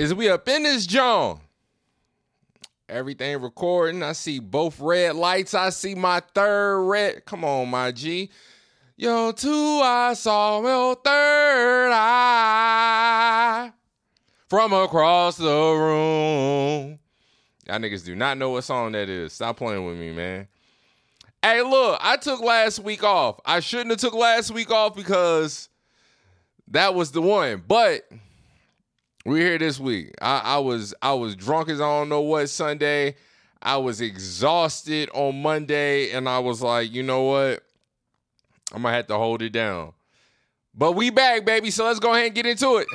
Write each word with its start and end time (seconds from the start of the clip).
is 0.00 0.14
we 0.14 0.30
up 0.30 0.48
in 0.48 0.62
this 0.62 0.86
John. 0.86 1.40
Everything 2.88 3.42
recording. 3.42 4.02
I 4.02 4.12
see 4.12 4.38
both 4.38 4.80
red 4.80 5.14
lights. 5.14 5.52
I 5.52 5.68
see 5.68 5.94
my 5.94 6.22
third 6.34 6.80
red. 6.88 7.26
Come 7.26 7.44
on, 7.44 7.68
my 7.68 7.92
G. 7.92 8.30
Yo, 8.96 9.30
two 9.32 9.80
I 9.84 10.14
saw 10.14 10.62
your 10.62 10.94
third 10.94 11.90
eye 11.92 13.72
from 14.48 14.72
across 14.72 15.36
the 15.36 15.44
room. 15.44 16.98
Y'all 17.66 17.78
niggas 17.78 18.02
do 18.02 18.16
not 18.16 18.38
know 18.38 18.48
what 18.48 18.64
song 18.64 18.92
that 18.92 19.10
is. 19.10 19.34
Stop 19.34 19.58
playing 19.58 19.84
with 19.84 19.98
me, 19.98 20.12
man. 20.12 20.48
Hey, 21.42 21.60
look, 21.60 22.00
I 22.02 22.16
took 22.16 22.40
last 22.40 22.78
week 22.78 23.04
off. 23.04 23.38
I 23.44 23.60
shouldn't 23.60 23.90
have 23.90 24.00
took 24.00 24.14
last 24.14 24.50
week 24.50 24.70
off 24.70 24.96
because 24.96 25.68
that 26.68 26.94
was 26.94 27.12
the 27.12 27.20
one. 27.20 27.62
But 27.68 28.08
we're 29.24 29.38
here 29.38 29.58
this 29.58 29.78
week. 29.78 30.14
I, 30.20 30.40
I 30.44 30.58
was 30.58 30.94
I 31.02 31.12
was 31.12 31.36
drunk 31.36 31.68
as 31.68 31.80
I 31.80 31.84
don't 31.84 32.08
know 32.08 32.22
what 32.22 32.48
Sunday. 32.48 33.16
I 33.62 33.76
was 33.76 34.00
exhausted 34.00 35.10
on 35.12 35.42
Monday, 35.42 36.12
and 36.12 36.28
I 36.28 36.38
was 36.38 36.62
like, 36.62 36.90
you 36.92 37.02
know 37.02 37.24
what? 37.24 37.62
I'm 38.72 38.82
gonna 38.82 38.94
have 38.94 39.06
to 39.08 39.18
hold 39.18 39.42
it 39.42 39.50
down. 39.50 39.92
But 40.74 40.92
we 40.92 41.10
back, 41.10 41.44
baby. 41.44 41.70
So 41.70 41.84
let's 41.84 42.00
go 42.00 42.12
ahead 42.12 42.26
and 42.26 42.34
get 42.34 42.46
into 42.46 42.76
it. 42.76 42.86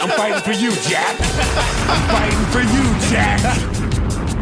I'm 0.00 0.10
fighting 0.10 0.40
for 0.40 0.52
you, 0.52 0.70
Jack. 0.88 1.16
I'm 1.90 2.08
fighting 2.08 2.46
for 2.52 2.60
you, 2.60 2.84
Jack. 3.10 3.40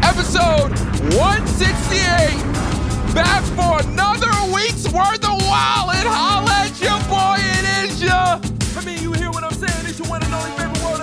Episode 0.03 0.71
168 1.17 2.72
back 3.13 3.43
for 3.53 3.87
another 3.87 4.31
week's 4.53 4.91
worth 4.91 5.23
of 5.23 5.33
and 5.33 6.07
holla 6.09 6.65
at 6.65 6.81
your 6.81 6.97
boy. 7.05 7.37
It 7.37 7.65
is 7.85 8.01
ya. 8.01 8.39
I 8.75 8.83
mean, 8.83 9.01
you 9.01 9.13
hear 9.13 9.29
what 9.29 9.43
I'm 9.43 9.53
saying? 9.53 9.85
It's 9.85 9.99
your 9.99 10.07
one 10.09 10.23
and 10.23 10.33
only 10.33 10.49
favorite 10.57 10.81
word. 10.83 10.99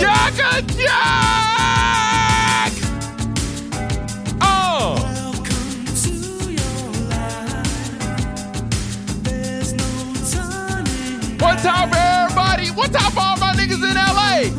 Jacka 0.00 0.62
Jack. 0.74 2.72
Oh. 4.40 4.96
One 11.38 11.56
time 11.58 11.90
for 11.90 11.96
everybody. 11.96 12.70
One 12.70 12.90
time 12.90 13.12
for 13.12 13.20
all 13.20 13.36
my 13.36 13.54
niggas 13.54 13.84
in 13.86 13.94
LA. 13.94 14.50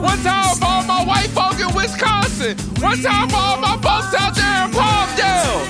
One 0.00 0.18
time 0.22 0.56
for 0.56 0.64
all 0.64 0.84
my 0.84 1.04
white 1.04 1.28
folk 1.30 1.60
in 1.60 1.74
Wisconsin. 1.74 2.56
One 2.82 2.98
time 3.02 3.28
for 3.28 3.36
all 3.36 3.58
my 3.58 3.76
folks 3.82 4.14
out 4.18 4.34
there 4.34 4.64
in 4.64 4.70
Palmdale. 4.70 5.69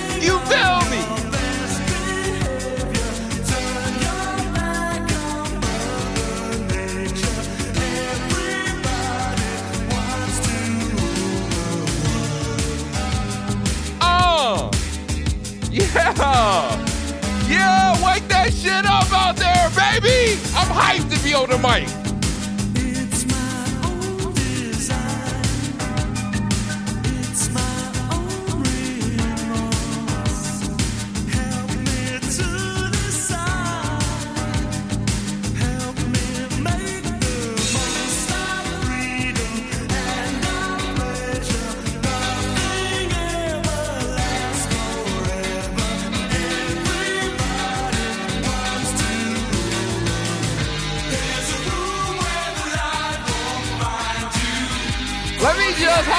Yeah. 17.48 17.92
Wake 18.04 18.26
that 18.28 18.52
shit 18.52 18.86
up 18.86 19.12
out 19.12 19.36
there, 19.36 19.68
baby. 19.70 20.38
I'm 20.54 20.68
hyped 20.68 21.14
to 21.14 21.22
be 21.22 21.34
on 21.34 21.48
the 21.48 21.58
mic. 21.58 21.99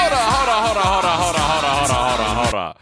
Hold 0.02 0.14
on, 0.14 0.34
hold 0.34 0.50
on, 0.50 0.64
hold 0.64 0.78
on, 0.78 0.84
hold 0.84 1.06
on, 1.06 1.20
hold 1.22 1.36
on, 1.36 1.50
hold 1.50 1.66
on, 1.66 1.78
hold 1.78 1.92
on, 1.92 2.08
hold 2.08 2.20
on, 2.20 2.46
hold 2.46 2.56
on. 2.56 2.76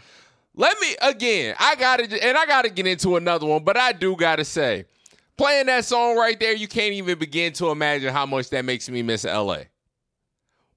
Let 0.56 0.80
me 0.80 0.96
again. 1.02 1.56
I 1.58 1.76
gotta 1.76 2.04
and 2.24 2.38
I 2.38 2.46
gotta 2.46 2.70
get 2.70 2.86
into 2.86 3.16
another 3.16 3.46
one, 3.46 3.64
but 3.64 3.78
I 3.78 3.94
do 3.94 4.16
gotta 4.16 4.44
say, 4.44 4.86
playing 5.38 5.68
that 5.68 5.86
song 5.86 6.18
right 6.18 6.38
there, 6.40 6.54
you 6.54 6.68
can't 6.68 6.94
even 6.94 7.18
begin 7.18 7.54
to 7.54 7.70
imagine 7.70 8.12
how 8.12 8.26
much 8.26 8.50
that 8.50 8.66
makes 8.66 8.90
me 8.90 9.02
miss 9.02 9.24
LA. 9.24 9.60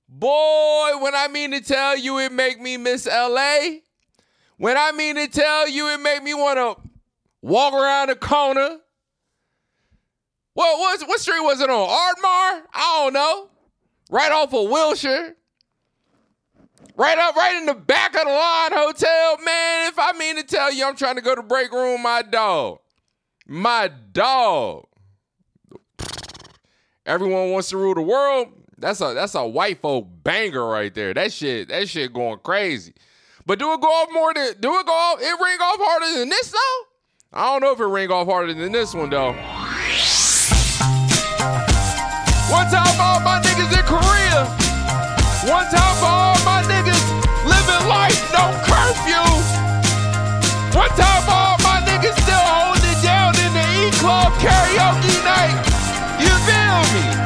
Boy, 0.08 0.90
when 1.00 1.14
I 1.14 1.26
mean 1.28 1.50
to 1.52 1.60
tell 1.60 1.96
you, 1.96 2.18
it 2.18 2.32
make 2.32 2.60
me 2.60 2.76
miss 2.76 3.06
LA. 3.06 3.78
When 4.56 4.76
I 4.76 4.92
mean 4.92 5.16
to 5.16 5.26
tell 5.26 5.68
you, 5.68 5.88
it 5.88 5.98
make 5.98 6.22
me 6.22 6.34
want 6.34 6.58
to 6.58 6.90
walk 7.40 7.74
around 7.74 8.10
the 8.10 8.14
corner. 8.14 8.78
What 10.54 10.78
was 10.78 11.02
what 11.08 11.18
street 11.18 11.40
was 11.40 11.60
it 11.60 11.70
on? 11.70 11.88
Ardmore? 11.88 12.68
I 12.72 13.00
don't 13.00 13.14
know. 13.14 13.48
Right 14.10 14.30
off 14.30 14.54
of 14.54 14.70
Wilshire. 14.70 15.34
Right 16.94 17.16
up, 17.16 17.34
right 17.36 17.56
in 17.56 17.64
the 17.64 17.74
back 17.74 18.14
of 18.14 18.24
the 18.24 18.30
line 18.30 18.72
hotel, 18.72 19.38
man. 19.44 19.88
If 19.88 19.98
I 19.98 20.12
mean 20.12 20.36
to 20.36 20.42
tell 20.42 20.70
you, 20.72 20.86
I'm 20.86 20.94
trying 20.94 21.16
to 21.16 21.22
go 21.22 21.34
to 21.34 21.42
break 21.42 21.72
room, 21.72 22.02
my 22.02 22.20
dog, 22.20 22.80
my 23.46 23.90
dog. 24.12 24.86
Everyone 27.06 27.50
wants 27.50 27.70
to 27.70 27.78
rule 27.78 27.94
the 27.94 28.02
world. 28.02 28.48
That's 28.76 29.00
a 29.00 29.14
that's 29.14 29.34
a 29.34 29.46
white 29.46 29.80
folk 29.80 30.06
banger 30.22 30.66
right 30.66 30.94
there. 30.94 31.14
That 31.14 31.32
shit, 31.32 31.68
that 31.68 31.88
shit 31.88 32.12
going 32.12 32.40
crazy. 32.40 32.92
But 33.46 33.58
do 33.58 33.72
it 33.72 33.80
go 33.80 33.88
off 33.88 34.08
more 34.12 34.34
than 34.34 34.60
do 34.60 34.78
it 34.78 34.86
go 34.86 34.92
off? 34.92 35.20
It 35.20 35.24
ring 35.24 35.58
off 35.60 35.78
harder 35.80 36.18
than 36.18 36.28
this 36.28 36.50
though. 36.50 36.86
I 37.32 37.46
don't 37.46 37.62
know 37.62 37.72
if 37.72 37.80
it 37.80 37.86
ring 37.86 38.10
off 38.10 38.26
harder 38.26 38.52
than 38.52 38.70
this 38.70 38.94
one 38.94 39.08
though. 39.08 39.32
One 42.52 42.68
time 42.68 43.00
all 43.00 43.20
my 43.20 43.40
niggas 43.42 43.72
in 43.72 43.84
Korea. 43.86 44.44
One 45.50 45.64
time 45.70 45.81
One 50.82 50.90
time 50.96 51.28
all 51.28 51.56
my 51.58 51.78
niggas 51.86 52.18
still 52.22 52.34
holding 52.34 52.82
it 52.90 53.02
down 53.04 53.36
in 53.38 53.52
the 53.54 53.86
E 53.86 53.90
Club 54.02 54.32
karaoke 54.42 55.14
night. 55.22 55.54
You 56.18 56.32
feel 56.42 56.82
me? 56.92 57.21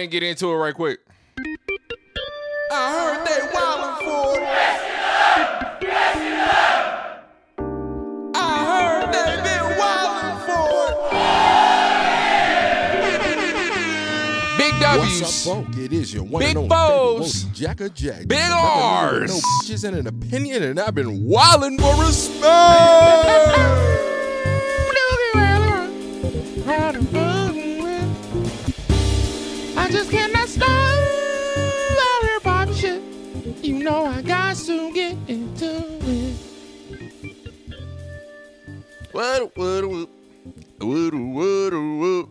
Ahead 0.00 0.04
and 0.04 0.10
get 0.10 0.22
into 0.22 0.50
it 0.50 0.54
right 0.56 0.74
quick. 0.74 1.00
I 2.72 2.92
heard 2.92 3.26
they 3.26 3.40
wildin' 3.52 3.98
for 4.04 4.38
it. 4.38 4.44
I 8.34 8.64
heard 8.70 9.06
they 9.12 9.36
been 9.42 9.64
wildin' 9.78 10.36
for 10.46 10.68
it. 14.56 14.58
Big 14.58 14.74
W's. 14.80 15.20
What's 15.20 15.46
up, 15.46 15.54
folk? 15.54 15.66
It 15.76 15.92
is 15.92 16.14
your 16.14 16.24
one 16.24 16.40
Big 16.40 16.50
and 16.56 16.58
only 16.58 16.68
foes. 16.70 17.44
Jack 17.52 17.80
or 17.80 17.88
Jack. 17.88 18.26
Big 18.28 18.38
Nothing 18.38 18.54
R's. 18.54 19.30
No 19.30 19.36
bitches 19.36 19.84
and 19.86 19.96
an 19.96 20.06
opinion, 20.06 20.62
and 20.62 20.78
I've 20.80 20.94
been 20.94 21.24
wildin' 21.26 21.78
for 21.80 21.94
respect. 22.02 24.06
know 33.82 34.06
I 34.06 34.22
got 34.22 34.56
to 34.56 34.92
get 34.92 35.16
into 35.28 35.84
it. 36.02 36.36
What 39.12 39.56
what 39.56 39.88
what 39.88 40.08
what 40.78 41.14
what 41.14 41.72
what 41.72 42.28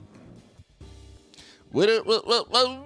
what 1.71 2.05
what 2.05 2.27
what 2.27 2.49
what 2.49 2.79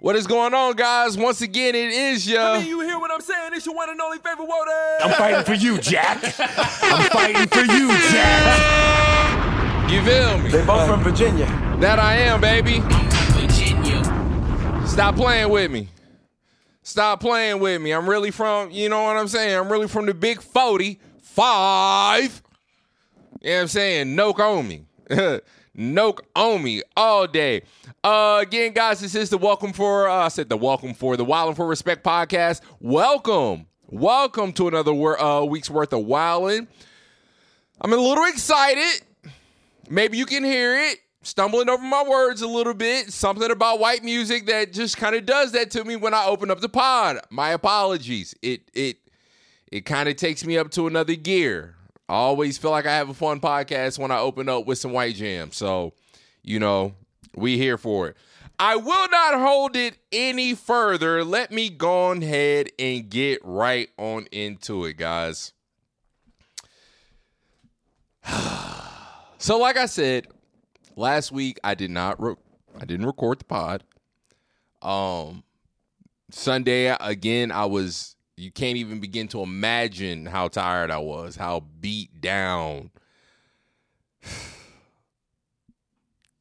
what 0.00 0.16
is 0.16 0.26
going 0.28 0.54
on, 0.54 0.76
guys? 0.76 1.18
Once 1.18 1.40
again, 1.40 1.74
it 1.74 1.90
is 1.90 2.32
I 2.32 2.58
mean, 2.58 2.68
you 2.68 2.80
hear 2.80 2.98
what 2.98 3.10
I'm 3.10 3.20
saying? 3.20 3.50
It's 3.54 3.66
your 3.66 3.74
one 3.74 3.90
and 3.90 4.00
only 4.00 4.18
favorite 4.18 4.46
Woody. 4.46 4.70
I'm 5.02 5.12
fighting 5.14 5.44
for 5.44 5.54
you, 5.54 5.78
Jack. 5.78 6.22
I'm 6.38 7.10
fighting 7.10 7.48
for 7.48 7.64
you, 7.72 7.88
Jack. 7.88 9.90
you 9.90 10.02
feel 10.02 10.38
me? 10.38 10.50
They 10.50 10.64
both 10.64 10.86
from 10.88 11.02
Virginia. 11.02 11.46
That 11.80 11.98
I 11.98 12.16
am, 12.18 12.40
baby. 12.40 12.80
Stop 14.86 15.16
playing 15.16 15.48
with 15.48 15.70
me. 15.70 15.88
Stop 16.88 17.20
playing 17.20 17.60
with 17.60 17.82
me. 17.82 17.92
I'm 17.92 18.08
really 18.08 18.30
from, 18.30 18.70
you 18.70 18.88
know 18.88 19.02
what 19.02 19.18
I'm 19.18 19.28
saying? 19.28 19.54
I'm 19.54 19.70
really 19.70 19.88
from 19.88 20.06
the 20.06 20.14
big 20.14 20.40
45. 20.40 22.22
You 23.42 23.50
know 23.50 23.56
what 23.56 23.60
I'm 23.60 23.68
saying? 23.68 24.16
Noke 24.16 24.38
on 24.38 24.66
me. 24.66 24.86
Noke 25.76 26.20
on 26.34 26.62
me 26.62 26.80
all 26.96 27.26
day. 27.26 27.60
Uh, 28.02 28.38
again, 28.40 28.72
guys, 28.72 29.00
this 29.00 29.14
is 29.14 29.28
the 29.28 29.36
welcome 29.36 29.74
for, 29.74 30.08
uh, 30.08 30.24
I 30.24 30.28
said 30.28 30.48
the 30.48 30.56
welcome 30.56 30.94
for 30.94 31.18
the 31.18 31.26
Wildin' 31.26 31.56
for 31.56 31.66
Respect 31.66 32.02
podcast. 32.02 32.62
Welcome. 32.80 33.66
Welcome 33.88 34.54
to 34.54 34.68
another 34.68 34.92
uh, 35.20 35.44
week's 35.44 35.68
worth 35.68 35.92
of 35.92 36.06
Wildin'. 36.06 36.68
I'm 37.82 37.92
a 37.92 37.96
little 37.96 38.24
excited. 38.24 39.02
Maybe 39.90 40.16
you 40.16 40.24
can 40.24 40.42
hear 40.42 40.78
it. 40.78 41.00
Stumbling 41.28 41.68
over 41.68 41.82
my 41.82 42.02
words 42.04 42.40
a 42.40 42.48
little 42.48 42.72
bit. 42.72 43.12
Something 43.12 43.50
about 43.50 43.80
white 43.80 44.02
music 44.02 44.46
that 44.46 44.72
just 44.72 44.96
kind 44.96 45.14
of 45.14 45.26
does 45.26 45.52
that 45.52 45.70
to 45.72 45.84
me 45.84 45.94
when 45.94 46.14
I 46.14 46.24
open 46.24 46.50
up 46.50 46.60
the 46.60 46.70
pod. 46.70 47.18
My 47.28 47.50
apologies. 47.50 48.34
It 48.40 48.62
it 48.72 48.96
it 49.70 49.82
kind 49.82 50.08
of 50.08 50.16
takes 50.16 50.42
me 50.46 50.56
up 50.56 50.70
to 50.70 50.86
another 50.86 51.14
gear. 51.14 51.74
I 52.08 52.14
always 52.14 52.56
feel 52.56 52.70
like 52.70 52.86
I 52.86 52.96
have 52.96 53.10
a 53.10 53.14
fun 53.14 53.40
podcast 53.40 53.98
when 53.98 54.10
I 54.10 54.20
open 54.20 54.48
up 54.48 54.64
with 54.64 54.78
some 54.78 54.94
white 54.94 55.16
jam. 55.16 55.52
So, 55.52 55.92
you 56.42 56.58
know, 56.58 56.94
we 57.36 57.58
here 57.58 57.76
for 57.76 58.08
it. 58.08 58.16
I 58.58 58.76
will 58.76 59.08
not 59.10 59.38
hold 59.38 59.76
it 59.76 59.98
any 60.10 60.54
further. 60.54 61.24
Let 61.24 61.52
me 61.52 61.68
go 61.68 62.12
ahead 62.12 62.70
and 62.78 63.10
get 63.10 63.40
right 63.44 63.90
on 63.98 64.28
into 64.32 64.86
it, 64.86 64.96
guys. 64.96 65.52
So, 69.40 69.56
like 69.56 69.76
I 69.76 69.86
said, 69.86 70.26
last 70.98 71.32
week 71.32 71.58
I 71.64 71.74
did 71.74 71.90
not 71.90 72.20
re- 72.20 72.34
I 72.78 72.84
didn't 72.84 73.06
record 73.06 73.38
the 73.38 73.44
pod. 73.44 73.84
Um 74.82 75.44
Sunday 76.30 76.94
again 77.00 77.50
I 77.50 77.64
was 77.64 78.16
you 78.36 78.52
can't 78.52 78.76
even 78.76 79.00
begin 79.00 79.28
to 79.28 79.42
imagine 79.42 80.26
how 80.26 80.48
tired 80.48 80.90
I 80.90 80.98
was, 80.98 81.36
how 81.36 81.64
beat 81.80 82.20
down, 82.20 82.90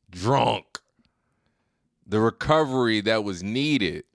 drunk. 0.10 0.66
The 2.06 2.20
recovery 2.20 3.02
that 3.02 3.24
was 3.24 3.44
needed 3.44 4.06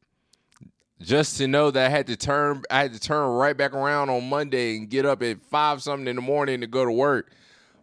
just 1.01 1.37
to 1.39 1.49
know 1.49 1.71
that 1.71 1.87
I 1.87 1.89
had 1.89 2.07
to 2.07 2.17
turn 2.17 2.63
I 2.71 2.83
had 2.83 2.95
to 2.95 3.01
turn 3.01 3.29
right 3.29 3.57
back 3.57 3.75
around 3.75 4.09
on 4.09 4.29
Monday 4.29 4.77
and 4.77 4.89
get 4.89 5.05
up 5.05 5.23
at 5.23 5.43
5 5.43 5.83
something 5.83 6.07
in 6.07 6.17
the 6.17 6.23
morning 6.23 6.61
to 6.61 6.67
go 6.67 6.85
to 6.85 6.93
work. 6.93 7.33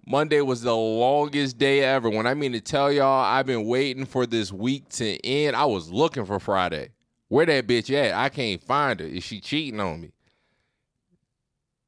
Monday 0.10 0.42
was 0.42 0.64
the 0.64 0.76
longest 0.76 1.60
day 1.60 1.82
ever. 1.82 2.10
When 2.10 2.26
I 2.26 2.34
mean 2.34 2.54
to 2.54 2.60
tell 2.60 2.92
y'all, 2.92 3.24
I've 3.24 3.46
been 3.46 3.68
waiting 3.68 4.06
for 4.06 4.26
this 4.26 4.52
week 4.52 4.90
to 4.94 5.24
end. 5.24 5.56
I 5.56 5.66
was 5.66 5.92
looking 5.92 6.26
for 6.26 6.40
Friday. 6.40 6.90
Where 7.28 7.46
that 7.46 7.68
bitch 7.68 7.94
at? 7.94 8.16
I 8.16 8.30
can't 8.30 8.60
find 8.64 9.00
her. 9.00 9.06
Is 9.06 9.24
she 9.24 9.40
cheating 9.40 9.80
on 9.80 10.02
me? 10.02 10.12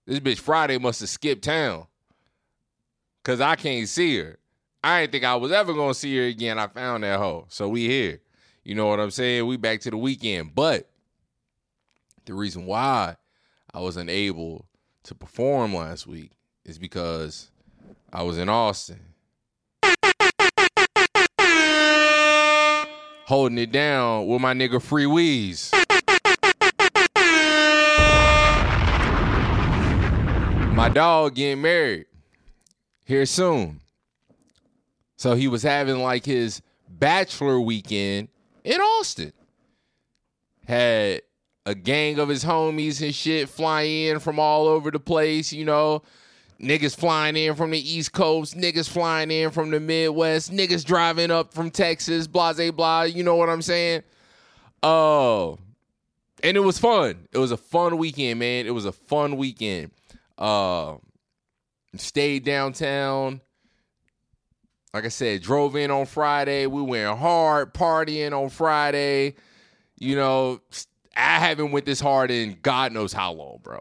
This 0.06 0.20
bitch 0.20 0.38
Friday 0.38 0.78
must 0.78 1.00
have 1.00 1.10
skipped 1.10 1.44
town. 1.44 1.88
Cause 3.24 3.42
I 3.42 3.56
can't 3.56 3.90
see 3.90 4.20
her. 4.20 4.38
I 4.84 5.02
didn't 5.02 5.14
think 5.14 5.24
I 5.24 5.36
was 5.36 5.52
ever 5.52 5.74
gonna 5.74 5.96
see 5.96 6.16
her 6.18 6.26
again. 6.26 6.60
I 6.60 6.68
found 6.68 7.04
that 7.04 7.18
hoe. 7.18 7.48
So 7.50 7.70
we 7.70 7.88
here. 7.88 8.20
You 8.64 8.76
know 8.76 8.86
what 8.86 9.00
I'm 9.00 9.10
saying? 9.10 9.48
We 9.48 9.58
back 9.58 9.82
to 9.82 9.90
the 9.90 9.98
weekend. 9.98 10.54
But 10.54 10.88
the 12.26 12.36
reason 12.36 12.68
why 12.68 13.16
I 13.74 13.80
wasn't 13.80 14.12
able 14.12 14.68
to 15.06 15.16
perform 15.16 15.74
last 15.74 16.06
week 16.06 16.34
is 16.66 16.78
because 16.78 17.51
I 18.14 18.24
was 18.24 18.38
in 18.38 18.50
Austin. 18.50 19.00
Holding 23.26 23.58
it 23.58 23.72
down 23.72 24.28
with 24.28 24.42
my 24.42 24.54
nigga 24.54 24.82
Free 24.82 25.06
Weeze. 25.06 25.72
My 30.76 30.90
dog 30.90 31.36
getting 31.36 31.62
married 31.62 32.08
here 33.06 33.26
soon. 33.26 33.80
So 35.16 35.36
he 35.36 35.48
was 35.48 35.64
having 35.64 36.00
like 36.00 36.26
his 36.26 36.62
bachelor 36.90 37.62
weekend 37.62 38.28
in 38.66 38.82
Austin. 38.82 39.32
Had 40.68 41.22
a 41.66 41.76
gang 41.76 42.20
of 42.20 42.28
his 42.28 42.44
homies 42.44 43.02
and 43.02 43.16
shit 43.16 43.48
fly 43.48 43.84
in 43.84 44.20
from 44.20 44.38
all 44.38 44.68
over 44.68 44.92
the 44.92 45.00
place, 45.00 45.54
you 45.54 45.64
know. 45.64 46.02
Niggas 46.62 46.96
flying 46.96 47.36
in 47.36 47.56
from 47.56 47.72
the 47.72 47.80
East 47.80 48.12
Coast, 48.12 48.56
niggas 48.56 48.88
flying 48.88 49.32
in 49.32 49.50
from 49.50 49.72
the 49.72 49.80
Midwest, 49.80 50.52
niggas 50.52 50.86
driving 50.86 51.32
up 51.32 51.54
from 51.54 51.72
Texas, 51.72 52.28
blah, 52.28 52.54
blah. 52.54 53.04
You 53.04 53.24
know 53.24 53.36
what 53.36 53.50
I'm 53.50 53.64
saying? 53.64 54.04
Oh, 54.84 55.58
and 56.44 56.58
it 56.58 56.62
was 56.62 56.78
fun. 56.78 57.28
It 57.32 57.40
was 57.40 57.52
a 57.52 57.58
fun 57.58 57.98
weekend, 57.98 58.40
man. 58.40 58.68
It 58.68 58.74
was 58.74 58.86
a 58.86 58.92
fun 58.92 59.38
weekend. 59.38 59.92
Uh, 60.38 60.98
stayed 61.96 62.44
downtown. 62.46 63.42
Like 64.94 65.06
I 65.06 65.10
said, 65.10 65.42
drove 65.42 65.76
in 65.76 65.90
on 65.90 66.06
Friday. 66.06 66.66
We 66.66 66.82
went 66.82 67.18
hard 67.18 67.74
partying 67.74 68.34
on 68.34 68.50
Friday. 68.50 69.36
You 69.98 70.16
know, 70.16 70.62
I 71.16 71.40
haven't 71.40 71.72
went 71.72 71.86
this 71.86 72.02
hard 72.02 72.30
in 72.30 72.58
God 72.62 72.92
knows 72.92 73.14
how 73.14 73.32
long, 73.34 73.60
bro. 73.64 73.80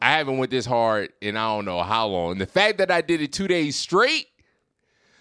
I 0.00 0.12
haven't 0.12 0.38
went 0.38 0.50
this 0.50 0.66
hard 0.66 1.12
in 1.20 1.36
I 1.36 1.54
don't 1.54 1.64
know 1.64 1.82
how 1.82 2.06
long. 2.06 2.32
And 2.32 2.40
the 2.40 2.46
fact 2.46 2.78
that 2.78 2.90
I 2.90 3.00
did 3.00 3.20
it 3.20 3.32
two 3.32 3.48
days 3.48 3.76
straight, 3.76 4.26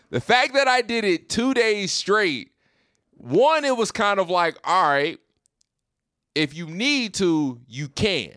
the 0.10 0.22
fact 0.22 0.54
that 0.54 0.68
I 0.68 0.82
did 0.82 1.04
it 1.04 1.30
two 1.30 1.54
days 1.54 1.92
straight, 1.92 2.52
one, 3.12 3.66
it 3.66 3.76
was 3.76 3.92
kind 3.92 4.20
of 4.20 4.30
like, 4.30 4.58
all 4.64 4.90
right, 4.90 5.20
if 6.34 6.56
you 6.56 6.68
need 6.68 7.14
to, 7.16 7.60
you 7.68 7.90
can. 7.90 8.36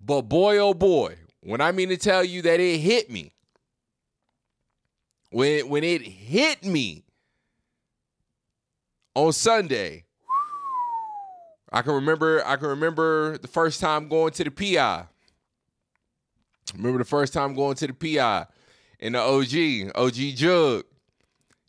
But 0.00 0.22
boy, 0.22 0.58
oh 0.58 0.74
boy, 0.74 1.16
when 1.40 1.60
I 1.60 1.72
mean 1.72 1.88
to 1.88 1.96
tell 1.96 2.24
you 2.24 2.42
that 2.42 2.60
it 2.60 2.78
hit 2.78 3.10
me, 3.10 3.32
when 5.30 5.68
when 5.68 5.84
it 5.84 6.02
hit 6.02 6.64
me 6.64 7.04
on 9.14 9.32
Sunday, 9.32 10.04
I 11.72 11.82
can 11.82 11.94
remember 11.94 12.44
I 12.44 12.56
can 12.56 12.68
remember 12.68 13.38
the 13.38 13.48
first 13.48 13.80
time 13.80 14.08
going 14.08 14.32
to 14.32 14.44
the 14.44 14.50
PI. 14.50 15.06
Remember 16.76 16.98
the 16.98 17.04
first 17.04 17.32
time 17.32 17.54
going 17.54 17.76
to 17.76 17.86
the 17.86 17.92
PI 17.92 18.46
and 19.00 19.14
the 19.14 19.20
OG, 19.20 19.92
OG 19.96 20.14
Jug. 20.36 20.84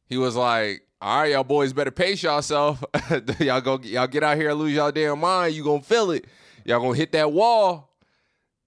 He 0.07 0.17
was 0.17 0.35
like, 0.35 0.81
all 1.01 1.21
right, 1.21 1.31
y'all 1.31 1.43
boys 1.43 1.73
better 1.73 1.91
pace 1.91 2.21
yourself. 2.21 2.83
y'all 3.39 3.61
go 3.61 3.79
y'all 3.83 4.07
get 4.07 4.23
out 4.23 4.37
here 4.37 4.49
and 4.49 4.59
lose 4.59 4.73
y'all 4.73 4.91
damn 4.91 5.19
mind. 5.19 5.55
You 5.55 5.63
gonna 5.63 5.81
feel 5.81 6.11
it. 6.11 6.25
Y'all 6.65 6.79
gonna 6.79 6.95
hit 6.95 7.11
that 7.13 7.31
wall. 7.31 7.89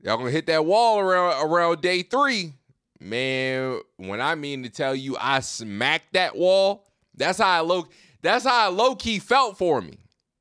Y'all 0.02 0.16
gonna 0.16 0.30
hit 0.30 0.46
that 0.46 0.64
wall 0.64 0.98
around 1.00 1.46
around 1.48 1.80
day 1.80 2.02
three. 2.02 2.54
Man, 3.00 3.80
when 3.96 4.20
I 4.20 4.34
mean 4.34 4.62
to 4.62 4.70
tell 4.70 4.94
you 4.94 5.16
I 5.20 5.40
smacked 5.40 6.14
that 6.14 6.36
wall, 6.36 6.86
that's 7.14 7.38
how 7.38 7.48
I 7.48 7.60
low 7.60 7.86
that's 8.22 8.44
how 8.44 8.66
I 8.66 8.68
low 8.68 8.94
key 8.96 9.18
felt 9.18 9.58
for 9.58 9.80
me. 9.80 9.98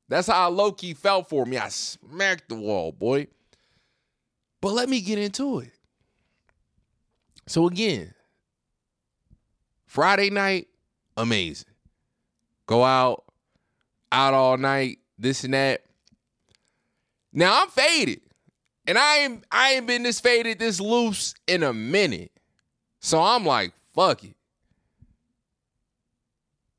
That's 0.08 0.28
how 0.28 0.44
I 0.44 0.46
low 0.46 0.72
key 0.72 0.94
felt 0.94 1.28
for 1.28 1.46
me. 1.46 1.56
I 1.56 1.68
smacked 1.68 2.48
the 2.48 2.56
wall, 2.56 2.92
boy. 2.92 3.28
But 4.60 4.72
let 4.72 4.88
me 4.88 5.00
get 5.00 5.18
into 5.18 5.60
it. 5.60 5.70
So 7.46 7.66
again, 7.66 8.14
Friday 9.86 10.30
night, 10.30 10.68
amazing. 11.16 11.68
Go 12.66 12.82
out, 12.82 13.24
out 14.10 14.34
all 14.34 14.56
night, 14.56 14.98
this 15.18 15.44
and 15.44 15.54
that. 15.54 15.84
Now 17.32 17.62
I'm 17.62 17.68
faded. 17.68 18.20
And 18.86 18.98
I 18.98 19.18
ain't 19.18 19.44
I 19.50 19.74
ain't 19.74 19.86
been 19.86 20.02
this 20.02 20.20
faded, 20.20 20.58
this 20.58 20.80
loose 20.80 21.34
in 21.46 21.62
a 21.62 21.72
minute. 21.72 22.32
So 23.00 23.20
I'm 23.20 23.44
like, 23.44 23.72
fuck 23.94 24.24
it. 24.24 24.36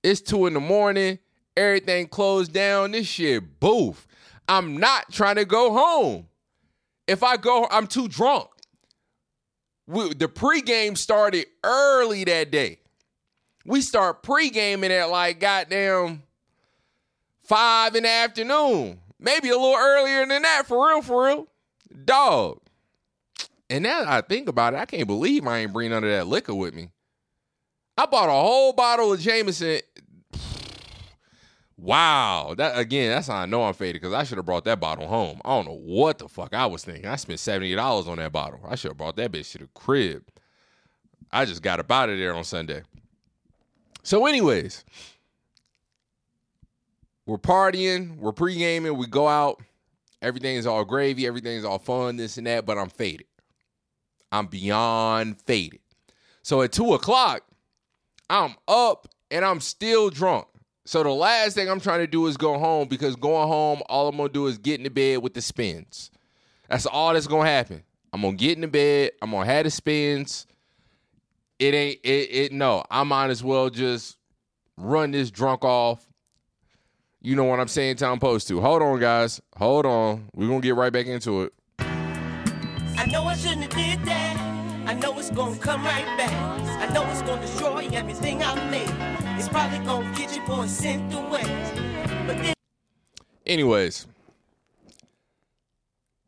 It's 0.03 0.21
two 0.21 0.45
in 0.45 0.53
the 0.53 0.59
morning, 0.59 1.19
everything 1.57 2.07
closed 2.07 2.53
down. 2.53 2.91
This 2.91 3.07
shit 3.07 3.59
boof. 3.59 4.07
I'm 4.47 4.77
not 4.77 5.11
trying 5.11 5.35
to 5.35 5.45
go 5.45 5.73
home. 5.73 6.27
If 7.07 7.23
I 7.23 7.37
go, 7.37 7.67
I'm 7.69 7.87
too 7.87 8.07
drunk. 8.07 8.49
We, 9.87 10.13
the 10.13 10.27
pregame 10.27 10.97
started 10.97 11.45
early 11.63 12.23
that 12.23 12.51
day. 12.51 12.79
We 13.65 13.81
start 13.81 14.23
pregaming 14.23 14.91
at 14.91 15.09
like 15.09 15.39
goddamn 15.39 16.23
five 17.43 17.95
in 17.95 18.03
the 18.03 18.09
afternoon. 18.09 18.99
Maybe 19.19 19.49
a 19.49 19.57
little 19.57 19.75
earlier 19.77 20.25
than 20.25 20.41
that, 20.41 20.63
for 20.67 20.87
real, 20.87 21.01
for 21.01 21.25
real. 21.25 21.47
Dog. 22.03 22.61
And 23.69 23.83
now 23.83 24.03
I 24.05 24.21
think 24.21 24.47
about 24.49 24.73
it, 24.73 24.77
I 24.77 24.85
can't 24.85 25.07
believe 25.07 25.47
I 25.47 25.59
ain't 25.59 25.73
bring 25.73 25.89
none 25.89 26.03
of 26.03 26.09
that 26.09 26.27
liquor 26.27 26.53
with 26.53 26.73
me. 26.73 26.89
I 27.97 28.05
bought 28.05 28.29
a 28.29 28.31
whole 28.31 28.73
bottle 28.73 29.13
of 29.13 29.19
Jameson. 29.19 29.79
Wow. 31.77 32.53
That 32.57 32.77
again, 32.77 33.11
that's 33.11 33.27
how 33.27 33.35
I 33.35 33.45
know 33.45 33.63
I'm 33.63 33.73
faded 33.73 34.01
because 34.01 34.13
I 34.13 34.23
should 34.23 34.37
have 34.37 34.45
brought 34.45 34.65
that 34.65 34.79
bottle 34.79 35.07
home. 35.07 35.41
I 35.43 35.49
don't 35.49 35.65
know 35.65 35.79
what 35.79 36.19
the 36.19 36.27
fuck 36.27 36.53
I 36.53 36.65
was 36.65 36.85
thinking. 36.85 37.05
I 37.05 37.15
spent 37.17 37.39
$70 37.39 38.07
on 38.07 38.17
that 38.17 38.31
bottle. 38.31 38.61
I 38.67 38.75
should 38.75 38.91
have 38.91 38.97
brought 38.97 39.17
that 39.17 39.31
bitch 39.31 39.51
to 39.53 39.59
the 39.59 39.69
crib. 39.73 40.23
I 41.31 41.45
just 41.45 41.61
got 41.61 41.79
up 41.79 41.91
out 41.91 42.09
of 42.09 42.17
there 42.17 42.33
on 42.33 42.43
Sunday. 42.43 42.83
So, 44.03 44.25
anyways, 44.25 44.85
we're 47.25 47.37
partying, 47.37 48.17
we're 48.17 48.31
pre-gaming, 48.31 48.95
we 48.97 49.07
go 49.07 49.27
out, 49.27 49.59
everything's 50.21 50.67
all 50.67 50.85
gravy, 50.85 51.25
everything's 51.25 51.65
all 51.65 51.79
fun, 51.79 52.15
this 52.15 52.37
and 52.37 52.45
that, 52.45 52.65
but 52.65 52.77
I'm 52.77 52.89
faded. 52.89 53.25
I'm 54.31 54.47
beyond 54.47 55.41
faded. 55.41 55.79
So 56.43 56.61
at 56.61 56.71
two 56.71 56.93
o'clock, 56.93 57.41
I'm 58.29 58.55
up 58.67 59.07
and 59.31 59.43
I'm 59.43 59.59
still 59.59 60.09
drunk. 60.09 60.45
So 60.85 61.01
the 61.01 61.09
last 61.09 61.55
thing 61.55 61.67
I'm 61.67 61.79
trying 61.79 61.99
to 61.99 62.07
do 62.07 62.27
is 62.27 62.37
go 62.37 62.59
home 62.59 62.87
because 62.87 63.15
going 63.15 63.47
home, 63.47 63.81
all 63.89 64.07
I'm 64.07 64.17
gonna 64.17 64.29
do 64.29 64.45
is 64.45 64.59
get 64.59 64.79
in 64.79 64.83
the 64.83 64.89
bed 64.89 65.23
with 65.23 65.33
the 65.33 65.41
spins. 65.41 66.11
That's 66.69 66.85
all 66.85 67.13
that's 67.13 67.25
gonna 67.27 67.49
happen. 67.49 67.83
I'm 68.13 68.21
gonna 68.21 68.37
get 68.37 68.55
in 68.55 68.61
the 68.61 68.67
bed. 68.67 69.11
I'm 69.21 69.31
gonna 69.31 69.45
have 69.45 69.63
the 69.63 69.71
spins. 69.71 70.45
It 71.57 71.73
ain't 71.73 71.99
it. 72.03 72.29
It 72.31 72.51
no. 72.51 72.83
I 72.89 73.03
might 73.03 73.31
as 73.31 73.43
well 73.43 73.71
just 73.71 74.17
run 74.77 75.11
this 75.11 75.31
drunk 75.31 75.65
off. 75.65 76.07
You 77.19 77.35
know 77.35 77.45
what 77.45 77.59
I'm 77.59 77.67
saying? 77.67 77.95
Time 77.95 78.19
post 78.19 78.47
to. 78.49 78.61
Hold 78.61 78.83
on, 78.83 78.99
guys. 78.99 79.41
Hold 79.57 79.87
on. 79.87 80.29
We're 80.35 80.47
gonna 80.47 80.61
get 80.61 80.75
right 80.75 80.93
back 80.93 81.07
into 81.07 81.43
it. 81.43 81.53
I 81.79 83.07
know 83.11 83.23
I 83.23 83.35
shouldn't 83.35 83.63
have 83.63 83.71
did 83.71 84.05
that. 84.05 84.44
I 84.87 84.93
know 84.93 85.17
it's 85.17 85.31
gonna 85.31 85.57
come 85.57 85.83
right 85.83 86.05
back. 86.17 86.31
I 86.79 86.93
know 86.93 87.03
it's 87.09 87.23
gonna 87.23 87.41
destroy 87.41 87.89
everything 87.91 88.43
I 88.43 88.53
made. 88.69 89.39
It's 89.39 89.49
probably 89.49 89.79
gonna 89.79 90.15
get 90.15 90.35
your 90.35 90.45
boy 90.45 90.67
sent 90.67 91.11
away. 91.11 91.43
But 92.27 92.37
then 92.37 92.53
Anyways, 93.47 94.05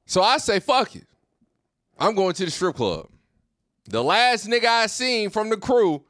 so 0.08 0.24
I 0.24 0.38
say, 0.38 0.60
fuck 0.60 0.96
it. 0.96 1.06
I'm 2.00 2.16
going 2.16 2.34
to 2.34 2.46
the 2.46 2.52
strip 2.52 2.76
club. 2.76 3.08
The 3.86 4.04
last 4.04 4.48
nigga 4.48 4.66
I 4.66 4.88
seen 4.88 5.30
from 5.30 5.50
the 5.50 5.58
crew 5.58 6.04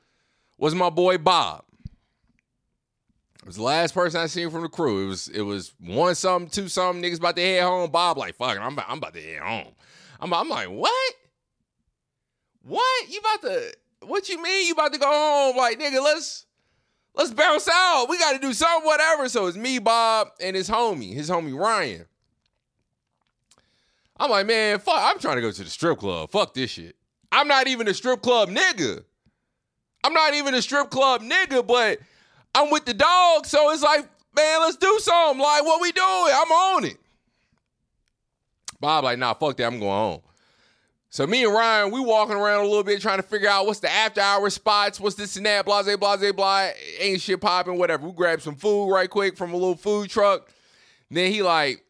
was 0.58 0.74
my 0.74 0.89
boy 0.89 1.18
Bob. 1.18 1.66
It 3.42 3.46
was 3.46 3.58
the 3.58 3.63
last 3.63 3.94
person 3.94 4.22
I 4.22 4.27
seen 4.27 4.50
from 4.50 4.62
the 4.62 4.70
crew. 4.70 5.06
It 5.06 5.08
was 5.08 5.27
it 5.27 5.42
was 5.42 5.74
one 5.80 6.16
something, 6.16 6.50
two 6.50 6.70
something 6.70 7.04
niggas 7.04 7.20
about 7.20 7.36
to 7.36 7.42
head 7.42 7.63
home. 7.63 7.92
Bob 7.92 8.18
like, 8.18 8.36
fuck 8.36 8.58
I'm, 8.58 8.80
I'm 8.88 9.00
about 9.00 9.13
to 9.13 9.22
head 9.22 9.42
home. 9.42 9.74
I'm, 10.22 10.34
I'm 10.34 10.48
like, 10.48 10.70
what? 10.70 11.13
What? 12.67 13.09
You 13.09 13.19
about 13.19 13.41
to? 13.43 13.74
What 14.01 14.27
you 14.27 14.41
mean? 14.41 14.67
You 14.67 14.74
about 14.74 14.91
to 14.93 15.00
go 15.00 15.07
home? 15.07 15.55
Like, 15.55 15.79
nigga, 15.79 16.03
let's 16.03 16.45
let's 17.15 17.31
bounce 17.31 17.67
out. 17.71 18.07
We 18.09 18.19
got 18.19 18.33
to 18.33 18.39
do 18.39 18.51
something, 18.51 18.86
whatever. 18.86 19.29
So 19.29 19.47
it's 19.47 19.57
me, 19.57 19.79
Bob, 19.79 20.29
and 20.41 20.55
his 20.55 20.69
homie, 20.69 21.13
his 21.13 21.29
homie 21.29 21.57
Ryan. 21.57 22.05
I'm 24.19 24.29
like, 24.29 24.47
man, 24.47 24.79
fuck. 24.79 25.00
I'm 25.00 25.19
trying 25.19 25.36
to 25.36 25.41
go 25.41 25.51
to 25.51 25.63
the 25.63 25.69
strip 25.69 26.00
club. 26.00 26.29
Fuck 26.29 26.53
this 26.53 26.71
shit. 26.71 26.95
I'm 27.31 27.47
not 27.47 27.67
even 27.67 27.88
a 27.88 27.93
strip 27.93 28.21
club 28.21 28.50
nigga. 28.50 29.03
I'm 30.03 30.13
not 30.13 30.33
even 30.33 30.53
a 30.53 30.62
strip 30.62 30.89
club 30.89 31.21
nigga, 31.21 31.65
but 31.65 32.00
I'm 32.53 32.71
with 32.71 32.86
the 32.86 32.93
dog, 32.93 33.45
so 33.45 33.71
it's 33.71 33.83
like, 33.83 34.07
man, 34.36 34.62
let's 34.62 34.77
do 34.77 35.00
something. 35.01 35.41
Like, 35.41 35.63
what 35.63 35.81
we 35.81 35.91
doing? 35.91 36.05
I'm 36.07 36.51
on 36.51 36.86
it. 36.86 36.97
Bob 38.79 39.03
like, 39.03 39.19
nah, 39.19 39.33
fuck 39.33 39.57
that. 39.57 39.65
I'm 39.65 39.79
going 39.79 39.91
home. 39.91 40.21
So 41.17 41.25
me 41.25 41.43
and 41.43 41.51
Ryan, 41.51 41.89
we 41.89 42.00
walking 42.00 42.36
around 42.36 42.59
a 42.59 42.67
little 42.67 42.83
bit 42.83 43.01
trying 43.01 43.17
to 43.17 43.24
figure 43.24 43.50
out 43.50 43.65
what's 43.65 43.79
the 43.79 43.91
after 43.91 44.21
hour 44.21 44.51
spots, 44.51 45.00
what's 45.00 45.15
this 45.15 45.36
and 45.36 45.47
that, 45.47 45.65
blase, 45.65 45.97
blase, 45.97 46.31
blah. 46.31 46.69
Ain't 47.00 47.21
shit 47.21 47.41
popping, 47.41 47.79
whatever. 47.79 48.05
We 48.05 48.13
grab 48.13 48.39
some 48.39 48.53
food 48.53 48.91
right 48.91 49.09
quick 49.09 49.36
from 49.36 49.51
a 49.51 49.55
little 49.55 49.75
food 49.75 50.12
truck. 50.12 50.47
Then 51.09 51.31
he 51.31 51.41
like, 51.41 51.83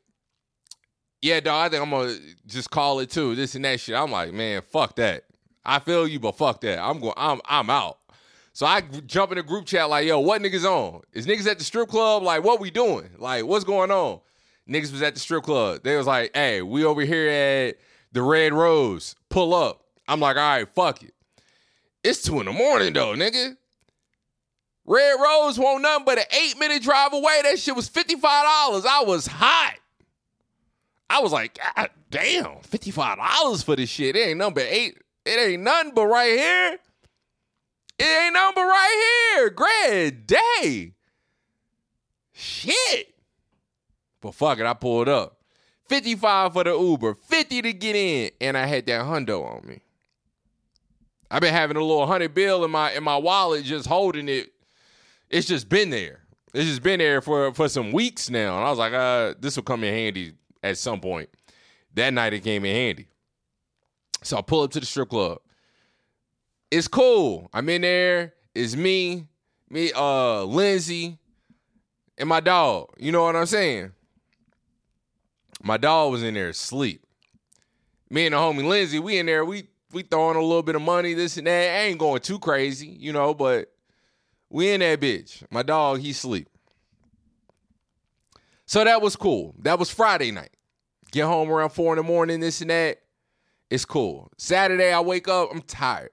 yeah, 1.21 1.41
dog, 1.41 1.65
I 1.65 1.67
think 1.67 1.83
I'm 1.83 1.89
gonna 1.89 2.15
just 2.45 2.71
call 2.71 3.01
it 3.01 3.09
too. 3.09 3.35
This 3.35 3.53
and 3.55 3.65
that 3.65 3.81
shit. 3.81 3.95
I'm 3.95 4.11
like, 4.11 4.31
man, 4.31 4.61
fuck 4.61 4.95
that. 4.95 5.25
I 5.65 5.79
feel 5.79 6.07
you, 6.07 6.21
but 6.21 6.37
fuck 6.37 6.61
that. 6.61 6.79
I'm 6.79 7.01
going. 7.01 7.13
I'm 7.17 7.41
I'm 7.43 7.69
out. 7.69 7.97
So 8.53 8.65
I 8.65 8.79
jump 8.79 9.33
in 9.33 9.39
the 9.39 9.43
group 9.43 9.65
chat 9.65 9.89
like, 9.89 10.07
yo, 10.07 10.21
what 10.21 10.41
niggas 10.41 10.63
on? 10.63 11.01
Is 11.11 11.27
niggas 11.27 11.47
at 11.47 11.57
the 11.57 11.65
strip 11.65 11.89
club? 11.89 12.23
Like, 12.23 12.45
what 12.45 12.61
we 12.61 12.71
doing? 12.71 13.09
Like, 13.17 13.43
what's 13.43 13.65
going 13.65 13.91
on? 13.91 14.21
Niggas 14.69 14.93
was 14.93 15.01
at 15.01 15.15
the 15.15 15.19
strip 15.19 15.43
club. 15.43 15.83
They 15.83 15.97
was 15.97 16.07
like, 16.07 16.31
hey, 16.33 16.61
we 16.61 16.85
over 16.85 17.01
here 17.01 17.29
at 17.29 17.75
the 18.11 18.21
Red 18.21 18.53
Rose. 18.53 19.15
Pull 19.29 19.53
up. 19.53 19.83
I'm 20.07 20.19
like, 20.19 20.37
all 20.37 20.41
right, 20.41 20.67
fuck 20.73 21.03
it. 21.03 21.13
It's 22.03 22.21
two 22.21 22.39
in 22.39 22.45
the 22.45 22.53
morning 22.53 22.93
though, 22.93 23.13
nigga. 23.13 23.57
Red 24.85 25.15
Rose 25.21 25.59
won't 25.59 25.81
nothing 25.81 26.05
but 26.05 26.17
an 26.17 26.23
eight 26.31 26.57
minute 26.57 26.81
drive 26.81 27.11
away. 27.13 27.41
That 27.43 27.59
shit 27.59 27.75
was 27.75 27.89
$55. 27.89 28.21
I 28.23 29.03
was 29.05 29.27
hot. 29.27 29.75
I 31.09 31.19
was 31.19 31.31
like, 31.31 31.59
God 31.75 31.89
damn, 32.09 32.57
$55 32.69 33.63
for 33.63 33.75
this 33.75 33.89
shit. 33.89 34.15
It 34.15 34.29
ain't 34.29 34.37
nothing 34.37 34.65
eight. 34.67 34.97
It 35.25 35.39
ain't 35.39 35.63
nothing 35.63 35.91
but 35.93 36.05
right 36.05 36.37
here. 36.37 36.77
It 37.99 38.03
ain't 38.03 38.33
nothing 38.33 38.53
but 38.55 38.61
right 38.61 39.33
here. 39.35 39.49
Great 39.49 40.27
day. 40.27 40.93
Shit. 42.33 43.13
But 44.21 44.35
fuck 44.35 44.59
it, 44.59 44.65
I 44.65 44.73
pulled 44.73 45.09
up. 45.09 45.36
55 45.87 46.53
for 46.53 46.63
the 46.63 46.77
Uber, 46.77 47.15
50 47.15 47.61
to 47.61 47.73
get 47.73 47.95
in, 47.95 48.31
and 48.41 48.57
I 48.57 48.65
had 48.65 48.85
that 48.87 49.05
hundo 49.05 49.43
on 49.43 49.67
me. 49.67 49.79
I've 51.29 51.41
been 51.41 51.53
having 51.53 51.77
a 51.77 51.81
little 51.81 52.05
hundred 52.07 52.33
bill 52.33 52.63
in 52.63 52.71
my 52.71 52.91
in 52.93 53.03
my 53.03 53.17
wallet, 53.17 53.65
just 53.65 53.87
holding 53.87 54.29
it. 54.29 54.53
It's 55.29 55.47
just 55.47 55.67
been 55.67 55.89
there. 55.89 56.21
It's 56.53 56.69
just 56.69 56.81
been 56.81 56.99
there 56.99 57.21
for 57.21 57.53
for 57.53 57.67
some 57.67 57.91
weeks 57.91 58.29
now. 58.29 58.55
And 58.55 58.65
I 58.65 58.69
was 58.69 58.79
like, 58.79 58.93
uh, 58.93 59.33
this 59.39 59.55
will 59.55 59.63
come 59.63 59.83
in 59.83 59.93
handy 59.93 60.33
at 60.63 60.77
some 60.77 61.01
point. 61.01 61.29
That 61.95 62.13
night 62.13 62.33
it 62.33 62.41
came 62.41 62.63
in 62.63 62.73
handy. 62.73 63.07
So 64.23 64.37
I 64.37 64.41
pull 64.41 64.61
up 64.61 64.71
to 64.71 64.79
the 64.79 64.85
strip 64.85 65.09
club. 65.09 65.39
It's 66.71 66.87
cool. 66.87 67.49
I'm 67.53 67.67
in 67.69 67.81
there. 67.81 68.33
It's 68.55 68.75
me, 68.75 69.27
me, 69.69 69.91
uh, 69.93 70.43
Lindsay, 70.43 71.17
and 72.17 72.27
my 72.27 72.39
dog. 72.39 72.89
You 72.97 73.11
know 73.11 73.23
what 73.23 73.35
I'm 73.35 73.45
saying? 73.45 73.91
My 75.63 75.77
dog 75.77 76.11
was 76.11 76.23
in 76.23 76.33
there 76.33 76.49
asleep. 76.49 77.03
Me 78.09 78.25
and 78.25 78.33
the 78.33 78.37
homie 78.37 78.67
Lindsay, 78.67 78.99
we 78.99 79.17
in 79.17 79.25
there, 79.25 79.43
we 79.43 79.67
we 79.91 80.03
throwing 80.03 80.37
a 80.37 80.41
little 80.41 80.63
bit 80.63 80.75
of 80.75 80.81
money, 80.81 81.13
this 81.13 81.37
and 81.37 81.47
that. 81.47 81.51
I 81.51 81.83
ain't 81.83 81.99
going 81.99 82.21
too 82.21 82.39
crazy, 82.39 82.87
you 82.87 83.13
know, 83.13 83.33
but 83.33 83.71
we 84.49 84.71
in 84.71 84.81
that 84.81 84.99
bitch. 84.99 85.43
My 85.51 85.63
dog, 85.63 85.99
he 85.99 86.13
sleep. 86.13 86.49
So 88.65 88.83
that 88.83 89.01
was 89.01 89.15
cool. 89.15 89.55
That 89.59 89.79
was 89.79 89.89
Friday 89.89 90.31
night. 90.31 90.51
Get 91.11 91.25
home 91.25 91.49
around 91.49 91.69
four 91.69 91.93
in 91.93 91.97
the 91.97 92.03
morning, 92.03 92.41
this 92.41 92.61
and 92.61 92.69
that. 92.69 92.99
It's 93.69 93.85
cool. 93.85 94.29
Saturday, 94.37 94.91
I 94.91 94.99
wake 94.99 95.27
up, 95.27 95.49
I'm 95.51 95.61
tired. 95.61 96.11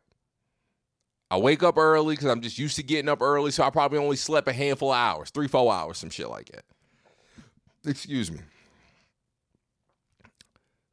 I 1.31 1.37
wake 1.39 1.63
up 1.65 1.79
early 1.79 2.15
because 2.15 2.31
I'm 2.31 2.41
just 2.41 2.59
used 2.59 2.77
to 2.77 2.83
getting 2.83 3.09
up 3.09 3.21
early, 3.21 3.51
so 3.51 3.65
I 3.65 3.71
probably 3.71 3.99
only 3.99 4.17
slept 4.17 4.47
a 4.47 4.53
handful 4.53 4.93
of 4.93 4.97
hours, 4.97 5.31
three, 5.31 5.49
four 5.49 5.73
hours, 5.73 5.99
some 5.99 6.11
shit 6.11 6.29
like 6.29 6.51
that. 6.51 6.65
Excuse 7.85 8.31
me. 8.31 8.39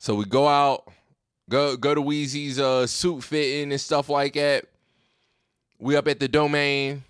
So 0.01 0.15
we 0.15 0.25
go 0.25 0.47
out, 0.47 0.91
go 1.47 1.77
go 1.77 1.93
to 1.93 2.01
Wheezy's 2.01 2.59
uh, 2.59 2.87
suit 2.87 3.23
fitting 3.23 3.71
and 3.71 3.79
stuff 3.79 4.09
like 4.09 4.33
that. 4.33 4.65
We 5.77 5.95
up 5.95 6.07
at 6.07 6.19
the 6.19 6.27
domain, 6.27 7.03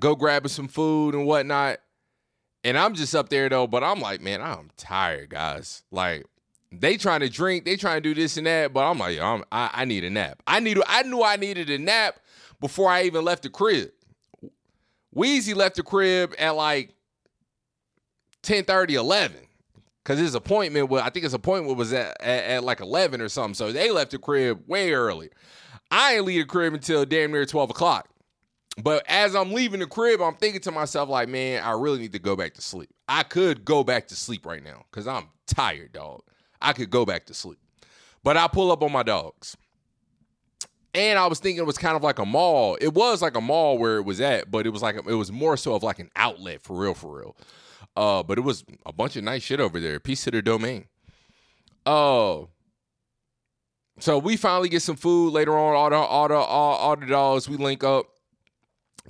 go 0.00 0.16
grabbing 0.16 0.48
some 0.48 0.66
food 0.66 1.14
and 1.14 1.26
whatnot. 1.26 1.78
And 2.64 2.76
I'm 2.76 2.94
just 2.94 3.14
up 3.14 3.28
there 3.28 3.48
though, 3.48 3.68
but 3.68 3.84
I'm 3.84 4.00
like, 4.00 4.20
man, 4.20 4.42
I'm 4.42 4.70
tired, 4.76 5.30
guys. 5.30 5.84
Like, 5.92 6.26
they 6.72 6.96
trying 6.96 7.20
to 7.20 7.28
drink, 7.28 7.66
they 7.66 7.76
trying 7.76 8.02
to 8.02 8.08
do 8.12 8.20
this 8.20 8.36
and 8.36 8.48
that, 8.48 8.72
but 8.72 8.80
I'm 8.80 8.98
like, 8.98 9.20
I'm, 9.20 9.44
I, 9.52 9.70
I 9.72 9.84
need 9.84 10.02
a 10.02 10.10
nap. 10.10 10.42
I 10.44 10.58
need, 10.58 10.80
I 10.88 11.04
knew 11.04 11.22
I 11.22 11.36
needed 11.36 11.70
a 11.70 11.78
nap 11.78 12.18
before 12.60 12.90
I 12.90 13.04
even 13.04 13.24
left 13.24 13.44
the 13.44 13.48
crib. 13.48 13.92
Weezy 15.14 15.54
left 15.54 15.76
the 15.76 15.84
crib 15.84 16.34
at 16.36 16.56
like 16.56 16.96
10 18.42 18.64
30, 18.64 18.96
11. 18.96 19.43
Cause 20.04 20.18
his 20.18 20.34
appointment 20.34 20.90
was, 20.90 21.00
I 21.00 21.08
think 21.08 21.22
his 21.22 21.32
appointment 21.32 21.78
was 21.78 21.92
at, 21.94 22.20
at, 22.20 22.44
at 22.44 22.64
like 22.64 22.80
11 22.80 23.22
or 23.22 23.28
something. 23.30 23.54
So 23.54 23.72
they 23.72 23.90
left 23.90 24.10
the 24.10 24.18
crib 24.18 24.62
way 24.66 24.92
early. 24.92 25.30
I 25.90 26.16
ain't 26.16 26.24
leave 26.26 26.42
the 26.42 26.46
crib 26.46 26.74
until 26.74 27.06
damn 27.06 27.32
near 27.32 27.46
12 27.46 27.70
o'clock. 27.70 28.08
But 28.82 29.04
as 29.08 29.34
I'm 29.34 29.52
leaving 29.52 29.80
the 29.80 29.86
crib, 29.86 30.20
I'm 30.20 30.34
thinking 30.34 30.60
to 30.62 30.72
myself, 30.72 31.08
like, 31.08 31.28
man, 31.28 31.62
I 31.62 31.72
really 31.72 31.98
need 31.98 32.12
to 32.12 32.18
go 32.18 32.34
back 32.36 32.54
to 32.54 32.60
sleep. 32.60 32.90
I 33.08 33.22
could 33.22 33.64
go 33.64 33.84
back 33.84 34.08
to 34.08 34.16
sleep 34.16 34.44
right 34.46 34.62
now 34.62 34.84
because 34.90 35.06
I'm 35.06 35.28
tired, 35.46 35.92
dog. 35.92 36.22
I 36.60 36.72
could 36.72 36.90
go 36.90 37.04
back 37.04 37.26
to 37.26 37.34
sleep. 37.34 37.58
But 38.24 38.36
I 38.36 38.48
pull 38.48 38.72
up 38.72 38.82
on 38.82 38.90
my 38.90 39.02
dogs. 39.02 39.56
And 40.94 41.18
I 41.18 41.26
was 41.26 41.40
thinking 41.40 41.58
it 41.58 41.66
was 41.66 41.78
kind 41.78 41.96
of 41.96 42.02
like 42.02 42.18
a 42.18 42.24
mall. 42.24 42.78
It 42.80 42.94
was 42.94 43.20
like 43.20 43.36
a 43.36 43.40
mall 43.40 43.78
where 43.78 43.96
it 43.96 44.04
was 44.04 44.20
at, 44.20 44.50
but 44.50 44.64
it 44.64 44.70
was 44.70 44.80
like 44.80 44.94
it 44.94 45.14
was 45.14 45.32
more 45.32 45.56
so 45.56 45.74
of 45.74 45.82
like 45.82 45.98
an 45.98 46.10
outlet 46.14 46.62
for 46.62 46.76
real, 46.76 46.94
for 46.94 47.18
real. 47.18 47.36
Uh, 47.96 48.22
but 48.22 48.38
it 48.38 48.42
was 48.42 48.64
a 48.84 48.92
bunch 48.92 49.16
of 49.16 49.24
nice 49.24 49.42
shit 49.42 49.60
over 49.60 49.78
there. 49.78 50.00
Peace 50.00 50.24
to 50.24 50.30
the 50.30 50.42
domain. 50.42 50.86
Oh, 51.86 52.42
uh, 52.42 52.46
so 54.00 54.18
we 54.18 54.36
finally 54.36 54.68
get 54.68 54.82
some 54.82 54.96
food 54.96 55.32
later 55.32 55.56
on. 55.56 55.74
All 55.74 55.90
the 55.90 55.96
all 55.96 56.28
the 56.28 56.34
all, 56.34 56.76
all 56.76 56.96
the 56.96 57.06
dogs 57.06 57.48
we 57.48 57.56
link 57.56 57.84
up, 57.84 58.06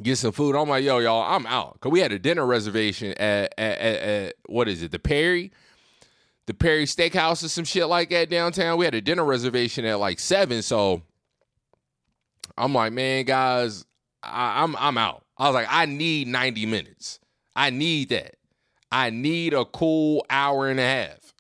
get 0.03 0.19
some 0.19 0.33
food. 0.33 0.55
I'm 0.55 0.69
like, 0.69 0.85
yo, 0.85 0.99
y'all, 0.99 1.23
I'm 1.23 1.47
out. 1.47 1.81
Cause 1.81 1.91
we 1.91 2.01
had 2.01 2.13
a 2.13 2.19
dinner 2.19 2.45
reservation 2.45 3.13
at 3.13 3.55
at, 3.57 3.79
at, 3.79 4.03
at 4.03 4.35
what 4.47 4.69
is 4.69 4.83
it, 4.83 4.91
the 4.91 4.99
Perry, 4.99 5.53
the 6.47 6.55
Perry 6.55 6.85
Steakhouse 6.85 7.43
or 7.43 7.49
some 7.49 7.65
shit 7.65 7.87
like 7.87 8.11
that 8.11 8.29
downtown. 8.29 8.77
We 8.77 8.85
had 8.85 8.95
a 8.95 9.01
dinner 9.01 9.25
reservation 9.25 9.87
at 9.87 9.99
like 9.99 10.19
seven, 10.19 10.61
so 10.61 11.01
I'm 12.59 12.75
like, 12.75 12.93
man, 12.93 13.25
guys, 13.25 13.87
I, 14.23 14.63
I'm 14.63 14.77
I'm 14.77 14.99
out. 14.99 15.25
I 15.39 15.49
was 15.49 15.55
like, 15.55 15.67
I 15.71 15.87
need 15.87 16.29
90 16.29 16.67
minutes. 16.67 17.19
I 17.57 17.71
need 17.71 18.11
that. 18.11 18.37
I 18.95 19.11
need 19.11 19.55
a 19.55 19.65
cool 19.65 20.25
hour 20.31 20.71
and 20.71 20.79
a 20.79 20.85
half. 20.85 21.35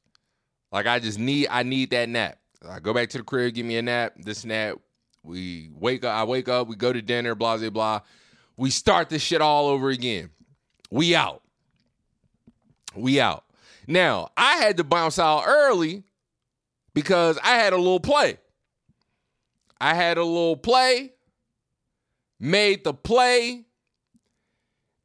Like 0.73 0.88
I 0.88 0.99
just 0.99 1.21
need 1.21 1.47
I 1.49 1.62
need 1.62 1.90
that 1.90 2.09
nap. 2.09 2.37
I 2.69 2.81
go 2.81 2.93
back 2.93 3.11
to 3.11 3.19
the 3.19 3.25
crib, 3.25 3.55
give 3.55 3.64
me 3.64 3.77
a 3.77 3.83
nap, 3.83 4.14
this 4.17 4.45
nap. 4.45 4.79
We 5.23 5.71
wake 5.73 6.05
up, 6.05 6.17
I 6.17 6.25
wake 6.25 6.49
up, 6.49 6.67
we 6.67 6.75
go 6.75 6.93
to 6.93 7.01
dinner, 7.01 7.37
blah, 7.37 7.57
blah, 7.57 7.71
blah. 7.71 8.01
We 8.57 8.71
start 8.71 9.09
this 9.09 9.23
shit 9.23 9.40
all 9.40 9.69
over 9.69 9.90
again. 9.90 10.31
We 10.90 11.14
out. 11.14 11.43
We 12.97 13.21
out. 13.21 13.45
Now, 13.87 14.31
I 14.37 14.57
had 14.57 14.77
to 14.79 14.85
bounce 14.85 15.21
out 15.21 15.45
early 15.47 16.03
because 16.93 17.38
I 17.45 17.55
had 17.55 17.73
a 17.73 17.77
little 17.77 18.01
play. 18.01 18.38
I 19.81 19.95
had 19.95 20.19
a 20.19 20.25
little 20.25 20.57
play, 20.57 21.12
made 22.40 22.83
the 22.83 22.95
play, 22.95 23.63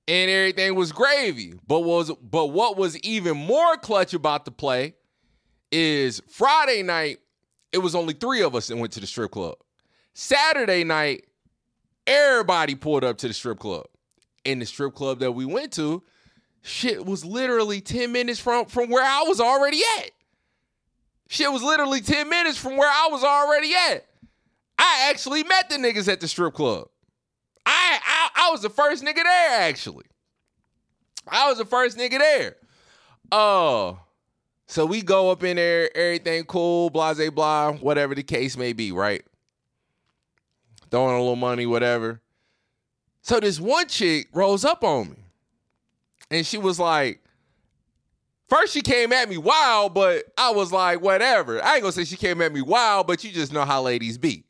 and 0.10 0.30
everything 0.30 0.76
was 0.76 0.92
gravy. 0.92 1.54
But 1.68 1.82
was 1.82 2.12
but 2.22 2.48
what 2.48 2.76
was 2.76 2.98
even 3.00 3.38
more 3.38 3.78
clutch 3.78 4.14
about 4.14 4.44
the 4.44 4.52
play 4.52 4.96
is 5.72 6.22
Friday 6.28 6.82
night 6.84 7.20
it 7.72 7.78
was 7.78 7.96
only 7.96 8.14
three 8.14 8.42
of 8.42 8.56
us 8.56 8.68
that 8.68 8.78
went 8.78 8.94
to 8.94 9.00
the 9.00 9.08
strip 9.08 9.32
club. 9.32 9.56
Saturday 10.14 10.84
night, 10.84 11.28
everybody 12.08 12.76
pulled 12.76 13.04
up 13.04 13.18
to 13.20 13.28
the 13.28 13.34
strip 13.34 13.60
club. 13.60 13.86
In 14.44 14.60
the 14.60 14.66
strip 14.66 14.96
club 14.96 15.20
that 15.20 15.34
we 15.34 15.46
went 15.46 15.72
to, 15.74 16.02
shit 16.64 17.06
was 17.06 17.24
literally 17.24 17.80
10 17.80 18.12
minutes 18.12 18.40
from, 18.40 18.66
from 18.66 18.90
where 18.90 19.06
I 19.06 19.24
was 19.28 19.40
already 19.40 19.82
at. 20.00 20.10
Shit 21.28 21.52
was 21.52 21.62
literally 21.62 22.02
10 22.02 22.28
minutes 22.28 22.58
from 22.58 22.76
where 22.76 22.90
I 22.90 23.10
was 23.12 23.24
already 23.24 23.74
at. 23.92 24.06
I 24.80 25.10
actually 25.12 25.44
met 25.44 25.70
the 25.70 25.76
niggas 25.76 26.12
at 26.12 26.22
the 26.22 26.28
strip 26.28 26.56
club. 26.56 26.88
I, 28.50 28.52
was 28.52 28.62
the 28.62 28.70
first 28.70 29.04
nigga 29.04 29.24
there, 29.24 29.62
actually. 29.62 30.06
I 31.28 31.50
was 31.50 31.58
the 31.58 31.66
first 31.66 31.98
nigga 31.98 32.18
there. 32.20 32.56
Uh 33.32 33.94
so 34.70 34.86
we 34.86 35.02
go 35.02 35.32
up 35.32 35.44
in 35.44 35.56
there, 35.56 35.96
everything 35.98 36.44
cool, 36.44 36.92
blah, 36.92 37.16
blah, 37.32 37.72
whatever 37.74 38.14
the 38.14 38.22
case 38.22 38.56
may 38.56 38.72
be, 38.72 38.92
right? 38.92 39.24
Throwing 40.92 41.16
a 41.16 41.20
little 41.20 41.36
money, 41.36 41.66
whatever. 41.66 42.22
So 43.24 43.40
this 43.40 43.60
one 43.60 43.88
chick 43.88 44.28
rolls 44.32 44.64
up 44.64 44.84
on 44.84 45.10
me. 45.10 45.16
And 46.30 46.46
she 46.46 46.60
was 46.60 46.80
like, 46.80 47.24
first 48.48 48.72
she 48.72 48.82
came 48.82 49.12
at 49.12 49.28
me 49.28 49.38
wild, 49.38 49.96
but 49.96 50.26
I 50.38 50.52
was 50.52 50.72
like, 50.72 51.02
whatever. 51.02 51.64
I 51.64 51.74
ain't 51.74 51.82
gonna 51.82 51.92
say 51.92 52.06
she 52.06 52.16
came 52.16 52.40
at 52.40 52.54
me 52.54 52.62
wild, 52.62 53.08
but 53.08 53.24
you 53.24 53.32
just 53.32 53.52
know 53.52 53.66
how 53.66 53.82
ladies 53.82 54.20
be 54.20 54.46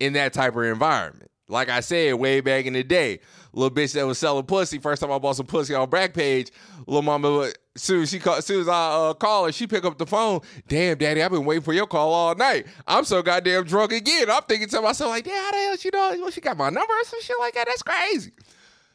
in 0.00 0.14
that 0.14 0.32
type 0.32 0.56
of 0.56 0.64
environment. 0.64 1.30
Like 1.46 1.68
I 1.68 1.78
said, 1.78 2.14
way 2.14 2.40
back 2.40 2.66
in 2.66 2.72
the 2.72 2.82
day, 2.82 3.20
little 3.52 3.74
bitch 3.74 3.94
that 3.94 4.06
was 4.06 4.18
selling 4.18 4.44
pussy. 4.44 4.78
First 4.78 5.02
time 5.02 5.10
I 5.10 5.18
bought 5.18 5.36
some 5.36 5.46
pussy 5.46 5.74
on 5.74 5.88
Backpage, 5.88 6.50
little 6.86 7.02
mama. 7.02 7.50
Soon 7.76 8.04
she 8.06 8.18
call, 8.18 8.42
soon 8.42 8.60
as 8.60 8.68
I 8.68 8.90
uh, 8.90 9.14
call 9.14 9.46
her, 9.46 9.52
she 9.52 9.66
pick 9.66 9.84
up 9.84 9.96
the 9.96 10.06
phone. 10.06 10.40
Damn, 10.68 10.98
daddy, 10.98 11.22
I've 11.22 11.30
been 11.30 11.44
waiting 11.44 11.62
for 11.62 11.72
your 11.72 11.86
call 11.86 12.12
all 12.12 12.34
night. 12.34 12.66
I'm 12.86 13.04
so 13.04 13.22
goddamn 13.22 13.64
drunk 13.64 13.92
again. 13.92 14.30
I'm 14.30 14.42
thinking 14.42 14.68
to 14.68 14.82
myself 14.82 15.10
like, 15.10 15.24
damn, 15.24 15.42
how 15.42 15.50
the 15.52 15.56
hell 15.56 15.76
she 15.76 15.90
know? 15.92 16.16
Well, 16.20 16.30
She 16.30 16.40
got 16.40 16.56
my 16.56 16.68
number 16.68 16.92
or 16.92 17.04
some 17.04 17.20
shit 17.22 17.36
like 17.38 17.54
that. 17.54 17.66
That's 17.66 17.82
crazy. 17.82 18.32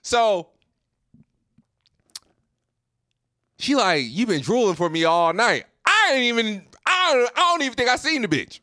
So 0.02 0.50
she 3.58 3.76
like, 3.76 4.04
you 4.06 4.28
been 4.28 4.42
drooling 4.42 4.76
for 4.76 4.90
me 4.90 5.06
all 5.06 5.34
night. 5.34 5.66
I 5.86 6.12
ain't 6.14 6.24
even. 6.24 6.66
I 6.86 7.14
don't, 7.14 7.32
I 7.36 7.40
don't 7.40 7.62
even 7.64 7.74
think 7.76 7.90
I 7.90 7.96
seen 7.96 8.22
the 8.22 8.28
bitch. 8.28 8.60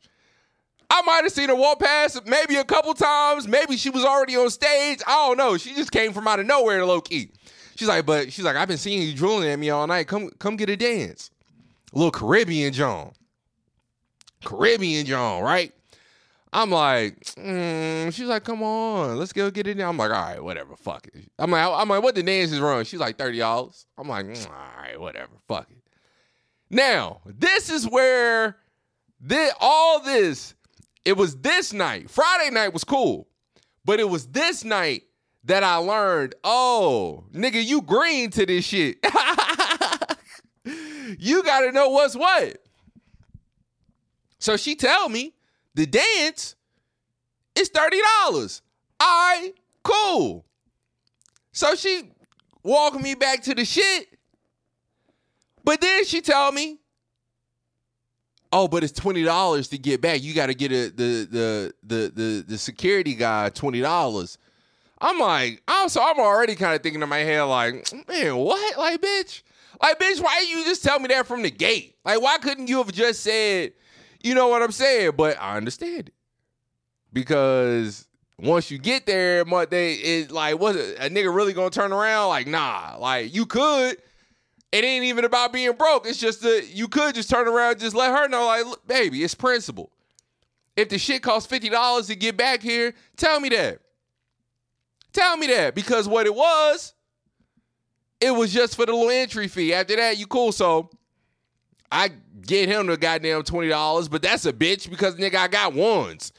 I 0.95 1.01
might 1.01 1.23
have 1.23 1.33
seen 1.33 1.49
her 1.49 1.55
walk 1.55 1.81
past 1.81 2.27
maybe 2.27 2.57
a 2.57 2.65
couple 2.65 2.93
times. 2.93 3.49
Maybe 3.49 3.79
she 3.79 3.89
was 3.89 4.05
already 4.05 4.37
on 4.37 4.51
stage. 4.51 5.01
I 5.07 5.27
don't 5.27 5.39
know. 5.39 5.57
She 5.57 5.75
just 5.75 5.91
came 5.91 6.13
from 6.13 6.29
out 6.29 6.39
of 6.39 6.45
nowhere, 6.45 6.85
low 6.85 7.01
key. 7.01 7.31
She's 7.77 7.89
like, 7.89 8.05
but 8.05 8.31
she's 8.31 8.45
like, 8.45 8.57
I've 8.57 8.69
been 8.69 8.77
seeing 8.77 9.01
you 9.01 9.15
drooling 9.15 9.49
at 9.49 9.59
me 9.59 9.71
all 9.71 9.87
night. 9.87 10.07
Come, 10.07 10.29
come 10.39 10.57
get 10.57 10.69
a 10.69 10.77
dance. 10.77 11.31
A 11.95 11.97
little 11.97 12.11
Caribbean 12.11 12.75
John. 12.75 13.13
Caribbean 14.45 15.07
John, 15.07 15.43
right? 15.43 15.73
I'm 16.53 16.71
like, 16.71 17.21
mm. 17.37 18.13
she's 18.13 18.27
like, 18.27 18.45
come 18.45 18.63
on, 18.63 19.17
let's 19.17 19.33
go 19.33 19.51
get 19.51 19.67
it 19.67 19.79
now. 19.79 19.89
I'm 19.89 19.97
like, 19.97 20.11
all 20.11 20.23
right, 20.23 20.45
whatever, 20.45 20.77
fuck 20.77 21.09
it. 21.15 21.25
I'm 21.39 21.53
like, 21.53 21.67
I'm 21.67 21.89
like, 21.89 22.03
what 22.03 22.15
the 22.15 22.23
dance 22.23 22.53
is 22.53 22.61
wrong? 22.61 22.85
She's 22.85 23.01
like, 23.01 23.17
thirty 23.17 23.39
dollars. 23.39 23.87
I'm 23.97 24.09
like, 24.09 24.27
mm, 24.27 24.47
all 24.47 24.83
right, 24.83 25.01
whatever, 25.01 25.33
fuck 25.49 25.71
it. 25.71 25.83
Now, 26.69 27.23
this 27.25 27.71
is 27.71 27.89
where 27.89 28.59
the 29.19 29.55
all 29.59 30.01
this 30.01 30.55
it 31.05 31.17
was 31.17 31.37
this 31.37 31.73
night. 31.73 32.11
Friday 32.11 32.51
night 32.51 32.73
was 32.73 32.85
cool, 32.85 33.29
but 33.85 34.01
it 34.01 34.09
was 34.09 34.27
this 34.29 34.65
night 34.65 35.05
that 35.45 35.65
I 35.65 35.77
learned, 35.77 36.35
oh, 36.45 37.25
nigga, 37.33 37.65
you 37.65 37.83
green 37.83 38.31
to 38.31 38.47
this 38.47 38.65
shit. 38.65 38.99
you 41.19 41.43
got 41.43 41.61
to 41.61 41.73
know 41.73 41.89
what's 41.89 42.15
what. 42.15 42.59
So 44.39 44.57
she 44.57 44.75
tell 44.75 45.09
me 45.09 45.35
the 45.75 45.87
dance 45.87 46.57
is 47.55 47.71
$30. 47.71 48.61
All 49.01 49.09
right, 49.09 49.53
cool. 49.83 50.45
So 51.53 51.75
she 51.75 52.11
walking 52.63 53.03
me 53.03 53.15
back 53.15 53.43
to 53.45 53.55
the 53.55 53.65
shit. 53.65 54.09
But 55.65 55.81
then 55.81 56.05
she 56.05 56.21
tell 56.21 56.51
me 56.53 56.79
oh, 58.53 58.69
but 58.69 58.85
it's 58.85 58.93
twenty 58.93 59.25
dollars 59.25 59.69
to 59.69 59.79
get 59.79 60.01
back. 60.01 60.23
You 60.23 60.35
got 60.35 60.47
to 60.47 60.55
get 60.55 60.71
a, 60.71 60.91
the 60.91 61.27
the 61.31 61.75
the 61.83 62.13
the 62.15 62.45
the 62.49 62.59
security 62.59 63.15
guy 63.15 63.49
twenty 63.49 63.81
dollars. 63.81 64.39
I'm 65.01 65.19
like, 65.19 65.63
I'm 65.67 65.89
so 65.89 66.03
I'm 66.03 66.21
already 66.21 66.55
kind 66.55 66.75
of 66.75 66.83
thinking 66.83 67.03
in 67.03 67.09
my 67.09 67.19
head 67.19 67.43
like, 67.43 67.93
man, 68.09 68.37
what? 68.37 68.79
Like, 68.79 69.01
bitch, 69.01 69.43
like, 69.83 69.99
bitch, 69.99 70.21
why 70.21 70.47
you 70.49 70.65
just 70.65 70.85
tell 70.85 71.01
me 71.01 71.09
that 71.09 71.27
from 71.27 71.43
the 71.43 71.51
gate? 71.51 71.97
Like, 72.05 72.21
why 72.21 72.39
couldn't 72.39 72.69
you 72.69 72.79
have 72.79 72.93
just 72.93 73.21
said, 73.21 73.73
you 74.23 74.35
know 74.35 74.47
what 74.47 74.63
I'm 74.63 74.71
saying? 74.71 75.13
But 75.17 75.41
I 75.41 75.57
understand 75.57 76.09
it 76.09 76.15
because 77.13 78.07
once 78.39 78.71
you 78.71 78.79
get 78.79 79.07
there, 79.07 79.45
they 79.67 79.95
it 79.95 80.31
like, 80.31 80.61
was 80.61 80.77
a 80.77 81.11
nigga 81.11 81.35
really 81.35 81.53
gonna 81.53 81.71
turn 81.71 81.93
around? 81.93 82.29
Like, 82.29 82.47
nah, 82.47 82.97
like 82.99 83.35
you 83.35 83.45
could 83.45 83.97
it 84.73 84.85
ain't 84.85 85.05
even 85.05 85.25
about 85.25 85.53
being 85.53 85.73
broke. 85.73 86.07
It's 86.07 86.19
just 86.19 86.41
that 86.43 86.71
you 86.73 86.89
could 86.89 87.15
just 87.15 87.29
turn 87.29 87.47
around 87.47 87.79
just 87.79 87.95
let 87.95 88.11
her 88.11 88.27
know, 88.27 88.47
like, 88.47 88.65
baby, 88.87 89.23
it's 89.23 89.35
principle. 89.35 89.93
If 90.75 90.89
the 90.89 90.99
shit 90.99 91.23
costs 91.23 91.53
$50 91.53 92.07
to 92.07 92.17
get 92.17 92.37
back 92.39 92.63
here, 92.63 92.95
tell 93.17 93.39
me 93.39 93.51
that. 93.51 93.81
Tell 95.13 95.37
me 95.37 95.47
that. 95.49 95.75
Because 95.75 96.09
what 96.09 96.25
it 96.25 96.35
was, 96.35 96.95
it 98.21 98.31
was 98.31 98.53
just 98.53 98.77
for 98.77 98.87
the 98.87 98.93
little 98.93 99.11
entry 99.11 99.49
fee. 99.49 99.75
After 99.75 99.95
that, 99.97 100.17
you 100.17 100.27
cool. 100.27 100.53
So 100.53 100.89
I 101.91 102.11
get 102.41 102.71
him 102.71 102.87
the 102.87 102.97
goddamn 102.97 103.43
$20, 103.43 104.11
but 104.11 104.23
that's 104.23 104.47
a 104.47 104.53
bitch 104.53 104.89
because 104.89 105.17
nigga, 105.17 105.35
I 105.35 105.49
got 105.49 105.75
ones. 105.75 106.33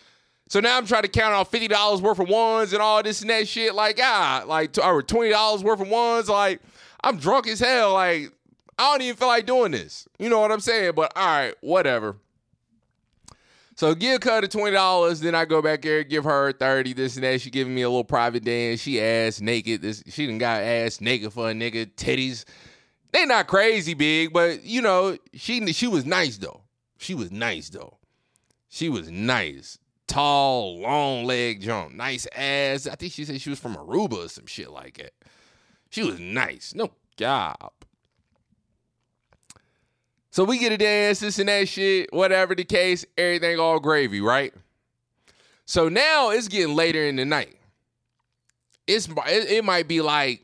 So 0.50 0.60
now 0.60 0.78
I'm 0.78 0.88
trying 0.88 1.04
to 1.04 1.08
count 1.08 1.34
off 1.34 1.52
$50 1.52 2.02
worth 2.02 2.20
of 2.20 2.28
ones 2.28 2.74
and 2.74 2.82
all 2.82 3.04
this 3.04 3.22
and 3.22 3.30
that 3.30 3.48
shit. 3.48 3.76
Like, 3.76 4.00
ah, 4.02 4.44
like, 4.48 4.76
or 4.78 5.04
$20 5.04 5.64
worth 5.64 5.80
of 5.82 5.88
ones. 5.88 6.28
Like, 6.28 6.62
I'm 7.04 7.18
drunk 7.18 7.48
as 7.48 7.60
hell. 7.60 7.94
Like, 7.94 8.32
I 8.78 8.92
don't 8.92 9.02
even 9.02 9.16
feel 9.16 9.28
like 9.28 9.46
doing 9.46 9.72
this. 9.72 10.08
You 10.18 10.30
know 10.30 10.40
what 10.40 10.52
I'm 10.52 10.60
saying? 10.60 10.94
But 10.96 11.12
all 11.16 11.26
right, 11.26 11.56
whatever. 11.62 12.16
So 13.76 13.96
give 13.96 14.22
Cut 14.22 14.50
twenty 14.52 14.72
dollars, 14.72 15.20
then 15.20 15.34
I 15.36 15.46
go 15.46 15.62
back 15.62 15.82
there, 15.82 16.04
give 16.04 16.24
her 16.24 16.52
thirty, 16.52 16.94
this 16.94 17.16
and 17.16 17.24
that. 17.24 17.42
She 17.42 17.50
giving 17.50 17.74
me 17.74 17.82
a 17.82 17.90
little 17.90 18.04
private 18.04 18.44
dance. 18.44 18.82
She 18.82 19.02
ass 19.02 19.42
naked. 19.42 19.82
This 19.82 20.04
she 20.08 20.28
done 20.28 20.38
got 20.38 20.62
ass 20.62 21.02
naked 21.02 21.34
for 21.34 21.50
a 21.50 21.54
nigga, 21.54 21.88
titties. 21.96 22.46
They 23.12 23.26
not 23.26 23.48
crazy 23.48 23.94
big, 23.94 24.32
but 24.32 24.64
you 24.64 24.82
know, 24.82 25.18
she 25.34 25.74
she 25.74 25.88
was 25.88 26.06
nice 26.06 26.38
though. 26.38 26.62
She 26.98 27.16
was 27.16 27.32
nice 27.32 27.70
though. 27.70 27.98
She 28.70 28.90
was 28.90 29.10
nice. 29.10 29.80
Tall, 30.08 30.80
long 30.80 31.26
leg 31.26 31.62
jump, 31.62 31.94
nice 31.94 32.28
ass. 32.36 32.88
I 32.88 32.96
think 32.96 33.14
she 33.14 33.26
said 33.26 33.42
she 33.42 33.50
was 33.50 33.60
from 33.60 33.76
Aruba 33.76 34.26
or 34.26 34.30
some 34.30 34.46
shit 34.46 34.70
like 34.70 34.98
that. 34.98 35.14
She 35.94 36.02
was 36.02 36.20
nice. 36.20 36.74
No 36.74 36.90
job. 37.18 37.72
So 40.32 40.44
we 40.44 40.58
get 40.58 40.72
a 40.72 40.78
dance, 40.78 41.20
this 41.20 41.38
and 41.38 41.48
that 41.48 41.70
shit, 41.70 42.12
whatever 42.12 42.56
the 42.56 42.64
case, 42.64 43.06
everything 43.16 43.60
all 43.60 43.80
gravy, 43.80 44.20
right? 44.20 44.52
So 45.66 45.90
now 45.90 46.32
it's 46.32 46.48
getting 46.48 46.76
later 46.76 47.04
in 47.04 47.18
the 47.18 47.26
night. 47.26 47.60
It's 48.88 49.08
it, 49.28 49.64
might 49.64 49.88
be 49.88 50.02
like 50.02 50.44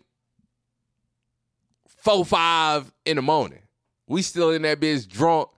four 1.87 2.23
five 2.23 2.91
in 3.03 3.15
the 3.15 3.23
morning. 3.23 3.63
We 4.07 4.21
still 4.21 4.51
in 4.51 4.61
that 4.61 4.79
bitch 4.79 5.07
drunk. 5.07 5.49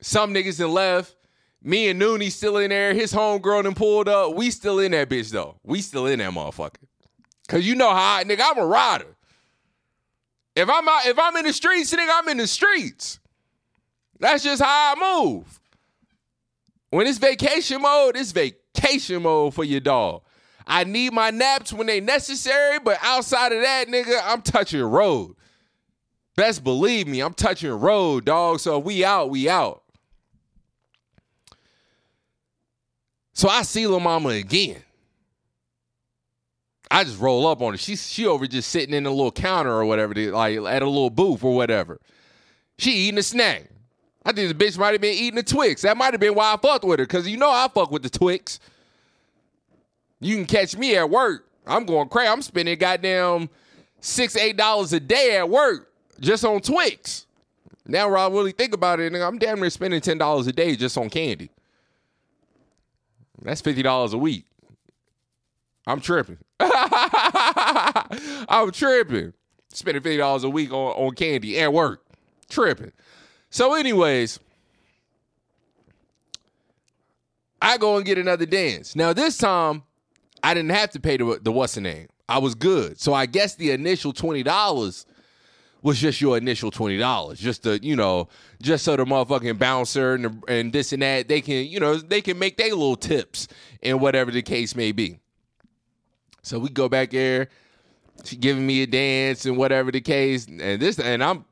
Some 0.00 0.34
niggas 0.34 0.58
done 0.58 0.72
left. 0.72 1.14
Me 1.62 1.90
and 1.90 2.02
Noonie 2.02 2.32
still 2.32 2.56
in 2.56 2.70
there. 2.70 2.92
His 2.92 3.12
homegirl 3.12 3.62
done 3.62 3.74
pulled 3.74 4.08
up. 4.08 4.34
We 4.34 4.50
still 4.50 4.80
in 4.80 4.90
that 4.90 5.08
bitch 5.08 5.30
though. 5.30 5.60
We 5.62 5.80
still 5.80 6.06
in 6.06 6.18
that 6.18 6.32
motherfucker. 6.32 6.83
Cause 7.48 7.64
you 7.64 7.74
know 7.74 7.90
how 7.90 8.16
I, 8.16 8.24
nigga, 8.24 8.40
I'm 8.42 8.58
a 8.58 8.66
rider. 8.66 9.14
If 10.56 10.68
I'm 10.70 10.88
out, 10.88 11.06
if 11.06 11.18
I'm 11.18 11.36
in 11.36 11.44
the 11.44 11.52
streets, 11.52 11.92
nigga, 11.92 12.10
I'm 12.10 12.28
in 12.28 12.36
the 12.36 12.46
streets. 12.46 13.18
That's 14.20 14.44
just 14.44 14.62
how 14.62 14.94
I 14.96 15.22
move. 15.22 15.60
When 16.90 17.06
it's 17.06 17.18
vacation 17.18 17.82
mode, 17.82 18.16
it's 18.16 18.30
vacation 18.32 19.22
mode 19.22 19.52
for 19.52 19.64
your 19.64 19.80
dog. 19.80 20.22
I 20.66 20.84
need 20.84 21.12
my 21.12 21.30
naps 21.30 21.72
when 21.72 21.88
they 21.88 22.00
necessary, 22.00 22.78
but 22.78 22.98
outside 23.02 23.52
of 23.52 23.60
that, 23.60 23.88
nigga, 23.88 24.20
I'm 24.24 24.40
touching 24.42 24.80
road. 24.80 25.34
Best 26.36 26.64
believe 26.64 27.06
me, 27.06 27.20
I'm 27.20 27.34
touching 27.34 27.70
road, 27.70 28.24
dog. 28.24 28.60
So 28.60 28.78
we 28.78 29.04
out, 29.04 29.28
we 29.28 29.48
out. 29.48 29.82
So 33.32 33.48
I 33.48 33.62
see 33.62 33.86
Lil 33.86 34.00
Mama 34.00 34.28
again. 34.28 34.83
I 36.94 37.02
just 37.02 37.18
roll 37.18 37.44
up 37.48 37.60
on 37.60 37.72
her. 37.72 37.76
She 37.76 37.96
she 37.96 38.24
over 38.24 38.46
just 38.46 38.68
sitting 38.68 38.94
in 38.94 39.04
a 39.04 39.10
little 39.10 39.32
counter 39.32 39.72
or 39.72 39.84
whatever, 39.84 40.14
like 40.14 40.56
at 40.56 40.80
a 40.80 40.88
little 40.88 41.10
booth 41.10 41.42
or 41.42 41.52
whatever. 41.52 42.00
She 42.78 42.92
eating 42.92 43.18
a 43.18 43.22
snack. 43.24 43.68
I 44.24 44.30
think 44.30 44.56
the 44.56 44.64
bitch 44.64 44.78
might 44.78 44.92
have 44.92 45.00
been 45.00 45.12
eating 45.12 45.34
the 45.34 45.42
Twix. 45.42 45.82
That 45.82 45.96
might 45.96 46.14
have 46.14 46.20
been 46.20 46.36
why 46.36 46.54
I 46.54 46.56
fucked 46.56 46.84
with 46.84 47.00
her, 47.00 47.06
cause 47.06 47.26
you 47.26 47.36
know 47.36 47.50
I 47.50 47.66
fuck 47.74 47.90
with 47.90 48.04
the 48.04 48.10
Twix. 48.10 48.60
You 50.20 50.36
can 50.36 50.46
catch 50.46 50.76
me 50.76 50.94
at 50.94 51.10
work. 51.10 51.48
I'm 51.66 51.84
going 51.84 52.08
crazy. 52.08 52.28
I'm 52.28 52.42
spending 52.42 52.78
goddamn 52.78 53.50
six, 54.00 54.36
eight 54.36 54.56
dollars 54.56 54.92
a 54.92 55.00
day 55.00 55.36
at 55.36 55.50
work 55.50 55.90
just 56.20 56.44
on 56.44 56.60
Twix. 56.60 57.26
Now, 57.86 58.08
when 58.08 58.20
I 58.20 58.28
really 58.28 58.52
think 58.52 58.72
about 58.72 59.00
it, 59.00 59.12
I'm 59.12 59.38
damn 59.38 59.58
near 59.58 59.68
spending 59.70 60.00
ten 60.00 60.18
dollars 60.18 60.46
a 60.46 60.52
day 60.52 60.76
just 60.76 60.96
on 60.96 61.10
candy. 61.10 61.50
That's 63.42 63.60
fifty 63.60 63.82
dollars 63.82 64.12
a 64.12 64.18
week. 64.18 64.44
I'm 65.86 66.00
tripping. 66.00 66.38
I'm 66.60 68.70
tripping. 68.72 69.32
Spending 69.72 70.02
fifty 70.02 70.16
dollars 70.16 70.44
a 70.44 70.50
week 70.50 70.72
on, 70.72 70.92
on 70.92 71.14
candy 71.14 71.60
at 71.60 71.72
work. 71.72 72.04
Tripping. 72.48 72.92
So, 73.50 73.74
anyways, 73.74 74.38
I 77.60 77.78
go 77.78 77.96
and 77.96 78.04
get 78.04 78.18
another 78.18 78.46
dance. 78.46 78.94
Now 78.94 79.12
this 79.12 79.38
time, 79.38 79.82
I 80.42 80.54
didn't 80.54 80.72
have 80.72 80.90
to 80.90 81.00
pay 81.00 81.16
the, 81.16 81.40
the 81.42 81.50
what's 81.50 81.74
the 81.74 81.80
name. 81.80 82.08
I 82.28 82.38
was 82.38 82.54
good. 82.54 83.00
So 83.00 83.14
I 83.14 83.26
guess 83.26 83.54
the 83.54 83.70
initial 83.70 84.12
twenty 84.12 84.42
dollars 84.42 85.06
was 85.82 85.98
just 85.98 86.20
your 86.20 86.36
initial 86.36 86.70
twenty 86.70 86.98
dollars, 86.98 87.38
just 87.38 87.64
to 87.64 87.82
you 87.82 87.96
know, 87.96 88.28
just 88.62 88.84
so 88.84 88.96
the 88.96 89.04
motherfucking 89.04 89.58
bouncer 89.58 90.14
and, 90.14 90.24
the, 90.24 90.42
and 90.48 90.72
this 90.72 90.92
and 90.92 91.02
that 91.02 91.28
they 91.28 91.40
can 91.40 91.66
you 91.66 91.80
know 91.80 91.96
they 91.96 92.20
can 92.20 92.38
make 92.38 92.56
their 92.56 92.70
little 92.70 92.96
tips 92.96 93.48
and 93.82 94.00
whatever 94.00 94.30
the 94.30 94.42
case 94.42 94.76
may 94.76 94.92
be. 94.92 95.18
So 96.44 96.58
we 96.58 96.68
go 96.68 96.90
back 96.90 97.10
there. 97.10 97.48
She 98.22 98.36
giving 98.36 98.66
me 98.66 98.82
a 98.82 98.86
dance 98.86 99.46
and 99.46 99.56
whatever 99.56 99.90
the 99.90 100.00
case, 100.00 100.46
and 100.46 100.60
this 100.60 100.98
and 100.98 101.24
I'm 101.24 101.44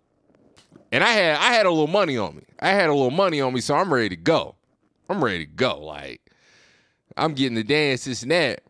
and 0.92 1.02
I 1.02 1.08
had 1.08 1.36
I 1.38 1.54
had 1.54 1.66
a 1.66 1.70
little 1.70 1.88
money 1.88 2.18
on 2.18 2.36
me. 2.36 2.42
I 2.60 2.68
had 2.68 2.88
a 2.88 2.94
little 2.94 3.10
money 3.10 3.40
on 3.40 3.54
me, 3.54 3.60
so 3.60 3.74
I'm 3.74 3.92
ready 3.92 4.10
to 4.10 4.16
go. 4.16 4.54
I'm 5.08 5.24
ready 5.24 5.46
to 5.46 5.50
go. 5.50 5.80
Like 5.80 6.20
I'm 7.16 7.32
getting 7.32 7.54
the 7.54 7.64
dance, 7.64 8.04
this 8.04 8.22
and 8.22 8.30
that. 8.32 8.62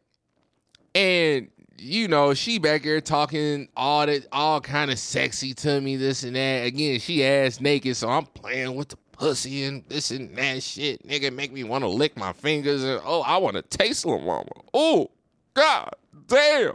And 0.95 1.49
you 1.77 2.07
know, 2.07 2.35
she 2.35 2.59
back 2.59 2.85
there 2.85 3.01
talking 3.01 3.69
all 3.77 4.07
that, 4.07 4.27
all 4.31 4.61
kind 4.61 4.93
of 4.93 5.01
sexy 5.01 5.55
to 5.55 5.81
me, 5.81 5.97
this 5.97 6.23
and 6.23 6.37
that. 6.37 6.67
Again, 6.67 7.01
she 7.01 7.25
ass 7.25 7.61
naked, 7.61 7.97
so 7.97 8.09
I'm 8.09 8.27
playing 8.27 8.77
with 8.77 8.91
the 8.91 8.97
pussy 9.11 9.65
and 9.65 9.85
this 9.89 10.13
and 10.13 10.37
that 10.37 10.63
shit. 10.63 11.07
Nigga, 11.07 11.35
make 11.35 11.53
me 11.53 11.65
want 11.65 11.83
to 11.83 11.89
lick 11.89 12.17
my 12.17 12.33
fingers 12.33 12.85
and 12.85 13.01
oh, 13.05 13.23
I 13.23 13.39
want 13.39 13.57
to 13.57 13.63
taste 13.63 14.07
Lil 14.07 14.21
Mama. 14.21 14.49
Oh, 14.73 15.11
god 15.55 15.97
damn. 16.27 16.75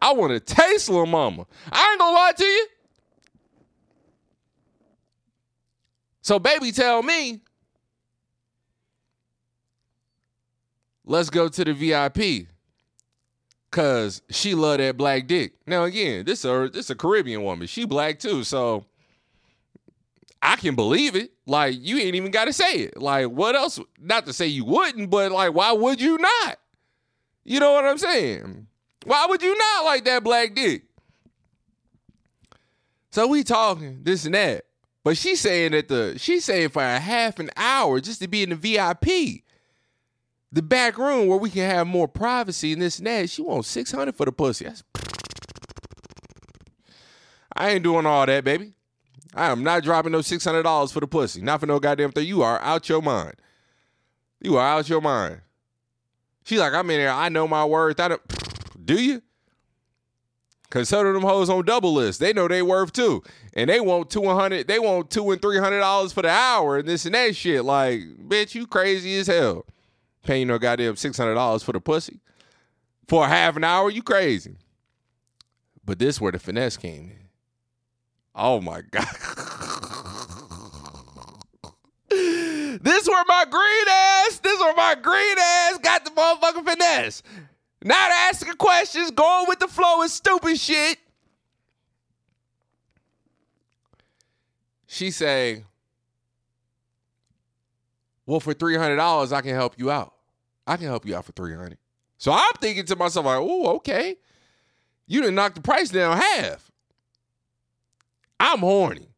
I 0.00 0.12
want 0.12 0.32
to 0.32 0.40
taste 0.40 0.88
Lil 0.88 1.06
Mama. 1.06 1.46
I 1.70 1.90
ain't 1.90 2.00
gonna 2.00 2.14
lie 2.14 2.32
to 2.32 2.44
you. 2.44 2.66
So, 6.22 6.38
baby, 6.38 6.72
tell 6.72 7.02
me, 7.02 7.40
let's 11.04 11.30
go 11.30 11.48
to 11.48 11.64
the 11.64 11.72
VIP. 11.72 12.48
Cause 13.70 14.20
she 14.28 14.54
love 14.54 14.78
that 14.78 14.98
black 14.98 15.26
dick. 15.26 15.54
Now 15.66 15.84
again, 15.84 16.26
this 16.26 16.44
a 16.44 16.68
this 16.70 16.90
a 16.90 16.94
Caribbean 16.94 17.42
woman. 17.42 17.66
She 17.66 17.86
black 17.86 18.18
too, 18.18 18.44
so 18.44 18.84
I 20.42 20.56
can 20.56 20.74
believe 20.74 21.16
it. 21.16 21.32
Like 21.46 21.76
you 21.80 21.96
ain't 21.96 22.14
even 22.14 22.30
got 22.30 22.44
to 22.44 22.52
say 22.52 22.74
it. 22.74 23.00
Like 23.00 23.28
what 23.28 23.56
else? 23.56 23.80
Not 23.98 24.26
to 24.26 24.34
say 24.34 24.46
you 24.46 24.66
wouldn't, 24.66 25.08
but 25.08 25.32
like 25.32 25.54
why 25.54 25.72
would 25.72 26.02
you 26.02 26.18
not? 26.18 26.58
You 27.44 27.60
know 27.60 27.72
what 27.72 27.84
I'm 27.84 27.98
saying? 27.98 28.66
Why 29.04 29.26
would 29.28 29.42
you 29.42 29.56
not 29.56 29.84
like 29.84 30.04
that 30.04 30.22
black 30.22 30.54
dick? 30.54 30.84
So 33.10 33.26
we 33.26 33.42
talking 33.44 34.00
this 34.02 34.24
and 34.24 34.34
that. 34.34 34.64
But 35.04 35.16
she's 35.16 35.40
saying 35.40 35.72
that 35.72 35.88
the 35.88 36.14
she's 36.16 36.44
saying 36.44 36.68
for 36.68 36.82
a 36.82 36.98
half 36.98 37.38
an 37.40 37.50
hour 37.56 38.00
just 38.00 38.22
to 38.22 38.28
be 38.28 38.44
in 38.44 38.50
the 38.50 38.56
VIP, 38.56 39.42
the 40.52 40.62
back 40.62 40.96
room 40.96 41.26
where 41.26 41.38
we 41.38 41.50
can 41.50 41.68
have 41.68 41.86
more 41.86 42.06
privacy 42.06 42.72
and 42.72 42.80
this 42.80 42.98
and 42.98 43.06
that. 43.08 43.28
She 43.28 43.42
wants 43.42 43.68
six 43.68 43.90
hundred 43.90 44.14
for 44.14 44.24
the 44.24 44.32
pussy. 44.32 44.68
I 47.54 47.70
ain't 47.70 47.82
doing 47.82 48.06
all 48.06 48.24
that, 48.24 48.44
baby. 48.44 48.74
I 49.34 49.50
am 49.50 49.64
not 49.64 49.82
dropping 49.82 50.12
no 50.12 50.20
six 50.20 50.44
hundred 50.44 50.62
dollars 50.62 50.92
for 50.92 51.00
the 51.00 51.08
pussy. 51.08 51.42
Not 51.42 51.60
for 51.60 51.66
no 51.66 51.80
goddamn 51.80 52.12
thing. 52.12 52.26
You 52.26 52.42
are 52.42 52.60
out 52.60 52.88
your 52.88 53.02
mind. 53.02 53.34
You 54.40 54.56
are 54.56 54.66
out 54.66 54.88
your 54.88 55.00
mind. 55.00 55.40
She's 56.44 56.58
like, 56.58 56.72
I'm 56.72 56.90
in 56.90 57.00
here. 57.00 57.10
I 57.10 57.28
know 57.28 57.46
my 57.46 57.64
worth. 57.64 58.00
I 58.00 58.08
don't. 58.08 58.22
Do 58.84 59.00
you? 59.02 59.22
Cause 60.70 60.88
some 60.88 61.06
of 61.06 61.12
them 61.12 61.22
hoes 61.22 61.50
on 61.50 61.66
double 61.66 61.92
list. 61.92 62.18
They 62.18 62.32
know 62.32 62.48
they 62.48 62.62
worth 62.62 62.94
too. 62.94 63.22
And 63.52 63.68
they 63.68 63.78
want 63.78 64.08
two 64.08 64.26
hundred, 64.26 64.66
they 64.68 64.78
want 64.78 65.10
two 65.10 65.30
and 65.30 65.42
three 65.42 65.58
hundred 65.58 65.80
dollars 65.80 66.14
for 66.14 66.22
the 66.22 66.30
hour 66.30 66.78
and 66.78 66.88
this 66.88 67.04
and 67.04 67.14
that 67.14 67.36
shit. 67.36 67.62
Like, 67.62 68.00
bitch, 68.26 68.54
you 68.54 68.66
crazy 68.66 69.18
as 69.18 69.26
hell. 69.26 69.66
Paying 70.22 70.46
no 70.48 70.58
goddamn 70.58 70.96
six 70.96 71.18
hundred 71.18 71.34
dollars 71.34 71.62
for 71.62 71.72
the 71.72 71.80
pussy. 71.80 72.20
For 73.06 73.28
half 73.28 73.56
an 73.56 73.64
hour, 73.64 73.90
you 73.90 74.02
crazy. 74.02 74.56
But 75.84 75.98
this 75.98 76.18
where 76.22 76.32
the 76.32 76.38
finesse 76.38 76.78
came 76.78 77.10
in. 77.10 77.28
Oh 78.34 78.62
my 78.62 78.80
God. 78.90 79.04
this 82.08 83.08
where 83.08 83.24
my 83.28 83.44
green 83.50 83.88
ass, 83.88 84.38
this 84.38 84.58
where 84.58 84.74
my 84.74 84.94
green 84.94 85.38
motherfucking 86.14 86.64
finesse. 86.68 87.22
Not 87.84 88.10
asking 88.10 88.54
questions, 88.54 89.10
going 89.10 89.46
with 89.48 89.58
the 89.58 89.68
flow 89.68 90.02
is 90.02 90.12
stupid 90.12 90.58
shit. 90.58 90.98
She 94.86 95.10
say, 95.10 95.64
"Well, 98.26 98.40
for 98.40 98.52
three 98.52 98.76
hundred 98.76 98.96
dollars, 98.96 99.32
I 99.32 99.40
can 99.40 99.54
help 99.54 99.78
you 99.78 99.90
out. 99.90 100.14
I 100.66 100.76
can 100.76 100.86
help 100.86 101.06
you 101.06 101.16
out 101.16 101.24
for 101.24 101.32
three 101.32 101.54
hundred. 101.54 101.78
So 102.18 102.30
I'm 102.30 102.52
thinking 102.60 102.84
to 102.86 102.96
myself, 102.96 103.26
like, 103.26 103.38
"Oh, 103.40 103.76
okay. 103.76 104.16
You 105.06 105.20
didn't 105.20 105.34
knock 105.34 105.54
the 105.54 105.60
price 105.60 105.90
down 105.90 106.16
half. 106.16 106.70
I'm 108.38 108.60
horny. 108.60 109.08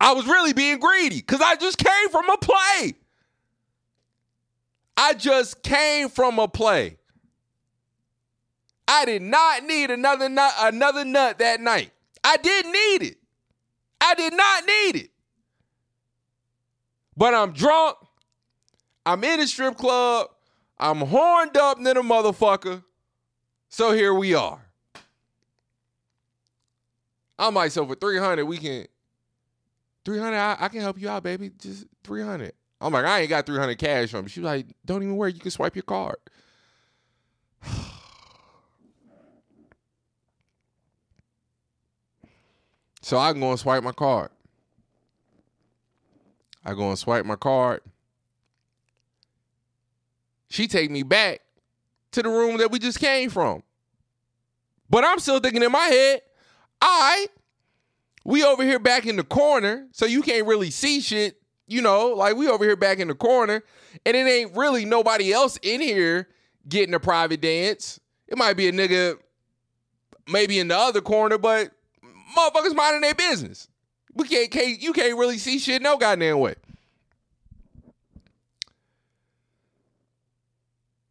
I 0.00 0.12
was 0.12 0.26
really 0.26 0.52
being 0.52 0.78
greedy 0.78 1.16
because 1.16 1.40
I 1.40 1.56
just 1.56 1.78
came 1.78 2.08
from 2.10 2.28
a 2.30 2.36
play. 2.38 2.94
I 5.00 5.14
just 5.14 5.62
came 5.62 6.08
from 6.08 6.40
a 6.40 6.48
play. 6.48 6.98
I 8.88 9.04
did 9.04 9.22
not 9.22 9.62
need 9.62 9.92
another 9.92 10.28
nut, 10.28 10.52
another 10.58 11.04
nut 11.04 11.38
that 11.38 11.60
night. 11.60 11.92
I 12.24 12.36
didn't 12.36 12.72
need 12.72 13.02
it. 13.10 13.18
I 14.00 14.14
did 14.14 14.32
not 14.32 14.66
need 14.66 14.96
it. 15.04 15.10
But 17.16 17.32
I'm 17.32 17.52
drunk. 17.52 17.96
I'm 19.06 19.22
in 19.22 19.38
a 19.38 19.46
strip 19.46 19.76
club. 19.76 20.30
I'm 20.78 20.98
horned 20.98 21.56
up 21.56 21.80
than 21.80 21.96
a 21.96 22.02
motherfucker. 22.02 22.82
So 23.68 23.92
here 23.92 24.12
we 24.12 24.34
are. 24.34 24.60
I'm 27.38 27.54
like, 27.54 27.70
so 27.70 27.86
for 27.86 27.94
300, 27.94 28.44
we 28.44 28.58
can 28.58 28.86
300, 30.04 30.36
I, 30.36 30.56
I 30.58 30.68
can 30.68 30.80
help 30.80 31.00
you 31.00 31.08
out, 31.08 31.22
baby. 31.22 31.52
Just 31.56 31.86
300. 32.02 32.52
I'm 32.80 32.92
like, 32.92 33.04
I 33.04 33.20
ain't 33.20 33.28
got 33.28 33.44
300 33.46 33.76
cash 33.78 34.14
on 34.14 34.24
me. 34.24 34.30
She 34.30 34.40
was 34.40 34.46
like, 34.46 34.66
don't 34.84 35.02
even 35.02 35.16
worry, 35.16 35.32
you 35.32 35.40
can 35.40 35.50
swipe 35.50 35.74
your 35.74 35.82
card. 35.82 36.16
so 43.02 43.18
I 43.18 43.32
go 43.32 43.50
and 43.50 43.58
swipe 43.58 43.82
my 43.82 43.90
card. 43.92 44.30
I 46.64 46.74
go 46.74 46.88
and 46.88 46.98
swipe 46.98 47.24
my 47.24 47.36
card. 47.36 47.80
She 50.50 50.68
take 50.68 50.90
me 50.90 51.02
back 51.02 51.40
to 52.12 52.22
the 52.22 52.28
room 52.28 52.58
that 52.58 52.70
we 52.70 52.78
just 52.78 53.00
came 53.00 53.30
from. 53.30 53.62
But 54.90 55.04
I'm 55.04 55.18
still 55.18 55.40
thinking 55.40 55.62
in 55.62 55.72
my 55.72 55.86
head, 55.86 56.22
I 56.80 57.26
we 58.24 58.44
over 58.44 58.62
here 58.62 58.78
back 58.78 59.06
in 59.06 59.16
the 59.16 59.24
corner, 59.24 59.88
so 59.92 60.04
you 60.04 60.22
can't 60.22 60.46
really 60.46 60.70
see 60.70 61.00
shit, 61.00 61.37
you 61.68 61.82
know, 61.82 62.08
like 62.08 62.36
we 62.36 62.48
over 62.48 62.64
here 62.64 62.76
back 62.76 62.98
in 62.98 63.08
the 63.08 63.14
corner, 63.14 63.62
and 64.04 64.16
it 64.16 64.26
ain't 64.26 64.56
really 64.56 64.84
nobody 64.84 65.32
else 65.32 65.58
in 65.62 65.80
here 65.80 66.28
getting 66.68 66.94
a 66.94 67.00
private 67.00 67.40
dance. 67.40 68.00
It 68.26 68.36
might 68.36 68.54
be 68.54 68.68
a 68.68 68.72
nigga 68.72 69.18
maybe 70.26 70.58
in 70.58 70.68
the 70.68 70.76
other 70.76 71.00
corner, 71.00 71.38
but 71.38 71.70
motherfuckers 72.36 72.74
minding 72.74 73.02
their 73.02 73.14
business. 73.14 73.68
We 74.14 74.26
can't, 74.26 74.50
can't 74.50 74.80
you 74.80 74.92
can't 74.92 75.18
really 75.18 75.38
see 75.38 75.58
shit 75.58 75.80
no 75.80 75.96
goddamn 75.96 76.40
way. 76.40 76.54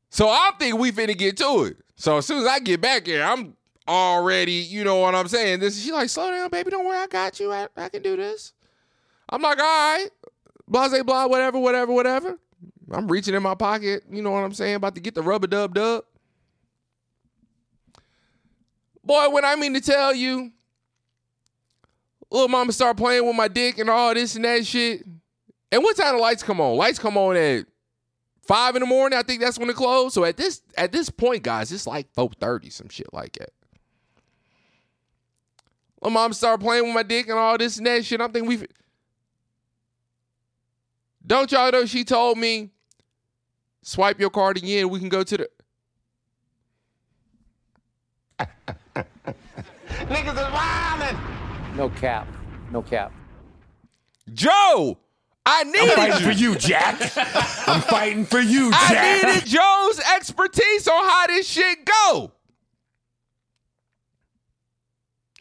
So 0.09 0.27
I 0.27 0.51
think 0.57 0.79
we 0.79 0.91
finna 0.91 1.15
get 1.17 1.37
to 1.37 1.65
it. 1.65 1.77
So 1.95 2.17
as 2.17 2.25
soon 2.25 2.41
as 2.41 2.47
I 2.47 2.59
get 2.59 2.81
back 2.81 3.05
here, 3.05 3.23
I'm 3.23 3.55
already, 3.87 4.53
you 4.53 4.83
know 4.83 4.97
what 4.97 5.15
I'm 5.15 5.27
saying? 5.27 5.59
This 5.59 5.81
she 5.81 5.91
like, 5.91 6.09
slow 6.09 6.31
down, 6.31 6.49
baby. 6.49 6.71
Don't 6.71 6.85
worry, 6.85 6.97
I 6.97 7.07
got 7.07 7.39
you. 7.39 7.51
I, 7.51 7.67
I 7.77 7.89
can 7.89 8.01
do 8.01 8.17
this. 8.17 8.53
I'm 9.29 9.41
like, 9.41 9.59
all 9.59 9.63
right, 9.63 10.09
blase 10.67 11.03
blah, 11.03 11.27
whatever, 11.27 11.59
whatever, 11.59 11.93
whatever. 11.93 12.39
I'm 12.91 13.07
reaching 13.07 13.33
in 13.33 13.43
my 13.43 13.55
pocket, 13.55 14.03
you 14.09 14.21
know 14.21 14.31
what 14.31 14.43
I'm 14.43 14.53
saying? 14.53 14.75
About 14.75 14.95
to 14.95 15.01
get 15.01 15.15
the 15.15 15.21
rubber 15.21 15.47
dub 15.47 15.73
dub. 15.73 16.03
Boy, 19.03 19.29
when 19.29 19.45
I 19.45 19.55
mean 19.55 19.73
to 19.73 19.81
tell 19.81 20.13
you, 20.13 20.51
little 22.29 22.49
mama 22.49 22.71
start 22.71 22.97
playing 22.97 23.25
with 23.25 23.35
my 23.35 23.47
dick 23.47 23.77
and 23.77 23.89
all 23.89 24.13
this 24.13 24.35
and 24.35 24.45
that 24.45 24.65
shit. 24.65 25.03
And 25.71 25.83
what 25.83 25.97
time 25.97 26.15
the 26.15 26.21
lights 26.21 26.43
come 26.43 26.61
on? 26.61 26.75
Lights 26.77 26.99
come 26.99 27.17
on 27.17 27.35
at 27.35 27.65
five 28.41 28.75
in 28.75 28.81
the 28.81 28.85
morning. 28.85 29.17
I 29.17 29.23
think 29.23 29.41
that's 29.41 29.59
when 29.59 29.69
it 29.69 29.75
closed. 29.75 30.13
So 30.13 30.23
at 30.23 30.37
this 30.37 30.61
at 30.77 30.91
this 30.91 31.09
point, 31.09 31.43
guys, 31.43 31.71
it's 31.71 31.87
like 31.87 32.11
4:30, 32.13 32.71
some 32.71 32.89
shit 32.89 33.13
like 33.13 33.33
that. 33.33 33.51
My 36.01 36.09
mom 36.09 36.33
started 36.33 36.63
playing 36.63 36.85
with 36.85 36.93
my 36.93 37.03
dick 37.03 37.27
and 37.27 37.37
all 37.37 37.57
this 37.57 37.77
and 37.77 37.87
that 37.87 38.05
shit. 38.05 38.21
I'm 38.21 38.31
thinking 38.31 38.49
we 38.49 38.65
don't 41.27 41.51
y'all 41.51 41.71
know 41.71 41.85
she 41.85 42.03
told 42.03 42.37
me 42.37 42.71
swipe 43.83 44.19
your 44.19 44.29
card 44.29 44.57
again. 44.57 44.89
We 44.89 44.99
can 44.99 45.09
go 45.09 45.23
to 45.23 45.37
the 45.37 45.49
Niggas 50.07 50.33
is 50.33 50.39
wildin'. 50.53 51.75
No 51.75 51.89
cap. 51.89 52.27
No 52.71 52.81
cap. 52.81 53.11
Joe. 54.33 54.97
I 55.45 55.61
I'm 55.61 55.71
needed 55.71 55.93
fighting 55.93 56.19
you. 56.19 56.25
for 56.25 56.31
you, 56.37 56.55
Jack. 56.55 56.99
I'm 57.67 57.81
fighting 57.81 58.25
for 58.25 58.39
you, 58.39 58.69
Jack. 58.71 58.91
I 58.91 59.21
needed 59.31 59.45
Joe's 59.45 59.99
expertise 60.15 60.87
on 60.89 61.05
how 61.05 61.27
this 61.27 61.47
shit 61.47 61.85
go. 61.85 62.31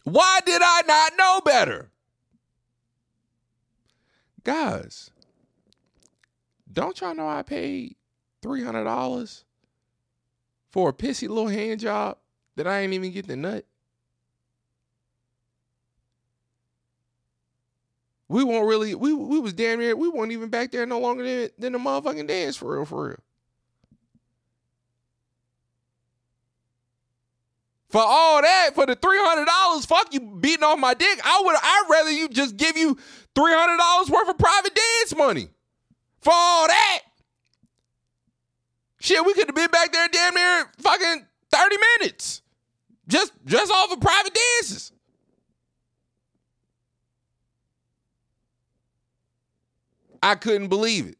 Why 0.05 0.39
did 0.47 0.63
I 0.65 0.83
not 0.87 1.13
know 1.19 1.41
better? 1.45 1.91
Guys, 4.45 5.11
don't 6.77 7.01
y'all 7.01 7.15
know 7.15 7.27
I 7.27 7.43
paid 7.43 7.97
$300 8.43 9.45
for 10.69 10.91
a 10.91 10.93
pissy 10.93 11.27
little 11.27 11.49
hand 11.49 11.81
job 11.81 12.19
that 12.55 12.67
I 12.67 12.81
ain't 12.81 12.93
even 12.93 13.11
get 13.13 13.27
the 13.27 13.35
nut? 13.35 13.65
We 18.29 18.45
weren't 18.45 18.67
really, 18.67 18.95
we 18.95 19.15
we 19.15 19.39
was 19.39 19.53
damn 19.53 19.79
near, 19.79 19.97
we 19.97 20.09
weren't 20.09 20.33
even 20.33 20.51
back 20.51 20.71
there 20.71 20.85
no 20.85 20.99
longer 20.99 21.25
than, 21.25 21.49
than 21.59 21.73
the 21.73 21.79
motherfucking 21.79 22.27
dance 22.27 22.57
for 22.57 22.75
real, 22.75 22.85
for 22.85 23.09
real. 23.09 23.17
For 27.89 28.03
all 28.03 28.43
that, 28.43 28.73
for 28.75 28.85
the 28.85 28.97
three 28.97 29.19
hundred 29.19 29.47
dollars, 29.47 29.87
fuck 29.87 30.13
you 30.13 30.21
beating 30.21 30.65
off 30.65 30.79
my 30.79 30.93
dick. 30.93 31.21
I 31.25 31.41
would, 31.43 31.57
I'd 31.57 31.87
rather 31.89 32.11
you 32.11 32.29
just 32.29 32.57
give 32.57 32.77
you 32.77 32.99
three 33.35 33.55
hundred 33.55 33.79
dollars 33.79 34.11
worth 34.11 34.29
of 34.29 34.37
private 34.37 34.75
dance 34.75 35.17
money. 35.17 35.49
For 36.27 36.33
all 36.35 36.67
that, 36.67 37.03
shit, 38.99 39.25
we 39.25 39.33
could 39.33 39.47
have 39.47 39.55
been 39.55 39.71
back 39.71 39.93
there 39.93 40.09
damn 40.09 40.35
near 40.35 40.67
fucking 40.81 41.25
thirty 41.53 41.77
minutes, 42.01 42.43
just 43.07 43.33
just 43.45 43.71
off 43.71 43.93
of 43.93 44.01
private 44.01 44.37
dances. 44.59 44.91
I 50.21 50.35
couldn't 50.35 50.67
believe 50.67 51.07
it. 51.07 51.19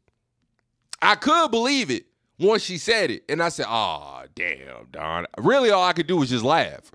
I 1.01 1.15
could 1.15 1.53
believe 1.53 1.93
it 1.93 2.07
once 2.41 2.65
she 2.65 2.77
said 2.77 3.13
it. 3.13 3.23
And 3.29 3.41
I 3.41 3.51
said, 3.51 3.67
oh, 3.69 4.25
damn, 4.35 4.89
Don. 4.91 5.27
Really, 5.39 5.71
all 5.71 5.85
I 5.85 5.93
could 5.93 6.09
do 6.09 6.17
was 6.17 6.31
just 6.31 6.45
laugh. 6.45 6.91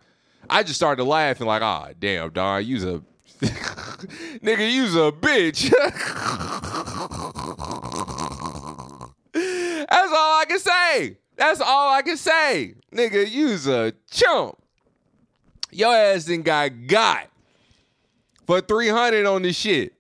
I 0.50 0.64
just 0.64 0.76
started 0.76 1.06
laughing, 1.06 1.48
like, 1.48 1.62
ah, 1.62 1.88
oh, 1.88 1.94
damn, 1.98 2.32
Don, 2.32 2.66
you's 2.66 2.84
a 2.84 3.02
nigga, 3.42 4.70
you's 4.70 4.96
a 4.96 5.14
bitch. 5.14 5.72
That's 9.92 10.12
all 10.12 10.40
I 10.40 10.41
can 10.52 10.60
say. 10.60 11.18
That's 11.38 11.62
all 11.62 11.94
I 11.94 12.02
can 12.02 12.18
say. 12.18 12.76
Nigga, 12.94 13.30
you's 13.30 13.68
a 13.68 13.94
chump. 14.10 14.58
Your 15.72 15.96
ass 15.96 16.26
done 16.26 16.42
got 16.42 16.88
got 16.88 17.28
for 18.46 18.60
300 18.60 19.26
on 19.26 19.42
this 19.44 19.56
shit 19.56 19.94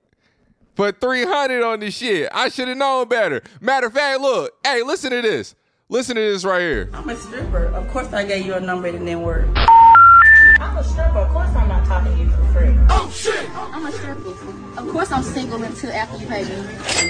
for 0.76 0.92
300 0.92 1.64
on 1.64 1.80
this 1.80 1.96
shit. 1.96 2.30
I 2.34 2.50
should 2.50 2.68
have 2.68 2.78
known 2.78 3.08
better. 3.08 3.42
Matter 3.62 3.88
of 3.88 3.94
fact, 3.94 4.20
look, 4.20 4.52
hey, 4.66 4.84
listen 4.84 5.12
to 5.12 5.22
this. 5.22 5.56
Listen 5.88 6.16
to 6.16 6.22
this 6.22 6.44
right 6.44 6.60
here. 6.60 6.90
I'm 6.94 7.08
a 7.10 7.16
stripper. 7.16 7.68
Of 7.68 7.88
course 7.90 8.12
I 8.12 8.26
gave 8.26 8.46
you 8.46 8.56
a 8.56 8.60
number 8.60 8.92
that 8.92 8.98
didn't 8.98 9.22
work. 9.22 9.48
I'm 9.56 10.78
a 10.78 10.84
stripper. 10.84 11.20
Of 11.20 11.32
course 11.32 11.50
I'm 11.50 11.70
not 11.70 11.86
talking 11.86 12.14
to 12.14 12.20
you 12.20 12.30
for 12.30 12.46
free. 12.54 12.81
I'm 13.02 13.08
a 13.88 13.92
stripper. 13.92 14.30
Of 14.78 14.90
course 14.90 15.12
I'm 15.12 15.24
single 15.24 15.64
until 15.64 15.92
after 15.92 16.18
you 16.18 16.28
pay 16.28 16.44
me. 16.44 16.50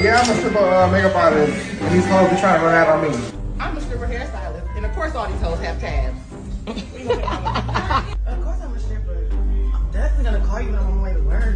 Yeah, 0.01 0.21
I'm 0.21 0.31
a 0.31 0.35
stripper 0.39 0.59
uh, 0.59 0.89
makeup 0.89 1.13
artist. 1.13 1.53
And 1.81 1.93
these 1.93 2.05
hoes 2.05 2.29
be 2.29 2.37
trying 2.39 2.61
to 2.61 2.65
run 2.65 2.75
out 2.75 2.87
on 2.87 3.11
me. 3.11 3.17
I'm 3.59 3.75
a 3.75 3.81
stripper 3.81 4.07
hairstylist, 4.07 4.77
and 4.77 4.85
of 4.85 4.93
course 4.93 5.15
all 5.15 5.27
these 5.27 5.41
hoes 5.41 5.59
have 5.59 5.81
tabs. 5.81 6.17
Of 6.65 6.75
course 8.41 8.61
I'm 8.61 8.73
a 8.73 8.79
stripper. 8.79 9.27
I'm 9.73 9.91
definitely 9.91 10.23
gonna 10.23 10.45
call 10.45 10.61
you 10.61 10.69
when 10.69 10.79
I'm 10.79 10.85
on 10.87 10.97
my 10.97 11.03
way 11.03 11.13
to 11.13 11.23
work. 11.23 11.55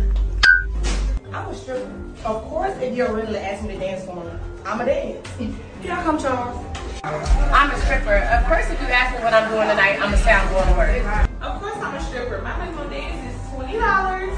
I'm 1.31 1.47
a 1.47 1.55
stripper. 1.55 1.89
Of 2.25 2.43
course, 2.43 2.75
if 2.81 2.93
you're 2.93 3.13
really 3.13 3.37
ask 3.37 3.63
me 3.63 3.75
to 3.75 3.79
dance 3.79 4.03
for 4.03 4.21
me, 4.21 4.31
I'm 4.65 4.81
a 4.81 4.85
dance. 4.85 5.29
Here 5.37 5.93
I 5.93 6.03
come, 6.03 6.19
Charles. 6.19 6.61
I'm 7.05 7.71
a 7.71 7.77
stripper. 7.85 8.15
Of 8.15 8.45
course, 8.47 8.69
if 8.69 8.81
you 8.81 8.87
ask 8.87 9.15
me 9.17 9.23
what 9.23 9.33
I'm 9.33 9.49
doing 9.49 9.69
tonight, 9.69 9.93
I'm 9.93 10.11
gonna 10.11 10.17
say 10.17 10.33
I'm 10.33 10.51
going 10.51 10.67
to 10.67 10.73
work. 10.75 11.29
Of 11.41 11.61
course 11.61 11.77
I'm 11.77 11.95
a 11.95 12.01
stripper. 12.03 12.41
My 12.41 12.57
minimum 12.57 12.89
dance 12.89 13.33
is 13.33 13.34
twenty 13.55 13.77
dollars, 13.79 14.37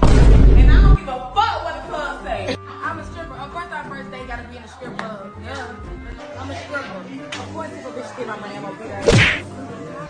and 0.00 0.70
I 0.70 0.80
don't 0.80 0.96
give 0.96 1.08
a 1.08 1.20
fuck 1.34 1.64
what 1.64 1.74
the 1.74 1.88
club 1.88 2.24
say. 2.24 2.56
I'm 2.66 2.98
a 2.98 3.04
stripper. 3.04 3.34
Of 3.34 3.52
course, 3.52 3.70
our 3.70 3.84
first 3.84 4.10
day 4.10 4.26
gotta 4.26 4.48
be 4.48 4.56
in 4.56 4.62
a 4.62 4.68
strip 4.68 4.96
club. 4.96 5.34
Yeah. 5.42 5.76
I'm 6.38 6.50
a 6.50 6.56
stripper. 6.56 7.42
Of 7.42 7.52
course, 7.52 7.72
if 7.72 7.84
a 7.84 7.90
bitch 7.90 8.16
get 8.16 8.26
my 8.26 8.48
name, 8.48 8.64
I'll 8.64 8.72
be 8.72 8.84
there. 8.84 9.04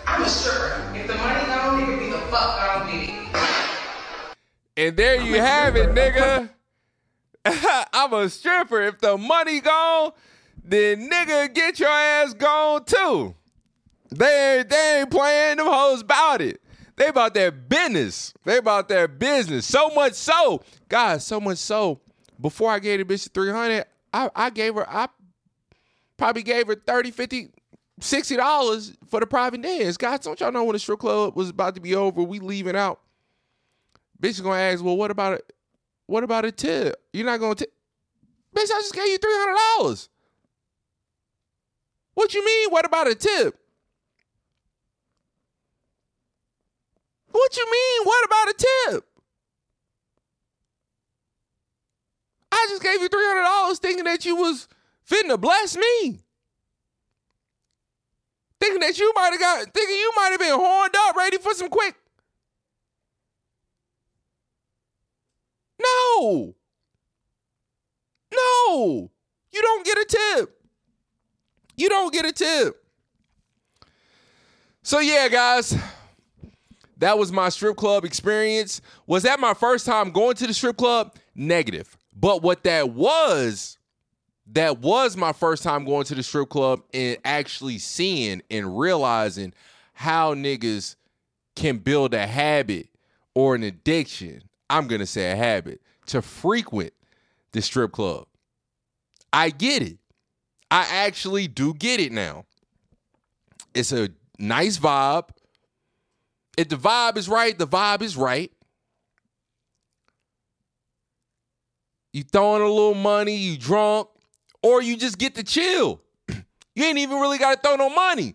I'm 0.07 0.21
a 0.21 0.29
stripper. 0.29 0.95
If 0.95 1.07
the 1.07 1.15
money 1.15 1.45
gone, 1.45 1.81
nigga, 1.81 1.99
be 1.99 2.09
the 2.11 2.17
fuck 2.17 2.61
I 2.61 2.79
don't 2.79 2.91
get 2.91 3.09
it. 3.09 4.37
And 4.77 4.97
there 4.97 5.21
you 5.21 5.35
have 5.35 5.75
it, 5.75 5.89
nigga. 5.89 6.49
I'm 7.93 8.13
a 8.13 8.29
stripper. 8.29 8.81
If 8.83 8.99
the 8.99 9.17
money 9.17 9.59
gone, 9.59 10.11
then 10.63 11.09
nigga, 11.09 11.53
get 11.53 11.77
your 11.77 11.89
ass 11.89 12.33
gone 12.33 12.85
too. 12.85 13.35
They 14.11 14.59
ain't, 14.59 14.69
they 14.69 14.99
ain't 15.01 15.11
playing 15.11 15.57
them 15.57 15.67
hoes 15.67 16.01
about 16.01 16.41
it. 16.41 16.61
They 16.97 17.07
about 17.07 17.33
their 17.33 17.51
business. 17.51 18.33
They 18.45 18.57
about 18.57 18.87
their 18.87 19.07
business. 19.07 19.65
So 19.65 19.89
much 19.89 20.13
so, 20.13 20.63
guys, 20.87 21.25
so 21.25 21.39
much 21.39 21.57
so. 21.57 21.99
Before 22.39 22.71
I 22.71 22.79
gave 22.79 23.05
the 23.05 23.13
bitch 23.13 23.29
300, 23.33 23.85
I, 24.13 24.29
I 24.35 24.49
gave 24.49 24.75
her, 24.75 24.89
I 24.89 25.07
probably 26.17 26.43
gave 26.43 26.67
her 26.67 26.75
30, 26.75 27.11
50, 27.11 27.49
60 27.99 28.35
dollars 28.35 28.93
for 29.07 29.19
the 29.19 29.27
private 29.27 29.61
dance. 29.61 29.97
Guys, 29.97 30.19
don't 30.19 30.39
y'all 30.39 30.51
know 30.51 30.63
when 30.63 30.73
the 30.73 30.79
strip 30.79 30.99
club 30.99 31.35
was 31.35 31.49
about 31.49 31.75
to 31.75 31.81
be 31.81 31.95
over, 31.95 32.23
we 32.23 32.39
leaving 32.39 32.75
out. 32.75 32.99
Bitch 34.21 34.31
is 34.31 34.41
gonna 34.41 34.59
ask, 34.59 34.83
well, 34.83 34.97
what 34.97 35.11
about 35.11 35.33
it? 35.33 35.53
What 36.07 36.23
about 36.23 36.45
a 36.45 36.51
tip? 36.51 36.95
You're 37.13 37.25
not 37.25 37.39
gonna 37.39 37.55
tip? 37.55 37.73
Bitch, 38.55 38.71
I 38.71 38.79
just 38.81 38.93
gave 38.93 39.07
you 39.07 39.17
three 39.17 39.33
hundred 39.33 39.57
dollars. 39.77 40.09
What 42.13 42.33
you 42.33 42.45
mean? 42.45 42.69
What 42.69 42.85
about 42.85 43.07
a 43.07 43.15
tip? 43.15 43.57
What 47.35 47.57
you 47.57 47.69
mean? 47.69 48.05
What 48.05 48.25
about 48.25 48.47
a 48.47 48.53
tip? 48.53 49.05
I 52.49 52.65
just 52.69 52.81
gave 52.81 53.01
you 53.01 53.09
three 53.09 53.25
hundred 53.25 53.43
dollars 53.43 53.79
thinking 53.79 54.05
that 54.05 54.25
you 54.25 54.37
was 54.37 54.69
fitting 55.03 55.29
to 55.29 55.37
bless 55.37 55.75
me. 55.75 56.21
Thinking 58.61 58.79
that 58.79 58.97
you 58.97 59.11
might 59.15 59.31
have 59.31 59.39
got 59.41 59.73
thinking 59.73 59.97
you 59.97 60.13
might 60.15 60.29
have 60.29 60.39
been 60.39 60.57
horned 60.57 60.95
up, 60.97 61.17
ready 61.17 61.37
for 61.37 61.53
some 61.53 61.67
quick. 61.67 61.95
No. 65.81 66.55
No. 68.33 69.11
You 69.51 69.61
don't 69.61 69.85
get 69.85 69.97
a 69.97 70.05
tip. 70.05 70.61
You 71.75 71.89
don't 71.89 72.13
get 72.13 72.25
a 72.25 72.31
tip. 72.31 72.81
So 74.83 74.99
yeah, 74.99 75.27
guys, 75.27 75.75
that 76.97 77.17
was 77.17 77.31
my 77.31 77.49
strip 77.49 77.75
club 77.77 78.05
experience. 78.05 78.81
Was 79.07 79.23
that 79.23 79.39
my 79.39 79.53
first 79.53 79.85
time 79.85 80.11
going 80.11 80.35
to 80.35 80.47
the 80.47 80.53
strip 80.53 80.77
club? 80.77 81.15
Negative. 81.35 81.97
But 82.15 82.41
what 82.41 82.63
that 82.63 82.91
was, 82.91 83.77
that 84.53 84.79
was 84.79 85.17
my 85.17 85.33
first 85.33 85.63
time 85.63 85.85
going 85.85 86.05
to 86.05 86.15
the 86.15 86.23
strip 86.23 86.49
club 86.49 86.81
and 86.93 87.17
actually 87.25 87.77
seeing 87.77 88.41
and 88.49 88.77
realizing 88.77 89.53
how 89.93 90.33
niggas 90.33 90.95
can 91.55 91.77
build 91.77 92.13
a 92.13 92.25
habit 92.25 92.89
or 93.33 93.55
an 93.55 93.63
addiction. 93.63 94.43
I'm 94.69 94.87
going 94.87 94.99
to 94.99 95.05
say 95.05 95.31
a 95.31 95.35
habit 95.35 95.81
to 96.07 96.21
frequent 96.21 96.93
the 97.51 97.61
strip 97.61 97.91
club. 97.91 98.27
I 99.33 99.49
get 99.49 99.81
it. 99.81 99.97
I 100.71 100.87
actually 100.89 101.47
do 101.47 101.73
get 101.73 101.99
it 101.99 102.11
now. 102.11 102.45
It's 103.73 103.91
a 103.91 104.09
nice 104.39 104.77
vibe. 104.77 105.29
If 106.57 106.69
the 106.69 106.77
vibe 106.77 107.17
is 107.17 107.27
right, 107.27 107.57
the 107.57 107.67
vibe 107.67 108.01
is 108.01 108.15
right. 108.15 108.51
You 112.13 112.23
throwing 112.23 112.61
a 112.61 112.69
little 112.69 112.93
money, 112.93 113.35
you 113.35 113.57
drunk, 113.57 114.07
or 114.63 114.81
you 114.81 114.95
just 114.95 115.17
get 115.17 115.35
to 115.35 115.43
chill. 115.43 116.01
You 116.77 116.83
ain't 116.83 116.97
even 116.97 117.21
really 117.21 117.37
got 117.37 117.55
to 117.55 117.61
throw 117.61 117.77
no 117.77 117.89
money. 117.89 118.33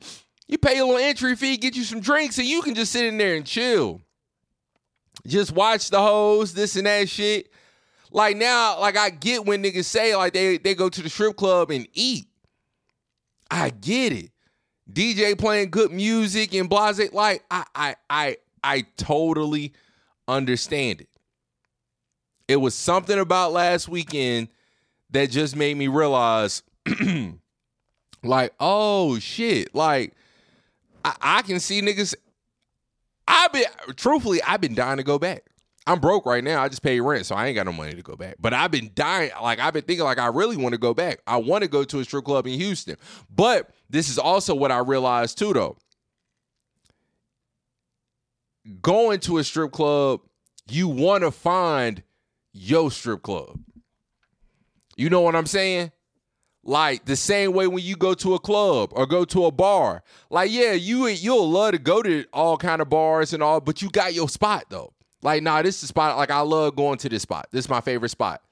You 0.48 0.56
pay 0.56 0.78
a 0.78 0.84
little 0.86 0.98
entry 0.98 1.36
fee, 1.36 1.58
get 1.58 1.76
you 1.76 1.84
some 1.84 2.00
drinks, 2.00 2.38
and 2.38 2.46
you 2.46 2.62
can 2.62 2.74
just 2.74 2.90
sit 2.90 3.04
in 3.04 3.18
there 3.18 3.34
and 3.34 3.44
chill. 3.44 4.00
Just 5.26 5.52
watch 5.52 5.90
the 5.90 6.00
hoes, 6.00 6.54
this 6.54 6.74
and 6.74 6.86
that 6.86 7.10
shit. 7.10 7.50
Like 8.10 8.36
now, 8.36 8.80
like 8.80 8.96
I 8.96 9.10
get 9.10 9.44
when 9.44 9.62
niggas 9.62 9.84
say 9.84 10.16
like 10.16 10.32
they 10.32 10.56
they 10.58 10.74
go 10.74 10.88
to 10.88 11.02
the 11.02 11.10
strip 11.10 11.36
club 11.36 11.70
and 11.70 11.86
eat. 11.92 12.26
I 13.50 13.70
get 13.70 14.12
it. 14.12 14.30
DJ 14.92 15.38
playing 15.38 15.70
good 15.70 15.92
music 15.92 16.54
and 16.54 16.68
blase. 16.68 17.12
Like 17.12 17.44
I 17.50 17.64
I 17.74 17.96
I 18.08 18.36
I 18.62 18.86
totally 18.96 19.72
understand 20.28 21.02
it. 21.02 21.08
It 22.48 22.56
was 22.56 22.74
something 22.74 23.18
about 23.18 23.52
last 23.52 23.88
weekend 23.88 24.48
that 25.10 25.30
just 25.30 25.54
made 25.56 25.76
me 25.76 25.88
realize, 25.88 26.62
like, 28.22 28.52
oh 28.58 29.18
shit, 29.18 29.74
like 29.74 30.14
I, 31.04 31.14
I 31.20 31.42
can 31.42 31.60
see 31.60 31.80
niggas. 31.80 32.14
I've 33.28 33.52
been 33.52 33.64
truthfully, 33.96 34.42
I've 34.42 34.60
been 34.60 34.74
dying 34.74 34.96
to 34.96 35.04
go 35.04 35.18
back. 35.18 35.44
I'm 35.90 35.98
broke 35.98 36.24
right 36.24 36.44
now. 36.44 36.62
I 36.62 36.68
just 36.68 36.82
pay 36.82 37.00
rent, 37.00 37.26
so 37.26 37.34
I 37.34 37.48
ain't 37.48 37.56
got 37.56 37.66
no 37.66 37.72
money 37.72 37.94
to 37.94 38.02
go 38.02 38.14
back. 38.14 38.36
But 38.38 38.54
I've 38.54 38.70
been 38.70 38.92
dying. 38.94 39.32
Like 39.42 39.58
I've 39.58 39.74
been 39.74 39.82
thinking, 39.82 40.04
like 40.04 40.20
I 40.20 40.28
really 40.28 40.56
want 40.56 40.72
to 40.72 40.78
go 40.78 40.94
back. 40.94 41.18
I 41.26 41.38
want 41.38 41.64
to 41.64 41.68
go 41.68 41.82
to 41.82 41.98
a 41.98 42.04
strip 42.04 42.24
club 42.24 42.46
in 42.46 42.60
Houston. 42.60 42.96
But 43.28 43.70
this 43.88 44.08
is 44.08 44.16
also 44.16 44.54
what 44.54 44.70
I 44.70 44.78
realized 44.78 45.36
too, 45.36 45.52
though. 45.52 45.76
Going 48.80 49.18
to 49.20 49.38
a 49.38 49.44
strip 49.44 49.72
club, 49.72 50.20
you 50.68 50.86
want 50.86 51.24
to 51.24 51.32
find 51.32 52.04
your 52.52 52.92
strip 52.92 53.22
club. 53.22 53.58
You 54.96 55.10
know 55.10 55.22
what 55.22 55.34
I'm 55.34 55.46
saying? 55.46 55.90
Like 56.62 57.04
the 57.04 57.16
same 57.16 57.52
way 57.52 57.66
when 57.66 57.82
you 57.82 57.96
go 57.96 58.14
to 58.14 58.34
a 58.34 58.38
club 58.38 58.90
or 58.92 59.06
go 59.06 59.24
to 59.24 59.46
a 59.46 59.50
bar. 59.50 60.04
Like, 60.30 60.52
yeah, 60.52 60.72
you 60.72 61.08
you'll 61.08 61.50
love 61.50 61.72
to 61.72 61.78
go 61.78 62.00
to 62.00 62.26
all 62.32 62.56
kind 62.56 62.80
of 62.80 62.88
bars 62.88 63.32
and 63.32 63.42
all, 63.42 63.60
but 63.60 63.82
you 63.82 63.90
got 63.90 64.14
your 64.14 64.28
spot 64.28 64.66
though. 64.70 64.92
Like, 65.22 65.42
nah, 65.42 65.62
this 65.62 65.76
is 65.76 65.82
the 65.82 65.86
spot. 65.88 66.16
Like, 66.16 66.30
I 66.30 66.40
love 66.40 66.76
going 66.76 66.98
to 66.98 67.08
this 67.08 67.22
spot. 67.22 67.48
This 67.50 67.66
is 67.66 67.68
my 67.68 67.80
favorite 67.80 68.10
spot. 68.10 68.42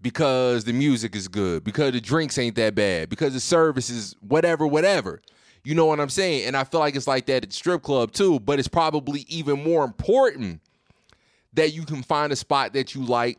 Because 0.00 0.64
the 0.64 0.72
music 0.72 1.16
is 1.16 1.26
good, 1.26 1.64
because 1.64 1.92
the 1.92 2.00
drinks 2.00 2.36
ain't 2.36 2.54
that 2.56 2.74
bad, 2.74 3.08
because 3.08 3.32
the 3.32 3.40
service 3.40 3.88
is 3.88 4.14
whatever, 4.20 4.66
whatever. 4.66 5.22
You 5.64 5.74
know 5.74 5.86
what 5.86 5.98
I'm 5.98 6.10
saying? 6.10 6.46
And 6.46 6.56
I 6.56 6.64
feel 6.64 6.80
like 6.80 6.94
it's 6.94 7.08
like 7.08 7.26
that 7.26 7.42
at 7.42 7.52
strip 7.52 7.82
club 7.82 8.12
too, 8.12 8.38
but 8.38 8.58
it's 8.58 8.68
probably 8.68 9.24
even 9.28 9.64
more 9.64 9.84
important 9.84 10.60
that 11.54 11.72
you 11.72 11.84
can 11.84 12.02
find 12.04 12.32
a 12.32 12.36
spot 12.36 12.74
that 12.74 12.94
you 12.94 13.04
like 13.04 13.38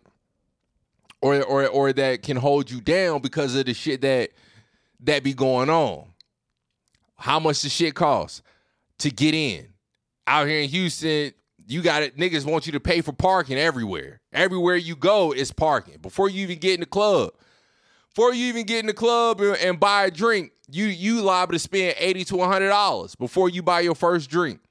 or 1.21 1.41
or 1.43 1.67
or 1.67 1.93
that 1.93 2.23
can 2.23 2.35
hold 2.35 2.69
you 2.69 2.81
down 2.81 3.21
because 3.21 3.55
of 3.55 3.65
the 3.65 3.73
shit 3.73 4.01
that 4.01 4.31
that 5.01 5.23
be 5.23 5.33
going 5.33 5.69
on. 5.69 6.05
How 7.15 7.39
much 7.39 7.61
the 7.61 7.69
shit 7.69 7.95
costs 7.95 8.41
to 8.99 9.09
get 9.09 9.33
in? 9.33 9.67
Out 10.27 10.47
here 10.47 10.59
in 10.59 10.69
Houston, 10.69 11.31
you 11.67 11.81
got 11.81 12.01
it. 12.01 12.17
Niggas 12.17 12.45
want 12.45 12.65
you 12.65 12.71
to 12.71 12.79
pay 12.79 13.01
for 13.01 13.11
parking 13.11 13.57
everywhere. 13.57 14.21
Everywhere 14.31 14.77
you 14.77 14.95
go 14.95 15.33
is 15.33 15.51
parking. 15.51 15.97
Before 16.01 16.29
you 16.29 16.41
even 16.43 16.59
get 16.59 16.75
in 16.75 16.79
the 16.79 16.85
club, 16.85 17.31
before 18.09 18.33
you 18.33 18.47
even 18.47 18.65
get 18.65 18.79
in 18.79 18.87
the 18.87 18.93
club 18.93 19.41
and, 19.41 19.57
and 19.57 19.79
buy 19.79 20.05
a 20.05 20.11
drink, 20.11 20.53
you 20.69 20.85
you 20.85 21.21
liable 21.21 21.53
to 21.53 21.59
spend 21.59 21.95
eighty 21.99 22.23
to 22.25 22.39
hundred 22.39 22.69
dollars 22.69 23.15
before 23.15 23.49
you 23.49 23.61
buy 23.61 23.81
your 23.81 23.95
first 23.95 24.29
drink. 24.29 24.61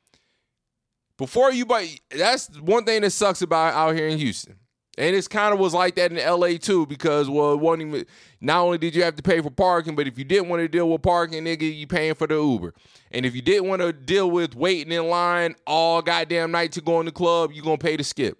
Before 1.18 1.52
you 1.52 1.64
buy, 1.64 1.88
that's 2.10 2.48
one 2.60 2.84
thing 2.84 3.02
that 3.02 3.10
sucks 3.10 3.42
about 3.42 3.74
out 3.74 3.94
here 3.94 4.08
in 4.08 4.18
Houston. 4.18 4.56
And 4.98 5.14
it's 5.14 5.28
kind 5.28 5.52
of 5.52 5.60
was 5.60 5.74
like 5.74 5.94
that 5.96 6.10
in 6.10 6.18
LA 6.18 6.56
too, 6.56 6.86
because 6.86 7.28
well, 7.28 7.54
even, 7.74 8.06
not 8.40 8.62
only 8.62 8.78
did 8.78 8.94
you 8.94 9.02
have 9.02 9.14
to 9.16 9.22
pay 9.22 9.40
for 9.42 9.50
parking, 9.50 9.94
but 9.94 10.06
if 10.06 10.18
you 10.18 10.24
didn't 10.24 10.48
want 10.48 10.60
to 10.60 10.68
deal 10.68 10.88
with 10.88 11.02
parking, 11.02 11.44
nigga, 11.44 11.76
you 11.76 11.86
paying 11.86 12.14
for 12.14 12.26
the 12.26 12.36
Uber. 12.36 12.72
And 13.10 13.26
if 13.26 13.34
you 13.34 13.42
didn't 13.42 13.68
want 13.68 13.82
to 13.82 13.92
deal 13.92 14.30
with 14.30 14.54
waiting 14.54 14.92
in 14.92 15.08
line 15.08 15.54
all 15.66 16.00
goddamn 16.00 16.50
night 16.50 16.72
to 16.72 16.80
go 16.80 17.00
in 17.00 17.06
the 17.06 17.12
club, 17.12 17.52
you 17.52 17.62
gonna 17.62 17.76
pay 17.76 17.96
the 17.96 18.04
skip. 18.04 18.38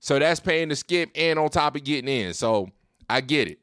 So 0.00 0.18
that's 0.18 0.40
paying 0.40 0.68
the 0.68 0.76
skip 0.76 1.10
and 1.14 1.38
on 1.38 1.48
top 1.48 1.74
of 1.76 1.84
getting 1.84 2.08
in. 2.08 2.34
So 2.34 2.68
I 3.08 3.22
get 3.22 3.48
it. 3.48 3.58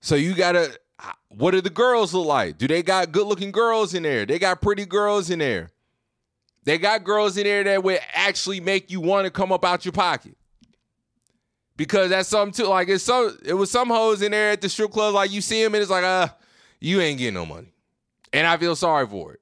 So 0.00 0.16
you 0.16 0.34
gotta 0.34 0.76
what 1.28 1.52
do 1.52 1.60
the 1.60 1.70
girls 1.70 2.14
look 2.14 2.26
like? 2.26 2.58
Do 2.58 2.66
they 2.66 2.82
got 2.82 3.12
good 3.12 3.26
looking 3.26 3.52
girls 3.52 3.94
in 3.94 4.02
there? 4.02 4.26
They 4.26 4.38
got 4.38 4.60
pretty 4.60 4.86
girls 4.86 5.30
in 5.30 5.38
there. 5.38 5.70
They 6.64 6.78
got 6.78 7.04
girls 7.04 7.36
in 7.36 7.44
there 7.44 7.62
that 7.64 7.82
would 7.84 8.00
actually 8.14 8.60
make 8.60 8.90
you 8.90 9.00
want 9.00 9.26
to 9.26 9.30
come 9.30 9.52
up 9.52 9.64
out 9.64 9.84
your 9.84 9.92
pocket. 9.92 10.36
Because 11.76 12.10
that's 12.10 12.28
something 12.28 12.64
too. 12.64 12.68
Like 12.68 12.88
it's 12.88 13.04
some 13.04 13.36
it 13.44 13.54
was 13.54 13.70
some 13.70 13.88
hoes 13.88 14.22
in 14.22 14.32
there 14.32 14.52
at 14.52 14.60
the 14.60 14.68
strip 14.68 14.90
club, 14.90 15.14
like 15.14 15.30
you 15.30 15.40
see 15.40 15.62
them 15.62 15.74
and 15.74 15.82
it's 15.82 15.90
like, 15.90 16.04
uh, 16.04 16.28
you 16.80 17.00
ain't 17.00 17.18
getting 17.18 17.34
no 17.34 17.46
money. 17.46 17.72
And 18.32 18.46
I 18.46 18.56
feel 18.56 18.76
sorry 18.76 19.06
for 19.06 19.32
it. 19.32 19.40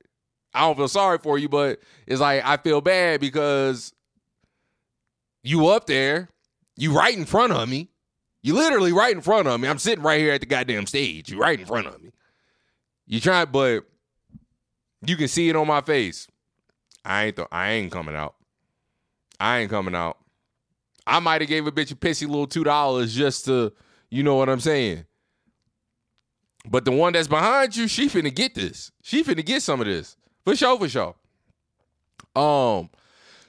I 0.55 0.61
don't 0.61 0.77
feel 0.77 0.89
sorry 0.89 1.19
for 1.19 1.39
you, 1.39 1.49
but 1.49 1.81
it's 2.07 2.21
like 2.21 2.43
I 2.45 2.57
feel 2.57 2.81
bad 2.81 3.21
because 3.21 3.93
you 5.43 5.69
up 5.69 5.87
there, 5.87 6.29
you 6.77 6.93
right 6.97 7.17
in 7.17 7.25
front 7.25 7.53
of 7.53 7.69
me. 7.69 7.89
You 8.43 8.55
literally 8.55 8.93
right 8.93 9.15
in 9.15 9.21
front 9.23 9.47
of 9.47 9.61
me. 9.61 9.69
I'm 9.69 9.79
sitting 9.79 10.03
right 10.03 10.21
here 10.21 10.33
at 10.33 10.41
the 10.41 10.47
goddamn 10.47 10.87
stage. 10.87 11.31
You 11.31 11.39
right 11.39 11.59
in 11.59 11.65
front 11.67 11.87
of 11.87 12.03
me. 12.03 12.11
You 13.07 13.21
try, 13.21 13.45
but 13.45 13.85
you 15.07 15.17
can 15.17 15.29
see 15.29 15.49
it 15.49 15.55
on 15.55 15.69
my 15.69 15.81
face. 15.81 16.27
I 17.05 17.27
ain't 17.27 17.37
th- 17.37 17.49
I 17.51 17.71
ain't 17.73 17.93
coming 17.93 18.15
out. 18.15 18.35
I 19.41 19.61
ain't 19.61 19.71
coming 19.71 19.95
out. 19.95 20.19
I 21.07 21.19
might 21.19 21.41
have 21.41 21.49
gave 21.49 21.67
a 21.67 21.73
bitch 21.73 21.91
a 21.91 21.97
pissy 21.97 22.27
little 22.27 22.47
two 22.47 22.65
dollars 22.65 23.15
just 23.15 23.45
to, 23.47 23.73
you 24.11 24.23
know 24.23 24.37
what 24.37 24.49
I'm 24.49 24.61
saying. 24.61 25.05
But 26.69 26.85
the 26.85 26.93
one 26.93 27.13
that's 27.13 27.29
behind 27.29 27.77
you, 27.77 27.89
she 27.89 28.09
finna 28.09 28.33
get 28.33 28.55
this. 28.55 28.93
She 29.03 29.25
finna 29.25 29.45
get 29.45 29.63
some 29.63 29.81
of 29.81 29.87
this. 29.87 30.17
For 30.45 30.55
sure, 30.55 30.79
for 30.79 30.89
sure. 30.89 31.15
Um, 32.37 32.89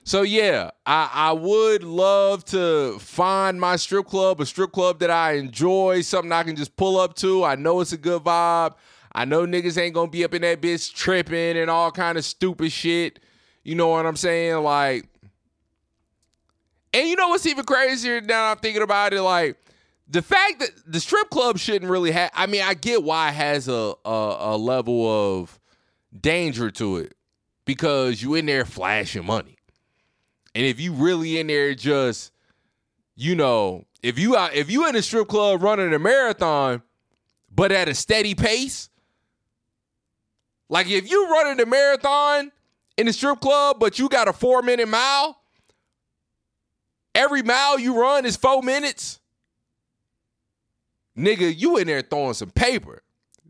so 0.03 0.23
yeah, 0.23 0.71
I, 0.85 1.09
I 1.13 1.31
would 1.31 1.83
love 1.83 2.43
to 2.45 2.97
find 2.99 3.59
my 3.59 3.75
strip 3.75 4.07
club, 4.07 4.41
a 4.41 4.45
strip 4.45 4.71
club 4.71 4.99
that 4.99 5.11
I 5.11 5.33
enjoy, 5.33 6.01
something 6.01 6.31
I 6.31 6.43
can 6.43 6.55
just 6.55 6.75
pull 6.75 6.99
up 6.99 7.15
to. 7.17 7.43
I 7.43 7.55
know 7.55 7.79
it's 7.79 7.93
a 7.93 7.97
good 7.97 8.23
vibe. 8.23 8.73
I 9.13 9.25
know 9.25 9.45
niggas 9.45 9.77
ain't 9.77 9.93
gonna 9.93 10.09
be 10.09 10.23
up 10.23 10.33
in 10.33 10.41
that 10.41 10.59
bitch 10.59 10.93
tripping 10.93 11.57
and 11.57 11.69
all 11.69 11.91
kind 11.91 12.17
of 12.17 12.25
stupid 12.25 12.71
shit. 12.71 13.19
You 13.63 13.75
know 13.75 13.87
what 13.87 14.05
I'm 14.05 14.15
saying? 14.15 14.63
Like, 14.63 15.07
and 16.93 17.07
you 17.07 17.15
know 17.15 17.29
what's 17.29 17.45
even 17.45 17.65
crazier 17.65 18.21
now 18.21 18.51
I'm 18.51 18.57
thinking 18.57 18.81
about 18.81 19.13
it? 19.13 19.21
Like, 19.21 19.57
the 20.07 20.21
fact 20.21 20.59
that 20.59 20.71
the 20.85 20.99
strip 20.99 21.29
club 21.29 21.57
shouldn't 21.57 21.89
really 21.89 22.11
have, 22.11 22.31
I 22.33 22.45
mean, 22.45 22.61
I 22.61 22.73
get 22.73 23.03
why 23.03 23.29
it 23.29 23.35
has 23.35 23.67
a, 23.67 23.93
a, 24.05 24.37
a 24.39 24.57
level 24.57 25.07
of 25.07 25.59
danger 26.19 26.69
to 26.71 26.97
it 26.97 27.15
because 27.65 28.21
you 28.21 28.35
in 28.35 28.45
there 28.45 28.65
flashing 28.65 29.25
money. 29.25 29.57
And 30.53 30.65
if 30.65 30.79
you 30.79 30.93
really 30.93 31.39
in 31.39 31.47
there 31.47 31.73
just, 31.73 32.31
you 33.15 33.35
know, 33.35 33.85
if 34.03 34.19
you 34.19 34.35
out, 34.35 34.53
if 34.53 34.69
you 34.69 34.87
in 34.87 34.95
a 34.95 35.01
strip 35.01 35.27
club 35.29 35.63
running 35.63 35.93
a 35.93 35.99
marathon 35.99 36.83
but 37.55 37.71
at 37.71 37.87
a 37.87 37.93
steady 37.93 38.35
pace. 38.35 38.89
Like 40.69 40.89
if 40.89 41.09
you 41.09 41.29
running 41.29 41.57
the 41.57 41.65
marathon 41.65 42.51
in 42.97 43.05
the 43.07 43.13
strip 43.13 43.39
club, 43.39 43.77
but 43.79 43.99
you 43.99 44.09
got 44.09 44.27
a 44.27 44.33
four 44.33 44.61
minute 44.61 44.87
mile, 44.87 45.39
every 47.15 47.41
mile 47.41 47.79
you 47.79 47.99
run 47.99 48.25
is 48.25 48.35
four 48.35 48.61
minutes. 48.61 49.19
Nigga, 51.17 51.53
you 51.55 51.77
in 51.77 51.87
there 51.87 52.01
throwing 52.01 52.33
some 52.33 52.49
paper. 52.51 53.03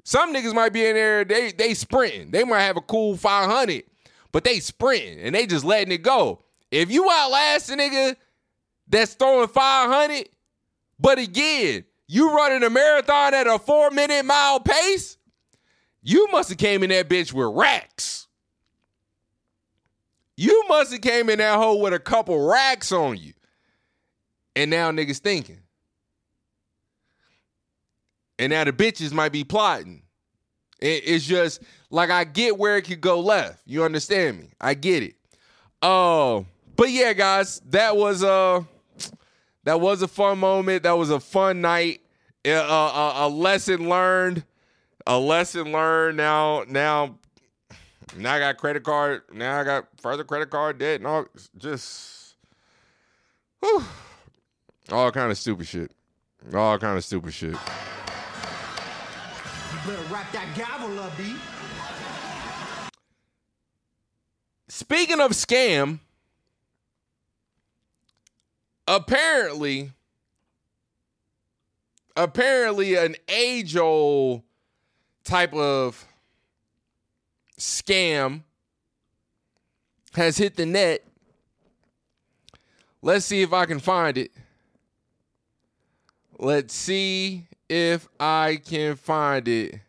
Some 0.04 0.34
niggas 0.34 0.54
might 0.54 0.74
be 0.74 0.86
in 0.86 0.96
there, 0.96 1.24
they 1.24 1.52
they 1.52 1.74
sprinting. 1.74 2.32
They 2.32 2.44
might 2.44 2.62
have 2.62 2.76
a 2.78 2.82
cool 2.82 3.16
500, 3.16 3.84
but 4.32 4.44
they 4.44 4.60
sprinting 4.60 5.20
and 5.20 5.34
they 5.34 5.46
just 5.46 5.64
letting 5.64 5.94
it 5.94 6.04
go. 6.04 6.44
If 6.72 6.92
you 6.92 7.10
outlast 7.10 7.70
a 7.70 7.74
nigga 7.74 8.16
that's 8.88 9.14
throwing 9.14 9.48
500, 9.48 10.28
but 11.00 11.20
again, 11.20 11.86
you 12.08 12.36
running 12.36 12.64
a 12.64 12.70
marathon 12.70 13.34
at 13.34 13.48
a 13.48 13.58
four 13.58 13.92
minute 13.92 14.26
mile 14.26 14.60
pace, 14.60 15.18
you 16.02 16.28
must 16.32 16.50
have 16.50 16.58
came 16.58 16.84
in 16.84 16.90
that 16.90 17.08
bitch 17.08 17.32
with 17.32 17.56
racks. 17.56 18.23
You 20.36 20.66
must 20.68 20.92
have 20.92 21.02
came 21.02 21.30
in 21.30 21.40
that 21.40 21.58
hole 21.58 21.82
with 21.82 21.94
a 21.94 22.00
couple 22.00 22.40
racks 22.48 22.92
on 22.92 23.18
you. 23.18 23.34
And 24.56 24.70
now 24.72 24.92
niggas 24.92 25.20
thinking. 25.20 25.60
And 28.40 28.52
now 28.52 28.64
the 28.64 28.74
bitches 28.74 29.12
might 29.12 29.32
be 29.32 29.44
plotting. 29.44 30.02
It- 30.80 31.04
it's 31.06 31.26
just 31.26 31.62
like 31.90 32.10
I 32.10 32.24
get 32.24 32.58
where 32.58 32.78
it 32.78 32.84
could 32.84 33.02
go 33.02 33.20
left. 33.20 33.62
You 33.66 33.84
understand 33.84 34.40
me? 34.40 34.50
I 34.60 34.74
get 34.74 35.04
it. 35.04 35.16
Oh, 35.82 36.46
but 36.76 36.90
yeah, 36.90 37.14
guys, 37.14 37.62
that 37.70 37.96
was 37.96 38.24
uh 38.24 38.64
that 39.66 39.80
was 39.80 40.02
a 40.02 40.08
fun 40.08 40.40
moment. 40.40 40.84
That 40.84 40.98
was 40.98 41.10
a 41.10 41.20
fun 41.20 41.62
night. 41.62 42.02
Uh, 42.46 42.52
a, 42.52 43.14
a 43.16 43.30
lesson 43.30 43.88
learned. 43.88 44.44
A 45.08 45.18
lesson 45.18 45.72
learned. 45.72 46.18
Now, 46.18 46.66
now, 46.68 47.16
now 48.18 48.34
I 48.34 48.40
got 48.40 48.58
credit 48.58 48.84
card. 48.84 49.24
Now 49.32 49.60
I 49.60 49.64
got 49.64 49.88
further 50.00 50.24
credit 50.24 50.50
card 50.50 50.78
debt. 50.78 51.00
And 51.00 51.08
all 51.08 51.26
just 51.58 52.36
whew, 53.60 53.84
all 54.92 55.12
kind 55.12 55.32
of 55.32 55.38
stupid 55.38 55.68
shit. 55.68 55.92
All 56.54 56.78
kind 56.78 56.98
of 56.98 57.06
stupid 57.06 57.34
shit. 57.34 57.52
You 57.52 57.58
better 59.86 60.14
wrap 60.14 60.32
that 60.34 60.48
gavel 60.56 61.00
up, 61.00 61.18
B. 61.18 61.36
Speaking 64.68 65.22
of 65.22 65.32
scam, 65.32 66.00
apparently, 68.88 69.92
apparently 72.16 72.96
an 72.96 73.16
age-old 73.30 74.42
type 75.24 75.54
of 75.54 76.06
scam 77.64 78.42
has 80.14 80.38
hit 80.38 80.58
the 80.58 80.66
net. 80.66 81.06
Let's 83.02 83.26
see 83.26 83.42
if 83.42 83.54
I 83.54 83.66
can 83.66 83.80
find 83.80 84.18
it. 84.18 84.32
Let's 86.38 86.74
see 86.74 87.48
if 87.70 88.08
I 88.20 88.60
can 88.64 88.98
find 88.98 89.48
it. 89.48 89.80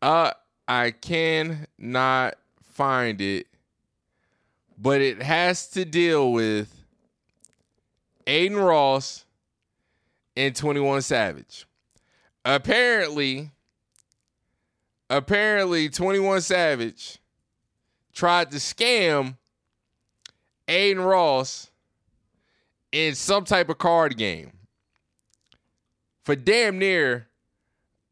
Uh, 0.00 0.30
I 0.68 0.92
can 0.92 1.66
not 1.76 2.34
find 2.62 3.20
it, 3.20 3.48
but 4.80 5.00
it 5.00 5.20
has 5.20 5.66
to 5.70 5.84
deal 5.84 6.32
with 6.32 6.72
Adin 8.24 8.56
Ross 8.56 9.24
and 10.36 10.54
21 10.54 11.02
Savage. 11.02 11.66
Apparently, 12.44 13.50
apparently 15.10 15.88
21 15.88 16.40
Savage 16.40 17.18
tried 18.12 18.50
to 18.50 18.58
scam 18.58 19.36
Adin 20.66 21.00
Ross 21.00 21.70
in 22.92 23.14
some 23.14 23.44
type 23.44 23.68
of 23.68 23.78
card 23.78 24.16
game 24.16 24.52
for 26.24 26.34
damn 26.36 26.78
near 26.78 27.28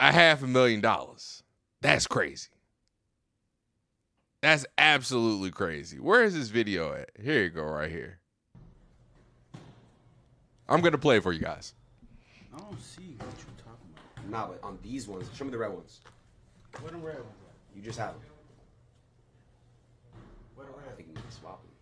a 0.01 0.13
half 0.13 0.43
a 0.43 0.47
million 0.47 0.81
dollars. 0.81 1.43
That's 1.81 2.07
crazy. 2.07 2.49
That's 4.43 4.67
absolutely 4.79 5.51
crazy. 5.51 5.99
Where 5.99 6.23
is 6.23 6.35
this 6.35 6.49
video 6.49 6.93
at? 6.95 7.11
Here 7.21 7.43
you 7.43 7.51
go, 7.51 7.65
right 7.65 7.91
here. 7.91 8.21
I'm 10.69 10.81
gonna 10.81 10.99
play 10.99 11.17
it 11.17 11.23
for 11.23 11.33
you 11.33 11.41
guys. 11.41 11.75
I 12.55 12.59
don't 12.59 12.81
see 12.81 13.17
what 13.19 13.29
you're 13.39 13.65
talking 13.65 13.89
about. 14.17 14.31
Nah, 14.31 14.49
but 14.49 14.67
on 14.67 14.79
these 14.83 15.09
ones, 15.09 15.29
show 15.35 15.45
me 15.45 15.51
the 15.51 15.59
red 15.59 15.73
ones. 15.73 16.01
Where 16.81 16.93
the 16.93 16.99
red 16.99 17.17
ones 17.17 17.27
You 17.75 17.83
just 17.83 17.99
have 17.99 18.13
them. 18.15 18.23
at? 18.23 18.31
Where 20.57 20.67
the 20.67 20.73
red 20.73 20.87
I 20.91 20.95
think 20.97 21.09
you 21.09 21.15
need 21.15 21.29
to 21.29 21.37
swap 21.37 21.61
them. 21.63 21.73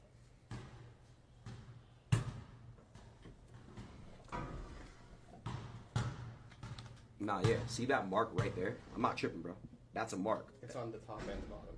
Nah, 7.20 7.40
yeah. 7.46 7.56
See 7.66 7.84
that 7.86 8.08
mark 8.10 8.30
right 8.34 8.54
there? 8.54 8.76
I'm 8.94 9.02
not 9.02 9.16
tripping, 9.16 9.40
bro. 9.40 9.54
That's 9.94 10.12
a 10.12 10.16
mark. 10.16 10.46
It's 10.62 10.76
on 10.76 10.90
the 10.90 10.98
top 10.98 11.20
and 11.20 11.40
the 11.42 11.46
bottom. 11.46 11.74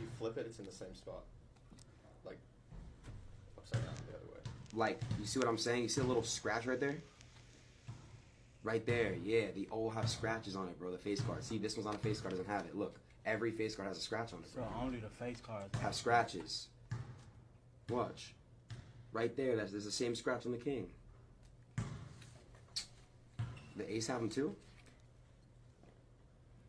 You 0.00 0.08
flip 0.18 0.36
it, 0.38 0.46
it's 0.48 0.58
in 0.58 0.64
the 0.66 0.72
same 0.72 0.94
spot. 0.94 1.22
Like 2.24 2.38
upside 3.58 3.84
down 3.84 3.94
the 4.10 4.16
other 4.16 4.26
way. 4.32 4.40
Like, 4.74 5.00
you 5.20 5.26
see 5.26 5.38
what 5.38 5.48
I'm 5.48 5.58
saying? 5.58 5.82
You 5.82 5.88
see 5.88 6.00
a 6.00 6.04
little 6.04 6.22
scratch 6.22 6.66
right 6.66 6.80
there? 6.80 6.96
Right 8.64 8.86
there, 8.86 9.14
yeah. 9.24 9.46
They 9.54 9.66
all 9.70 9.90
have 9.90 10.08
scratches 10.08 10.54
on 10.54 10.68
it, 10.68 10.78
bro. 10.78 10.90
The 10.90 10.98
face 10.98 11.20
card. 11.20 11.42
See, 11.42 11.58
this 11.58 11.76
one's 11.76 11.86
on 11.86 11.94
a 11.94 11.98
face 11.98 12.20
card, 12.20 12.32
doesn't 12.32 12.48
have 12.48 12.64
it. 12.66 12.76
Look, 12.76 13.00
every 13.26 13.50
face 13.50 13.74
card 13.74 13.88
has 13.88 13.98
a 13.98 14.00
scratch 14.00 14.32
on 14.32 14.40
it. 14.40 14.54
Bro, 14.54 14.64
only 14.80 14.98
the 14.98 15.08
face 15.08 15.40
cards. 15.40 15.76
Have 15.80 15.94
scratches. 15.94 16.68
Watch. 17.88 18.34
Right 19.12 19.36
there, 19.36 19.56
that's 19.56 19.72
there's 19.72 19.84
the 19.84 19.90
same 19.90 20.14
scratch 20.14 20.46
on 20.46 20.52
the 20.52 20.58
king. 20.58 20.86
The 23.76 23.90
ace 23.94 24.06
have 24.06 24.20
them 24.20 24.30
too? 24.30 24.54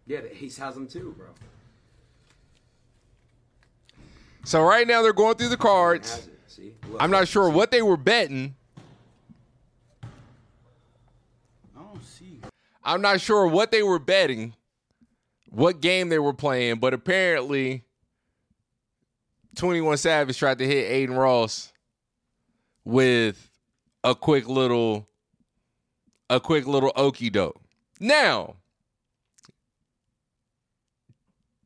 Yeah, 0.06 0.22
the 0.22 0.44
ace 0.44 0.58
has 0.58 0.74
them 0.74 0.88
too, 0.88 1.14
bro. 1.18 1.28
So 4.44 4.62
right 4.62 4.86
now 4.86 5.02
they're 5.02 5.14
going 5.14 5.36
through 5.36 5.50
the 5.50 5.58
cards. 5.58 6.28
See? 6.48 6.74
Look, 6.90 7.02
I'm 7.02 7.12
not 7.12 7.28
sure 7.28 7.50
what 7.50 7.72
they 7.72 7.82
were 7.82 7.98
betting. 7.98 8.56
I 10.04 10.08
don't 11.82 12.04
see. 12.04 12.40
I'm 12.84 13.02
not 13.02 13.22
sure 13.22 13.48
what 13.48 13.72
they 13.72 13.84
were 13.84 14.00
betting, 14.00 14.54
what 15.50 15.82
game 15.82 16.10
they 16.10 16.20
were 16.20 16.34
playing, 16.34 16.80
but 16.80 16.94
apparently 16.94 17.84
21 19.56 19.98
Savage 19.98 20.38
tried 20.38 20.60
to 20.60 20.68
hit 20.68 20.92
Adin 20.92 21.16
Ross 21.16 21.72
with 22.84 23.50
a 24.04 24.16
quick 24.16 24.48
little 24.48 25.08
a 26.30 26.40
quick 26.40 26.66
little 26.66 26.92
okey 26.96 27.30
doke. 27.30 27.62
Now, 28.00 28.56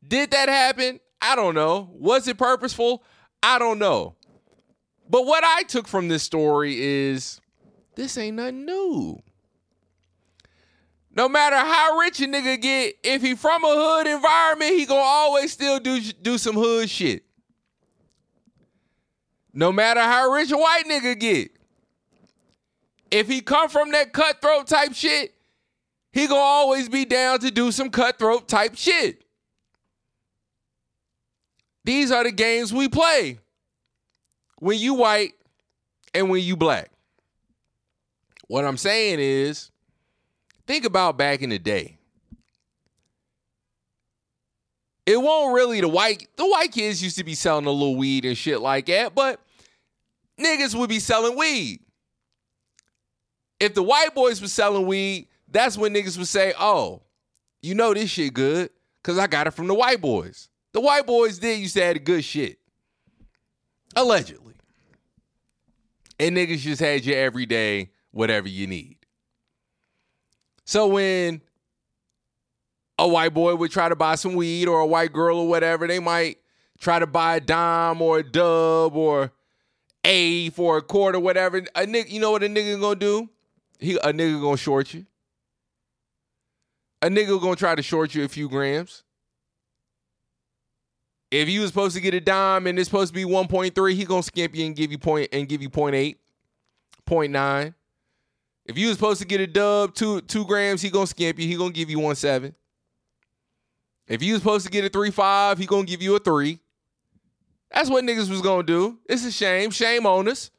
did 0.06 0.30
that 0.30 0.48
happen? 0.48 1.00
I 1.20 1.34
don't 1.34 1.54
know. 1.54 1.90
Was 1.94 2.28
it 2.28 2.38
purposeful? 2.38 3.02
I 3.42 3.58
don't 3.58 3.78
know. 3.78 4.14
But 5.08 5.24
what 5.24 5.42
I 5.42 5.62
took 5.62 5.88
from 5.88 6.08
this 6.08 6.22
story 6.22 6.80
is 6.80 7.40
this 7.94 8.18
ain't 8.18 8.36
nothing 8.36 8.66
new. 8.66 9.22
No 11.18 11.28
matter 11.28 11.56
how 11.56 11.98
rich 11.98 12.20
a 12.20 12.26
nigga 12.28 12.62
get, 12.62 12.94
if 13.02 13.22
he 13.22 13.34
from 13.34 13.64
a 13.64 13.74
hood 13.74 14.06
environment, 14.06 14.76
he 14.76 14.86
gonna 14.86 15.00
always 15.00 15.50
still 15.50 15.80
do 15.80 16.00
do 16.00 16.38
some 16.38 16.54
hood 16.54 16.88
shit. 16.88 17.24
No 19.52 19.72
matter 19.72 20.00
how 20.00 20.30
rich 20.30 20.52
a 20.52 20.56
white 20.56 20.84
nigga 20.86 21.18
get, 21.18 21.50
if 23.10 23.26
he 23.26 23.40
come 23.40 23.68
from 23.68 23.90
that 23.90 24.12
cutthroat 24.12 24.68
type 24.68 24.94
shit, 24.94 25.34
he 26.12 26.28
gonna 26.28 26.40
always 26.40 26.88
be 26.88 27.04
down 27.04 27.40
to 27.40 27.50
do 27.50 27.72
some 27.72 27.90
cutthroat 27.90 28.46
type 28.46 28.76
shit. 28.76 29.24
These 31.82 32.12
are 32.12 32.22
the 32.22 32.30
games 32.30 32.72
we 32.72 32.88
play 32.88 33.40
when 34.60 34.78
you 34.78 34.94
white 34.94 35.32
and 36.14 36.30
when 36.30 36.44
you 36.44 36.56
black. 36.56 36.92
What 38.46 38.64
I'm 38.64 38.76
saying 38.76 39.18
is, 39.18 39.72
think 40.68 40.84
about 40.84 41.16
back 41.16 41.42
in 41.42 41.50
the 41.50 41.58
day. 41.58 41.98
It 45.06 45.20
won't 45.20 45.54
really 45.54 45.80
the 45.80 45.88
white 45.88 46.28
the 46.36 46.46
white 46.46 46.70
kids 46.70 47.02
used 47.02 47.16
to 47.16 47.24
be 47.24 47.34
selling 47.34 47.64
a 47.64 47.70
little 47.70 47.96
weed 47.96 48.26
and 48.26 48.36
shit 48.36 48.60
like 48.60 48.86
that, 48.86 49.14
but 49.14 49.40
niggas 50.38 50.78
would 50.78 50.90
be 50.90 51.00
selling 51.00 51.36
weed. 51.36 51.80
If 53.58 53.74
the 53.74 53.82
white 53.82 54.14
boys 54.14 54.42
were 54.42 54.48
selling 54.48 54.86
weed, 54.86 55.28
that's 55.50 55.78
when 55.78 55.94
niggas 55.94 56.18
would 56.18 56.28
say, 56.28 56.52
"Oh, 56.60 57.02
you 57.62 57.74
know 57.74 57.94
this 57.94 58.10
shit 58.10 58.34
good 58.34 58.68
cuz 59.02 59.16
I 59.16 59.26
got 59.26 59.46
it 59.46 59.52
from 59.52 59.66
the 59.66 59.74
white 59.74 60.02
boys." 60.02 60.50
The 60.72 60.80
white 60.82 61.06
boys 61.06 61.38
did 61.38 61.58
used 61.58 61.74
to 61.74 61.82
have 61.82 61.94
the 61.94 62.00
good 62.00 62.22
shit. 62.22 62.58
Allegedly. 63.96 64.54
And 66.20 66.36
niggas 66.36 66.58
just 66.58 66.82
had 66.82 67.06
your 67.06 67.16
everyday 67.16 67.90
whatever 68.10 68.48
you 68.48 68.66
need. 68.66 68.97
So 70.68 70.86
when 70.86 71.40
a 72.98 73.08
white 73.08 73.32
boy 73.32 73.54
would 73.54 73.70
try 73.70 73.88
to 73.88 73.96
buy 73.96 74.16
some 74.16 74.34
weed 74.34 74.68
or 74.68 74.80
a 74.80 74.86
white 74.86 75.14
girl 75.14 75.38
or 75.38 75.48
whatever, 75.48 75.86
they 75.86 75.98
might 75.98 76.40
try 76.78 76.98
to 76.98 77.06
buy 77.06 77.36
a 77.36 77.40
dime 77.40 78.02
or 78.02 78.18
a 78.18 78.22
dub 78.22 78.94
or 78.94 79.32
a 80.04 80.50
for 80.50 80.76
a 80.76 80.82
quarter, 80.82 81.18
whatever. 81.18 81.56
A 81.74 81.86
nigga, 81.86 82.10
you 82.10 82.20
know 82.20 82.32
what 82.32 82.42
a 82.42 82.48
nigga 82.48 82.78
gonna 82.78 82.96
do? 82.96 83.30
He 83.80 83.96
a 83.96 84.12
nigga 84.12 84.42
gonna 84.42 84.58
short 84.58 84.92
you. 84.92 85.06
A 87.00 87.08
nigga 87.08 87.40
gonna 87.40 87.56
try 87.56 87.74
to 87.74 87.82
short 87.82 88.14
you 88.14 88.24
a 88.24 88.28
few 88.28 88.46
grams. 88.50 89.04
If 91.30 91.48
you 91.48 91.62
was 91.62 91.70
supposed 91.70 91.96
to 91.96 92.02
get 92.02 92.12
a 92.12 92.20
dime 92.20 92.66
and 92.66 92.78
it's 92.78 92.90
supposed 92.90 93.14
to 93.14 93.14
be 93.14 93.24
1.3, 93.24 93.94
he 93.94 94.04
gonna 94.04 94.22
skimp 94.22 94.54
you 94.54 94.66
and 94.66 94.76
give 94.76 94.92
you 94.92 94.98
point 94.98 95.30
and 95.32 95.48
give 95.48 95.62
you 95.62 95.70
0.8, 95.70 96.16
0.9. 97.08 97.74
If 98.68 98.76
you 98.76 98.88
was 98.88 98.96
supposed 98.98 99.20
to 99.22 99.26
get 99.26 99.40
a 99.40 99.46
dub, 99.46 99.94
two 99.94 100.20
two 100.20 100.44
grams, 100.44 100.82
he 100.82 100.90
gonna 100.90 101.06
skimp 101.06 101.38
you. 101.38 101.48
He 101.48 101.56
gonna 101.56 101.72
give 101.72 101.88
you 101.88 101.98
one 101.98 102.14
seven. 102.14 102.54
If 104.06 104.22
you 104.22 104.34
was 104.34 104.42
supposed 104.42 104.66
to 104.66 104.70
get 104.70 104.84
a 104.84 104.90
three 104.90 105.10
five, 105.10 105.58
he 105.58 105.64
gonna 105.64 105.84
give 105.84 106.02
you 106.02 106.14
a 106.14 106.18
three. 106.18 106.60
That's 107.72 107.88
what 107.88 108.04
niggas 108.04 108.30
was 108.30 108.42
gonna 108.42 108.62
do. 108.62 108.98
It's 109.08 109.24
a 109.24 109.32
shame. 109.32 109.70
Shame 109.70 110.04
on 110.04 110.28
us. 110.28 110.50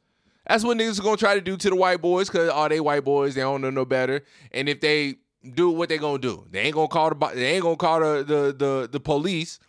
That's 0.46 0.64
what 0.64 0.76
niggas 0.76 1.00
gonna 1.00 1.16
try 1.16 1.34
to 1.34 1.40
do 1.40 1.56
to 1.56 1.70
the 1.70 1.76
white 1.76 2.02
boys 2.02 2.28
because 2.28 2.48
all 2.48 2.68
they 2.68 2.80
white 2.80 3.04
boys, 3.04 3.36
they 3.36 3.42
don't 3.42 3.60
know 3.60 3.70
no 3.70 3.84
better. 3.84 4.24
And 4.50 4.68
if 4.68 4.80
they 4.80 5.14
do 5.54 5.70
what 5.70 5.88
they 5.88 5.98
gonna 5.98 6.18
do, 6.18 6.46
they 6.50 6.62
ain't 6.62 6.74
gonna 6.74 6.88
call 6.88 7.10
the 7.10 7.30
they 7.34 7.54
ain't 7.54 7.62
gonna 7.62 7.76
call 7.76 8.00
the 8.00 8.24
the 8.24 8.52
the, 8.52 8.88
the 8.90 9.00
police. 9.00 9.60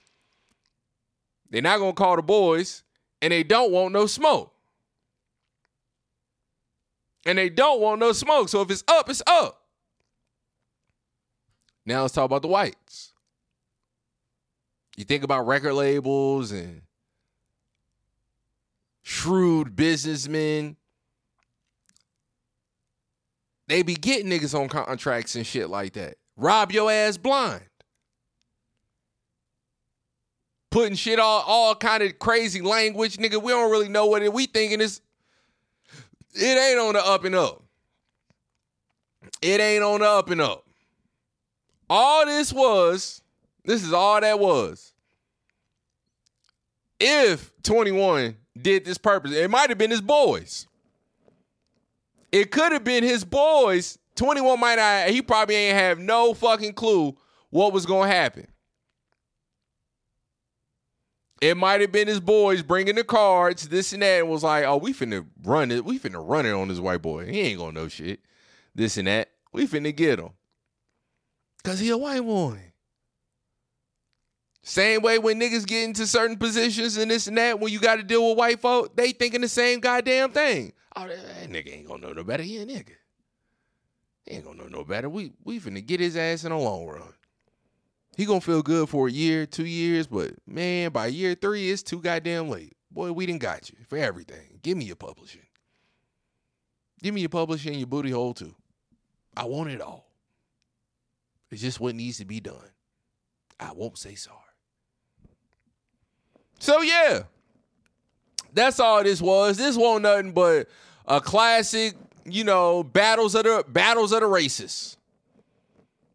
They're 1.52 1.62
not 1.62 1.78
gonna 1.78 1.94
call 1.94 2.16
the 2.16 2.24
boys, 2.24 2.84
and 3.22 3.32
they 3.32 3.44
don't 3.44 3.72
want 3.72 3.94
no 3.94 4.08
smoke. 4.08 4.52
And 7.26 7.38
they 7.38 7.50
don't 7.50 7.82
want 7.82 8.00
no 8.00 8.12
smoke. 8.14 8.50
So 8.50 8.62
if 8.62 8.72
it's 8.72 8.84
up, 8.88 9.10
it's 9.10 9.22
up. 9.28 9.62
Now 11.86 12.02
let's 12.02 12.14
talk 12.14 12.26
about 12.26 12.42
the 12.42 12.48
whites. 12.48 13.14
You 14.98 15.04
think 15.04 15.24
about 15.24 15.48
record 15.48 15.74
labels 15.74 16.52
and 16.52 16.82
shrewd 19.04 19.76
businessmen. 19.76 20.76
They 23.68 23.84
be 23.84 23.96
getting 23.96 24.30
niggas 24.30 24.60
on 24.60 24.68
contracts 24.68 25.36
and 25.36 25.46
shit 25.46 25.70
like 25.70 25.94
that. 25.94 26.18
Rob 26.36 26.72
your 26.72 26.92
ass 26.92 27.18
blind. 27.18 27.64
Putting 30.70 30.96
shit 30.96 31.20
all 31.20 31.44
all 31.46 31.76
kind 31.76 32.04
of 32.04 32.20
crazy 32.20 32.62
language, 32.62 33.18
nigga. 33.18 33.42
We 33.42 33.52
don't 33.52 33.72
really 33.72 33.90
know 33.90 34.06
what 34.06 34.24
it 34.24 34.34
we 34.34 34.46
thinking 34.46 34.82
is 34.82 35.02
it 36.34 36.58
ain't 36.58 36.80
on 36.80 36.94
the 36.94 37.06
up 37.06 37.24
and 37.24 37.36
up. 37.36 37.64
It 39.42 39.60
ain't 39.60 39.84
on 39.84 40.00
the 40.00 40.08
up 40.08 40.30
and 40.30 40.42
up. 40.42 40.66
All 41.90 42.26
this 42.26 42.54
was, 42.54 43.22
this 43.66 43.84
is 43.84 43.94
all 43.94 44.22
that 44.22 44.40
was. 44.40 44.94
If 47.00 47.52
21 47.64 48.38
did 48.60 48.86
this 48.86 48.98
purpose, 48.98 49.34
it 49.34 49.50
might 49.50 49.70
have 49.70 49.78
been 49.78 49.92
his 49.92 50.02
boys. 50.02 50.68
It 52.32 52.52
could 52.52 52.72
have 52.72 52.84
been 52.84 53.04
his 53.04 53.26
boys. 53.26 53.98
21 54.16 54.60
might 54.60 54.76
not, 54.76 55.10
he 55.10 55.22
probably 55.22 55.56
ain't 55.56 55.78
have 55.78 56.00
no 56.00 56.34
fucking 56.34 56.74
clue 56.74 57.16
what 57.50 57.74
was 57.74 57.86
to 58.10 58.16
happen. 58.16 58.48
It 61.42 61.58
might 61.58 61.82
have 61.82 61.92
been 61.92 62.08
his 62.08 62.20
boys 62.20 62.62
bringing 62.62 62.96
the 62.96 63.04
cards, 63.04 63.68
this 63.68 63.94
and 63.94 64.04
that, 64.04 64.20
and 64.20 64.30
was 64.30 64.44
like, 64.44 64.64
"Oh, 64.64 64.78
we 64.78 64.94
finna 64.94 65.26
run 65.44 65.72
it. 65.72 65.84
We 65.84 65.98
finna 65.98 66.24
run 66.24 66.46
it 66.46 66.52
on 66.52 66.68
this 66.68 66.80
white 66.80 67.02
boy. 67.02 67.26
He 67.26 67.40
ain't 67.42 67.60
gonna 67.60 67.72
know 67.72 67.88
shit. 67.88 68.20
This 68.76 68.98
and 68.98 69.08
that. 69.08 69.30
We 69.52 69.66
finna 69.68 69.94
get 69.96 70.20
him, 70.20 70.30
cause 71.64 71.80
he 71.80 71.90
a 71.90 71.98
white 71.98 72.22
boy. 72.22 72.72
Same 74.64 75.02
way 75.02 75.18
when 75.18 75.40
niggas 75.40 75.66
get 75.66 75.86
into 75.86 76.06
certain 76.06 76.38
positions 76.38 76.96
and 76.96 77.10
this 77.10 77.26
and 77.26 77.38
that, 77.38 77.60
when 77.60 77.74
you 77.74 77.80
got 77.80 77.96
to 77.96 78.04
deal 78.04 78.30
with 78.30 78.38
white 78.38 78.62
folk, 78.62 78.96
they 78.96 79.12
thinking 79.12 79.42
the 79.42 79.48
same 79.48 79.80
goddamn 79.80 80.32
thing. 80.32 80.72
Oh, 80.96 81.08
that, 81.08 81.18
that 81.18 81.50
nigga 81.50 81.74
ain't 81.74 81.88
gonna 81.88 82.06
know 82.06 82.14
no 82.14 82.24
better. 82.24 82.44
He 82.44 82.58
a 82.58 82.66
nigga. 82.66 82.94
He 84.26 84.36
ain't 84.36 84.46
gonna 84.46 84.62
know 84.62 84.68
no 84.68 84.84
better. 84.84 85.10
We 85.10 85.34
we 85.44 85.60
finna 85.60 85.84
get 85.86 86.00
his 86.00 86.16
ass 86.16 86.44
in 86.44 86.52
the 86.52 86.58
long 86.58 86.86
run. 86.86 87.14
He 88.22 88.28
gonna 88.28 88.40
feel 88.40 88.62
good 88.62 88.88
for 88.88 89.08
a 89.08 89.12
year, 89.12 89.48
two 89.48 89.66
years, 89.66 90.06
but 90.06 90.34
man, 90.46 90.92
by 90.92 91.08
year 91.08 91.34
three, 91.34 91.72
it's 91.72 91.82
too 91.82 92.00
goddamn 92.00 92.50
late. 92.50 92.78
Boy, 92.92 93.12
we 93.12 93.26
didn't 93.26 93.42
got 93.42 93.68
you 93.72 93.78
for 93.90 93.98
everything. 93.98 94.60
Give 94.62 94.78
me 94.78 94.86
your 94.86 94.96
publishing. 94.96 95.42
Give 97.02 97.16
me 97.16 97.22
your 97.22 97.32
publishing 97.32 97.80
your 97.80 97.88
booty 97.88 98.12
hole 98.12 98.36
too. 98.36 98.54
I 99.36 99.46
want 99.46 99.72
it 99.72 99.82
all. 99.82 100.06
It's 101.50 101.64
just 101.64 101.80
what 101.80 101.96
needs 101.96 102.20
to 102.20 102.26
be 102.26 102.40
done. 102.40 102.62
I 103.60 103.72
won't 103.72 103.98
say 103.98 104.14
sorry. 104.14 104.38
So 106.60 106.82
yeah, 106.82 107.24
that's 108.54 108.80
all 108.80 109.04
this 109.04 109.20
was. 109.20 109.58
This 109.58 109.76
wasn't 109.76 110.04
nothing 110.04 110.34
but 110.34 110.68
a 111.08 111.20
classic, 111.20 111.96
you 112.26 112.44
know, 112.44 112.84
battles 112.84 113.34
of 113.34 113.46
the 113.46 113.66
battles 113.68 114.12
of 114.12 114.20
the 114.20 114.28
races 114.28 114.96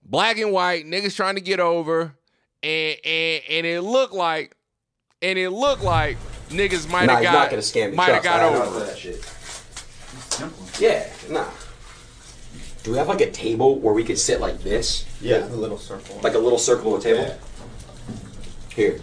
black 0.08 0.38
and 0.38 0.52
white 0.52 0.86
niggas 0.86 1.14
trying 1.14 1.34
to 1.34 1.40
get 1.40 1.60
over, 1.60 2.14
and 2.62 2.96
and 3.04 3.42
and 3.50 3.66
it 3.66 3.82
looked 3.82 4.14
like, 4.14 4.56
and 5.20 5.38
it 5.38 5.50
looked 5.50 5.82
like 5.82 6.16
niggas 6.48 6.88
might 6.90 7.10
have 7.10 7.18
he's 7.18 7.26
got 7.26 7.32
not 7.32 7.50
gonna 7.50 7.62
scam 7.62 7.90
me. 7.90 7.96
might 7.96 8.12
have 8.12 8.22
got 8.22 8.40
I 8.40 8.50
know 8.52 8.62
over. 8.62 8.80
that 8.80 8.96
shit. 8.96 9.32
Yeah, 10.80 11.08
nah. 11.30 11.48
Do 12.82 12.92
we 12.92 12.98
have 12.98 13.08
like 13.08 13.20
a 13.20 13.30
table 13.30 13.78
where 13.80 13.92
we 13.92 14.04
could 14.04 14.18
sit 14.18 14.40
like 14.40 14.62
this? 14.62 15.04
Yeah, 15.20 15.44
a 15.44 15.48
little 15.48 15.78
circle. 15.78 16.20
Like 16.22 16.34
a 16.34 16.38
little 16.38 16.58
circle 16.58 16.94
of 16.94 17.00
a 17.00 17.02
table? 17.02 17.38
Here. 18.74 19.00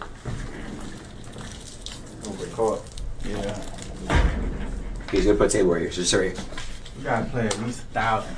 Don't 2.24 2.40
get 2.40 2.52
caught. 2.54 2.82
Yeah. 3.26 3.60
He's 5.12 5.26
gonna 5.26 5.38
put 5.38 5.48
a 5.48 5.50
table 5.50 5.72
right 5.72 5.82
here. 5.82 5.92
So 5.92 6.02
just 6.02 6.14
right 6.14 6.32
here. 6.32 6.46
You 6.98 7.04
gotta 7.04 7.26
play 7.26 7.48
at 7.48 7.60
least 7.62 7.80
a 7.82 7.86
thousand. 7.88 8.38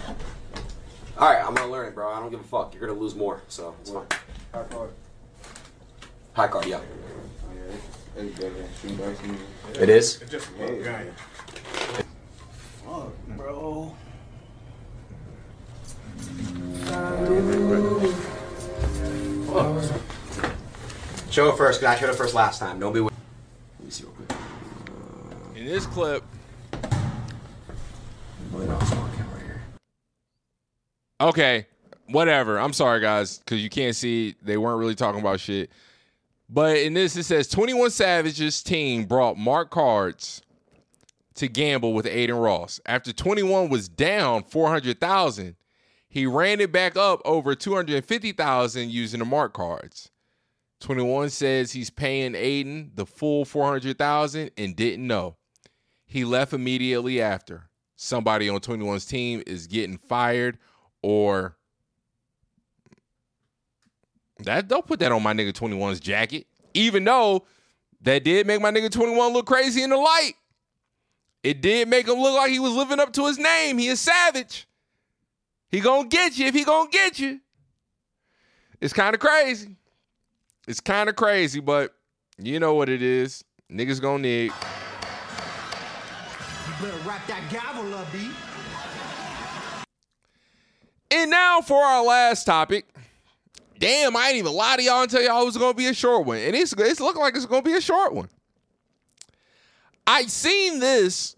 All 1.17 1.31
right, 1.31 1.41
I'm 1.45 1.55
gonna 1.55 1.71
learn 1.71 1.87
it, 1.87 1.95
bro. 1.95 2.11
I 2.11 2.19
don't 2.19 2.29
give 2.29 2.41
a 2.41 2.43
fuck. 2.43 2.73
You're 2.73 2.85
gonna 2.85 2.99
lose 2.99 3.15
more, 3.15 3.41
so 3.47 3.73
it's 3.79 3.89
fine. 3.89 4.05
High 4.53 4.63
card. 4.63 4.89
High 6.33 6.47
card, 6.49 6.65
yeah. 6.65 6.81
it's 8.17 8.37
better 8.37 8.53
than 8.53 8.67
shooting 8.81 8.97
dice. 8.97 9.79
It 9.79 9.87
is. 9.87 10.21
It's 10.21 10.31
just 10.31 10.49
a 10.59 10.65
little. 10.65 11.13
Fuck, 12.83 13.13
bro. 13.37 13.95
Show 21.31 21.49
it 21.49 21.57
first, 21.57 21.79
cause 21.79 21.87
I 21.87 21.95
showed 21.97 22.09
it 22.09 22.15
first 22.15 22.35
last 22.35 22.59
time. 22.59 22.77
Don't 22.77 22.91
be. 22.91 22.99
Let 22.99 23.13
me 23.81 23.89
see 23.89 24.03
real 24.03 24.11
quick. 24.11 24.37
In 25.55 25.65
this 25.65 25.85
clip, 25.85 26.24
okay, 31.25 31.67
whatever. 32.07 32.59
I'm 32.59 32.73
sorry, 32.73 33.01
guys, 33.01 33.39
because 33.39 33.61
you 33.61 33.69
can't 33.69 33.95
see. 33.95 34.35
They 34.41 34.57
weren't 34.57 34.79
really 34.79 34.95
talking 34.95 35.21
about 35.21 35.39
shit. 35.39 35.71
But 36.47 36.77
in 36.77 36.93
this, 36.93 37.15
it 37.15 37.23
says 37.23 37.47
21 37.47 37.89
Savage's 37.89 38.61
team 38.61 39.05
brought 39.05 39.37
Mark 39.37 39.71
Cards 39.71 40.43
to 41.35 41.47
gamble 41.47 41.93
with 41.93 42.05
Adin 42.05 42.35
Ross. 42.35 42.79
After 42.85 43.11
21 43.11 43.69
was 43.69 43.89
down 43.89 44.43
400,000, 44.43 45.55
he 46.07 46.25
ran 46.25 46.61
it 46.61 46.71
back 46.71 46.95
up 46.95 47.21
over 47.25 47.55
250,000 47.55 48.91
using 48.91 49.19
the 49.19 49.25
Mark 49.25 49.53
Cards. 49.53 50.11
21 50.81 51.29
says 51.31 51.71
he's 51.71 51.89
paying 51.89 52.35
Adin 52.35 52.91
the 52.93 53.05
full 53.05 53.43
400,000 53.43 54.51
and 54.55 54.75
didn't 54.75 55.05
know. 55.05 55.35
He 56.05 56.23
left 56.23 56.53
immediately 56.53 57.21
after. 57.21 57.69
Somebody 57.95 58.49
on 58.49 58.59
21's 58.59 59.05
team 59.05 59.41
is 59.47 59.67
getting 59.67 59.97
fired 59.97 60.59
or 61.05 61.55
that 64.39 64.67
don't 64.67 64.87
put 64.87 64.99
that 65.01 65.11
on 65.11 65.21
my 65.21 65.33
nigga 65.33 65.53
21's 65.53 65.99
jacket. 65.99 66.47
Even 66.73 67.03
though 67.03 67.45
that 68.01 68.23
did 68.23 68.47
make 68.47 68.59
my 68.59 68.71
nigga 68.71 68.89
21 68.89 69.31
look 69.31 69.45
crazy 69.45 69.83
in 69.83 69.91
the 69.91 69.97
light. 69.97 70.33
It 71.43 71.61
did 71.61 71.87
make 71.89 72.07
him 72.07 72.15
look 72.15 72.35
like 72.35 72.49
he 72.49 72.57
was 72.57 72.73
living 72.73 72.99
up 72.99 73.13
to 73.13 73.27
his 73.27 73.37
name. 73.37 73.77
He 73.77 73.85
is 73.85 74.01
savage. 74.01 74.67
He 75.69 75.79
gonna 75.79 76.07
get 76.07 76.39
you 76.39 76.47
if 76.47 76.55
he 76.55 76.63
gonna 76.63 76.89
get 76.89 77.19
you. 77.19 77.39
It's 78.81 78.93
kind 78.93 79.13
of 79.13 79.19
crazy. 79.19 79.75
It's 80.67 80.79
kind 80.79 81.07
of 81.07 81.15
crazy, 81.15 81.59
but 81.59 81.93
you 82.39 82.59
know 82.59 82.73
what 82.73 82.89
it 82.89 83.03
is. 83.03 83.43
Niggas 83.71 84.01
gonna 84.01 84.23
nig. 84.23 84.51
You 86.67 86.73
better 86.81 86.97
wrap 87.07 87.27
that 87.27 87.47
gavel 87.51 87.93
up, 87.93 88.11
B. 88.11 88.31
And 91.11 91.31
now 91.31 91.61
for 91.61 91.81
our 91.81 92.03
last 92.03 92.45
topic. 92.45 92.85
Damn, 93.77 94.15
I 94.15 94.29
ain't 94.29 94.37
even 94.37 94.53
lie 94.53 94.77
to 94.77 94.83
y'all 94.83 95.01
and 95.01 95.11
tell 95.11 95.21
y'all 95.21 95.41
it 95.41 95.45
was 95.45 95.57
gonna 95.57 95.73
be 95.73 95.87
a 95.87 95.93
short 95.93 96.25
one. 96.25 96.37
And 96.37 96.55
it's 96.55 96.73
it's 96.73 96.99
looking 96.99 97.21
like 97.21 97.35
it's 97.35 97.45
gonna 97.45 97.61
be 97.61 97.73
a 97.73 97.81
short 97.81 98.13
one. 98.13 98.29
I 100.07 100.23
seen 100.27 100.79
this 100.79 101.35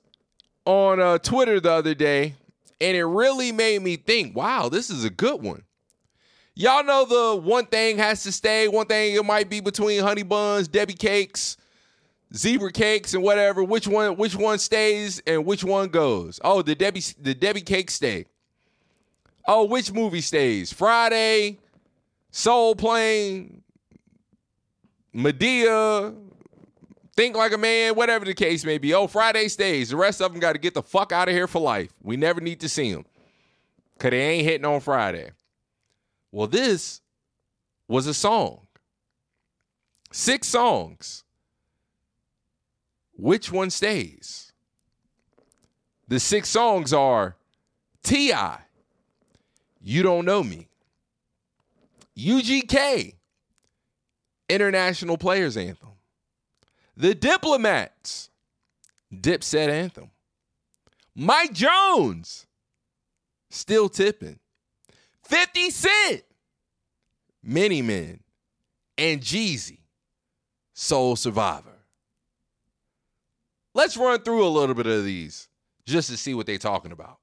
on 0.65 0.99
uh, 0.99 1.17
Twitter 1.17 1.59
the 1.59 1.71
other 1.71 1.95
day, 1.95 2.35
And 2.81 2.95
it 2.95 3.05
really 3.05 3.51
made 3.51 3.81
me 3.81 3.95
think, 3.95 4.35
wow, 4.35 4.69
this 4.69 4.89
is 4.89 5.03
a 5.05 5.09
good 5.09 5.41
one. 5.41 5.63
Y'all 6.53 6.83
know 6.83 7.05
the 7.05 7.41
one 7.41 7.65
thing 7.67 7.97
has 7.97 8.23
to 8.23 8.31
stay, 8.31 8.67
one 8.67 8.87
thing 8.87 9.15
it 9.15 9.23
might 9.23 9.49
be 9.49 9.59
between 9.59 10.01
honey 10.01 10.23
buns, 10.23 10.67
Debbie 10.67 10.93
cakes, 10.93 11.55
zebra 12.35 12.71
cakes, 12.71 13.13
and 13.13 13.23
whatever. 13.23 13.63
Which 13.63 13.87
one 13.87 14.17
which 14.17 14.35
one 14.35 14.57
stays 14.59 15.21
and 15.25 15.45
which 15.45 15.63
one 15.63 15.89
goes? 15.89 16.39
Oh, 16.43 16.61
the 16.61 16.75
Debbie 16.75 17.03
the 17.19 17.33
Debbie 17.33 17.61
cake 17.61 17.89
stay. 17.91 18.25
Oh, 19.47 19.63
which 19.63 19.93
movie 19.93 20.21
stays? 20.21 20.73
Friday, 20.73 21.57
Soul 22.31 22.75
Plane, 22.75 23.63
Madea, 25.15 26.15
Think 27.15 27.35
Like 27.35 27.53
a 27.53 27.57
Man, 27.57 27.95
whatever 27.95 28.25
the 28.25 28.33
case 28.33 28.63
may 28.63 28.77
be. 28.77 28.93
Oh, 28.93 29.07
Friday 29.07 29.47
stays. 29.47 29.89
The 29.89 29.95
rest 29.95 30.21
of 30.21 30.31
them 30.31 30.39
got 30.39 30.53
to 30.53 30.59
get 30.59 30.73
the 30.73 30.83
fuck 30.83 31.11
out 31.11 31.29
of 31.29 31.33
here 31.33 31.47
for 31.47 31.59
life. 31.59 31.91
We 32.03 32.17
never 32.17 32.41
need 32.41 32.59
to 32.59 32.69
see 32.69 32.93
them 32.93 33.05
because 33.95 34.11
they 34.11 34.21
ain't 34.21 34.45
hitting 34.45 34.65
on 34.65 34.81
Friday. 34.81 35.31
Well, 36.31 36.47
this 36.47 37.01
was 37.87 38.05
a 38.05 38.13
song. 38.13 38.67
Six 40.11 40.47
songs. 40.47 41.23
Which 43.13 43.51
one 43.51 43.71
stays? 43.71 44.51
The 46.07 46.19
six 46.19 46.49
songs 46.49 46.93
are 46.93 47.35
T.I., 48.03 48.59
You 49.87 50.03
Don't 50.03 50.25
Know 50.25 50.43
Me, 50.43 50.67
UGK, 52.17 53.15
International 54.49 55.17
Players 55.17 55.55
Anthem, 55.55 55.93
The 56.97 57.15
Diplomats, 57.15 58.29
Dipset 59.13 59.69
Anthem, 59.69 60.11
Mike 61.15 61.53
Jones, 61.53 62.47
Still 63.49 63.87
Tipping, 63.87 64.39
50 65.23 65.69
Cent, 65.69 66.23
Many 67.41 67.81
Men, 67.81 68.19
and 68.97 69.21
Jeezy, 69.21 69.79
Soul 70.73 71.15
Survivor. 71.15 71.77
Let's 73.73 73.95
run 73.95 74.19
through 74.19 74.45
a 74.45 74.49
little 74.49 74.75
bit 74.75 74.87
of 74.87 75.05
these 75.05 75.47
just 75.85 76.09
to 76.09 76.17
see 76.17 76.33
what 76.33 76.45
they're 76.45 76.57
talking 76.57 76.91
about. 76.91 77.19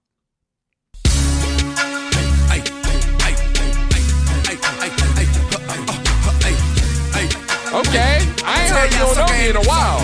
Okay, 7.74 8.22
I 8.46 8.62
ain't 8.62 8.70
heard 8.70 8.90
you 8.94 9.02
don't 9.02 9.30
me 9.34 9.50
in 9.50 9.56
a 9.56 9.64
while. 9.66 9.98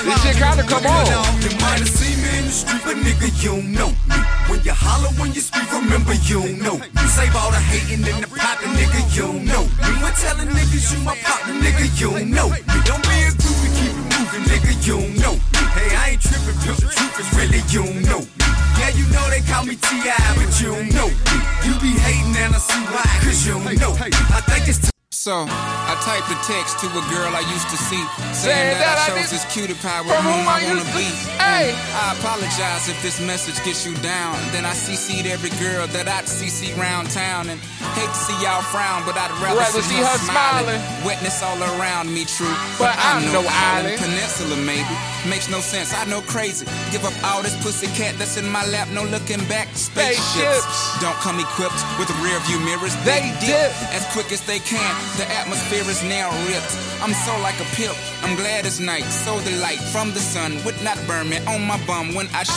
This 0.00 0.16
shit 0.24 0.36
kinda 0.40 0.64
come 0.64 0.86
on. 0.88 1.04
You 1.44 1.52
might 1.60 1.80
have 1.80 1.88
seen 1.88 2.16
me 2.16 2.38
in 2.38 2.44
the 2.48 2.52
street, 2.52 2.80
but 2.84 2.96
nigga, 2.96 3.28
you 3.44 3.60
don't 3.60 3.72
know 3.72 3.88
me. 4.08 4.16
When 4.48 4.60
you 4.64 4.72
holler, 4.72 5.12
when 5.20 5.32
you 5.32 5.40
speak, 5.40 5.70
remember 5.72 6.14
you 6.24 6.40
don't 6.40 6.58
know 6.64 6.76
me. 6.80 6.88
Save 7.12 7.36
all 7.36 7.50
the 7.50 7.60
hating 7.60 8.04
and 8.08 8.24
the 8.24 8.28
popping, 8.28 8.72
nigga, 8.72 9.00
you 9.14 9.22
don't 9.28 9.44
know 9.44 9.64
me. 9.64 9.90
When 10.00 10.12
telling 10.16 10.48
niggas 10.48 10.92
you 10.92 11.04
my 11.04 11.16
partner, 11.20 11.60
nigga, 11.60 11.84
you 12.00 12.08
don't 12.08 12.30
know 12.30 12.48
me. 12.48 12.60
Don't 12.88 13.04
be 13.04 13.16
a 13.28 13.32
groupie, 13.36 13.72
keep 13.76 13.92
it 13.92 14.06
moving, 14.16 14.44
nigga, 14.48 14.72
you 14.86 14.96
don't 15.00 15.16
know. 15.20 15.36
Hey, 15.76 15.96
I 15.96 16.16
ain't 16.16 16.22
tripping, 16.24 16.56
but 16.64 16.76
the 16.76 16.88
truth 16.88 17.20
is 17.20 17.28
really 17.36 17.60
you 17.68 17.84
don't 17.84 18.04
know 18.08 18.20
me. 18.20 18.48
Yeah, 18.80 18.96
you 18.96 19.04
know 19.12 19.24
they 19.28 19.44
call 19.44 19.64
me 19.64 19.76
T.I., 19.76 20.16
but 20.40 20.48
you 20.60 20.72
don't 20.72 20.92
know 20.96 21.08
me. 21.08 21.36
You 21.68 21.72
be 21.84 21.92
hating 22.00 22.36
and 22.36 22.56
I 22.56 22.58
see 22.58 22.84
why, 22.88 23.04
cause 23.24 23.44
you 23.44 23.60
don't 23.60 23.76
know. 23.76 23.92
I 24.32 24.40
think 24.48 24.68
it's 24.68 24.90
So, 25.20 25.44
I 25.44 26.00
typed 26.00 26.32
a 26.32 26.38
text 26.48 26.80
to 26.80 26.88
a 26.88 27.04
girl 27.12 27.36
I 27.36 27.44
used 27.52 27.68
to 27.68 27.76
see, 27.76 28.00
Saying 28.32 28.32
saying 28.32 28.72
that, 28.72 29.04
that 29.04 29.04
I 29.04 29.20
chose 29.20 29.28
this 29.28 29.44
cutie 29.52 29.76
pie 29.76 30.00
with 30.00 30.16
whom 30.16 30.48
I 30.48 30.64
wanna 30.64 30.88
be. 30.96 31.12
Hey. 31.36 31.76
I 31.76 32.16
apologize 32.16 32.88
if 32.88 32.96
this 33.04 33.20
message 33.20 33.60
gets 33.60 33.84
you 33.84 33.92
down. 34.00 34.32
Then 34.48 34.64
I 34.64 34.72
CC'd 34.72 35.28
every 35.28 35.52
girl 35.60 35.84
that 35.92 36.08
I'd 36.08 36.24
CC 36.24 36.72
round 36.72 37.12
town, 37.12 37.52
and 37.52 37.60
hate 38.00 38.08
to 38.08 38.16
see 38.16 38.32
y'all 38.40 38.64
frown, 38.64 39.04
but 39.04 39.12
I'd 39.20 39.28
rather, 39.44 39.60
Rather 39.60 39.84
see 39.84 40.00
her 40.00 40.18
smiling. 40.24 40.80
Wetness 41.04 41.44
all 41.44 41.60
around 41.76 42.08
me, 42.08 42.24
true. 42.24 42.56
But 42.80 42.96
I'm 42.96 43.20
no 43.28 43.44
island. 43.44 44.00
Peninsula, 44.00 44.56
maybe. 44.56 44.96
Makes 45.28 45.50
no 45.50 45.60
sense. 45.60 45.92
I 45.94 46.04
know 46.06 46.20
crazy. 46.22 46.64
Give 46.90 47.04
up 47.04 47.12
all 47.24 47.42
this 47.42 47.54
pussy 47.62 47.86
cat 47.88 48.16
that's 48.18 48.36
in 48.36 48.48
my 48.48 48.64
lap. 48.66 48.88
No 48.88 49.04
looking 49.04 49.44
back. 49.48 49.68
Spaceships 49.76 50.64
Spaceships. 50.64 51.00
don't 51.00 51.16
come 51.20 51.38
equipped 51.38 51.76
with 51.98 52.08
rear 52.24 52.38
view 52.48 52.58
mirrors. 52.60 52.96
They 53.04 53.28
dip. 53.40 53.70
as 53.92 54.06
quick 54.12 54.32
as 54.32 54.40
they 54.46 54.58
can. 54.60 54.94
The 55.18 55.26
atmosphere 55.30 55.84
is 55.90 56.02
now 56.04 56.30
ripped. 56.48 56.72
I'm 57.02 57.12
so 57.12 57.32
like 57.42 57.58
a 57.60 57.68
pimp. 57.76 57.96
I'm 58.22 58.34
glad 58.36 58.64
it's 58.64 58.80
night. 58.80 59.04
So 59.04 59.38
the 59.40 59.52
light 59.60 59.78
from 59.92 60.10
the 60.12 60.20
sun 60.20 60.56
would 60.64 60.80
not 60.82 60.98
burn 61.06 61.28
me 61.28 61.38
on 61.46 61.66
my 61.66 61.78
bum 61.86 62.14
when 62.14 62.26
I. 62.34 62.44
Sh- 62.44 62.56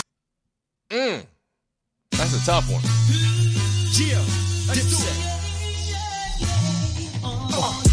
Mm. 0.92 1.26
That's 2.12 2.34
a 2.40 2.46
tough 2.46 2.70
one. 2.70 2.82
Yeah, 3.98 4.22
Dipset. 4.74 5.18
Uh, 7.24 7.50
come 7.52 7.93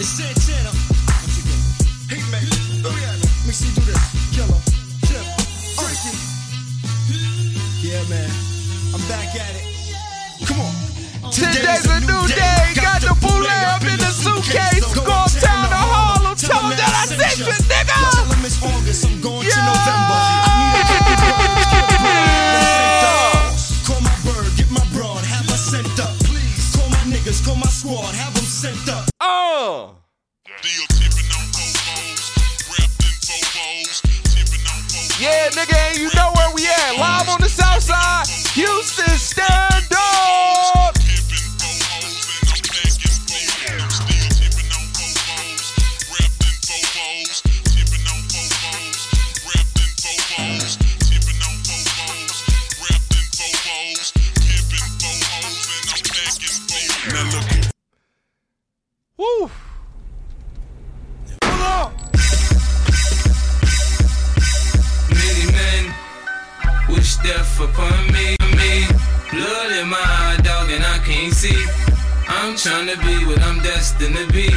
It's 0.00 0.16
Santana. 0.16 0.72
Once 0.72 1.36
again. 1.44 1.60
Hey, 2.08 2.24
man. 2.32 2.40
Yeah, 2.40 2.88
man. 2.88 3.20
Let 3.20 3.44
me 3.44 3.52
see 3.52 3.68
do 3.76 3.84
this. 3.84 4.00
Killer. 4.32 4.56
Tip. 5.04 5.20
Freaky. 5.76 6.16
Yeah, 7.84 8.00
man. 8.08 8.32
I'm 8.96 9.04
back 9.12 9.28
at 9.36 9.52
it. 9.60 9.68
Come 10.48 10.64
on. 10.64 10.72
Today's 11.28 11.84
a 11.84 12.00
new 12.08 12.16
day. 12.32 12.72
Got 12.80 13.04
the 13.04 13.12
up 13.12 13.84
in 13.84 14.00
the 14.00 14.08
suitcase. 14.08 14.80
Go 14.96 15.04
uptown 15.04 15.68
to 15.68 15.76
Harlem. 15.76 16.32
Tell 16.32 16.64
them 16.64 16.80
that 16.80 16.96
I 16.96 17.04
sent 17.04 17.36
you, 17.36 17.52
nigga. 17.68 17.92
Tell 17.92 18.24
them 18.24 18.40
it's 18.40 18.56
August. 18.56 19.04
I'm 19.04 19.20
going 19.20 19.44
to 19.44 19.60
November. 19.68 20.16
I 20.16 20.80
need 20.80 20.80
a. 20.80 20.96
Get. 22.08 23.84
Call 23.84 24.00
my 24.00 24.16
bird. 24.24 24.48
Get 24.56 24.72
my 24.72 24.80
broad. 24.96 25.20
Have 25.28 25.44
her 25.44 25.60
sent 25.60 25.92
up. 26.00 26.16
Please. 26.24 26.72
Call 26.72 26.88
my 26.88 27.04
niggas. 27.04 27.44
Call 27.44 27.60
my 27.60 27.68
squad. 27.68 28.16
Have 28.16 28.39
up. 28.64 29.08
Oh. 29.20 29.94
Yeah, 35.18 35.48
nigga, 35.50 35.74
and 35.74 35.98
you 35.98 36.10
know 36.14 36.30
where 36.36 36.54
we 36.54 36.66
at. 36.66 36.96
Live 36.98 37.28
on 37.30 37.40
the 37.40 37.48
south 37.48 37.82
side. 37.82 38.26
Houston, 38.54 39.16
stand 39.16 39.69
upon 67.60 67.92
me, 68.12 68.36
me. 68.56 68.86
Blood 69.30 69.72
in 69.76 69.88
my 69.88 70.00
eye, 70.00 70.38
dog, 70.42 70.70
and 70.70 70.84
I 70.84 70.98
can't 71.04 71.32
see. 71.32 71.56
I'm 72.28 72.56
trying 72.56 72.88
to 72.88 72.96
be 73.04 73.24
what 73.26 73.40
I'm 73.42 73.60
destined 73.62 74.16
to 74.16 74.26
be. 74.32 74.48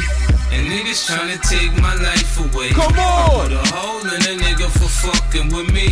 And 0.52 0.68
niggas 0.70 1.06
trying 1.06 1.30
to 1.36 1.38
take 1.48 1.72
my 1.82 1.94
life 1.96 2.38
away. 2.40 2.70
Come 2.70 2.98
on! 2.98 2.98
I 2.98 3.28
put 3.42 3.52
a 3.52 3.74
hole 3.74 4.06
in 4.06 4.20
a 4.22 4.34
nigga 4.42 4.68
for 4.70 4.88
fucking 4.88 5.48
with 5.52 5.72
me. 5.72 5.88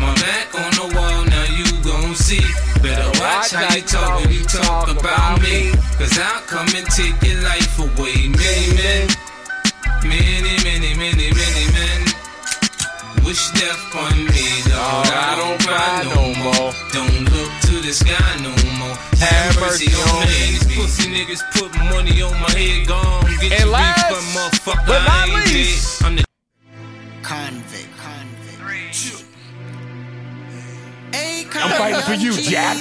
My 0.00 0.14
back 0.14 0.48
on 0.54 0.70
the 0.78 0.86
wall, 0.96 1.24
now 1.26 1.46
you 1.52 1.66
gon' 1.82 2.14
see. 2.14 2.44
Better 2.82 3.10
watch 3.20 3.52
how 3.52 3.74
you 3.74 3.82
talk 3.82 4.20
when 4.20 4.32
you 4.32 4.44
talk 4.44 4.88
about 4.88 5.40
me. 5.42 5.72
Cause 5.98 6.18
I'll 6.18 6.42
come 6.42 6.68
and 6.74 6.86
take 6.90 7.20
your 7.22 7.42
life 7.42 7.78
away. 7.78 8.28
Many 8.28 8.74
men, 8.78 9.08
many, 10.04 10.54
many, 10.64 10.94
many, 10.94 11.28
many 11.34 11.64
men. 11.66 11.67
Wish 13.28 13.50
death 13.50 13.94
on 13.94 14.24
me, 14.24 14.48
dog. 14.72 15.04
I 15.12 15.36
don't 15.36 15.60
cry 15.60 16.00
no 16.16 16.32
more. 16.40 16.72
Don't 16.96 17.28
look 17.28 17.52
to 17.68 17.76
the 17.86 17.92
sky 17.92 18.40
no 18.40 18.48
more. 18.80 18.96
Have 19.20 19.60
mercy 19.60 19.92
on 19.92 20.20
me. 20.24 20.56
These 20.56 20.64
pussy 20.74 21.12
niggas 21.12 21.44
put 21.52 21.68
money 21.92 22.22
on 22.22 22.32
my 22.40 22.50
head, 22.56 22.88
gone. 22.88 23.26
Get 23.42 23.52
And 23.52 23.60
your 23.60 23.68
last, 23.68 24.00
refund, 24.08 24.24
motherfucker. 24.32 24.86
but 24.86 25.00
not 25.04 25.28
I 25.28 25.40
ain't 25.44 25.52
least. 25.52 26.00
dead. 26.00 26.06
I'm 26.08 26.16
the 26.16 26.24
Convict. 27.20 27.88
Convict. 28.00 29.24
I'm 31.54 31.70
fighting 31.76 32.00
for 32.00 32.14
you, 32.14 32.32
Jack. 32.32 32.78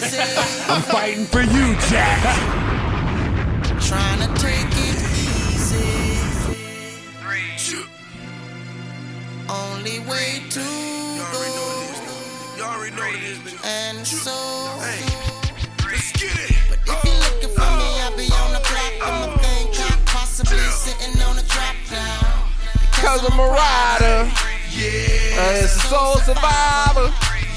I'm 0.69 0.81
fighting 0.81 1.25
for 1.25 1.41
you, 1.41 1.75
Jack. 1.91 2.23
Trying 3.81 4.19
to 4.23 4.41
take 4.41 4.71
it 4.87 4.96
Only 9.49 9.99
way 9.99 10.43
to 10.49 10.59
go. 10.59 10.65
And 13.63 14.05
so. 14.05 14.33
But 14.79 14.99
if 16.83 17.05
you're 17.05 17.15
looking 17.15 17.49
for 17.55 17.61
me, 17.61 17.99
I'll 18.03 18.17
be 18.17 18.27
on 18.27 18.51
the 18.53 18.59
block. 18.59 18.93
I'm 19.01 19.29
a 19.29 19.37
thing 19.37 19.67
cop, 19.73 19.99
possibly 20.05 20.57
sitting 20.57 21.21
on 21.21 21.37
a 21.37 21.43
drop 21.43 21.75
now. 21.91 22.43
Cause 22.91 23.23
I'm 23.31 23.39
a 23.39 23.43
rider. 23.43 24.29
Uh, 25.39 25.63
it's 25.63 25.81
Soul 25.83 26.15
Survivor. 26.17 27.13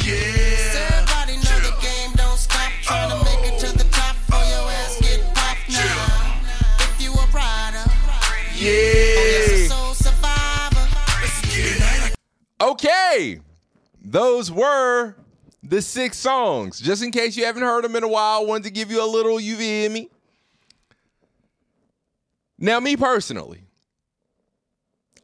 Everybody 0.07 1.37
know 1.43 1.59
the 1.59 1.75
game 1.83 2.13
don't 2.15 2.39
stop. 2.39 2.71
Trying 2.83 3.11
to 3.11 3.17
make 3.25 3.53
it 3.53 3.59
to 3.61 3.73
the 3.77 3.85
top 3.91 4.15
or 4.33 4.45
your 4.49 4.71
ass 4.71 4.97
get 5.01 5.21
popped 5.35 5.69
now. 5.71 6.39
If 6.79 7.01
you 7.03 7.13
a 7.13 7.27
rider, 7.35 7.85
Yeah. 8.55 9.10
Okay. 12.61 13.41
Those 14.03 14.51
were 14.51 15.15
the 15.63 15.83
six 15.83 16.19
songs. 16.19 16.81
Just 16.81 17.03
in 17.03 17.11
case 17.11 17.37
you 17.37 17.45
haven't 17.45 17.63
heard 17.63 17.85
them 17.85 17.97
in 17.97 18.03
a 18.03 18.09
while, 18.09 18.41
I 18.41 18.45
wanted 18.45 18.65
to 18.65 18.71
give 18.71 18.91
you 18.91 19.03
a 19.03 19.07
little, 19.07 19.39
hear 19.39 19.91
me? 19.91 20.09
Now, 22.59 22.81
me 22.81 22.97
personally, 22.97 23.63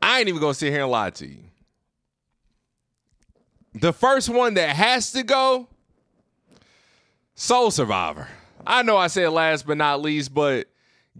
I 0.01 0.21
ain't 0.21 0.29
even 0.29 0.41
gonna 0.41 0.55
sit 0.55 0.73
here 0.73 0.83
and 0.83 0.91
lie 0.91 1.11
to 1.11 1.27
you. 1.27 1.45
The 3.75 3.93
first 3.93 4.31
one 4.31 4.55
that 4.55 4.75
has 4.75 5.13
to 5.13 5.23
go, 5.23 5.69
Soul 7.35 7.71
Survivor. 7.71 8.29
I 8.67 8.83
know 8.83 8.97
I 8.97 9.09
said 9.09 9.29
last 9.29 9.67
but 9.67 9.77
not 9.77 10.01
least, 10.01 10.33
but 10.33 10.69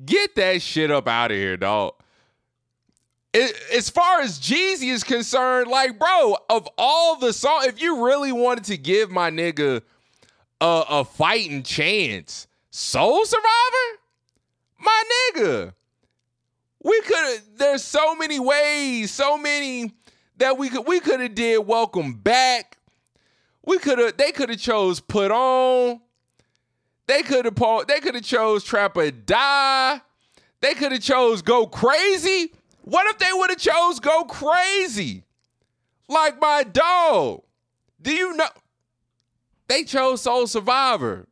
get 0.05 0.35
that 0.37 0.63
shit 0.63 0.91
up 0.91 1.07
out 1.07 1.31
of 1.31 1.37
here, 1.37 1.59
dog 1.59 1.96
as 3.37 3.91
far 3.91 4.21
as 4.21 4.39
Jeezy 4.39 4.93
is 4.93 5.05
concerned, 5.05 5.69
like, 5.69 5.99
bro, 5.99 6.37
of 6.49 6.69
all 6.79 7.17
the 7.17 7.33
songs, 7.33 7.67
if 7.67 7.81
you 7.83 8.05
really 8.07 8.33
wanted 8.33 8.65
to 8.65 8.77
give 8.77 9.11
my 9.11 9.31
nigga 9.31 9.83
a, 10.61 10.85
a 10.89 11.05
fighting 11.05 11.63
chance, 11.63 12.47
Soul 12.71 13.25
Survivor, 13.25 14.01
my 14.79 15.03
nigga, 15.13 15.73
we 16.83 17.01
could. 17.03 17.41
There's 17.57 17.83
so 17.83 18.15
many 18.15 18.39
ways, 18.39 19.11
so 19.11 19.37
many 19.37 19.93
that 20.37 20.57
we 20.57 20.69
could 20.69 20.87
we 20.87 21.01
could 21.01 21.21
have 21.21 21.35
did. 21.35 21.67
Welcome 21.67 22.15
back. 22.15 22.79
We 23.65 23.79
could 23.79 23.99
have. 23.99 24.17
They 24.17 24.31
could 24.33 24.51
have 24.51 24.59
chose 24.61 25.01
put 25.01 25.31
on. 25.31 26.01
They 27.07 27.23
could 27.23 27.45
have. 27.45 27.87
They 27.87 28.01
could 28.01 28.15
have 28.15 28.25
chose 28.25 28.63
trap 28.63 28.97
or 28.97 29.11
die. 29.11 30.01
They 30.61 30.75
could 30.75 30.93
have 30.93 31.01
chose 31.01 31.43
go 31.43 31.67
crazy. 31.67 32.53
What 32.87 33.09
if 33.09 33.19
they 33.19 33.33
would 33.33 33.51
have 33.51 33.59
chose 33.59 33.99
go 33.99 34.23
crazy? 34.25 35.25
Like 36.09 36.41
my 36.41 36.63
dog. 36.63 37.43
Do 38.01 38.13
you 38.13 38.37
know? 38.37 38.47
They 39.67 39.83
chose 39.83 40.23
Soul 40.23 40.47
Survivor. 40.47 41.27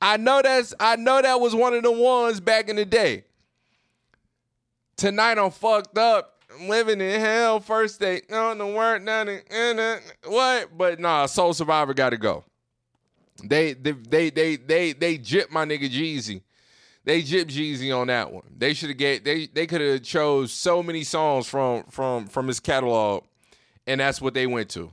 I 0.00 0.18
know 0.18 0.40
that's 0.40 0.74
I 0.78 0.94
know 0.94 1.20
that 1.20 1.40
was 1.40 1.52
one 1.52 1.74
of 1.74 1.82
the 1.82 1.90
ones 1.90 2.38
back 2.38 2.68
in 2.68 2.76
the 2.76 2.84
day. 2.84 3.24
Tonight 4.96 5.36
I'm 5.36 5.50
fucked 5.50 5.98
up. 5.98 6.44
I'm 6.54 6.68
living 6.68 7.00
in 7.00 7.20
hell. 7.20 7.58
First 7.58 7.98
day. 7.98 8.22
No, 8.30 8.54
no 8.54 8.72
work, 8.72 9.02
nothing. 9.02 9.40
What? 10.26 10.78
But 10.78 11.00
nah, 11.00 11.26
Soul 11.26 11.54
Survivor 11.54 11.92
gotta 11.92 12.16
go. 12.16 12.44
They 13.42 13.72
they 13.72 13.90
they 13.90 14.30
they 14.30 14.54
they 14.54 14.92
they 14.92 15.18
jip 15.18 15.50
my 15.50 15.64
nigga 15.64 15.90
Jeezy. 15.90 16.42
They 17.08 17.22
jip 17.22 17.48
Jeezy 17.48 17.98
on 17.98 18.08
that 18.08 18.30
one. 18.30 18.42
They 18.54 18.74
should 18.74 18.90
have 18.90 18.98
get 18.98 19.24
they 19.24 19.46
they 19.46 19.66
could 19.66 19.80
have 19.80 20.02
chose 20.02 20.52
so 20.52 20.82
many 20.82 21.04
songs 21.04 21.48
from 21.48 21.84
from 21.84 22.26
from 22.26 22.46
his 22.46 22.60
catalog, 22.60 23.24
and 23.86 23.98
that's 23.98 24.20
what 24.20 24.34
they 24.34 24.46
went 24.46 24.68
to. 24.72 24.90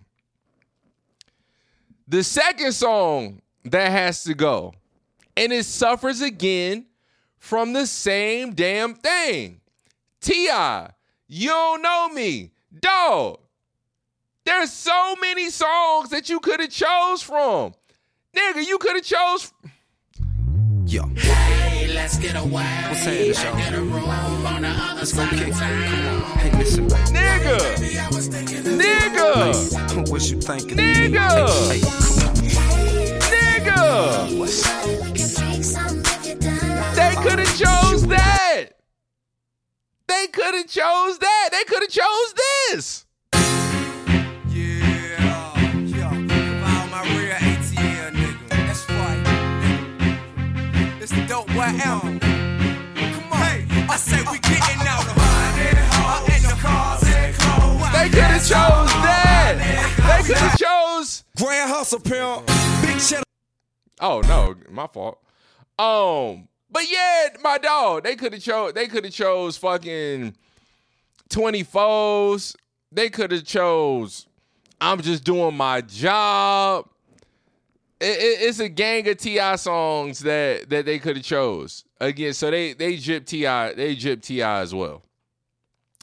The 2.08 2.24
second 2.24 2.72
song 2.72 3.42
that 3.66 3.92
has 3.92 4.24
to 4.24 4.34
go, 4.34 4.76
and 5.36 5.52
it 5.52 5.66
suffers 5.66 6.22
again 6.22 6.86
from 7.38 7.74
the 7.74 7.86
same 7.86 8.54
damn 8.54 8.94
thing. 8.94 9.60
T.I., 10.22 10.92
you 11.28 11.50
don't 11.50 11.82
know 11.82 12.08
me, 12.14 12.54
dog. 12.80 13.42
There's 14.46 14.72
so 14.72 15.18
many 15.20 15.50
songs 15.50 16.12
that 16.12 16.30
you 16.30 16.40
could 16.40 16.62
have 16.62 16.70
chose 16.70 17.22
from, 17.22 17.74
nigga. 18.34 18.66
You 18.66 18.78
could 18.78 18.96
have 18.96 19.04
chose. 19.04 19.52
Yo. 20.88 21.04
Hey, 21.16 21.88
let's 21.94 22.18
get 22.18 22.36
away. 22.36 22.64
What's 22.90 23.06
happening, 23.06 23.34
y'all? 23.34 23.58
Get 23.58 23.74
a 23.74 23.82
room 23.82 24.04
on 24.46 24.62
the 24.62 24.68
other 24.70 24.96
Let's 25.00 25.14
go 25.14 25.26
side 25.26 25.38
kick. 25.40 25.48
of 25.48 25.58
town. 25.58 25.84
Come 25.90 26.24
on. 26.24 26.38
Hey, 26.38 26.52
listen, 26.60 26.88
baby. 26.88 27.02
Nigga. 27.18 27.58
Nigga. 28.80 30.10
What 30.12 30.30
you 30.30 30.40
thinking? 30.42 30.78
Nigga. 30.78 31.50
Hey, 31.72 31.82
come 31.82 33.80
on. 33.80 34.30
Nigga. 34.30 34.46
They 36.96 37.16
could 37.24 37.40
have 37.40 37.58
chose 37.58 38.06
that. 38.08 38.66
They 40.08 40.28
could 40.28 40.54
have 40.54 40.68
chose 40.68 41.18
that. 41.18 41.50
They 41.52 41.64
could 41.64 41.82
have 41.82 41.90
chose 41.90 42.34
this. 42.70 43.05
It's 51.06 51.14
the 51.14 51.24
dope 51.28 51.46
boy 51.50 51.60
album. 51.62 52.20
Come 52.20 53.32
on. 53.32 53.38
Hey, 53.38 53.68
I 53.88 53.96
say 53.96 54.18
we 54.24 54.40
getting 54.40 54.88
out 54.88 55.06
of 55.06 55.16
money, 55.16 56.34
and 56.34 56.44
the 56.44 56.58
cars 56.60 57.04
and 57.06 57.36
clothes. 57.36 57.92
They 57.94 58.10
could 58.10 58.24
have 58.24 58.42
chose 58.42 58.50
that. 58.50 59.54
They 59.98 60.24
could 60.28 60.38
have 60.38 60.58
chose. 60.58 61.24
Grand 61.38 61.70
hustle 61.70 62.00
pimp, 62.00 62.48
big 62.82 63.00
shit. 63.00 63.24
Oh 64.02 64.22
no, 64.22 64.56
my 64.72 64.88
fault. 64.88 65.20
Um, 65.78 66.48
but 66.72 66.90
yeah, 66.90 67.28
my 67.44 67.60
dog. 67.60 68.04
They 68.04 68.16
could 68.16 68.34
have 68.34 68.42
chose. 68.42 68.74
They 68.74 68.88
could 68.88 69.04
have 69.06 69.14
chose 69.14 69.58
fucking 69.58 70.36
twenty 71.30 71.62
foes. 71.62 72.56
They 72.92 73.12
could 73.12 73.32
have 73.32 73.46
chose. 73.46 74.26
I'm 74.82 75.00
just 75.04 75.24
doing 75.24 75.56
my 75.56 75.82
job. 75.82 76.90
It, 78.00 78.06
it, 78.06 78.48
it's 78.48 78.60
a 78.60 78.68
gang 78.68 79.08
of 79.08 79.18
T.I. 79.18 79.56
songs 79.56 80.20
that 80.20 80.70
that 80.70 80.86
they 80.86 81.00
could 81.00 81.18
have 81.18 81.26
chose 81.26 81.86
again. 82.00 82.34
So 82.34 82.52
they 82.52 82.74
they 82.74 82.98
gypped 82.98 83.28
Ti. 83.28 83.42
They 83.76 83.96
gypped 83.96 84.24
T.I. 84.24 84.62
as 84.62 84.76
well. 84.76 85.04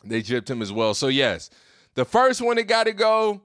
They 0.04 0.22
gypped 0.22 0.48
him 0.48 0.62
as 0.62 0.72
well. 0.72 0.94
So 0.94 1.08
yes, 1.08 1.50
the 1.94 2.04
first 2.04 2.40
one 2.40 2.56
that 2.56 2.64
got 2.64 2.84
to 2.84 2.92
go, 2.92 3.42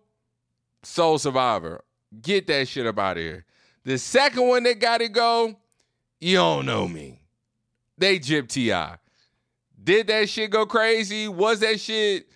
Soul 0.83 1.17
Survivor. 1.17 1.83
Get 2.21 2.47
that 2.47 2.69
shit 2.69 2.87
up 2.87 2.97
out 2.97 3.17
of 3.17 3.23
here. 3.23 3.45
The 3.83 3.97
second 3.97 4.47
one 4.47 4.63
that 4.63 4.79
got 4.79 4.99
to 4.99 5.09
go, 5.09 5.57
you 6.21 6.37
don't 6.37 6.65
know 6.65 6.87
me. 6.87 7.21
They 7.97 8.19
gypped 8.19 8.49
Ti. 8.49 8.97
Did 9.83 10.07
that 10.07 10.29
shit 10.29 10.51
go 10.51 10.65
crazy? 10.65 11.27
Was 11.27 11.59
that 11.59 11.79
shit 11.79 12.29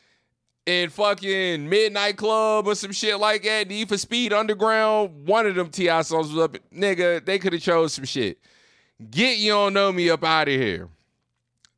in 0.65 0.89
fucking 0.89 1.67
Midnight 1.67 2.17
Club 2.17 2.67
or 2.67 2.75
some 2.75 2.91
shit 2.91 3.19
like 3.19 3.43
that? 3.43 3.67
Need 3.67 3.89
for 3.89 3.97
Speed 3.97 4.33
Underground? 4.33 5.27
One 5.27 5.45
of 5.45 5.55
them 5.55 5.69
T.I. 5.69 6.01
songs 6.03 6.31
was 6.31 6.43
up. 6.43 6.57
Nigga, 6.73 7.23
they 7.25 7.39
could 7.39 7.53
have 7.53 7.61
chose 7.61 7.93
some 7.93 8.05
shit. 8.05 8.39
Get 9.09 9.37
you 9.37 9.51
don't 9.51 9.73
know 9.73 9.91
me 9.91 10.09
up 10.09 10.23
out 10.23 10.47
of 10.47 10.53
here. 10.53 10.89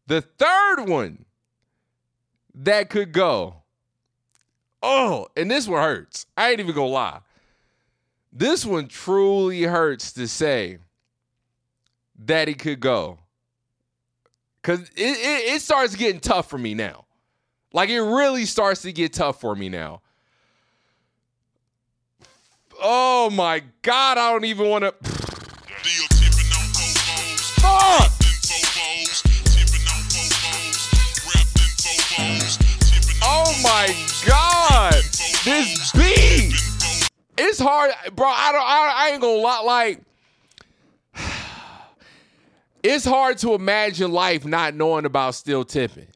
The 0.08 0.22
third 0.22 0.88
one 0.88 1.26
that 2.56 2.90
could 2.90 3.12
go. 3.12 3.56
Oh, 4.82 5.28
and 5.38 5.50
this 5.50 5.68
one 5.68 5.82
hurts. 5.82 6.26
I 6.36 6.52
ain't 6.52 6.60
even 6.60 6.76
gonna 6.76 6.88
lie. 6.88 7.20
This 8.34 8.66
one 8.66 8.88
truly 8.88 9.62
hurts 9.64 10.12
to 10.14 10.28
say 10.28 10.80
that 12.26 12.48
he 12.48 12.54
could 12.54 12.80
go. 12.80 13.20
Cause 14.62 14.82
it, 14.82 14.92
it, 14.96 15.54
it 15.56 15.62
starts 15.62 15.96
getting 15.96 16.20
tough 16.20 16.50
for 16.50 16.58
me 16.58 16.74
now. 16.74 17.03
Like 17.74 17.90
it 17.90 18.02
really 18.02 18.46
starts 18.46 18.84
to 18.84 18.94
get 18.94 19.14
tough 19.14 19.42
for 19.42 19.56
me 19.56 19.68
now. 19.68 20.02
Oh 22.80 23.32
my 23.32 23.64
god, 23.82 24.20
I 24.20 24.32
don't 24.32 24.46
even 24.46 24.70
want 24.70 24.84
to. 24.84 24.92
Fuck! 27.62 28.12
Oh 33.26 33.60
my 33.64 33.88
god, 34.28 34.94
this 35.44 35.92
beat! 35.94 36.54
It's 37.38 37.60
hard, 37.60 37.92
bro. 38.14 38.28
I 38.28 38.52
don't. 38.52 38.62
I, 38.62 38.94
I 38.96 39.10
ain't 39.14 39.22
gonna 39.22 39.42
lie. 39.42 39.62
Like, 39.62 40.02
it's 42.84 43.06
hard 43.06 43.40
to 43.40 43.56
imagine 43.56 44.12
life 44.12 44.46
not 44.46 44.76
knowing 44.76 45.06
about 45.06 45.34
still 45.34 45.66
tipping. 45.66 46.13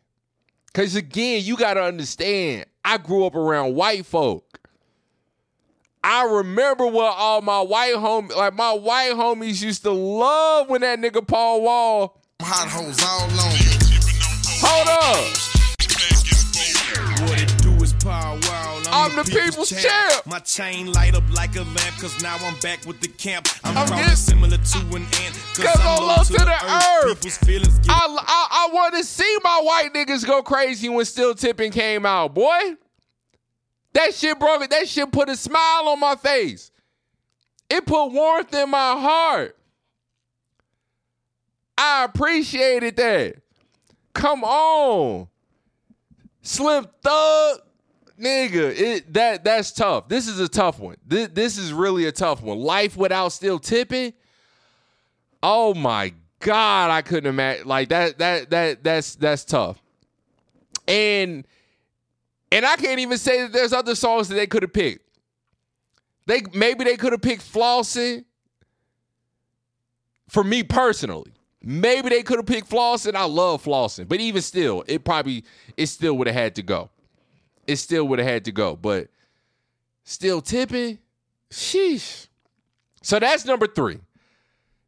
Cause 0.77 0.93
again, 0.93 1.41
you 1.43 1.57
gotta 1.57 1.81
understand. 1.81 2.67
I 2.85 2.99
grew 2.99 3.25
up 3.25 3.33
around 3.33 3.73
white 3.73 4.05
folk. 4.05 4.59
I 6.03 6.25
remember 6.25 6.85
what 6.85 7.15
all 7.17 7.41
my 7.41 7.61
white 7.61 7.95
homies, 7.95 8.35
like 8.35 8.53
my 8.53 8.73
white 8.73 9.13
homies, 9.13 9.63
used 9.63 9.81
to 9.81 9.91
love 9.91 10.69
when 10.69 10.81
that 10.81 10.99
nigga 10.99 11.27
Paul 11.27 11.63
Wall. 11.63 12.21
Hot 12.43 12.67
hoes 12.69 13.01
all 13.01 13.23
on 13.23 13.31
Hold 14.61 14.87
up. 14.87 15.46
I'm 19.07 19.15
the 19.15 19.23
people's 19.23 19.69
champ. 19.69 20.25
My 20.25 20.39
chain 20.39 20.91
light 20.91 21.15
up 21.15 21.23
like 21.33 21.55
a 21.55 21.61
lamp, 21.61 21.95
cause 21.99 22.21
now 22.21 22.37
I'm 22.41 22.59
back 22.59 22.85
with 22.85 22.99
the 22.99 23.07
camp. 23.07 23.47
I'm, 23.63 23.77
I'm 23.77 23.87
probably 23.87 24.03
getting- 24.03 24.15
similar 24.17 24.57
to 24.57 24.77
an 24.95 25.03
ant, 25.03 25.33
cause, 25.55 25.65
Cause 25.65 25.79
I'm 25.79 26.03
low 26.07 26.23
to 26.23 26.33
the 26.33 27.05
earth. 27.05 27.15
People's 27.15 27.37
feelings 27.37 27.79
get 27.79 27.91
I, 27.91 28.05
I, 28.05 28.67
I 28.69 28.73
want 28.73 28.95
to 28.95 29.03
see 29.03 29.37
my 29.43 29.61
white 29.63 29.93
niggas 29.93 30.25
go 30.25 30.41
crazy 30.43 30.89
when 30.89 31.05
Still 31.05 31.33
Tipping 31.33 31.71
came 31.71 32.05
out, 32.05 32.33
boy. 32.33 32.75
That 33.93 34.13
shit 34.13 34.37
broke 34.39 34.61
it. 34.63 34.69
That 34.69 34.87
shit 34.87 35.11
put 35.11 35.29
a 35.29 35.35
smile 35.35 35.87
on 35.87 35.99
my 35.99 36.15
face. 36.15 36.71
It 37.69 37.85
put 37.85 38.07
warmth 38.09 38.53
in 38.53 38.69
my 38.69 38.99
heart. 38.99 39.57
I 41.77 42.03
appreciated 42.05 42.95
that. 42.97 43.35
Come 44.13 44.43
on. 44.43 45.27
Slim 46.41 46.87
Thug, 47.03 47.59
nigga, 48.19 48.77
it 48.77 49.13
that 49.13 49.43
that's 49.43 49.71
tough. 49.71 50.07
This 50.07 50.27
is 50.27 50.39
a 50.39 50.47
tough 50.47 50.79
one. 50.79 50.97
This, 51.05 51.29
this 51.29 51.57
is 51.57 51.73
really 51.73 52.05
a 52.05 52.11
tough 52.11 52.41
one. 52.41 52.59
Life 52.59 52.97
without 52.97 53.29
still 53.29 53.59
tipping. 53.59 54.13
Oh 55.41 55.73
my 55.73 56.13
god, 56.39 56.91
I 56.91 57.01
couldn't 57.01 57.29
imagine 57.29 57.67
like 57.67 57.89
that. 57.89 58.17
That 58.17 58.49
that 58.49 58.83
that's 58.83 59.15
that's 59.15 59.45
tough. 59.45 59.81
And 60.87 61.45
and 62.51 62.65
I 62.65 62.75
can't 62.75 62.99
even 62.99 63.17
say 63.17 63.43
that 63.43 63.53
there's 63.53 63.73
other 63.73 63.95
songs 63.95 64.29
that 64.29 64.35
they 64.35 64.47
could 64.47 64.63
have 64.63 64.73
picked. 64.73 65.05
They 66.25 66.41
maybe 66.53 66.83
they 66.83 66.97
could 66.97 67.13
have 67.13 67.21
picked 67.21 67.43
Flossing. 67.43 68.25
For 70.29 70.43
me 70.43 70.61
personally, 70.61 71.31
maybe 71.63 72.09
they 72.09 72.21
could 72.21 72.37
have 72.37 72.45
picked 72.45 72.69
Flossing. 72.69 73.15
I 73.15 73.23
love 73.25 73.63
Flossing, 73.63 74.07
but 74.07 74.19
even 74.19 74.41
still, 74.41 74.83
it 74.87 75.05
probably 75.05 75.45
it 75.77 75.85
still 75.87 76.17
would 76.17 76.27
have 76.27 76.35
had 76.35 76.55
to 76.55 76.63
go. 76.63 76.89
It 77.67 77.75
still 77.75 78.07
would 78.07 78.19
have 78.19 78.27
had 78.27 78.45
to 78.45 78.51
go, 78.51 78.75
but 78.75 79.09
still 80.03 80.41
tipping. 80.41 80.99
Sheesh. 81.51 82.27
So 83.01 83.19
that's 83.19 83.45
number 83.45 83.67
three. 83.67 83.99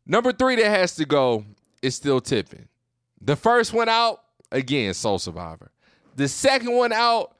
Number 0.06 0.32
three 0.32 0.56
that 0.56 0.66
has 0.66 0.96
to 0.96 1.06
go 1.06 1.46
is 1.82 1.96
still 1.96 2.20
tipping. 2.20 2.68
The 3.22 3.36
first 3.36 3.74
one 3.74 3.90
out, 3.90 4.24
again, 4.52 4.94
Soul 4.94 5.20
Survivor. 5.20 5.72
The 6.16 6.28
second 6.28 6.74
one 6.74 6.92
out, 6.92 7.36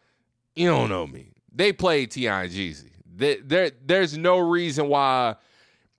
you 0.56 0.68
don't 0.68 0.90
know 0.90 1.08
me. 1.08 1.32
They 1.54 1.74
played 1.74 2.12
T.I. 2.12 2.44
and 2.44 2.52
Jeezy. 2.52 2.92
There, 3.06 3.38
there, 3.44 3.72
there's 3.86 4.18
no 4.18 4.40
reason 4.40 4.88
why, 4.88 5.36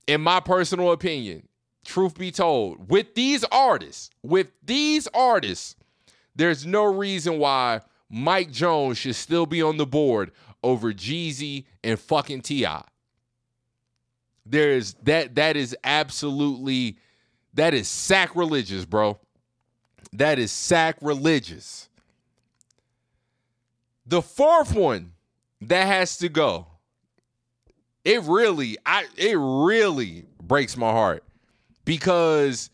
in 0.07 0.21
my 0.21 0.41
personal 0.41 0.93
opinion, 0.93 1.49
truth 1.85 2.17
be 2.17 2.31
told, 2.31 2.89
with 2.89 3.15
these 3.15 3.45
artists, 3.45 4.11
with 4.23 4.49
these 4.65 5.09
artists, 5.13 5.77
there's 6.37 6.65
no 6.65 6.85
reason 6.85 7.39
why 7.39 7.81
Mike 8.11 8.51
Jones 8.51 8.99
should 8.99 9.15
still 9.15 9.47
be 9.47 9.63
on 9.63 9.77
the 9.77 9.87
board 9.87 10.33
over 10.63 10.93
Jeezy 10.93 11.65
and 11.85 11.99
fucking 11.99 12.43
T.I. 12.43 12.83
There's 14.45 14.95
that 15.05 15.37
that 15.37 15.57
is 15.57 15.77
absolutely 15.85 16.99
that 17.55 17.73
is 17.73 17.89
sacrilegious, 17.89 18.85
bro. 18.85 19.19
That 20.13 20.39
is 20.39 20.51
sacrilegious. 20.51 21.89
The 24.07 24.23
fourth 24.23 24.75
one 24.75 25.13
that 25.61 25.87
has 25.87 26.19
to 26.19 26.29
go. 26.29 26.67
It 28.05 28.23
really, 28.23 28.77
I 28.85 29.07
it 29.17 29.37
really 29.39 30.25
breaks 30.43 30.77
my 30.77 30.91
heart 30.91 31.23
because 31.85 32.71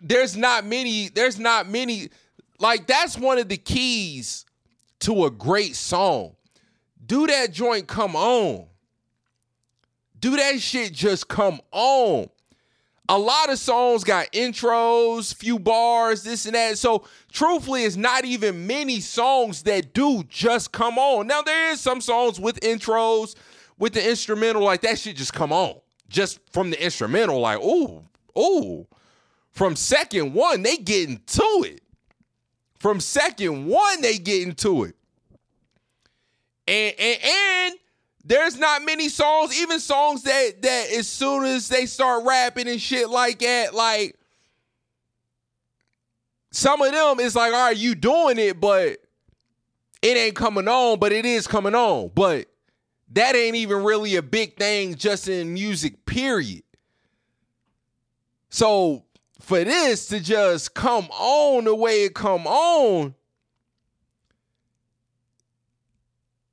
there's 0.00 0.36
not 0.36 0.64
many, 0.64 1.08
there's 1.08 1.38
not 1.38 1.68
many, 1.68 2.08
like 2.58 2.86
that's 2.86 3.18
one 3.18 3.38
of 3.38 3.48
the 3.48 3.56
keys 3.56 4.44
to 5.00 5.24
a 5.24 5.30
great 5.30 5.76
song. 5.76 6.34
Do 7.04 7.26
that 7.26 7.52
joint 7.52 7.86
come 7.86 8.16
on. 8.16 8.66
Do 10.18 10.36
that 10.36 10.60
shit 10.60 10.92
just 10.92 11.28
come 11.28 11.60
on. 11.70 12.30
A 13.10 13.18
lot 13.18 13.50
of 13.50 13.58
songs 13.58 14.02
got 14.02 14.32
intros, 14.32 15.34
few 15.34 15.58
bars, 15.58 16.22
this 16.22 16.46
and 16.46 16.54
that. 16.54 16.78
So, 16.78 17.04
truthfully, 17.30 17.84
it's 17.84 17.96
not 17.96 18.24
even 18.24 18.66
many 18.66 19.00
songs 19.00 19.64
that 19.64 19.92
do 19.92 20.24
just 20.24 20.72
come 20.72 20.96
on. 20.96 21.26
Now, 21.26 21.42
there 21.42 21.72
is 21.72 21.82
some 21.82 22.00
songs 22.00 22.40
with 22.40 22.58
intros, 22.60 23.34
with 23.78 23.92
the 23.92 24.08
instrumental, 24.08 24.62
like 24.62 24.80
that 24.80 24.98
shit 24.98 25.16
just 25.16 25.34
come 25.34 25.52
on. 25.52 25.74
Just 26.08 26.40
from 26.50 26.70
the 26.70 26.82
instrumental, 26.82 27.40
like, 27.40 27.60
ooh, 27.60 28.02
ooh. 28.38 28.86
From 29.50 29.76
second 29.76 30.32
one, 30.32 30.62
they 30.62 30.78
get 30.78 31.10
into 31.10 31.44
it. 31.66 31.82
From 32.84 33.00
second 33.00 33.64
one, 33.64 34.02
they 34.02 34.18
get 34.18 34.42
into 34.42 34.84
it. 34.84 34.94
And 36.68 36.94
and 36.98 37.18
and 37.24 37.74
there's 38.22 38.58
not 38.58 38.84
many 38.84 39.08
songs, 39.08 39.58
even 39.58 39.80
songs 39.80 40.24
that 40.24 40.60
that 40.60 40.88
as 40.94 41.08
soon 41.08 41.46
as 41.46 41.68
they 41.68 41.86
start 41.86 42.26
rapping 42.26 42.68
and 42.68 42.78
shit 42.78 43.08
like 43.08 43.38
that, 43.38 43.72
like 43.72 44.18
some 46.50 46.82
of 46.82 46.92
them 46.92 47.20
it's 47.20 47.34
like, 47.34 47.54
all 47.54 47.68
right, 47.68 47.76
you 47.78 47.94
doing 47.94 48.38
it, 48.38 48.60
but 48.60 48.98
it 50.02 50.16
ain't 50.18 50.36
coming 50.36 50.68
on, 50.68 50.98
but 50.98 51.10
it 51.10 51.24
is 51.24 51.46
coming 51.46 51.74
on. 51.74 52.10
But 52.14 52.48
that 53.12 53.34
ain't 53.34 53.56
even 53.56 53.82
really 53.82 54.16
a 54.16 54.22
big 54.22 54.58
thing 54.58 54.96
just 54.96 55.26
in 55.26 55.54
music, 55.54 56.04
period. 56.04 56.64
So 58.50 59.04
for 59.44 59.62
this 59.62 60.06
to 60.08 60.20
just 60.20 60.74
come 60.74 61.06
on 61.10 61.64
the 61.64 61.74
way 61.74 62.04
it 62.04 62.14
come 62.14 62.46
on, 62.46 63.14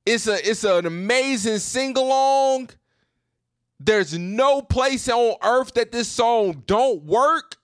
it's 0.06 0.28
a 0.28 0.50
it's 0.50 0.64
an 0.64 0.86
amazing 0.86 1.60
sing 1.60 1.98
along. 1.98 2.70
There's 3.80 4.18
no 4.18 4.62
place 4.62 5.10
on 5.10 5.36
earth 5.44 5.74
that 5.74 5.92
this 5.92 6.08
song 6.08 6.64
don't 6.68 7.04
work. 7.04 7.58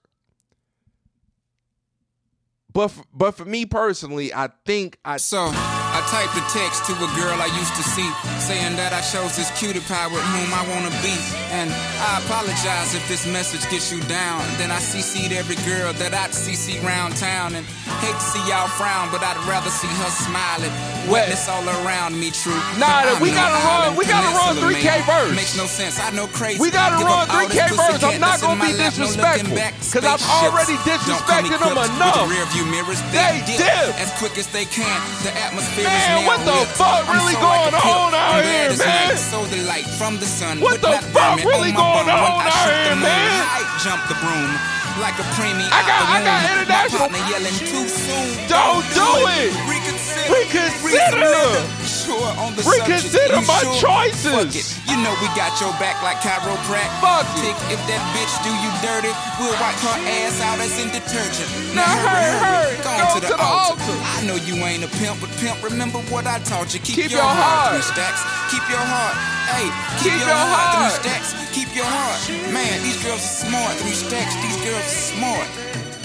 But 2.73 2.89
for, 2.89 3.03
but 3.13 3.31
for 3.31 3.45
me 3.45 3.65
personally, 3.65 4.33
I 4.33 4.49
think 4.65 4.97
I 5.03 5.17
so 5.17 5.49
I 5.51 6.01
typed 6.09 6.37
a 6.37 6.45
text 6.57 6.85
to 6.85 6.93
a 6.93 7.09
girl 7.19 7.41
I 7.41 7.49
used 7.57 7.75
to 7.75 7.83
see, 7.83 8.07
saying 8.39 8.75
that 8.77 8.93
I 8.93 9.01
chose 9.01 9.35
this 9.35 9.51
cutie 9.57 9.81
pie 9.81 10.07
with 10.07 10.23
whom 10.23 10.49
I 10.53 10.63
wanna 10.69 10.93
be. 11.01 11.15
And 11.51 11.71
I 12.01 12.21
apologize 12.23 12.93
if 12.93 13.03
this 13.07 13.25
message 13.25 13.65
gets 13.69 13.91
you 13.91 13.99
down. 14.05 14.41
Then 14.57 14.71
I 14.71 14.79
CC'd 14.79 15.33
every 15.33 15.57
girl 15.67 15.93
that 16.01 16.13
I'd 16.13 16.31
CC 16.31 16.81
round 16.83 17.15
town. 17.17 17.55
And 17.55 17.65
hate 18.03 18.13
to 18.13 18.21
see 18.21 18.43
y'all 18.45 18.67
frown, 18.67 19.09
but 19.11 19.23
I'd 19.23 19.39
rather 19.49 19.69
see 19.69 19.89
her 19.89 20.11
smiling. 20.11 20.71
Wetness 21.09 21.47
all 21.49 21.63
around 21.81 22.19
me, 22.19 22.31
true. 22.31 22.57
Nah, 22.77 23.17
we 23.23 23.31
gotta 23.31 23.57
run, 23.63 23.95
we 23.95 24.05
gotta 24.05 24.29
run 24.35 24.55
3K 24.59 25.07
verse. 25.07 25.35
Makes 25.35 25.57
no 25.57 25.65
sense, 25.65 25.99
I 25.99 26.11
know 26.11 26.27
crazy. 26.27 26.59
We 26.59 26.69
gotta 26.69 26.99
run 27.03 27.27
3K 27.27 27.73
verse. 27.73 28.03
I'm 28.03 28.19
not 28.19 28.41
gonna 28.41 28.59
be 28.59 28.73
disrespectful. 28.75 29.55
Cause 29.93 30.05
I've 30.05 30.21
already 30.21 30.75
disrespected 30.83 31.57
them 31.57 31.73
enough. 31.73 32.29
Mirrors, 32.67 33.01
they, 33.15 33.39
they 33.47 33.57
dip 33.57 33.95
as 33.97 34.11
quick 34.19 34.37
as 34.37 34.47
they 34.51 34.65
can. 34.65 34.99
The 35.23 35.31
atmosphere 35.39 35.87
man, 35.87 36.25
what 36.27 36.39
the 36.43 36.57
fuck 36.75 37.07
really 37.07 37.33
going 37.39 37.73
on 37.73 38.26
out 38.27 38.43
here, 38.43 38.75
man? 38.75 39.17
So 39.17 39.45
the 39.45 39.63
light 39.63 39.87
from 39.95 40.19
the 40.19 40.25
sun. 40.27 40.59
What 40.59 40.81
the 40.81 40.99
fuck 41.15 41.39
really 41.43 41.71
going 41.71 42.09
on 42.11 42.43
out 42.43 42.67
here, 42.67 42.95
man? 42.99 43.43
Jump 43.83 44.03
the 44.11 44.17
broom 44.19 44.51
like 44.99 45.17
a 45.19 45.27
premium. 45.37 45.69
I 45.71 45.81
got, 45.85 46.01
I 46.09 46.19
got 46.25 46.41
international. 46.51 47.07
yelling 47.29 47.57
too 47.61 47.87
soon. 47.87 48.27
Don't 48.49 48.83
do 48.97 49.09
it. 49.39 49.53
Reconsider. 49.69 50.33
Reconsider. 50.33 51.86
Sure 52.07 52.31
on 52.39 52.55
the 52.55 52.63
Reconsider 52.63 53.43
subject, 53.43 53.51
my 53.51 53.59
sure? 53.59 53.75
choices. 53.83 54.31
Fuck 54.31 54.55
it. 54.55 54.67
You 54.87 54.95
know 55.03 55.11
we 55.19 55.27
got 55.35 55.51
your 55.59 55.75
back 55.75 55.99
like 56.01 56.23
chiroprac. 56.23 56.87
Fuck 57.03 57.27
Tick, 57.43 57.51
if 57.67 57.79
that 57.91 57.99
bitch 58.15 58.31
do 58.47 58.51
you 58.63 58.71
dirty, 58.79 59.11
we'll 59.43 59.51
wipe 59.59 59.75
her 59.83 59.97
ass 60.23 60.39
out 60.39 60.55
as 60.63 60.71
in 60.79 60.87
detergent. 60.95 61.51
Now 61.75 61.83
hurry, 61.83 62.31
hurry. 62.39 62.75
Go, 62.79 62.91
Go 62.95 63.05
to 63.11 63.19
the, 63.19 63.27
to 63.27 63.35
the 63.35 63.43
altar. 63.43 63.75
altar. 63.83 63.97
I 64.15 64.23
know 64.23 64.39
you 64.39 64.55
ain't 64.63 64.87
a 64.87 64.91
pimp, 65.03 65.19
but 65.19 65.27
pimp, 65.43 65.59
remember 65.59 65.99
what 66.07 66.23
I 66.23 66.39
taught 66.47 66.71
you. 66.71 66.79
Keep, 66.79 66.95
Keep 66.95 67.11
your, 67.11 67.19
your 67.19 67.27
heart. 67.27 67.75
heart. 67.75 67.83
Three 67.83 67.87
stacks. 67.91 68.23
Keep 68.55 68.63
your 68.71 68.79
heart. 68.87 69.15
Hey, 69.51 69.67
keep, 69.99 70.15
Keep 70.15 70.23
your, 70.23 70.31
your 70.31 70.39
heart. 70.47 70.63
heart. 70.63 70.95
Three 70.95 71.11
stacks. 71.11 71.29
Keep 71.51 71.69
your 71.75 71.87
heart. 71.91 72.19
Man, 72.55 72.75
these 72.87 72.97
girls 73.03 73.19
are 73.19 73.35
smart. 73.51 73.75
Three 73.83 73.91
stacks. 73.99 74.31
These 74.39 74.57
girls 74.63 74.79
are 74.79 74.99
smart. 75.11 75.47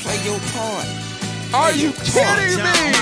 Play 0.02 0.18
your 0.26 0.38
part. 0.50 0.86
Are 1.54 1.72
you 1.72 1.92
kidding 1.92 2.56
me? 2.56 2.92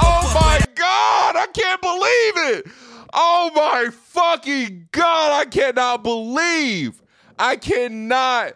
Oh 0.00 0.32
my 0.34 0.60
god, 0.74 1.36
I 1.36 1.46
can't 1.54 1.80
believe 1.80 2.56
it. 2.56 2.66
Oh 3.14 3.50
my 3.54 3.88
fucking 3.90 4.88
god, 4.92 5.40
I 5.40 5.46
cannot 5.46 6.02
believe. 6.02 7.00
I 7.38 7.56
cannot 7.56 8.52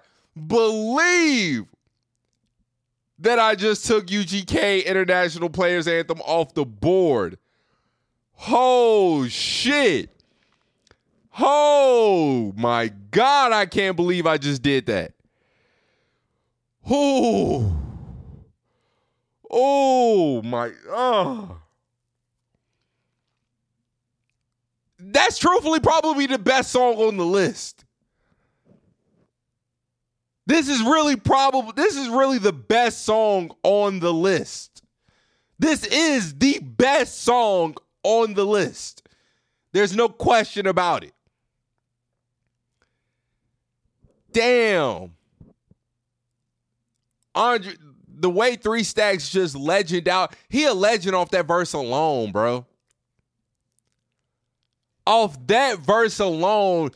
believe 0.47 1.65
that 3.19 3.39
I 3.39 3.55
just 3.55 3.87
took 3.87 4.09
UGK 4.09 4.85
International 4.85 5.49
Players 5.49 5.89
Anthem 5.89 6.21
off 6.21 6.53
the 6.53 6.67
board. 6.67 7.39
Oh 8.49 9.27
shit. 9.29 10.11
Oh 11.41 12.53
my 12.57 12.93
god, 13.11 13.53
I 13.53 13.65
can't 13.65 13.97
believe 13.97 14.27
I 14.27 14.37
just 14.37 14.63
did 14.63 14.85
that. 14.87 15.15
Oh. 16.91 17.82
Oh 19.53 20.43
my 20.43 20.73
oh. 20.89 21.59
That's 24.99 25.39
truthfully 25.39 25.81
probably 25.81 26.27
the 26.27 26.39
best 26.39 26.71
song 26.71 26.95
on 26.95 27.17
the 27.17 27.27
list. 27.27 27.85
This 30.47 30.69
is 30.69 30.81
really 30.83 31.17
probably 31.17 31.73
this 31.77 31.97
is 31.97 32.09
really 32.09 32.39
the 32.39 32.53
best 32.53 33.05
song 33.05 33.55
on 33.63 34.01
the 34.01 34.13
list. 34.13 34.83
This 35.59 35.85
is 35.85 36.35
the 36.39 36.59
best 36.61 37.23
song 37.23 37.77
on 38.03 38.35
the 38.35 38.45
list. 38.45 39.07
There's 39.73 39.95
no 39.95 40.09
question 40.09 40.67
about 40.67 41.05
it. 41.05 41.15
Damn. 44.33 45.13
Andre, 47.35 47.73
the 48.23 48.31
way 48.31 48.55
Three 48.55 48.85
Stacks 48.85 49.29
just 49.29 49.57
legend 49.57 50.09
out, 50.09 50.35
he 50.49 50.65
a 50.65 50.73
legend 50.73 51.15
off 51.15 51.31
that 51.33 51.47
verse 51.47 51.73
alone, 51.73 52.31
bro. 52.31 52.65
Off 55.05 55.37
that 55.49 55.81
verse 55.81 56.21
alone, 56.21 56.93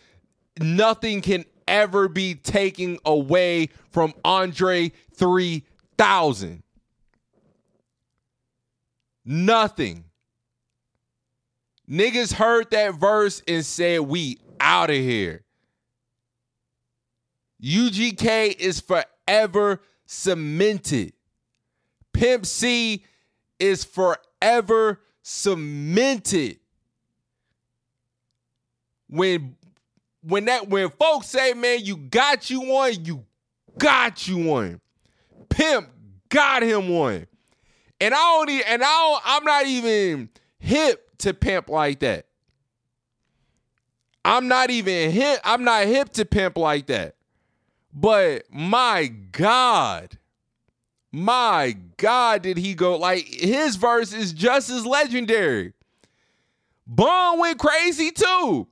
nothing 0.60 1.20
can 1.20 1.44
ever 1.66 2.08
be 2.08 2.36
taken 2.36 2.96
away 3.04 3.68
from 3.90 4.14
Andre 4.24 4.92
3000. 5.14 6.62
Nothing. 9.24 10.04
Niggas 11.90 12.34
heard 12.34 12.70
that 12.70 12.94
verse 12.94 13.42
and 13.48 13.66
said, 13.66 14.02
We 14.02 14.38
out 14.60 14.90
of 14.90 14.96
here. 14.96 15.42
UGK 17.60 18.56
is 18.56 18.80
forever 18.80 19.80
cemented. 20.06 21.15
Pimp 22.16 22.46
C 22.46 23.04
is 23.58 23.84
forever 23.84 25.00
cemented. 25.22 26.58
When 29.08 29.54
when 30.22 30.46
that 30.46 30.68
when 30.68 30.90
folks 30.90 31.26
say, 31.26 31.52
man, 31.52 31.84
you 31.84 31.96
got 31.98 32.48
you 32.48 32.62
one, 32.62 33.04
you 33.04 33.24
got 33.76 34.26
you 34.26 34.38
one. 34.38 34.80
Pimp 35.50 35.90
got 36.30 36.62
him 36.62 36.88
one. 36.88 37.26
And 38.00 38.14
I 38.14 38.16
don't 38.16 38.50
even, 38.50 38.66
and 38.66 38.82
I 38.82 38.86
don't, 38.86 39.22
I'm 39.24 39.44
not 39.44 39.66
even 39.66 40.30
hip 40.58 41.18
to 41.18 41.34
pimp 41.34 41.68
like 41.68 42.00
that. 42.00 42.26
I'm 44.24 44.48
not 44.48 44.70
even 44.70 45.10
hip, 45.10 45.40
I'm 45.44 45.64
not 45.64 45.86
hip 45.86 46.10
to 46.14 46.24
pimp 46.24 46.56
like 46.56 46.86
that. 46.86 47.14
But 47.92 48.44
my 48.50 49.06
God, 49.06 50.18
my 51.16 51.74
God, 51.96 52.42
did 52.42 52.58
he 52.58 52.74
go 52.74 52.98
like 52.98 53.26
his 53.26 53.76
verse 53.76 54.12
is 54.12 54.34
just 54.34 54.68
as 54.68 54.84
legendary. 54.84 55.72
Bun 56.86 57.38
went 57.38 57.58
crazy 57.58 58.10
too. 58.10 58.66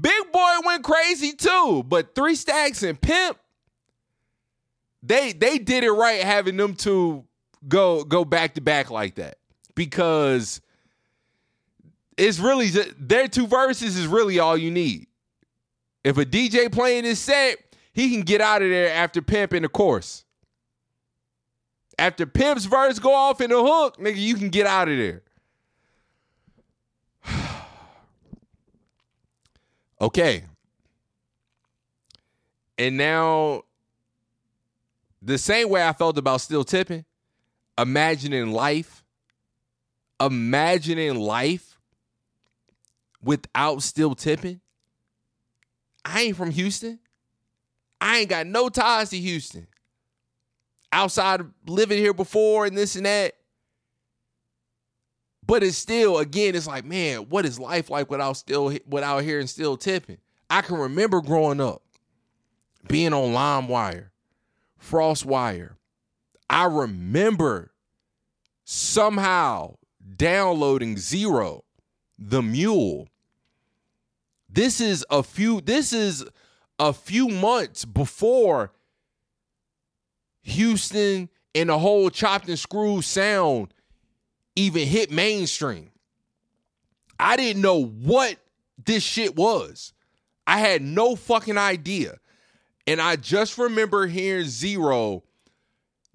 Big 0.00 0.32
Boy 0.32 0.54
went 0.64 0.84
crazy 0.84 1.32
too. 1.32 1.84
But 1.84 2.14
Three 2.14 2.36
Stacks 2.36 2.84
and 2.84 2.98
Pimp, 3.00 3.38
they 5.02 5.32
they 5.32 5.58
did 5.58 5.82
it 5.82 5.90
right 5.90 6.22
having 6.22 6.56
them 6.56 6.76
two 6.76 7.24
go 7.66 8.04
go 8.04 8.24
back 8.24 8.54
to 8.54 8.60
back 8.60 8.92
like 8.92 9.16
that 9.16 9.38
because 9.74 10.60
it's 12.16 12.38
really 12.38 12.68
their 13.00 13.26
two 13.26 13.48
verses 13.48 13.96
is 13.96 14.06
really 14.06 14.38
all 14.38 14.56
you 14.56 14.70
need. 14.70 15.08
If 16.04 16.18
a 16.18 16.24
DJ 16.24 16.70
playing 16.70 17.02
this 17.02 17.18
set, 17.18 17.56
he 17.92 18.12
can 18.12 18.20
get 18.20 18.40
out 18.40 18.62
of 18.62 18.70
there 18.70 18.94
after 18.94 19.20
Pimp 19.20 19.52
in 19.54 19.64
the 19.64 19.68
course. 19.68 20.23
After 21.98 22.26
Pimp's 22.26 22.64
verse 22.64 22.98
go 22.98 23.14
off 23.14 23.40
in 23.40 23.50
the 23.50 23.62
hook, 23.62 23.98
nigga, 23.98 24.16
you 24.16 24.34
can 24.34 24.48
get 24.48 24.66
out 24.66 24.88
of 24.88 24.96
there. 24.96 25.22
okay. 30.00 30.44
And 32.76 32.96
now, 32.96 33.62
the 35.22 35.38
same 35.38 35.68
way 35.68 35.86
I 35.86 35.92
felt 35.92 36.18
about 36.18 36.40
Still 36.40 36.64
Tipping, 36.64 37.04
imagining 37.78 38.52
life, 38.52 39.04
imagining 40.20 41.14
life 41.14 41.78
without 43.22 43.82
Still 43.82 44.14
Tipping. 44.14 44.60
I 46.04 46.22
ain't 46.22 46.36
from 46.36 46.50
Houston. 46.50 46.98
I 48.00 48.18
ain't 48.18 48.28
got 48.28 48.46
no 48.46 48.68
ties 48.68 49.10
to 49.10 49.18
Houston. 49.18 49.66
Outside 50.94 51.40
living 51.66 51.98
here 51.98 52.14
before 52.14 52.66
and 52.66 52.78
this 52.78 52.94
and 52.94 53.04
that. 53.04 53.32
But 55.44 55.64
it's 55.64 55.76
still, 55.76 56.18
again, 56.18 56.54
it's 56.54 56.68
like, 56.68 56.84
man, 56.84 57.22
what 57.28 57.44
is 57.44 57.58
life 57.58 57.90
like 57.90 58.08
without 58.08 58.36
still 58.36 58.72
without 58.86 59.24
hearing 59.24 59.48
still 59.48 59.76
tipping? 59.76 60.18
I 60.48 60.60
can 60.62 60.76
remember 60.76 61.20
growing 61.20 61.60
up, 61.60 61.82
being 62.86 63.12
on 63.12 63.32
LimeWire, 63.32 64.10
FrostWire. 64.80 65.72
I 66.48 66.66
remember 66.66 67.72
somehow 68.62 69.74
downloading 70.16 70.96
Z-Ro, 70.96 71.64
the 72.16 72.40
mule. 72.40 73.08
This 74.48 74.80
is 74.80 75.04
a 75.10 75.24
few, 75.24 75.60
this 75.60 75.92
is 75.92 76.24
a 76.78 76.92
few 76.92 77.26
months 77.28 77.84
before 77.84 78.70
Houston 80.44 81.28
and 81.54 81.68
the 81.68 81.78
whole 81.78 82.10
chopped 82.10 82.48
and 82.48 82.58
screwed 82.58 83.04
sound 83.04 83.74
even 84.56 84.86
hit 84.86 85.10
mainstream. 85.10 85.90
I 87.18 87.36
didn't 87.36 87.62
know 87.62 87.84
what 87.84 88.36
this 88.84 89.02
shit 89.02 89.36
was. 89.36 89.92
I 90.46 90.60
had 90.60 90.82
no 90.82 91.16
fucking 91.16 91.58
idea. 91.58 92.18
And 92.86 93.00
I 93.00 93.16
just 93.16 93.56
remember 93.56 94.06
hearing 94.06 94.46
Z-Ro, 94.46 95.24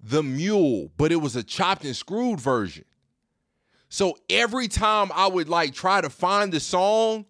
the 0.00 0.22
mule, 0.22 0.90
but 0.96 1.10
it 1.10 1.16
was 1.16 1.34
a 1.36 1.42
chopped 1.42 1.84
and 1.84 1.96
screwed 1.96 2.40
version. 2.40 2.84
So 3.88 4.16
every 4.30 4.68
time 4.68 5.10
I 5.12 5.26
would 5.26 5.48
like 5.48 5.74
try 5.74 6.00
to 6.00 6.08
find 6.08 6.52
the 6.52 6.60
song, 6.60 7.26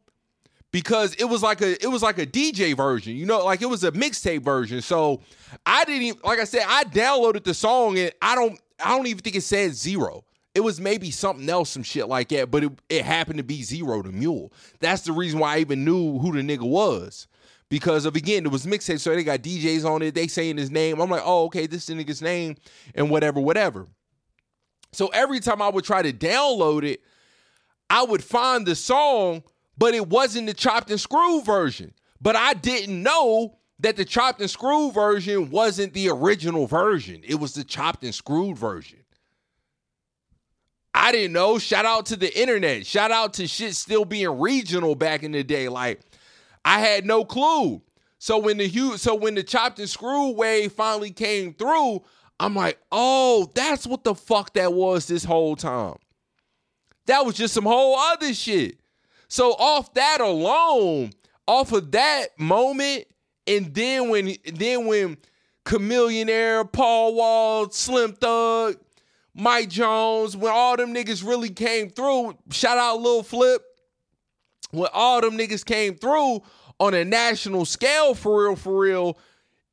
because 0.72 1.14
it 1.14 1.24
was 1.24 1.42
like 1.42 1.60
a 1.60 1.82
it 1.82 1.88
was 1.88 2.02
like 2.02 2.18
a 2.18 2.26
DJ 2.26 2.76
version, 2.76 3.16
you 3.16 3.26
know, 3.26 3.44
like 3.44 3.62
it 3.62 3.66
was 3.66 3.84
a 3.84 3.92
mixtape 3.92 4.42
version. 4.42 4.82
So 4.82 5.20
I 5.66 5.84
didn't 5.84 6.02
even 6.02 6.20
like 6.24 6.38
I 6.38 6.44
said, 6.44 6.64
I 6.66 6.84
downloaded 6.84 7.44
the 7.44 7.54
song 7.54 7.98
and 7.98 8.12
I 8.22 8.34
don't 8.34 8.60
I 8.82 8.96
don't 8.96 9.06
even 9.06 9.20
think 9.20 9.36
it 9.36 9.42
said 9.42 9.74
Z-Ro. 9.74 10.24
It 10.54 10.60
was 10.60 10.80
maybe 10.80 11.10
something 11.10 11.48
else, 11.48 11.70
some 11.70 11.82
shit 11.82 12.08
like 12.08 12.28
that, 12.30 12.50
but 12.50 12.64
it, 12.64 12.72
it 12.88 13.04
happened 13.04 13.38
to 13.38 13.44
be 13.44 13.62
Z-Ro 13.62 14.02
the 14.02 14.10
Mule. 14.10 14.52
That's 14.80 15.02
the 15.02 15.12
reason 15.12 15.38
why 15.38 15.56
I 15.56 15.58
even 15.60 15.84
knew 15.84 16.18
who 16.18 16.32
the 16.32 16.42
nigga 16.42 16.68
was. 16.68 17.28
Because 17.68 18.04
of 18.04 18.16
again, 18.16 18.44
it 18.44 18.50
was 18.50 18.66
mixtape, 18.66 18.98
so 18.98 19.14
they 19.14 19.22
got 19.22 19.42
DJs 19.42 19.84
on 19.84 20.02
it, 20.02 20.14
they 20.14 20.26
saying 20.26 20.56
his 20.56 20.72
name. 20.72 21.00
I'm 21.00 21.08
like, 21.08 21.22
oh, 21.24 21.44
okay, 21.44 21.68
this 21.68 21.88
is 21.88 21.96
the 21.96 22.04
nigga's 22.04 22.20
name, 22.20 22.56
and 22.96 23.10
whatever, 23.10 23.38
whatever. 23.38 23.86
So 24.92 25.06
every 25.08 25.38
time 25.38 25.62
I 25.62 25.68
would 25.68 25.84
try 25.84 26.02
to 26.02 26.12
download 26.12 26.82
it, 26.82 27.00
I 27.88 28.02
would 28.02 28.24
find 28.24 28.66
the 28.66 28.74
song 28.74 29.44
but 29.80 29.94
it 29.94 30.08
wasn't 30.08 30.46
the 30.46 30.52
chopped 30.52 30.90
and 30.90 31.00
screwed 31.00 31.44
version. 31.44 31.94
But 32.20 32.36
I 32.36 32.52
didn't 32.52 33.02
know 33.02 33.56
that 33.78 33.96
the 33.96 34.04
chopped 34.04 34.40
and 34.42 34.50
screwed 34.50 34.92
version 34.92 35.50
wasn't 35.50 35.94
the 35.94 36.10
original 36.10 36.66
version. 36.66 37.22
It 37.24 37.36
was 37.36 37.54
the 37.54 37.64
chopped 37.64 38.04
and 38.04 38.14
screwed 38.14 38.58
version. 38.58 38.98
I 40.92 41.12
didn't 41.12 41.32
know. 41.32 41.58
Shout 41.58 41.86
out 41.86 42.06
to 42.06 42.16
the 42.16 42.38
internet. 42.38 42.84
Shout 42.84 43.10
out 43.10 43.32
to 43.34 43.46
shit 43.46 43.74
still 43.74 44.04
being 44.04 44.38
regional 44.38 44.94
back 44.94 45.22
in 45.22 45.32
the 45.32 45.42
day. 45.42 45.70
Like 45.70 46.00
I 46.62 46.80
had 46.80 47.06
no 47.06 47.24
clue. 47.24 47.80
So 48.18 48.36
when 48.36 48.58
the 48.58 48.68
huge, 48.68 49.00
so 49.00 49.14
when 49.14 49.34
the 49.34 49.42
chopped 49.42 49.78
and 49.78 49.88
screwed 49.88 50.36
wave 50.36 50.72
finally 50.72 51.10
came 51.10 51.54
through, 51.54 52.02
I'm 52.38 52.54
like, 52.54 52.78
oh, 52.92 53.50
that's 53.54 53.86
what 53.86 54.04
the 54.04 54.14
fuck 54.14 54.52
that 54.54 54.74
was 54.74 55.06
this 55.06 55.24
whole 55.24 55.56
time. 55.56 55.96
That 57.06 57.24
was 57.24 57.34
just 57.34 57.54
some 57.54 57.64
whole 57.64 57.96
other 57.96 58.34
shit. 58.34 58.80
So 59.30 59.52
off 59.52 59.94
that 59.94 60.20
alone, 60.20 61.12
off 61.46 61.70
of 61.70 61.92
that 61.92 62.36
moment, 62.36 63.04
and 63.46 63.72
then 63.72 64.08
when 64.08 64.34
then 64.44 64.86
when 64.86 65.18
Chamillionaire, 65.64 66.70
Paul 66.70 67.14
Wall, 67.14 67.70
Slim 67.70 68.14
Thug, 68.14 68.74
Mike 69.32 69.68
Jones, 69.68 70.36
when 70.36 70.52
all 70.52 70.76
them 70.76 70.92
niggas 70.92 71.24
really 71.24 71.48
came 71.48 71.90
through, 71.90 72.36
shout 72.50 72.76
out 72.76 73.00
Lil 73.00 73.22
Flip, 73.22 73.62
when 74.72 74.88
all 74.92 75.20
them 75.20 75.38
niggas 75.38 75.64
came 75.64 75.94
through 75.94 76.42
on 76.80 76.94
a 76.94 77.04
national 77.04 77.64
scale 77.64 78.14
for 78.14 78.46
real, 78.46 78.56
for 78.56 78.80
real, 78.80 79.16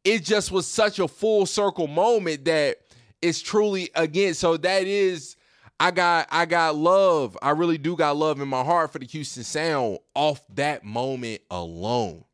it 0.04 0.24
just 0.24 0.52
was 0.52 0.68
such 0.68 1.00
a 1.00 1.08
full 1.08 1.48
circle 1.48 1.88
moment 1.88 2.46
that 2.46 2.78
it's 3.24 3.42
truly 3.42 3.90
again. 3.96 4.36
So 4.36 4.56
that 4.58 4.84
is 4.84 5.36
I 5.80 5.92
got 5.92 6.28
I 6.32 6.46
got 6.46 6.76
love. 6.76 7.38
I 7.42 7.52
really 7.52 7.78
do 7.78 7.96
got 7.96 8.18
love 8.18 8.42
in 8.42 8.48
my 8.48 8.64
heart 8.64 8.92
for 8.92 9.00
the 9.00 9.06
Houston 9.06 9.44
Sound 9.44 10.00
off 10.16 10.42
that 10.56 10.84
moment 10.84 11.42
alone. 11.52 12.26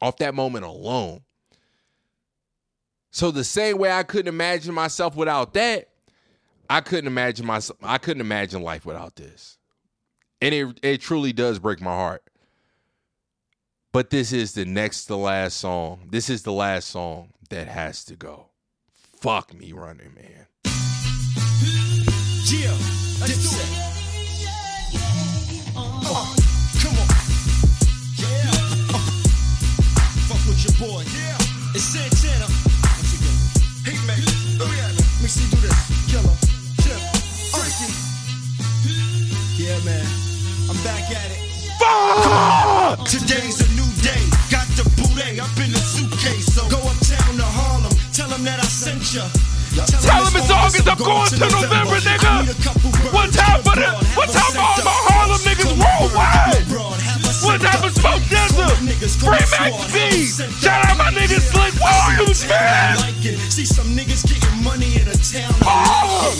Off 0.00 0.16
that 0.18 0.34
moment 0.34 0.64
alone. 0.64 1.20
So 3.10 3.30
the 3.30 3.44
same 3.44 3.78
way 3.78 3.90
I 3.90 4.04
couldn't 4.04 4.28
imagine 4.28 4.74
myself 4.74 5.16
without 5.16 5.54
that, 5.54 5.88
I 6.70 6.80
couldn't 6.80 7.08
imagine 7.08 7.46
myself 7.46 7.78
I 7.82 7.98
couldn't 7.98 8.20
imagine 8.20 8.62
life 8.62 8.86
without 8.86 9.16
this. 9.16 9.58
And 10.40 10.54
it 10.54 10.80
it 10.82 11.00
truly 11.00 11.32
does 11.32 11.58
break 11.58 11.80
my 11.80 11.94
heart. 11.94 12.22
But 13.92 14.10
this 14.10 14.32
is 14.32 14.52
the 14.52 14.64
next 14.64 15.06
to 15.06 15.16
last 15.16 15.58
song. 15.58 16.08
This 16.10 16.30
is 16.30 16.42
the 16.42 16.52
last 16.52 16.88
song 16.88 17.32
that 17.50 17.68
has 17.68 18.04
to 18.06 18.16
go. 18.16 18.48
Fuck 18.92 19.52
me 19.52 19.72
running, 19.72 20.14
man. 20.14 20.47
Yeah. 22.50 22.72
Dipset. 23.28 23.60
Uh, 25.76 26.00
come 26.80 26.96
on. 26.96 27.08
Yeah. 28.16 28.48
Uh, 28.88 29.04
fuck 30.24 30.40
with 30.48 30.56
your 30.64 30.72
boy. 30.80 31.04
Yeah. 31.12 31.36
It's 31.76 31.84
Santana. 31.84 32.48
Once 32.48 33.12
again. 33.20 33.36
Hey, 33.84 34.00
man. 34.08 34.16
Let 34.56 34.64
me, 34.64 34.80
let 34.80 34.96
me 35.20 35.28
see 35.28 35.44
do 35.50 35.60
this. 35.60 35.76
Killer. 36.08 36.32
Freaky. 37.52 37.92
Yeah, 39.62 39.76
man. 39.84 40.06
I'm 40.70 40.76
back 40.82 41.04
at 41.12 41.28
it. 41.28 41.44
Fuck! 41.78 43.04
Today's 43.08 43.60
a 43.60 43.68
new 43.76 43.84
day. 44.00 44.24
Got 44.48 44.64
the 44.72 44.88
booty 44.96 45.38
up 45.38 45.52
in 45.60 45.70
the 45.70 45.84
suitcase. 45.84 46.54
So 46.54 46.66
go 46.70 46.78
uptown 46.78 47.36
to 47.36 47.44
Harlem. 47.44 47.92
Tell 48.14 48.30
them 48.30 48.42
that 48.44 48.58
I 48.58 48.64
sent 48.64 49.12
ya. 49.12 49.28
Tell 49.76 50.24
him 50.24 50.36
it's 50.36 50.50
August, 50.50 50.88
I'm 50.88 50.96
going 50.96 51.28
to 51.28 51.38
November, 51.38 52.00
nigga. 52.00 52.48
One 53.12 53.30
time 53.30 53.60
for 53.60 53.76
the, 53.76 53.88
one 54.16 54.28
time 54.28 54.52
for 54.56 54.64
all 54.64 54.80
my 54.80 54.96
Harlem 55.12 55.40
niggas 55.44 55.72
worldwide. 55.76 56.64
One 57.44 57.60
time 57.60 57.80
for 57.84 57.92
Smoke 57.92 58.24
Desert, 58.32 58.76
Free 59.20 59.44
Max 59.52 59.76
B. 59.92 60.24
Shout 60.60 60.84
out 60.88 60.96
my 60.96 61.12
nigga 61.12 61.36
Slick 61.36 61.76
Williams, 61.76 62.48
man. 62.48 62.96
See 63.52 63.64
some 63.64 63.92
niggas 63.92 64.24
getting 64.24 64.64
money 64.64 64.96
in 65.00 65.08
a 65.08 65.16
town. 65.20 65.52
Oh. 65.62 66.32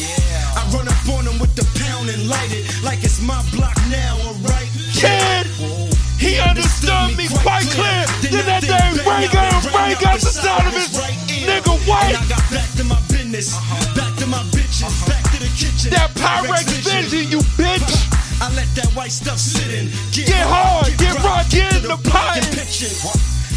I 0.57 0.65
run 0.73 0.89
up 0.89 1.09
on 1.13 1.25
them 1.25 1.39
with 1.39 1.55
the 1.55 1.69
pound 1.79 2.09
and 2.09 2.29
light 2.29 2.51
it 2.51 2.65
like 2.83 3.05
it's 3.05 3.21
my 3.21 3.45
block 3.53 3.77
now, 3.93 4.17
alright? 4.25 4.69
Kid, 4.97 5.47
he 6.19 6.41
understood 6.41 7.17
me 7.17 7.29
quite 7.45 7.69
clear. 7.77 8.09
Then 8.25 8.47
that 8.49 8.65
thing 8.65 9.05
Ray 9.05 9.29
got 9.29 9.65
Ray 9.69 9.95
got 10.01 10.21
the 10.21 10.33
sound 10.33 10.67
of 10.67 10.73
his 10.73 10.97
nigga 11.45 11.77
white. 11.87 12.17
I 13.29 13.31
got 13.31 13.95
back 13.95 14.17
to 14.17 14.27
my 14.27 14.43
business, 14.57 14.81
back 14.81 14.89
to 14.89 14.89
my 14.89 14.89
bitches, 14.89 15.07
back 15.07 15.23
to 15.33 15.39
the 15.39 15.53
kitchen. 15.53 15.91
That 15.93 16.09
Pyrex 16.17 16.65
vision, 16.81 17.29
you 17.31 17.41
bitch. 17.61 18.09
I 18.41 18.49
let 18.57 18.67
that 18.75 18.89
white 18.97 19.11
stuff 19.11 19.39
sit 19.39 19.69
in. 19.69 19.91
Get 20.13 20.47
hard, 20.49 20.97
get 20.97 21.15
rock, 21.23 21.45
get 21.51 21.77
in 21.77 21.83
the 21.83 21.99
pipe. 22.09 22.43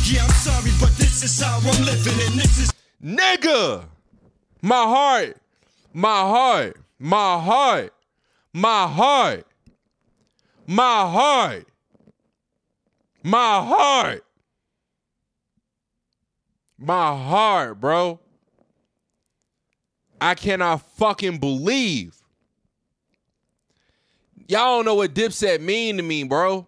Yeah, 0.03 0.23
I'm 0.23 0.29
sorry, 0.31 0.71
but 0.81 0.91
this 0.97 1.23
is 1.23 1.39
how 1.39 1.57
I'm 1.57 1.85
living, 1.85 2.19
and 2.27 2.35
this 2.35 2.59
is. 2.59 2.73
Nigga, 3.01 3.85
my 4.61 4.75
heart, 4.75 5.37
my 5.93 6.19
heart, 6.19 6.77
my 6.99 7.39
heart, 7.39 7.93
my 8.51 8.87
heart, 8.87 9.47
my 10.67 10.83
heart, 11.07 11.67
my 13.23 13.61
heart, 13.61 14.25
my 16.77 17.15
heart, 17.15 17.79
bro. 17.79 18.20
I 20.21 20.35
cannot 20.35 20.87
fucking 20.97 21.39
believe. 21.39 22.15
Y'all 24.47 24.77
don't 24.77 24.85
know 24.85 24.93
what 24.93 25.15
Dipset 25.15 25.61
mean 25.61 25.97
to 25.97 26.03
me, 26.03 26.23
bro. 26.23 26.67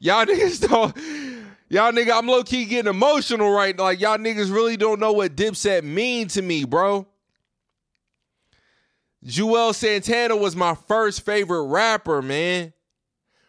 Y'all 0.00 0.26
niggas 0.26 0.68
don't. 0.68 0.96
Y'all 1.68 1.92
nigga, 1.92 2.18
I'm 2.18 2.26
low 2.26 2.42
key 2.42 2.66
getting 2.66 2.90
emotional 2.90 3.50
right 3.50 3.76
now. 3.76 3.84
Like 3.84 4.00
y'all 4.00 4.18
niggas 4.18 4.52
really 4.52 4.76
don't 4.76 4.98
know 4.98 5.12
what 5.12 5.36
Dipset 5.36 5.84
mean 5.84 6.26
to 6.28 6.42
me, 6.42 6.64
bro. 6.64 7.06
Juelz 9.24 9.76
Santana 9.76 10.36
was 10.36 10.56
my 10.56 10.74
first 10.74 11.24
favorite 11.24 11.62
rapper, 11.62 12.20
man. 12.20 12.72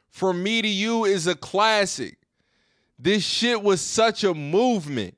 From 0.10 0.43
Me 0.43 0.62
to 0.62 0.68
You 0.68 1.06
is 1.06 1.26
a 1.26 1.34
classic. 1.34 2.20
This 2.99 3.26
shit 3.26 3.64
was 3.64 3.82
such 3.82 4.24
a 4.24 4.36
movement. 4.36 5.17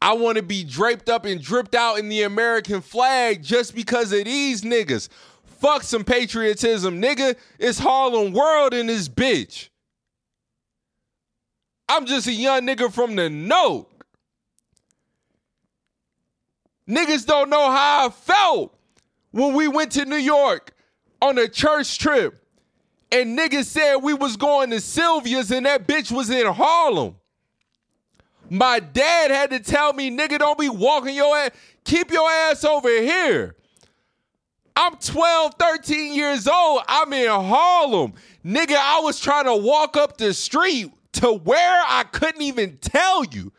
I 0.00 0.12
want 0.12 0.36
to 0.36 0.42
be 0.42 0.62
draped 0.62 1.08
up 1.08 1.24
and 1.24 1.40
dripped 1.40 1.74
out 1.74 1.98
in 1.98 2.08
the 2.08 2.22
American 2.22 2.80
flag 2.80 3.42
just 3.42 3.74
because 3.74 4.12
of 4.12 4.24
these 4.24 4.62
niggas. 4.62 5.08
Fuck 5.44 5.82
some 5.82 6.04
patriotism, 6.04 7.00
nigga. 7.00 7.34
It's 7.58 7.78
Harlem 7.78 8.32
World 8.32 8.74
in 8.74 8.86
this 8.86 9.08
bitch. 9.08 9.70
I'm 11.88 12.04
just 12.04 12.26
a 12.26 12.32
young 12.32 12.62
nigga 12.62 12.92
from 12.92 13.16
the 13.16 13.30
note. 13.30 13.88
Niggas 16.88 17.26
don't 17.26 17.50
know 17.50 17.70
how 17.70 18.06
I 18.06 18.10
felt 18.10 18.76
when 19.30 19.54
we 19.54 19.66
went 19.66 19.92
to 19.92 20.04
New 20.04 20.16
York 20.16 20.72
on 21.20 21.38
a 21.38 21.48
church 21.48 21.98
trip 21.98 22.44
and 23.10 23.36
niggas 23.38 23.64
said 23.64 23.96
we 23.96 24.14
was 24.14 24.36
going 24.36 24.70
to 24.70 24.80
Sylvia's 24.80 25.50
and 25.50 25.66
that 25.66 25.86
bitch 25.86 26.12
was 26.12 26.30
in 26.30 26.46
Harlem. 26.46 27.16
My 28.50 28.80
dad 28.80 29.30
had 29.30 29.50
to 29.50 29.60
tell 29.60 29.92
me, 29.92 30.10
nigga, 30.10 30.38
don't 30.38 30.58
be 30.58 30.68
walking 30.68 31.14
your 31.14 31.36
ass. 31.36 31.50
Keep 31.84 32.10
your 32.12 32.28
ass 32.28 32.64
over 32.64 32.88
here. 32.88 33.56
I'm 34.76 34.96
12, 34.96 35.54
13 35.58 36.14
years 36.14 36.46
old. 36.46 36.82
I'm 36.86 37.12
in 37.12 37.28
Harlem. 37.28 38.12
Nigga, 38.44 38.76
I 38.76 39.00
was 39.00 39.18
trying 39.18 39.46
to 39.46 39.56
walk 39.56 39.96
up 39.96 40.18
the 40.18 40.34
street 40.34 40.92
to 41.12 41.32
where 41.32 41.82
I 41.86 42.04
couldn't 42.04 42.42
even 42.42 42.76
tell 42.78 43.24
you. 43.24 43.52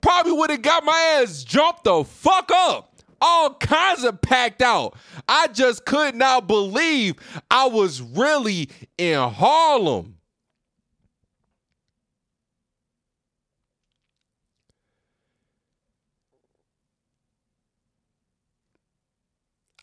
Probably 0.00 0.32
would 0.32 0.50
have 0.50 0.62
got 0.62 0.84
my 0.84 1.18
ass 1.20 1.42
jumped 1.42 1.84
the 1.84 2.04
fuck 2.04 2.50
up. 2.52 2.88
All 3.20 3.54
kinds 3.54 4.04
of 4.04 4.20
packed 4.20 4.62
out. 4.62 4.96
I 5.28 5.46
just 5.48 5.84
could 5.84 6.14
not 6.14 6.46
believe 6.48 7.14
I 7.50 7.66
was 7.66 8.00
really 8.00 8.68
in 8.98 9.18
Harlem. 9.18 10.16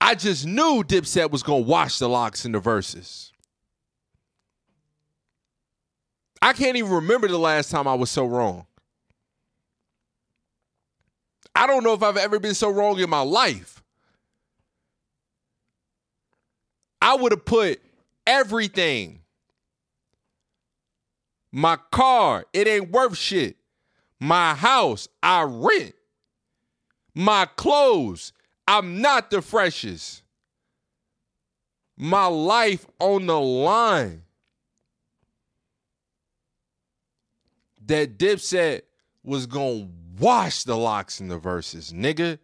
I 0.02 0.16
just 0.16 0.46
knew 0.46 0.84
Dipset 0.84 1.32
was 1.32 1.44
gonna 1.44 1.60
wash 1.60 2.00
the 2.00 2.10
locks 2.10 2.46
in 2.46 2.52
the 2.52 2.60
verses. 2.60 3.32
I 6.42 6.54
can't 6.54 6.78
even 6.78 6.92
remember 6.92 7.28
the 7.28 7.38
last 7.38 7.70
time 7.70 7.88
I 7.88 7.96
was 7.96 8.10
so 8.10 8.26
wrong. 8.26 8.66
I 11.54 11.68
don't 11.68 11.84
know 11.84 11.94
if 11.94 12.02
I've 12.02 12.18
ever 12.18 12.40
been 12.40 12.54
so 12.54 12.70
wrong 12.70 13.00
in 13.00 13.10
my 13.10 13.22
life. 13.22 13.84
I 17.02 17.16
would 17.16 17.32
have 17.32 17.46
put 17.46 17.82
everything. 18.26 19.20
My 21.52 21.78
car, 21.92 22.46
it 22.54 22.68
ain't 22.68 22.92
worth 22.92 23.18
shit. 23.18 23.58
My 24.20 24.54
house, 24.54 25.08
I 25.24 25.44
rent. 25.44 25.94
My 27.16 27.46
clothes, 27.46 28.32
I'm 28.70 29.02
not 29.02 29.32
the 29.32 29.42
freshest. 29.42 30.22
My 31.98 32.28
life 32.28 32.86
on 33.00 33.26
the 33.26 33.40
line. 33.40 34.22
That 37.88 38.20
Dipset 38.20 38.82
was 39.24 39.48
gonna 39.48 39.88
wash 40.20 40.66
the 40.66 40.78
locks 40.78 41.20
in 41.20 41.30
the 41.30 41.40
verses, 41.40 41.92
nigga. 41.92 42.38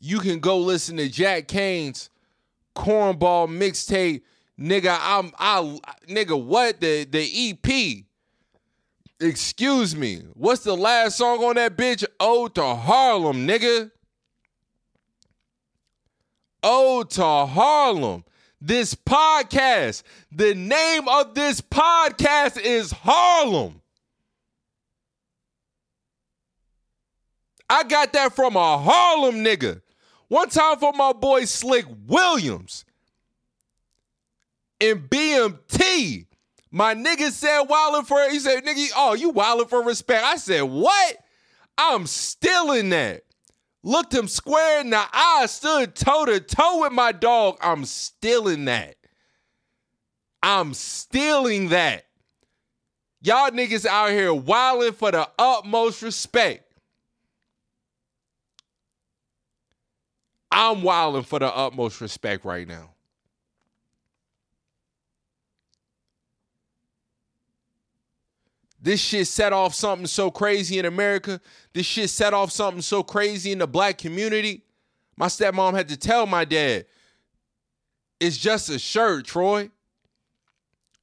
You 0.00 0.18
can 0.20 0.40
go 0.40 0.56
listen 0.56 0.96
to 0.96 1.10
Jack 1.10 1.48
Kane's 1.48 2.08
cornball 2.74 3.46
mixtape, 3.46 4.22
nigga. 4.58 4.96
I'm 5.02 5.32
I 5.38 5.78
nigga 6.08 6.42
what 6.42 6.80
the 6.80 7.04
the 7.04 7.50
EP. 7.50 8.06
Excuse 9.18 9.96
me. 9.96 10.22
What's 10.34 10.62
the 10.62 10.76
last 10.76 11.16
song 11.16 11.42
on 11.42 11.54
that 11.54 11.76
bitch? 11.76 12.04
Ode 12.20 12.54
to 12.56 12.74
Harlem, 12.74 13.46
nigga. 13.46 13.90
Ode 16.62 17.10
to 17.10 17.24
Harlem. 17.46 18.24
This 18.60 18.94
podcast, 18.94 20.02
the 20.32 20.54
name 20.54 21.08
of 21.08 21.34
this 21.34 21.60
podcast 21.60 22.60
is 22.60 22.90
Harlem. 22.90 23.80
I 27.68 27.84
got 27.84 28.12
that 28.12 28.34
from 28.34 28.56
a 28.56 28.78
Harlem 28.78 29.36
nigga. 29.36 29.80
One 30.28 30.48
time 30.48 30.78
for 30.78 30.92
my 30.92 31.12
boy 31.12 31.44
Slick 31.44 31.86
Williams 32.06 32.84
in 34.80 35.08
BMT. 35.08 36.25
My 36.76 36.94
nigga 36.94 37.30
said 37.30 37.62
wildin' 37.68 38.04
for 38.04 38.28
he 38.28 38.38
said, 38.38 38.62
nigga, 38.62 38.90
oh, 38.94 39.14
you 39.14 39.32
wildin' 39.32 39.70
for 39.70 39.82
respect. 39.82 40.22
I 40.22 40.36
said, 40.36 40.60
what? 40.60 41.16
I'm 41.78 42.06
still 42.06 42.72
in 42.72 42.90
that. 42.90 43.22
Looked 43.82 44.12
him 44.12 44.28
square 44.28 44.82
in 44.82 44.90
the 44.90 45.02
eye, 45.10 45.46
stood 45.48 45.94
toe 45.94 46.26
to 46.26 46.38
toe 46.38 46.82
with 46.82 46.92
my 46.92 47.12
dog. 47.12 47.56
I'm 47.62 47.86
still 47.86 48.46
in 48.46 48.66
that. 48.66 48.96
I'm 50.42 50.74
stealing 50.74 51.70
that. 51.70 52.04
Y'all 53.22 53.50
niggas 53.52 53.86
out 53.86 54.10
here 54.10 54.28
wildin' 54.28 54.94
for 54.94 55.10
the 55.12 55.26
utmost 55.38 56.02
respect. 56.02 56.74
I'm 60.50 60.82
wilding 60.82 61.22
for 61.22 61.38
the 61.38 61.46
utmost 61.46 62.02
respect 62.02 62.44
right 62.44 62.68
now. 62.68 62.95
This 68.86 69.00
shit 69.00 69.26
set 69.26 69.52
off 69.52 69.74
something 69.74 70.06
so 70.06 70.30
crazy 70.30 70.78
in 70.78 70.84
America. 70.84 71.40
This 71.74 71.84
shit 71.84 72.08
set 72.08 72.32
off 72.32 72.52
something 72.52 72.80
so 72.80 73.02
crazy 73.02 73.50
in 73.50 73.58
the 73.58 73.66
black 73.66 73.98
community. 73.98 74.62
My 75.16 75.26
stepmom 75.26 75.74
had 75.74 75.88
to 75.88 75.96
tell 75.96 76.24
my 76.24 76.44
dad, 76.44 76.86
it's 78.20 78.36
just 78.36 78.70
a 78.70 78.78
shirt, 78.78 79.24
Troy. 79.24 79.70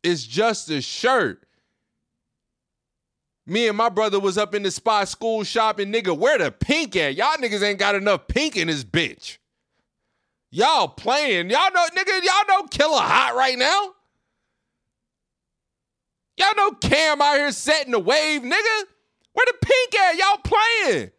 It's 0.02 0.24
just 0.24 0.70
a 0.70 0.82
shirt. 0.82 1.46
Me 3.46 3.68
and 3.68 3.76
my 3.76 3.90
brother 3.90 4.18
was 4.18 4.38
up 4.38 4.56
in 4.56 4.64
the 4.64 4.72
spot 4.72 5.10
school 5.10 5.44
shopping, 5.44 5.92
nigga. 5.92 6.18
Where 6.18 6.38
the 6.38 6.52
pink 6.54 6.96
at? 6.96 7.16
Y'all 7.16 7.36
niggas 7.36 7.64
ain't 7.64 7.80
got 7.80 7.96
enough 7.96 8.30
pink 8.30 8.56
in 8.56 8.68
this 8.68 8.86
bitch. 8.86 9.40
Y'all 10.52 10.88
playing. 10.88 11.50
Y'all 11.50 11.74
know, 11.74 11.86
nigga, 11.94 12.24
y'all 12.24 12.48
know 12.48 12.66
Killer 12.68 13.02
hot 13.02 13.36
right 13.36 13.60
now. 13.60 13.94
Y'all 16.38 16.56
know 16.56 16.72
Cam 16.72 17.22
out 17.22 17.36
here 17.36 17.52
setting 17.52 17.92
the 17.92 18.00
wave, 18.00 18.42
nigga. 18.42 18.84
Where 19.34 19.46
the 19.46 19.56
pink 19.62 19.96
at? 19.96 20.16
Y'all 20.18 20.38
playing. 20.38 21.12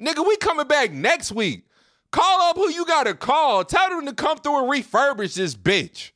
Nigga, 0.00 0.26
we 0.26 0.36
coming 0.36 0.66
back 0.66 0.92
next 0.92 1.32
week. 1.32 1.64
Call 2.10 2.40
up 2.42 2.56
who 2.56 2.70
you 2.70 2.86
gotta 2.86 3.14
call. 3.14 3.64
Tell 3.64 3.90
them 3.90 4.06
to 4.06 4.14
come 4.14 4.38
through 4.38 4.60
and 4.60 4.70
refurbish 4.70 5.34
this 5.34 5.54
bitch. 5.54 6.12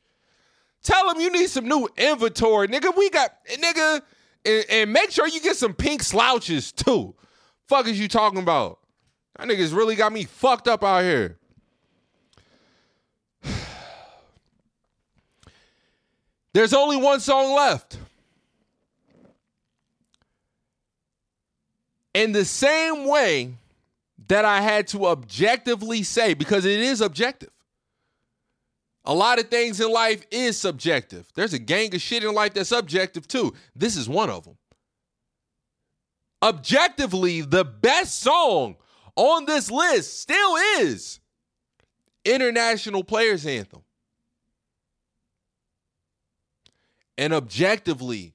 Tell 0.82 1.12
them 1.12 1.20
you 1.20 1.30
need 1.30 1.48
some 1.48 1.68
new 1.68 1.88
inventory, 1.96 2.68
nigga. 2.68 2.96
We 2.96 3.10
got 3.10 3.32
nigga, 3.46 4.02
and, 4.44 4.64
and 4.70 4.92
make 4.92 5.10
sure 5.10 5.28
you 5.28 5.40
get 5.40 5.56
some 5.56 5.74
pink 5.74 6.02
slouches 6.02 6.72
too. 6.72 7.14
Fuck 7.68 7.86
is 7.86 8.00
you 8.00 8.08
talking 8.08 8.40
about? 8.40 8.78
That 9.38 9.48
niggas 9.48 9.74
really 9.74 9.96
got 9.96 10.12
me 10.12 10.24
fucked 10.24 10.68
up 10.68 10.82
out 10.82 11.02
here. 11.02 11.38
There's 16.52 16.74
only 16.74 16.96
one 16.96 17.20
song 17.20 17.54
left. 17.54 17.98
In 22.14 22.32
the 22.32 22.44
same 22.44 23.06
way 23.06 23.54
that 24.28 24.44
I 24.44 24.60
had 24.60 24.86
to 24.88 25.06
objectively 25.06 26.02
say, 26.02 26.34
because 26.34 26.64
it 26.64 26.80
is 26.80 27.00
objective. 27.00 27.50
A 29.04 29.14
lot 29.14 29.40
of 29.40 29.48
things 29.48 29.80
in 29.80 29.90
life 29.90 30.24
is 30.30 30.56
subjective. 30.58 31.26
There's 31.34 31.54
a 31.54 31.58
gang 31.58 31.94
of 31.94 32.00
shit 32.00 32.22
in 32.22 32.32
life 32.34 32.54
that's 32.54 32.68
subjective 32.68 33.26
too. 33.26 33.54
This 33.74 33.96
is 33.96 34.08
one 34.08 34.30
of 34.30 34.44
them. 34.44 34.56
Objectively, 36.42 37.40
the 37.40 37.64
best 37.64 38.20
song 38.20 38.76
on 39.16 39.44
this 39.44 39.70
list 39.70 40.20
still 40.20 40.56
is 40.78 41.20
International 42.24 43.02
Players 43.02 43.46
Anthem. 43.46 43.82
And 47.18 47.32
objectively, 47.32 48.34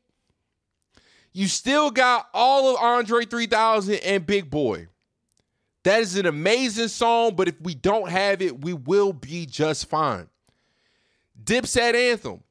You 1.33 1.47
still 1.47 1.91
got 1.91 2.27
all 2.35 2.75
of 2.75 2.83
Andre 2.83 3.25
3000 3.25 3.95
and 3.97 4.27
Big 4.27 4.51
Boy. 4.51 4.89
That 5.85 6.01
is 6.01 6.17
an 6.17 6.27
amazing 6.27 6.89
song, 6.89 7.37
but 7.37 7.49
if 7.49 7.61
we 7.61 7.75
don't 7.75 8.11
have 8.11 8.43
it, 8.43 8.61
we 8.61 8.73
will 8.73 9.13
be 9.13 9.47
just 9.47 9.89
fine. 9.89 10.29
Dipset 11.43 11.95
Anthem. 11.95 12.43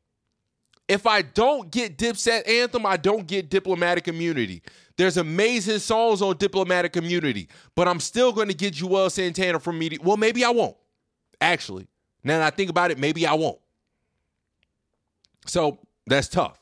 If 0.88 1.06
I 1.06 1.22
don't 1.22 1.70
get 1.70 1.98
Dipset 1.98 2.48
Anthem, 2.48 2.86
I 2.86 2.96
don't 2.96 3.28
get 3.28 3.50
Diplomatic 3.50 4.08
Immunity. 4.08 4.64
There's 4.98 5.18
amazing 5.18 5.80
songs 5.80 6.22
on 6.24 6.38
Diplomatic 6.38 6.98
Immunity, 6.98 7.48
but 7.76 7.88
I'm 7.88 8.00
still 8.00 8.32
going 8.32 8.48
to 8.48 8.54
get 8.56 8.74
Juelz 8.74 9.12
Santana 9.12 9.60
from 9.60 9.78
Media. 9.78 10.00
Well, 10.02 10.18
maybe 10.18 10.44
I 10.44 10.50
won't. 10.50 10.76
Actually, 11.40 11.88
now 12.24 12.40
that 12.40 12.54
I 12.54 12.56
think 12.56 12.72
about 12.72 12.90
it, 12.90 12.98
maybe 12.98 13.28
I 13.28 13.36
won't. 13.36 13.60
So 15.46 15.78
that's 16.08 16.28
tough. 16.28 16.60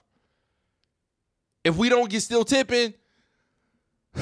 If 1.63 1.77
we 1.77 1.87
don't 1.87 2.09
get 2.09 2.21
still 2.21 2.43
tipping, 2.43 2.93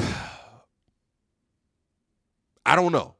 I 2.66 2.76
don't 2.76 2.92
know. 2.92 3.16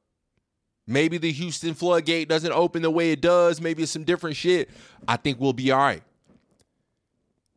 Maybe 0.86 1.18
the 1.18 1.32
Houston 1.32 1.74
floodgate 1.74 2.30
doesn't 2.30 2.52
open 2.52 2.84
the 2.84 2.92
way 2.92 3.12
it 3.12 3.22
does. 3.22 3.60
Maybe 3.60 3.84
it's 3.84 3.92
some 3.92 4.04
different 4.04 4.36
shit. 4.36 4.70
I 5.08 5.18
think 5.18 5.40
we'll 5.40 5.54
be 5.54 5.72
all 5.72 5.80
right. 5.80 6.04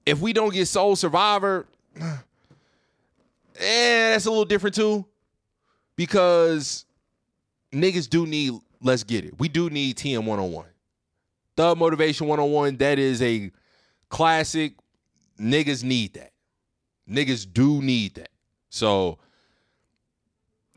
If 0.07 0.21
we 0.21 0.33
don't 0.33 0.55
get 0.55 0.67
Soul 0.69 0.97
Survivor, 0.97 1.67
eh, 3.59 4.11
that's 4.11 4.27
a 4.27 4.31
little 4.31 4.45
different 4.45 4.75
too. 4.75 5.07
Because 5.97 6.85
niggas 7.73 8.09
do 8.09 8.27
need, 8.27 8.55
let's 8.83 9.05
get 9.05 9.25
it. 9.25 9.39
We 9.39 9.49
do 9.49 9.71
need 9.71 9.97
TM 9.97 10.25
101. 10.25 10.67
Thug 11.57 11.79
Motivation 11.79 12.27
101, 12.27 12.77
that 12.77 12.99
is 12.99 13.23
a 13.23 13.51
classic. 14.11 14.75
Niggas 15.41 15.83
need 15.83 16.15
that. 16.15 16.33
Niggas 17.09 17.47
do 17.51 17.81
need 17.83 18.15
that. 18.17 18.31
So, 18.69 19.19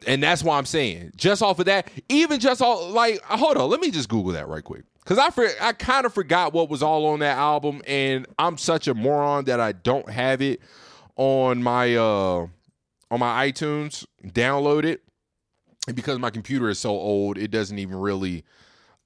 and 0.07 0.23
that's 0.23 0.43
why 0.43 0.57
I'm 0.57 0.65
saying, 0.65 1.11
just 1.15 1.41
off 1.41 1.59
of 1.59 1.65
that, 1.65 1.89
even 2.07 2.39
just 2.39 2.61
all 2.61 2.89
like, 2.89 3.21
hold 3.23 3.57
on, 3.57 3.69
let 3.69 3.81
me 3.81 3.91
just 3.91 4.07
Google 4.07 4.31
that 4.33 4.47
right 4.47 4.63
quick. 4.63 4.83
Cause 5.05 5.17
I 5.17 5.31
for, 5.31 5.47
I 5.59 5.73
kind 5.73 6.05
of 6.05 6.13
forgot 6.13 6.53
what 6.53 6.69
was 6.69 6.83
all 6.83 7.07
on 7.07 7.19
that 7.19 7.35
album, 7.35 7.81
and 7.87 8.27
I'm 8.37 8.57
such 8.57 8.87
a 8.87 8.93
moron 8.93 9.45
that 9.45 9.59
I 9.59 9.71
don't 9.71 10.07
have 10.07 10.39
it 10.41 10.61
on 11.15 11.63
my 11.63 11.95
uh 11.95 12.45
on 13.11 13.19
my 13.19 13.49
iTunes, 13.49 14.05
download 14.25 14.85
it. 14.85 15.01
And 15.87 15.95
because 15.95 16.19
my 16.19 16.29
computer 16.29 16.69
is 16.69 16.79
so 16.79 16.91
old, 16.91 17.37
it 17.37 17.49
doesn't 17.49 17.79
even 17.79 17.97
really 17.97 18.43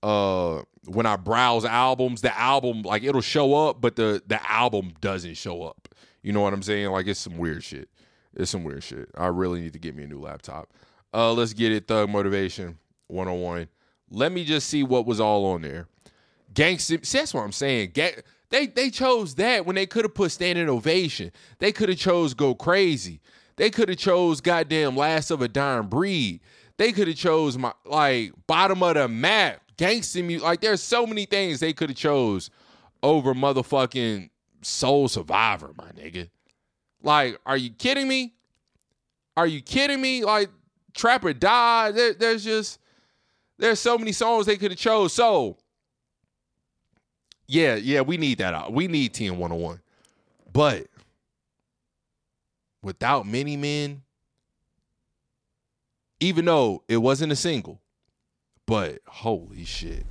uh 0.01 0.61
when 0.85 1.05
I 1.05 1.15
browse 1.15 1.63
albums, 1.63 2.21
the 2.21 2.37
album 2.37 2.81
like 2.81 3.03
it'll 3.03 3.21
show 3.21 3.53
up, 3.69 3.79
but 3.79 3.95
the 3.95 4.21
the 4.27 4.39
album 4.51 4.93
doesn't 4.99 5.35
show 5.35 5.63
up. 5.63 5.87
You 6.21 6.33
know 6.33 6.41
what 6.41 6.53
I'm 6.53 6.63
saying? 6.63 6.89
Like 6.89 7.07
it's 7.07 7.19
some 7.19 7.37
weird 7.37 7.63
shit. 7.63 7.89
It's 8.35 8.51
some 8.51 8.63
weird 8.63 8.83
shit. 8.83 9.09
I 9.17 9.27
really 9.27 9.61
need 9.61 9.73
to 9.73 9.79
get 9.79 9.95
me 9.95 10.03
a 10.03 10.07
new 10.07 10.19
laptop. 10.19 10.69
Uh 11.13 11.31
let's 11.31 11.53
get 11.53 11.71
it 11.71 11.87
Thug 11.87 12.09
Motivation 12.09 12.77
101. 13.07 13.69
Let 14.09 14.31
me 14.31 14.43
just 14.43 14.67
see 14.67 14.83
what 14.83 15.05
was 15.05 15.19
all 15.19 15.45
on 15.45 15.61
there. 15.61 15.87
Gangsta, 16.53 17.05
see, 17.05 17.17
that's 17.17 17.33
what 17.33 17.43
I'm 17.43 17.51
saying. 17.51 17.91
Gang, 17.93 18.13
they 18.49 18.67
they 18.67 18.89
chose 18.89 19.35
that 19.35 19.65
when 19.65 19.75
they 19.75 19.85
could 19.85 20.05
have 20.05 20.13
put 20.13 20.31
standing 20.31 20.69
ovation. 20.69 21.31
They 21.59 21.71
could 21.71 21.89
have 21.89 21.97
chose 21.97 22.33
go 22.33 22.53
crazy. 22.53 23.21
They 23.55 23.69
could 23.69 23.89
have 23.89 23.97
chose 23.97 24.41
goddamn 24.41 24.95
last 24.95 25.31
of 25.31 25.41
a 25.41 25.47
dying 25.47 25.87
breed. 25.87 26.41
They 26.77 26.91
could 26.91 27.07
have 27.07 27.17
chose 27.17 27.57
my 27.57 27.73
like 27.85 28.33
bottom 28.47 28.81
of 28.81 28.95
the 28.95 29.07
map 29.07 29.61
gangster 29.77 30.23
music. 30.23 30.43
Like 30.43 30.61
there's 30.61 30.81
so 30.81 31.05
many 31.05 31.25
things 31.25 31.59
they 31.59 31.73
could 31.73 31.89
have 31.89 31.97
chose 31.97 32.49
over 33.01 33.33
motherfucking 33.33 34.29
Soul 34.61 35.07
Survivor, 35.07 35.71
my 35.77 35.89
nigga. 35.91 36.29
Like, 37.01 37.39
are 37.45 37.57
you 37.57 37.69
kidding 37.69 38.07
me? 38.07 38.33
Are 39.35 39.47
you 39.47 39.61
kidding 39.61 40.01
me? 40.01 40.23
Like 40.23 40.49
Trap 40.93 41.25
or 41.25 41.33
Die. 41.33 41.91
There, 41.91 42.13
there's 42.13 42.43
just 42.43 42.79
there's 43.57 43.79
so 43.79 43.97
many 43.97 44.11
songs 44.11 44.45
they 44.45 44.57
could 44.57 44.71
have 44.71 44.79
chose. 44.79 45.13
So 45.13 45.57
yeah, 47.47 47.75
yeah, 47.75 48.01
we 48.01 48.17
need 48.17 48.39
that 48.39 48.53
out. 48.53 48.73
We 48.73 48.87
need 48.87 49.13
TM 49.13 49.37
101. 49.37 49.79
But 50.51 50.87
without 52.83 53.25
many 53.25 53.57
men, 53.57 54.03
Even 56.19 56.45
though 56.45 56.83
it 56.87 56.97
wasn't 56.97 57.31
a 57.31 57.35
single. 57.35 57.81
But 58.65 58.99
holy 59.07 59.65
shit. 59.65 60.05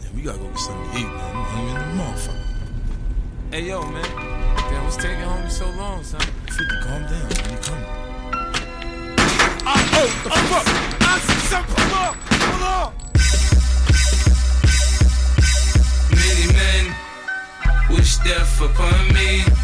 Yeah, 0.00 0.08
we 0.16 0.22
gotta 0.22 0.38
go 0.38 0.48
get 0.48 0.58
something 0.58 0.90
to 0.90 0.98
eat, 0.98 1.04
man. 1.04 1.36
I'm 1.36 1.44
hungry 1.44 1.70
in 1.70 1.96
the 1.96 2.02
motherfucker. 2.02 2.44
Hey 3.52 3.62
yo, 3.68 3.82
man. 3.82 4.02
Damn, 4.56 4.84
what's 4.84 4.96
taking 4.96 5.18
homie 5.18 5.50
so 5.50 5.70
long, 5.70 6.02
son? 6.02 6.20
50, 6.20 6.64
calm 6.82 7.02
down. 7.02 7.22
When 7.22 7.50
you 7.52 7.58
coming? 7.62 7.84
Ah, 9.66 9.90
oh, 9.94 10.08
the 10.24 10.30
fuck! 10.50 10.66
I 11.02 11.18
see 11.20 11.40
something. 11.46 11.76
Hold 11.78 11.92
on. 12.02 12.14
Hold 12.50 12.64
on. 12.74 12.90
Many 16.18 16.46
men 16.52 16.84
wish 17.90 18.16
death 18.18 18.60
upon 18.60 19.14
me. 19.14 19.63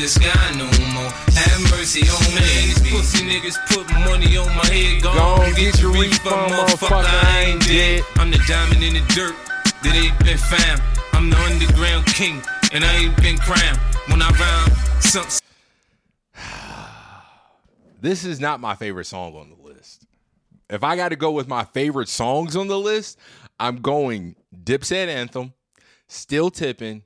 the 0.00 0.08
sky 0.08 0.50
no 0.56 0.64
more. 0.94 1.10
Have 1.36 1.60
mercy 1.70 2.08
on 2.08 2.34
me. 2.34 2.40
These 2.40 2.90
pussy 2.90 3.28
niggas 3.28 3.58
put 3.68 3.86
money 4.08 4.36
on 4.36 4.48
my 4.56 4.66
head. 4.66 5.02
Go 5.02 5.10
on, 5.10 5.52
get 5.54 5.78
your 5.80 5.92
refund, 5.92 6.52
motherfucker. 6.52 7.04
I 7.04 7.40
ain't 7.52 7.62
dead. 7.66 8.02
I'm 8.16 8.30
the 8.30 8.40
diamond 8.48 8.82
in 8.82 8.94
the 8.94 9.04
dirt 9.12 9.36
that 9.82 9.94
ain't 9.94 10.18
been 10.20 10.38
found. 10.38 10.80
I'm 11.12 11.28
the 11.28 11.36
underground 11.36 12.06
king, 12.06 12.40
and 12.72 12.82
I 12.82 12.96
ain't 12.96 13.16
been 13.18 13.36
crowned. 13.36 13.78
When 14.08 14.22
I 14.22 14.30
rhyme, 14.30 15.00
some 15.00 15.26
This 18.00 18.24
is 18.24 18.40
not 18.40 18.60
my 18.60 18.74
favorite 18.76 19.04
song 19.04 19.36
on 19.36 19.50
the 19.50 19.68
list. 19.68 20.06
If 20.70 20.82
I 20.82 20.96
got 20.96 21.10
to 21.10 21.16
go 21.16 21.32
with 21.32 21.46
my 21.46 21.64
favorite 21.64 22.08
songs 22.08 22.56
on 22.56 22.68
the 22.68 22.78
list, 22.78 23.18
I'm 23.58 23.82
going 23.82 24.36
Dipset 24.64 25.08
Anthem, 25.08 25.52
Still 26.08 26.50
Tipping, 26.50 27.02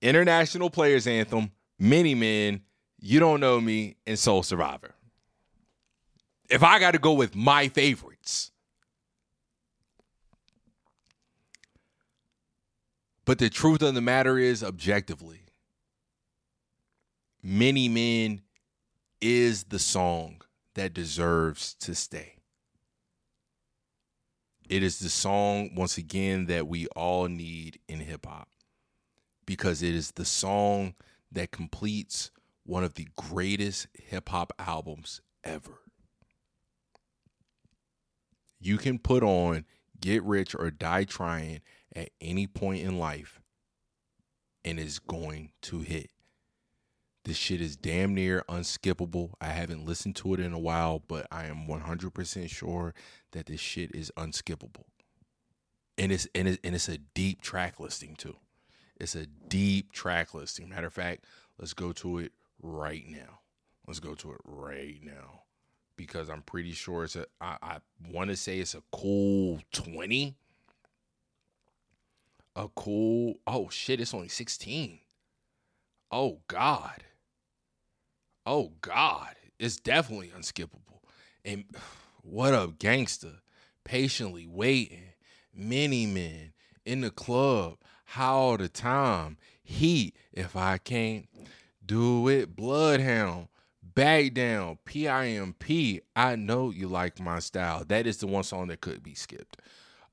International 0.00 0.70
Players 0.70 1.08
Anthem, 1.08 1.50
Many 1.78 2.14
Men, 2.14 2.62
You 3.00 3.20
Don't 3.20 3.40
Know 3.40 3.60
Me, 3.60 3.96
and 4.06 4.18
Soul 4.18 4.42
Survivor. 4.42 4.94
If 6.48 6.62
I 6.62 6.78
got 6.78 6.92
to 6.92 6.98
go 6.98 7.12
with 7.12 7.36
my 7.36 7.68
favorites. 7.68 8.50
But 13.24 13.38
the 13.38 13.50
truth 13.50 13.82
of 13.82 13.94
the 13.94 14.00
matter 14.00 14.38
is, 14.38 14.64
objectively, 14.64 15.42
Many 17.42 17.88
Men 17.88 18.42
is 19.20 19.64
the 19.64 19.78
song 19.78 20.42
that 20.74 20.92
deserves 20.92 21.74
to 21.74 21.94
stay. 21.94 22.34
It 24.68 24.82
is 24.82 24.98
the 24.98 25.08
song, 25.08 25.74
once 25.74 25.96
again, 25.96 26.46
that 26.46 26.66
we 26.66 26.88
all 26.88 27.26
need 27.26 27.78
in 27.88 28.00
hip 28.00 28.26
hop 28.26 28.48
because 29.46 29.82
it 29.82 29.94
is 29.94 30.10
the 30.10 30.24
song 30.24 30.94
that 31.32 31.50
completes 31.50 32.30
one 32.64 32.84
of 32.84 32.94
the 32.94 33.08
greatest 33.16 33.86
hip 33.94 34.28
hop 34.28 34.52
albums 34.58 35.20
ever. 35.44 35.80
You 38.60 38.76
can 38.76 38.98
put 38.98 39.22
on 39.22 39.64
Get 40.00 40.22
Rich 40.22 40.54
or 40.54 40.70
Die 40.70 41.04
Trying 41.04 41.60
at 41.94 42.10
any 42.20 42.46
point 42.46 42.82
in 42.82 42.98
life 42.98 43.40
and 44.64 44.78
it's 44.78 44.98
going 44.98 45.50
to 45.62 45.80
hit. 45.80 46.10
This 47.24 47.36
shit 47.36 47.60
is 47.60 47.76
damn 47.76 48.14
near 48.14 48.44
unskippable. 48.48 49.32
I 49.40 49.48
haven't 49.48 49.84
listened 49.84 50.16
to 50.16 50.34
it 50.34 50.40
in 50.40 50.52
a 50.52 50.58
while, 50.58 51.02
but 51.06 51.26
I 51.30 51.46
am 51.46 51.66
100% 51.66 52.48
sure 52.48 52.94
that 53.32 53.46
this 53.46 53.60
shit 53.60 53.94
is 53.94 54.10
unskippable. 54.16 54.84
And 55.96 56.12
it's 56.12 56.28
and 56.34 56.46
it's, 56.48 56.58
and 56.62 56.74
it's 56.74 56.88
a 56.88 56.98
deep 56.98 57.42
track 57.42 57.80
listing 57.80 58.14
too. 58.14 58.36
It's 58.98 59.14
a 59.14 59.26
deep 59.26 59.92
track 59.92 60.34
listing. 60.34 60.68
Matter 60.68 60.88
of 60.88 60.92
fact, 60.92 61.24
let's 61.58 61.72
go 61.72 61.92
to 61.92 62.18
it 62.18 62.32
right 62.62 63.04
now. 63.08 63.40
Let's 63.86 64.00
go 64.00 64.14
to 64.14 64.32
it 64.32 64.40
right 64.44 64.98
now 65.02 65.42
because 65.96 66.28
I'm 66.28 66.42
pretty 66.42 66.72
sure 66.72 67.04
it's 67.04 67.16
a. 67.16 67.26
I, 67.40 67.56
I 67.62 67.76
want 68.10 68.30
to 68.30 68.36
say 68.36 68.58
it's 68.58 68.74
a 68.74 68.82
cool 68.92 69.60
20. 69.72 70.36
A 72.56 72.68
cool. 72.74 73.34
Oh 73.46 73.68
shit! 73.68 74.00
It's 74.00 74.14
only 74.14 74.28
16. 74.28 74.98
Oh 76.10 76.40
God. 76.48 77.04
Oh 78.46 78.72
God. 78.80 79.34
It's 79.58 79.76
definitely 79.76 80.32
unskippable. 80.36 81.00
And 81.44 81.64
what 82.22 82.54
a 82.54 82.72
gangster? 82.78 83.40
Patiently 83.84 84.46
waiting. 84.46 85.12
Many 85.54 86.06
men 86.06 86.52
in 86.84 87.00
the 87.00 87.10
club. 87.10 87.78
How 88.12 88.56
the 88.56 88.70
time? 88.70 89.36
Heat. 89.62 90.16
If 90.32 90.56
I 90.56 90.78
can't 90.78 91.28
do 91.84 92.26
it, 92.26 92.56
Bloodhound. 92.56 93.48
Back 93.82 94.32
down. 94.32 94.78
PIMP. 94.86 96.02
I 96.16 96.34
know 96.34 96.70
you 96.70 96.88
like 96.88 97.20
my 97.20 97.38
style. 97.40 97.84
That 97.86 98.06
is 98.06 98.16
the 98.16 98.26
one 98.26 98.44
song 98.44 98.68
that 98.68 98.80
could 98.80 99.02
be 99.02 99.12
skipped. 99.12 99.60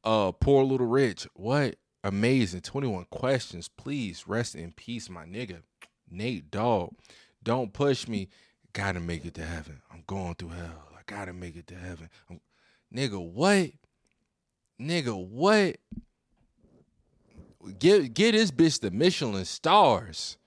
Uh, 0.03 0.33
Poor 0.33 0.65
Little 0.65 0.87
Rich. 0.87 1.25
What? 1.35 1.77
Amazing. 2.03 2.61
21 2.61 3.05
questions. 3.11 3.69
Please 3.69 4.27
rest 4.27 4.55
in 4.55 4.73
peace, 4.73 5.09
my 5.09 5.23
nigga. 5.23 5.61
Nate 6.11 6.51
Dogg. 6.51 6.95
Don't 7.43 7.71
push 7.71 8.09
me. 8.09 8.27
Gotta 8.73 8.99
make 8.99 9.23
it 9.23 9.35
to 9.35 9.45
heaven. 9.45 9.81
I'm 9.89 10.03
going 10.05 10.35
through 10.35 10.49
hell. 10.49 10.89
I 10.93 10.99
gotta 11.05 11.31
make 11.31 11.55
it 11.55 11.67
to 11.67 11.75
heaven. 11.75 12.09
I'm, 12.29 12.41
nigga, 12.93 13.25
what? 13.25 13.69
Nigga, 14.81 15.15
what? 15.15 15.77
Get 17.79 18.13
get 18.13 18.33
this 18.33 18.51
bitch 18.51 18.79
the 18.79 18.91
Michelin 18.91 19.45
stars. 19.45 20.37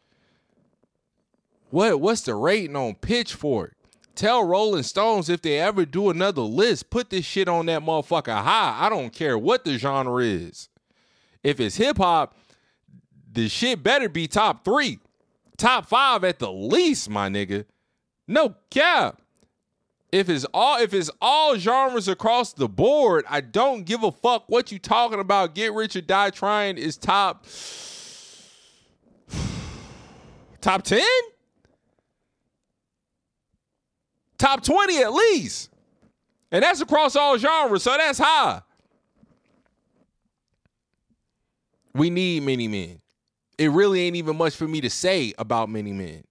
What 1.71 2.01
what's 2.01 2.23
the 2.23 2.35
rating 2.35 2.77
on 2.77 2.95
Pitchfork? 2.95 3.75
Tell 4.15 4.43
Rolling 4.45 4.83
Stones 4.83 5.29
if 5.29 5.43
they 5.43 5.61
ever 5.61 5.85
do 5.85 6.11
another 6.11 6.43
list, 6.43 6.91
put 6.91 7.11
this 7.11 7.25
shit 7.25 7.49
on 7.49 7.67
that 7.67 7.83
motherfucker 7.83 8.43
high. 8.43 8.77
I 8.81 8.89
don't 8.89 9.13
care 9.13 9.39
what 9.39 9.65
the 9.65 9.79
genre 9.79 10.25
is. 10.25 10.69
If 11.45 11.61
it's 11.61 11.77
hip 11.77 11.99
hop, 11.99 12.35
the 13.31 13.49
shit 13.49 13.83
better 13.83 14.09
be 14.09 14.27
top 14.27 14.65
three, 14.65 14.99
top 15.57 15.87
five 15.87 16.25
at 16.25 16.41
the 16.41 16.51
least, 16.51 17.09
my 17.09 17.29
nigga. 17.29 17.65
No 18.27 18.57
cap. 18.71 19.23
If 20.11 20.31
it's 20.31 20.47
all 20.55 20.81
if 20.81 20.95
it's 20.95 21.11
all 21.21 21.57
genres 21.59 22.09
across 22.09 22.55
the 22.55 22.69
board, 22.69 23.25
I 23.29 23.43
don't 23.43 23.85
give 23.85 24.03
a 24.03 24.11
fuck 24.11 24.45
what 24.49 24.73
you 24.73 24.79
talking 24.79 25.21
about. 25.21 25.55
Get 25.55 25.75
rich 25.75 25.97
or 25.97 26.01
die 26.01 26.31
trying 26.31 26.79
is 26.79 26.97
top 26.97 27.45
top 30.61 30.83
10? 30.83 31.03
Top 34.39 34.63
20 34.63 34.99
at 35.03 35.13
least. 35.13 35.71
And 36.51 36.63
that's 36.63 36.81
across 36.81 37.15
all 37.15 37.37
genres, 37.37 37.83
so 37.83 37.95
that's 37.97 38.19
high. 38.19 38.63
We 41.93 42.09
need 42.09 42.45
many 42.45 42.69
men. 42.69 43.01
It 43.59 43.71
really 43.71 44.01
ain't 44.01 44.17
even 44.17 44.37
much 44.37 44.55
for 44.55 44.69
me 44.69 44.81
to 44.81 44.89
say 44.89 45.35
about 45.37 45.69
many 45.69 45.93
men. 45.93 46.23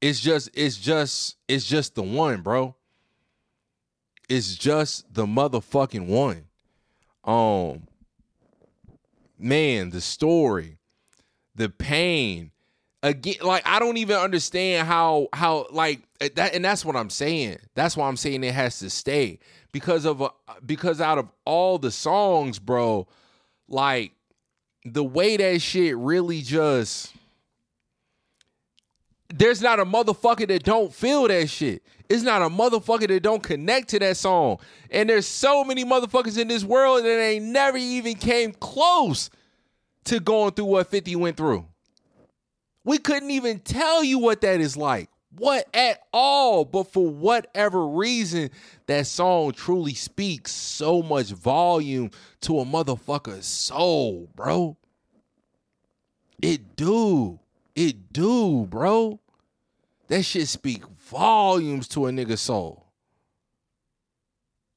It's 0.00 0.20
just, 0.20 0.50
it's 0.54 0.76
just, 0.76 1.36
it's 1.48 1.66
just 1.66 1.94
the 1.94 2.02
one, 2.02 2.42
bro. 2.42 2.76
It's 4.28 4.54
just 4.54 5.12
the 5.12 5.26
motherfucking 5.26 6.06
one. 6.06 6.44
Um, 7.24 7.88
man, 9.38 9.90
the 9.90 10.00
story, 10.00 10.78
the 11.54 11.68
pain. 11.68 12.50
Again, 13.02 13.36
like 13.42 13.62
I 13.64 13.78
don't 13.78 13.96
even 13.96 14.16
understand 14.16 14.88
how 14.88 15.28
how 15.32 15.66
like 15.70 16.00
that, 16.18 16.54
and 16.54 16.64
that's 16.64 16.84
what 16.84 16.96
I'm 16.96 17.10
saying. 17.10 17.58
That's 17.74 17.96
why 17.96 18.08
I'm 18.08 18.16
saying 18.16 18.42
it 18.42 18.54
has 18.54 18.80
to 18.80 18.90
stay 18.90 19.38
because 19.72 20.04
of 20.04 20.20
uh, 20.20 20.30
because 20.66 21.00
out 21.00 21.18
of 21.18 21.28
all 21.44 21.78
the 21.78 21.92
songs, 21.92 22.58
bro, 22.58 23.06
like 23.68 24.12
the 24.84 25.04
way 25.04 25.36
that 25.36 25.60
shit 25.62 25.96
really 25.96 26.42
just 26.42 27.12
there's 29.34 29.60
not 29.60 29.78
a 29.78 29.84
motherfucker 29.84 30.48
that 30.48 30.64
don't 30.64 30.92
feel 30.92 31.28
that 31.28 31.48
shit. 31.50 31.82
It's 32.08 32.22
not 32.22 32.40
a 32.40 32.48
motherfucker 32.48 33.08
that 33.08 33.22
don't 33.22 33.42
connect 33.42 33.88
to 33.88 33.98
that 33.98 34.16
song. 34.16 34.58
And 34.90 35.10
there's 35.10 35.26
so 35.26 35.62
many 35.64 35.84
motherfuckers 35.84 36.38
in 36.38 36.48
this 36.48 36.64
world 36.64 37.04
that 37.04 37.20
ain't 37.20 37.44
never 37.44 37.76
even 37.76 38.14
came 38.14 38.52
close 38.52 39.28
to 40.04 40.18
going 40.18 40.52
through 40.52 40.64
what 40.66 40.86
50 40.86 41.16
went 41.16 41.36
through. 41.36 41.66
We 42.84 42.96
couldn't 42.96 43.30
even 43.30 43.58
tell 43.58 44.02
you 44.02 44.18
what 44.18 44.40
that 44.40 44.60
is 44.60 44.76
like. 44.76 45.10
what 45.38 45.66
at 45.74 46.00
all. 46.12 46.64
But 46.64 46.92
for 46.92 47.06
whatever 47.08 47.86
reason, 47.86 48.50
that 48.86 49.06
song 49.06 49.52
truly 49.52 49.94
speaks 49.94 50.52
so 50.52 51.02
much 51.02 51.30
volume 51.30 52.10
to 52.42 52.60
a 52.60 52.64
motherfucker's 52.64 53.46
soul, 53.46 54.28
bro. 54.34 54.76
It 56.40 56.76
do. 56.76 57.40
It 57.78 58.12
do, 58.12 58.66
bro. 58.68 59.20
That 60.08 60.24
shit 60.24 60.48
speak 60.48 60.84
volumes 60.84 61.86
to 61.88 62.06
a 62.06 62.10
nigga's 62.10 62.40
soul. 62.40 62.86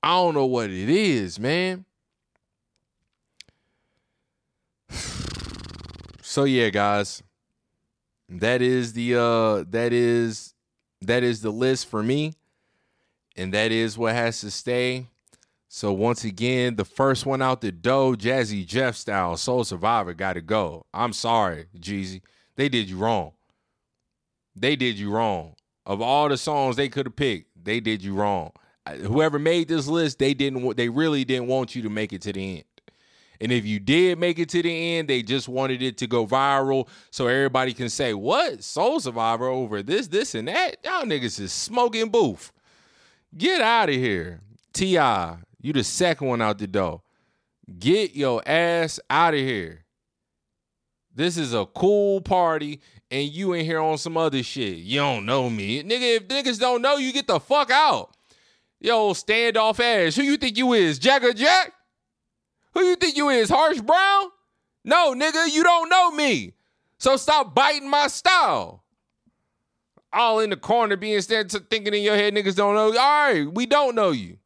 I 0.03 0.09
don't 0.17 0.35
know 0.35 0.45
what 0.45 0.69
it 0.69 0.87
is, 0.87 1.39
man. 1.39 1.85
So 6.21 6.43
yeah, 6.45 6.69
guys. 6.69 7.23
That 8.29 8.61
is 8.61 8.93
the 8.93 9.15
uh 9.15 9.65
that 9.71 9.91
is 9.91 10.53
that 11.01 11.23
is 11.23 11.41
the 11.41 11.49
list 11.49 11.87
for 11.87 12.03
me. 12.03 12.35
And 13.35 13.51
that 13.53 13.71
is 13.71 13.97
what 13.97 14.13
has 14.13 14.39
to 14.41 14.51
stay. 14.51 15.07
So 15.67 15.91
once 15.91 16.23
again, 16.23 16.75
the 16.75 16.85
first 16.85 17.25
one 17.25 17.41
out 17.41 17.61
the 17.61 17.71
dough, 17.71 18.13
Jazzy 18.13 18.65
Jeff 18.65 18.95
style, 18.95 19.35
Soul 19.37 19.63
Survivor 19.63 20.13
got 20.13 20.33
to 20.33 20.41
go. 20.41 20.85
I'm 20.93 21.13
sorry, 21.13 21.65
Jeezy. 21.77 22.21
They 22.61 22.69
did 22.69 22.91
you 22.91 22.97
wrong. 22.97 23.31
They 24.55 24.75
did 24.75 24.99
you 24.99 25.09
wrong. 25.09 25.55
Of 25.83 25.99
all 25.99 26.29
the 26.29 26.37
songs 26.37 26.75
they 26.75 26.89
could 26.89 27.07
have 27.07 27.15
picked, 27.15 27.47
they 27.65 27.79
did 27.79 28.03
you 28.03 28.13
wrong. 28.13 28.51
Whoever 28.87 29.39
made 29.39 29.67
this 29.67 29.87
list, 29.87 30.19
they 30.19 30.35
didn't. 30.35 30.77
They 30.77 30.87
really 30.87 31.25
didn't 31.25 31.47
want 31.47 31.73
you 31.75 31.81
to 31.81 31.89
make 31.89 32.13
it 32.13 32.21
to 32.21 32.31
the 32.33 32.57
end. 32.57 32.65
And 33.39 33.51
if 33.51 33.65
you 33.65 33.79
did 33.79 34.19
make 34.19 34.37
it 34.37 34.47
to 34.49 34.61
the 34.61 34.95
end, 34.95 35.07
they 35.07 35.23
just 35.23 35.49
wanted 35.49 35.81
it 35.81 35.97
to 35.97 36.05
go 36.05 36.27
viral 36.27 36.87
so 37.09 37.25
everybody 37.25 37.73
can 37.73 37.89
say, 37.89 38.13
"What 38.13 38.63
Soul 38.63 38.99
Survivor 38.99 39.47
over 39.47 39.81
this, 39.81 40.07
this, 40.07 40.35
and 40.35 40.47
that? 40.47 40.77
Y'all 40.83 41.05
niggas 41.05 41.39
is 41.39 41.51
smoking 41.51 42.09
booth. 42.09 42.51
Get 43.35 43.59
out 43.61 43.89
of 43.89 43.95
here, 43.95 44.41
Ti. 44.71 44.99
You 45.63 45.73
the 45.73 45.83
second 45.83 46.27
one 46.27 46.43
out 46.43 46.59
the 46.59 46.67
door. 46.67 47.01
Get 47.79 48.13
your 48.13 48.47
ass 48.47 48.99
out 49.09 49.33
of 49.33 49.39
here. 49.39 49.80
This 51.13 51.37
is 51.37 51.53
a 51.53 51.65
cool 51.65 52.21
party, 52.21 52.79
and 53.09 53.27
you 53.27 53.53
in 53.53 53.65
here 53.65 53.79
on 53.79 53.97
some 53.97 54.15
other 54.15 54.43
shit. 54.43 54.77
You 54.77 54.99
don't 54.99 55.25
know 55.25 55.49
me. 55.49 55.83
Nigga, 55.83 56.17
if 56.17 56.27
niggas 56.27 56.59
don't 56.59 56.81
know 56.81 56.97
you, 56.97 57.11
get 57.11 57.27
the 57.27 57.39
fuck 57.39 57.69
out. 57.69 58.15
Yo, 58.79 59.13
standoff 59.13 59.79
ass. 59.79 60.15
Who 60.15 60.23
you 60.23 60.37
think 60.37 60.57
you 60.57 60.73
is? 60.73 60.99
Jagger 60.99 61.33
Jack? 61.33 61.73
Who 62.73 62.81
you 62.81 62.95
think 62.95 63.17
you 63.17 63.29
is? 63.29 63.49
Harsh 63.49 63.81
Brown? 63.81 64.29
No, 64.83 65.13
nigga, 65.13 65.51
you 65.51 65.63
don't 65.63 65.89
know 65.89 66.11
me. 66.11 66.53
So 66.97 67.17
stop 67.17 67.53
biting 67.53 67.89
my 67.89 68.07
style. 68.07 68.83
All 70.13 70.39
in 70.39 70.49
the 70.49 70.57
corner 70.57 70.97
being 70.97 71.21
stand 71.21 71.51
thinking 71.69 71.93
in 71.93 72.03
your 72.03 72.15
head, 72.15 72.33
niggas 72.33 72.55
don't 72.55 72.75
know. 72.75 72.87
All 72.87 72.93
right, 72.93 73.45
we 73.53 73.65
don't 73.65 73.95
know 73.95 74.11
you. 74.11 74.37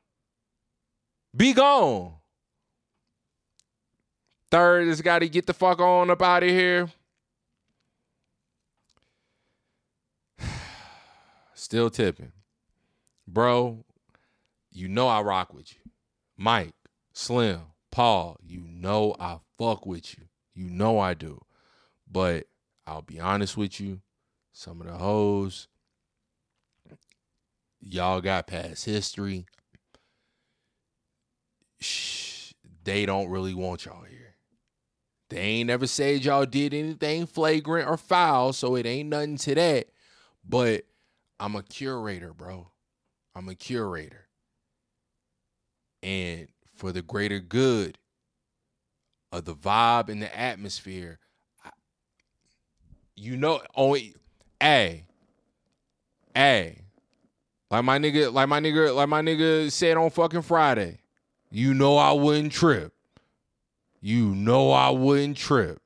Be 1.36 1.54
gone. 1.54 2.14
Third 4.56 4.88
has 4.88 5.02
got 5.02 5.20
to 5.20 5.28
get 5.28 5.48
the 5.48 5.54
fuck 5.54 5.82
on 5.82 6.10
up 6.10 6.22
out 6.22 6.42
of 6.42 6.48
here. 6.48 6.88
Still 11.54 11.90
tipping. 11.90 12.32
Bro, 13.28 13.84
you 14.72 14.88
know 14.88 15.10
I 15.10 15.20
rock 15.20 15.54
with 15.54 15.74
you. 15.74 15.92
Mike, 16.38 16.72
Slim, 17.12 17.64
Paul, 17.92 18.38
you 18.42 18.64
know 18.66 19.14
I 19.20 19.40
fuck 19.60 19.86
with 19.86 20.18
you. 20.18 20.24
You 20.54 20.70
know 20.70 21.00
I 21.00 21.16
do. 21.16 21.44
But 22.10 22.48
I'll 22.88 23.02
be 23.02 23.20
honest 23.20 23.58
with 23.58 23.82
you, 23.82 24.00
some 24.54 24.80
of 24.80 24.88
the 24.88 24.94
hoes, 24.94 25.68
y'all 27.82 28.22
got 28.22 28.48
past 28.48 28.86
history. 28.86 29.48
Shh, 31.82 32.54
they 32.86 33.06
don't 33.06 33.28
really 33.28 33.54
want 33.54 33.84
y'all 33.84 34.04
here. 34.04 34.15
They 35.36 35.42
ain't 35.42 35.68
never 35.68 35.86
said 35.86 36.24
y'all 36.24 36.46
did 36.46 36.74
anything 36.74 37.26
flagrant 37.26 37.90
or 37.90 37.98
foul, 37.98 38.54
so 38.54 38.76
it 38.76 38.86
ain't 38.86 39.10
nothing 39.10 39.36
to 39.40 39.56
that. 39.56 39.88
But 40.48 40.86
I'm 41.42 41.58
a 41.58 41.64
curator, 41.64 42.32
bro. 42.32 42.72
I'm 43.36 43.50
a 43.50 43.56
curator. 43.56 44.30
And 46.02 46.48
for 46.74 46.94
the 46.94 47.02
greater 47.02 47.42
good 47.42 47.98
of 49.34 49.44
the 49.44 49.54
vibe 49.54 50.08
and 50.08 50.22
the 50.22 50.34
atmosphere, 50.40 51.20
I, 51.66 51.72
you 53.18 53.36
know, 53.36 53.60
only, 53.76 54.16
a, 54.64 55.04
hey, 56.34 56.80
like 57.70 57.84
my 57.84 58.00
nigga, 58.00 58.32
like 58.32 58.48
my 58.48 58.62
nigga, 58.62 58.96
like 58.96 59.10
my 59.10 59.22
nigga 59.22 59.70
said 59.70 59.98
on 59.98 60.12
fucking 60.12 60.44
Friday, 60.44 61.00
you 61.52 61.74
know 61.74 61.98
I 61.98 62.14
wouldn't 62.14 62.54
trip. 62.54 62.95
You 64.06 64.36
know 64.36 64.70
I 64.70 64.92
wouldn't 64.92 65.36
trip. 65.36 65.82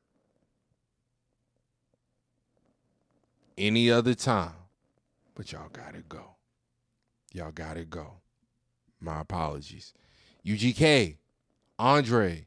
Any 3.57 3.89
other 3.89 4.13
time. 4.13 4.55
But 5.35 5.53
y'all 5.53 5.69
gotta 5.71 6.01
go. 6.01 6.35
Y'all 7.31 7.53
gotta 7.53 7.85
go. 7.85 8.15
My 8.99 9.21
apologies. 9.21 9.93
UGK, 10.45 11.15
Andre, 11.79 12.45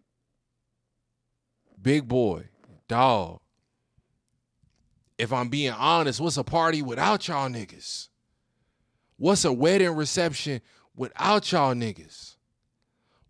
Big 1.81 2.07
Boy, 2.07 2.51
Dog. 2.87 3.41
If 5.17 5.33
I'm 5.33 5.49
being 5.49 5.73
honest, 5.73 6.21
what's 6.21 6.37
a 6.37 6.45
party 6.45 6.83
without 6.83 7.27
y'all 7.29 7.49
niggas? 7.49 8.09
What's 9.17 9.47
a 9.47 9.53
wedding 9.55 9.97
reception 9.97 10.61
without 10.95 11.51
y'all 11.51 11.73
niggas? 11.73 12.32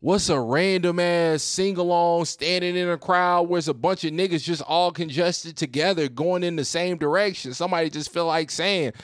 What's 0.03 0.29
a 0.31 0.41
random 0.41 0.99
ass 0.99 1.45
sing 1.45 1.77
along 1.77 2.25
standing 2.25 2.75
in 2.75 2.89
a 2.89 2.99
crowd 2.99 3.43
where 3.43 3.59
it's 3.59 3.69
a 3.69 3.73
bunch 3.73 4.03
of 4.03 4.13
niggas 4.13 4.43
just 4.43 4.61
all 4.63 4.91
congested 4.91 5.57
together 5.57 6.09
going 6.09 6.43
in 6.43 6.57
the 6.57 6.65
same 6.65 6.99
direction? 6.99 7.55
Somebody 7.55 7.89
just 7.89 8.13
feel 8.13 8.27
like 8.27 8.51
saying, 8.51 8.95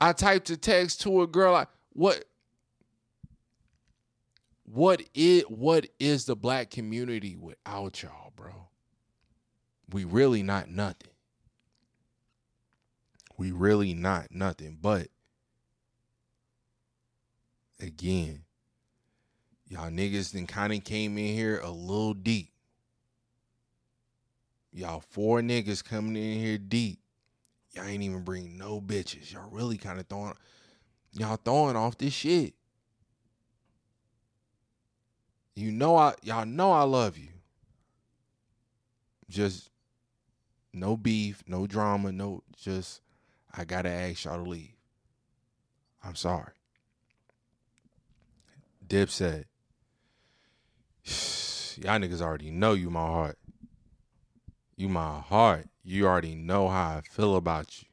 I 0.00 0.14
typed 0.14 0.48
a 0.48 0.56
text 0.56 1.02
to 1.02 1.20
a 1.20 1.26
girl 1.26 1.52
like, 1.52 1.68
what 1.92 2.24
what 4.64 5.02
is 5.12 5.42
what 5.42 5.88
is 6.00 6.24
the 6.24 6.34
black 6.34 6.70
community 6.70 7.36
without 7.36 8.02
y'all, 8.02 8.32
bro? 8.34 8.68
We 9.92 10.04
really 10.04 10.42
not 10.42 10.70
nothing. 10.70 11.12
We 13.36 13.52
really 13.52 13.92
not 13.92 14.28
nothing. 14.30 14.78
But 14.80 15.08
again, 17.78 18.44
y'all 19.72 19.90
niggas 19.90 20.32
then 20.32 20.46
kind 20.46 20.70
of 20.70 20.84
came 20.84 21.16
in 21.16 21.34
here 21.34 21.58
a 21.60 21.70
little 21.70 22.12
deep. 22.12 22.50
Y'all 24.70 25.00
four 25.00 25.40
niggas 25.40 25.82
coming 25.82 26.14
in 26.14 26.38
here 26.38 26.58
deep. 26.58 26.98
Y'all 27.72 27.86
ain't 27.86 28.02
even 28.02 28.22
bring 28.22 28.58
no 28.58 28.82
bitches. 28.82 29.32
Y'all 29.32 29.48
really 29.50 29.78
kind 29.78 29.98
of 29.98 30.06
throwing 30.06 30.34
y'all 31.12 31.38
throwing 31.42 31.74
off 31.74 31.96
this 31.96 32.12
shit. 32.12 32.52
You 35.56 35.72
know 35.72 35.96
I 35.96 36.14
y'all 36.22 36.44
know 36.44 36.72
I 36.72 36.82
love 36.82 37.16
you. 37.16 37.28
Just 39.30 39.70
no 40.74 40.98
beef, 40.98 41.42
no 41.46 41.66
drama, 41.66 42.12
no 42.12 42.42
just 42.58 43.00
I 43.54 43.64
gotta 43.64 43.88
ask 43.88 44.26
y'all 44.26 44.44
to 44.44 44.50
leave. 44.50 44.74
I'm 46.04 46.14
sorry. 46.14 46.52
Dip 48.86 49.08
said, 49.08 49.46
Y'all 51.76 51.98
niggas 51.98 52.20
already 52.20 52.50
know 52.50 52.74
you 52.74 52.90
my 52.90 53.06
heart. 53.06 53.38
You 54.76 54.88
my 54.88 55.20
heart. 55.20 55.66
You 55.84 56.06
already 56.06 56.34
know 56.34 56.68
how 56.68 56.98
I 56.98 57.00
feel 57.02 57.36
about 57.36 57.82
you. 57.82 57.88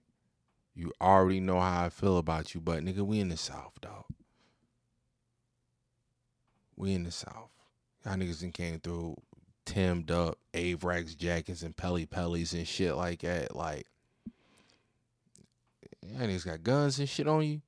You 0.75 0.93
already 1.01 1.39
know 1.39 1.59
how 1.59 1.85
I 1.85 1.89
feel 1.89 2.17
about 2.17 2.53
you, 2.53 2.61
but 2.61 2.83
nigga, 2.83 2.99
we 2.99 3.19
in 3.19 3.29
the 3.29 3.37
South, 3.37 3.81
dog. 3.81 4.05
We 6.75 6.93
in 6.93 7.03
the 7.03 7.11
South. 7.11 7.49
Y'all 8.05 8.15
niggas 8.15 8.41
done 8.41 8.51
came 8.51 8.79
through 8.79 9.17
Timmed 9.65 10.09
up, 10.09 10.37
Avirex 10.53 11.17
jackets 11.17 11.63
and 11.63 11.75
Pelle 11.75 12.05
Pelles 12.09 12.53
and 12.53 12.67
shit 12.67 12.95
like 12.95 13.21
that. 13.21 13.55
Like, 13.55 13.87
y'all 16.01 16.27
niggas 16.27 16.45
got 16.45 16.63
guns 16.63 16.99
and 16.99 17.09
shit 17.09 17.27
on 17.27 17.45
you. 17.45 17.61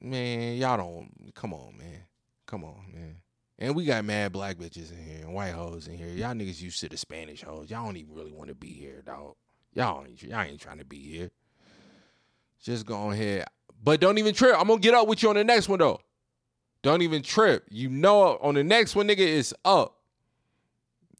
Man, 0.00 0.56
y'all 0.56 0.76
don't. 0.76 1.32
Come 1.34 1.54
on, 1.54 1.78
man. 1.78 2.02
Come 2.44 2.64
on, 2.64 2.84
man. 2.92 3.16
And 3.58 3.74
we 3.74 3.86
got 3.86 4.04
mad 4.04 4.32
black 4.32 4.56
bitches 4.56 4.92
in 4.92 5.02
here 5.02 5.20
and 5.22 5.32
white 5.32 5.52
hoes 5.52 5.88
in 5.88 5.96
here. 5.96 6.08
Y'all 6.08 6.34
niggas 6.34 6.60
used 6.60 6.80
to 6.80 6.88
the 6.88 6.96
Spanish 6.96 7.42
hoes. 7.42 7.70
Y'all 7.70 7.86
don't 7.86 7.96
even 7.96 8.14
really 8.14 8.32
want 8.32 8.48
to 8.48 8.54
be 8.54 8.68
here, 8.68 9.02
dog. 9.04 9.34
Y'all 9.72 10.04
ain't, 10.06 10.22
y'all 10.22 10.40
ain't 10.40 10.60
trying 10.60 10.78
to 10.78 10.84
be 10.84 10.98
here. 10.98 11.30
Just 12.62 12.84
go 12.84 13.10
ahead. 13.10 13.46
But 13.82 14.00
don't 14.00 14.18
even 14.18 14.34
trip. 14.34 14.56
I'm 14.58 14.68
gonna 14.68 14.80
get 14.80 14.94
up 14.94 15.08
with 15.08 15.22
you 15.22 15.30
on 15.30 15.36
the 15.36 15.44
next 15.44 15.68
one 15.68 15.78
though. 15.78 16.00
Don't 16.82 17.02
even 17.02 17.22
trip. 17.22 17.64
You 17.70 17.88
know 17.88 18.38
on 18.38 18.54
the 18.54 18.64
next 18.64 18.94
one, 18.94 19.08
nigga, 19.08 19.18
is 19.18 19.54
up. 19.64 19.96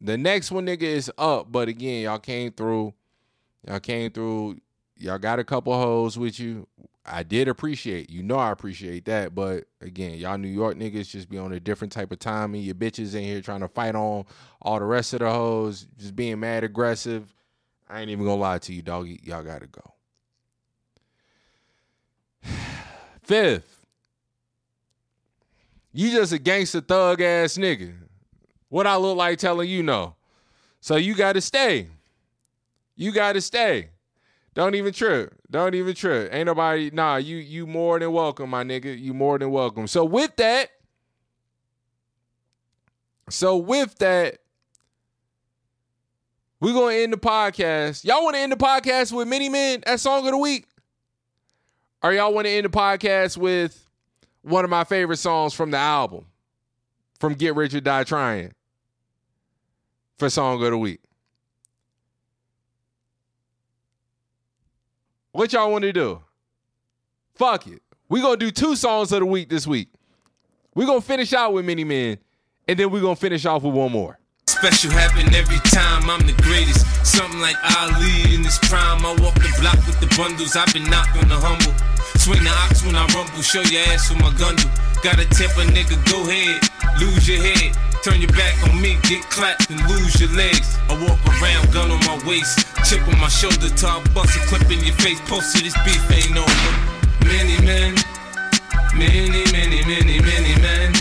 The 0.01 0.19
next 0.19 0.51
one, 0.51 0.67
nigga, 0.67 0.83
is 0.83 1.11
up. 1.17 1.51
But 1.51 1.69
again, 1.69 2.03
y'all 2.03 2.19
came 2.19 2.53
through. 2.53 2.93
Y'all 3.67 3.81
came 3.81 4.11
through. 4.11 4.59
Y'all 4.99 5.19
got 5.19 5.39
a 5.39 5.45
couple 5.45 5.75
hoes 5.75 6.19
with 6.19 6.39
you. 6.41 6.67
I 7.05 7.23
did 7.23 7.47
appreciate, 7.47 8.11
you 8.11 8.23
know, 8.23 8.37
I 8.37 8.51
appreciate 8.51 9.05
that. 9.05 9.35
But 9.35 9.65
again, 9.81 10.19
y'all 10.19 10.39
New 10.39 10.49
York 10.49 10.77
niggas 10.77 11.09
just 11.09 11.29
be 11.31 11.39
on 11.39 11.53
a 11.53 11.61
different 11.61 11.93
type 11.93 12.11
of 12.11 12.19
timing. 12.19 12.63
Your 12.63 12.75
bitches 12.75 13.15
in 13.15 13.23
here 13.23 13.41
trying 13.41 13.61
to 13.61 13.69
fight 13.69 13.95
on 13.95 14.25
all 14.61 14.79
the 14.79 14.85
rest 14.85 15.13
of 15.13 15.21
the 15.21 15.31
hoes, 15.31 15.87
just 15.99 16.17
being 16.17 16.41
mad 16.41 16.65
aggressive. 16.65 17.33
I 17.89 18.01
ain't 18.01 18.11
even 18.11 18.25
gonna 18.25 18.41
lie 18.41 18.59
to 18.59 18.73
you, 18.73 18.83
doggy. 18.83 19.21
Y'all 19.23 19.45
gotta 19.45 19.69
go. 19.69 19.95
Fifth, 23.23 23.87
you 25.93 26.11
just 26.11 26.33
a 26.33 26.39
gangster 26.39 26.81
thug 26.81 27.21
ass 27.21 27.57
nigga. 27.57 27.95
What 28.69 28.89
I 28.89 28.97
look 28.97 29.17
like 29.17 29.39
telling 29.39 29.69
you 29.69 29.85
no. 29.85 30.17
So 30.81 30.97
you 30.97 31.15
gotta 31.15 31.41
stay. 31.41 31.87
You 32.97 33.13
gotta 33.13 33.41
stay. 33.41 33.91
Don't 34.57 34.75
even 34.75 34.95
trip. 34.95 35.35
Don't 35.51 35.75
even 35.75 35.95
trip. 35.95 36.33
Ain't 36.33 36.47
nobody. 36.47 36.91
Nah, 36.91 37.17
you 37.17 37.37
you 37.37 37.67
more 37.67 37.99
than 37.99 38.11
welcome, 38.11 38.49
my 38.49 38.65
nigga. 38.65 38.99
You 38.99 39.13
more 39.13 39.39
than 39.39 39.51
welcome. 39.51 39.87
So 39.87 40.03
with 40.03 40.35
that, 40.37 40.71
so 43.29 43.59
with 43.59 43.99
that, 43.99 44.39
we're 46.59 46.73
gonna 46.73 46.95
end 46.95 47.13
the 47.13 47.19
podcast. 47.19 48.03
Y'all 48.03 48.25
want 48.25 48.35
to 48.37 48.41
end 48.41 48.51
the 48.51 48.57
podcast 48.57 49.13
with 49.13 49.29
Many 49.29 49.51
Men 49.51 49.83
at 49.87 50.01
Song 50.01 50.25
of 50.25 50.33
the 50.33 50.39
Week? 50.39 50.67
Or 52.03 52.15
y'all 52.15 52.33
want 52.33 52.47
to 52.47 52.51
end 52.51 52.65
the 52.65 52.71
podcast 52.71 53.37
with 53.37 53.87
one 54.41 54.65
of 54.65 54.71
my 54.71 54.85
favorite 54.85 55.19
songs 55.19 55.53
from 55.53 55.71
the 55.71 55.77
album, 55.77 56.25
from 57.21 57.35
Get 57.35 57.55
Rich 57.55 57.75
or 57.75 57.83
Die 57.83 58.05
Trying, 58.05 58.53
for 60.19 60.31
Song 60.31 60.63
of 60.65 60.71
the 60.71 60.79
Week? 60.79 61.01
What 65.37 65.53
y'all 65.53 65.71
want 65.71 65.83
to 65.83 65.93
do? 65.93 66.23
Fuck 67.35 67.67
it. 67.67 67.83
we 68.09 68.23
to 68.23 68.37
do 68.39 68.51
two 68.51 68.75
songs 68.75 69.13
of 69.13 69.21
the 69.21 69.27
week 69.27 69.51
this 69.51 69.67
week. 69.67 69.89
we 70.75 70.87
to 70.87 71.07
finish 71.07 71.35
out 71.35 71.53
with 71.53 71.67
Many 71.67 71.85
Men, 71.85 72.17
and 72.67 72.79
then 72.79 72.91
we 72.91 73.01
to 73.15 73.21
finish 73.21 73.45
off 73.45 73.63
with 73.63 73.75
one 73.75 73.93
more. 73.93 74.19
Special 74.47 74.91
happen 74.93 75.35
every 75.35 75.59
time 75.59 76.09
I'm 76.09 76.27
the 76.27 76.33
greatest. 76.41 76.87
Something 77.05 77.39
like 77.39 77.57
Ali 77.77 78.35
in 78.35 78.45
his 78.45 78.59
prime. 78.61 79.05
I 79.05 79.13
walk 79.21 79.35
the 79.35 79.53
block 79.61 79.77
with 79.85 80.01
the 80.01 80.09
bundles. 80.17 80.57
I've 80.57 80.73
been 80.73 80.89
knocked 80.89 81.15
on 81.21 81.29
the 81.29 81.37
humble. 81.37 81.77
Swing 82.17 82.43
the 82.43 82.57
ox 82.65 82.83
when 82.83 82.97
I 82.97 83.05
rumble. 83.13 83.43
Show 83.43 83.61
your 83.61 83.83
ass 83.93 84.09
with 84.09 84.23
my 84.23 84.33
gun 84.41 84.57
do. 84.57 84.65
Got 85.05 85.21
a 85.21 85.29
temper, 85.29 85.69
nigga, 85.69 86.01
go 86.09 86.25
ahead. 86.25 86.65
Lose 86.99 87.29
your 87.29 87.45
head. 87.45 87.77
Turn 88.03 88.23
your 88.23 88.33
back 88.33 88.57
on 88.71 88.81
me, 88.81 88.97
get 89.03 89.21
clapped 89.29 89.69
and 89.69 89.81
lose 89.87 90.19
your 90.19 90.31
legs. 90.33 90.79
I 90.89 90.97
walk 90.97 91.21
around, 91.29 91.73
gun 91.75 91.91
on 91.91 92.01
my 92.07 92.17
waist. 92.27 92.66
Chip 92.89 93.03
on 93.09 93.19
my 93.19 93.27
shoulder, 93.27 93.69
top 93.71 94.07
bust 94.15 94.37
a 94.37 94.41
clip 94.47 94.71
in 94.71 94.79
your 94.85 94.95
face. 95.03 95.21
Post 95.23 95.57
to 95.57 95.63
this 95.65 95.75
beef 95.83 96.07
ain't 96.09 96.39
over. 96.39 96.73
Many 97.27 97.59
men, 97.67 97.97
many, 98.95 99.43
many, 99.51 99.83
many, 99.83 100.21
many 100.21 100.55
men. 100.63 100.93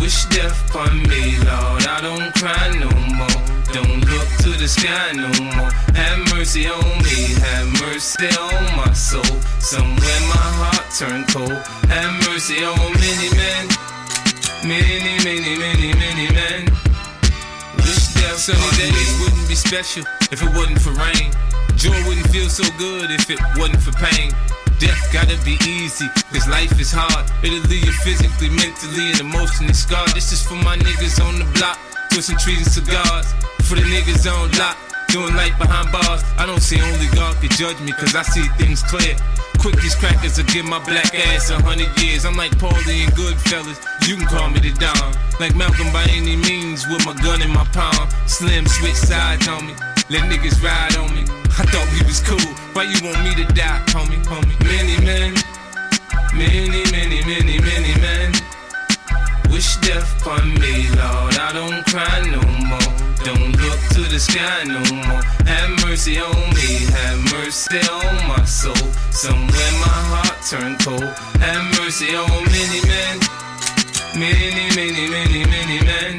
Wish 0.00 0.24
death 0.34 0.68
upon 0.68 0.98
me, 1.04 1.38
Lord. 1.46 1.86
I 1.86 2.00
don't 2.02 2.34
cry 2.34 2.74
no 2.74 2.90
more. 3.14 3.38
Don't 3.70 4.02
look 4.10 4.26
to 4.42 4.50
the 4.58 4.66
sky 4.66 5.12
no 5.14 5.30
more. 5.54 5.70
Have 5.94 6.18
mercy 6.34 6.66
on 6.66 6.82
me, 7.06 7.38
have 7.38 7.70
mercy 7.80 8.26
on 8.26 8.76
my 8.76 8.92
soul. 8.94 9.22
Somewhere 9.60 10.20
my 10.26 10.48
heart 10.58 10.86
turned 10.98 11.28
cold. 11.28 11.62
Have 11.86 12.12
mercy 12.26 12.64
on 12.64 12.92
many 12.98 13.30
men, 13.38 13.68
many, 14.66 15.22
many, 15.22 15.56
many, 15.56 15.94
many 15.94 16.32
men. 16.34 16.83
Wish 18.24 18.40
sunny 18.40 18.76
days 18.76 19.20
wouldn't 19.20 19.48
be 19.48 19.54
special 19.54 20.02
if 20.32 20.42
it 20.42 20.48
wasn't 20.56 20.80
for 20.80 20.92
rain. 20.96 21.30
Joy 21.76 21.96
wouldn't 22.08 22.26
feel 22.28 22.48
so 22.48 22.64
good 22.78 23.10
if 23.10 23.28
it 23.28 23.38
wasn't 23.56 23.82
for 23.82 23.92
pain. 24.00 24.32
Death 24.78 25.12
gotta 25.12 25.36
be 25.44 25.58
easy, 25.68 26.08
cause 26.32 26.48
life 26.48 26.80
is 26.80 26.90
hard. 26.90 27.28
It'll 27.44 27.60
leave 27.68 27.84
you 27.84 27.92
physically, 28.00 28.48
mentally, 28.48 29.12
and 29.12 29.20
emotionally 29.20 29.74
scarred. 29.74 30.08
This 30.14 30.32
is 30.32 30.42
for 30.42 30.56
my 30.56 30.76
niggas 30.76 31.20
on 31.20 31.38
the 31.38 31.44
block, 31.58 31.78
twisting 32.10 32.38
trees 32.38 32.64
and 32.64 32.72
cigars. 32.72 33.28
For 33.68 33.76
the 33.76 33.84
niggas 33.84 34.24
on 34.24 34.50
lock, 34.58 34.76
doing 35.14 35.34
life 35.38 35.54
behind 35.62 35.86
bars. 35.94 36.26
I 36.42 36.44
don't 36.44 36.60
see 36.60 36.82
only 36.82 37.06
God 37.14 37.38
can 37.38 37.48
judge 37.54 37.78
me, 37.86 37.94
cause 37.94 38.18
I 38.18 38.26
see 38.26 38.42
things 38.58 38.82
clear. 38.82 39.14
Quick 39.62 39.78
these 39.78 39.94
crackers 39.94 40.36
will 40.36 40.50
give 40.50 40.66
my 40.66 40.82
black 40.82 41.14
ass 41.14 41.54
a 41.54 41.62
hundred 41.62 41.94
years. 42.02 42.26
I'm 42.26 42.34
like 42.34 42.50
Paulie 42.58 43.06
and 43.06 43.14
Goodfellas, 43.14 43.78
you 44.10 44.18
can 44.18 44.26
call 44.26 44.50
me 44.50 44.58
the 44.58 44.74
Don. 44.74 45.14
Like 45.38 45.54
Malcolm 45.54 45.86
by 45.94 46.02
any 46.10 46.34
means, 46.34 46.82
with 46.90 47.06
my 47.06 47.14
gun 47.22 47.40
in 47.46 47.54
my 47.54 47.62
palm. 47.70 48.10
Slim 48.26 48.66
switch 48.66 48.98
sides 48.98 49.46
on 49.46 49.62
me, 49.70 49.74
let 50.10 50.26
niggas 50.26 50.58
ride 50.58 50.98
on 50.98 51.14
me. 51.14 51.22
I 51.54 51.62
thought 51.70 51.86
we 51.94 52.02
was 52.02 52.18
cool, 52.18 52.50
why 52.74 52.82
you 52.90 52.98
want 53.06 53.22
me 53.22 53.38
to 53.38 53.46
die, 53.54 53.78
homie, 53.94 54.18
homie? 54.26 54.58
Many 54.66 54.98
men, 55.06 55.38
many, 56.34 56.82
many, 56.90 57.22
many, 57.22 57.62
many 57.62 57.94
men. 58.02 58.34
Wish 59.54 59.76
death 59.78 60.10
upon 60.20 60.58
me, 60.58 60.90
Lord. 60.98 61.38
I 61.38 61.54
don't 61.54 61.86
cry 61.86 62.18
no 62.26 62.42
more. 62.66 62.90
Don't 63.22 63.53
the 64.14 64.20
sky 64.20 64.62
no 64.62 64.78
more. 64.94 65.22
Have 65.50 65.70
mercy 65.82 66.20
on 66.20 66.38
me, 66.54 66.86
have 66.94 67.18
mercy 67.34 67.82
on 67.90 68.28
my 68.28 68.44
soul. 68.44 68.86
Somewhere 69.10 69.72
my 69.82 69.98
heart 70.10 70.38
turned 70.46 70.78
cold. 70.78 71.02
Have 71.42 71.64
mercy 71.82 72.14
on 72.14 72.30
many 72.54 72.80
men, 72.86 73.18
many, 74.14 74.70
many, 74.78 75.10
many, 75.10 75.42
many 75.50 75.78
men. 75.82 76.14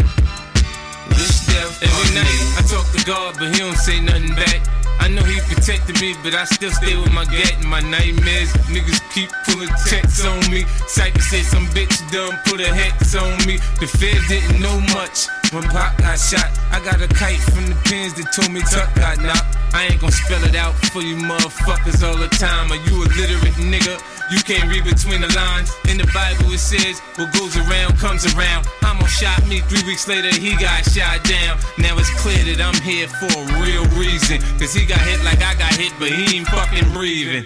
Wish 1.07 1.47
death 1.47 1.79
every 1.87 2.09
night. 2.19 2.41
I 2.59 2.61
talk 2.67 2.85
to 2.91 3.01
God, 3.05 3.35
but 3.39 3.55
He 3.55 3.59
don't 3.59 3.77
say 3.77 4.01
nothing 4.01 4.35
back. 4.35 4.84
I 5.05 5.07
know 5.07 5.21
he 5.21 5.39
protected 5.41 6.01
me, 6.01 6.15
but 6.23 6.33
I 6.33 6.45
still 6.45 6.71
stay 6.71 6.97
with 6.97 7.13
my 7.13 7.25
gat 7.25 7.53
and 7.61 7.69
my 7.69 7.79
nightmares. 7.79 8.49
Niggas 8.73 8.97
keep 9.13 9.29
pulling 9.45 9.69
checks 9.85 10.25
on 10.25 10.39
me. 10.49 10.65
Cypher 10.87 11.21
said 11.21 11.45
some 11.45 11.67
bitch 11.77 11.93
done 12.11 12.33
put 12.45 12.59
a 12.59 12.73
hex 12.73 13.13
on 13.13 13.37
me. 13.45 13.61
The 13.77 13.85
feds 13.85 14.27
didn't 14.27 14.59
know 14.59 14.73
much 14.97 15.29
when 15.53 15.61
Pop 15.69 15.95
got 15.99 16.17
shot. 16.17 16.49
I 16.71 16.81
got 16.83 17.05
a 17.05 17.07
kite 17.07 17.37
from 17.53 17.67
the 17.69 17.77
pins 17.85 18.15
that 18.15 18.33
told 18.33 18.49
me 18.49 18.61
Tuck 18.65 18.95
got 18.95 19.21
knocked. 19.21 19.53
I 19.77 19.93
ain't 19.93 20.01
gon' 20.01 20.09
spell 20.09 20.43
it 20.43 20.55
out 20.55 20.73
for 20.89 21.03
you 21.03 21.17
motherfuckers 21.17 22.01
all 22.01 22.17
the 22.17 22.29
time. 22.41 22.71
Are 22.71 22.81
you 22.89 23.03
a 23.03 23.07
literate 23.13 23.61
nigga? 23.61 24.01
You 24.31 24.39
can't 24.41 24.65
read 24.69 24.83
between 24.83 25.21
the 25.21 25.29
lines. 25.35 25.69
In 25.87 25.97
the 25.97 26.09
Bible 26.09 26.51
it 26.51 26.57
says, 26.57 26.99
what 27.15 27.31
goes 27.33 27.55
around 27.57 27.97
comes 27.97 28.25
around. 28.33 28.65
I'ma 28.81 29.05
shot 29.05 29.45
me, 29.47 29.59
three 29.69 29.85
weeks 29.85 30.07
later 30.07 30.33
he 30.33 30.57
got 30.57 30.83
shot 30.85 31.23
down. 31.23 31.59
Now 31.77 31.97
it's 31.97 32.09
clear 32.21 32.41
that 32.49 32.59
I'm 32.59 32.79
here 32.81 33.07
for 33.07 33.29
a 33.29 33.45
real 33.61 33.85
reason. 33.93 34.41
Cause 34.57 34.73
he 34.73 34.85
got 34.85 34.99
hit 35.01 35.23
like 35.23 35.41
I 35.43 35.53
got 35.55 35.73
hit, 35.75 35.93
but 35.99 36.09
he 36.09 36.37
ain't 36.37 36.47
fucking 36.47 36.91
breathing. 36.93 37.45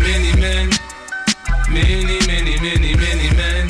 Many 0.00 0.38
men, 0.38 0.68
many, 1.72 2.20
many, 2.26 2.60
many, 2.60 2.94
many 2.94 3.28
men. 3.34 3.68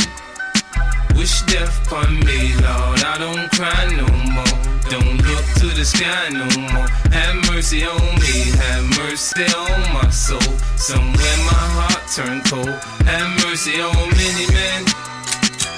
Wish 1.15 1.43
death 1.43 1.87
upon 1.87 2.19
me, 2.21 2.55
Lord. 2.59 3.03
I 3.07 3.17
don't 3.19 3.51
cry 3.53 3.87
no 3.95 4.07
more. 4.35 4.68
Don't 4.91 5.21
look 5.23 5.45
to 5.57 5.67
the 5.77 5.85
sky 5.85 6.31
no 6.31 6.45
more. 6.57 6.89
Have 7.13 7.37
mercy 7.51 7.85
on 7.85 8.01
me, 8.21 8.57
have 8.57 8.85
mercy 8.99 9.45
on 9.55 9.93
my 9.93 10.09
soul. 10.09 10.41
Somewhere 10.77 11.37
my 11.45 11.65
heart 11.77 12.09
turned 12.11 12.45
cold. 12.47 12.81
Have 13.05 13.29
mercy 13.45 13.83
on 13.83 13.95
many 14.17 14.47
men, 14.49 14.85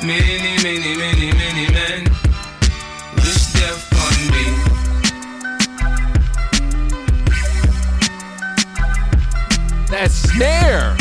many, 0.07 0.63
many, 0.63 0.95
many, 0.97 1.33
many 1.33 1.67
men. 1.73 2.05
Wish 3.17 3.53
death 3.53 3.83
upon 3.91 4.15
me. 4.31 4.45
That 9.91 10.11
snare. 10.13 10.97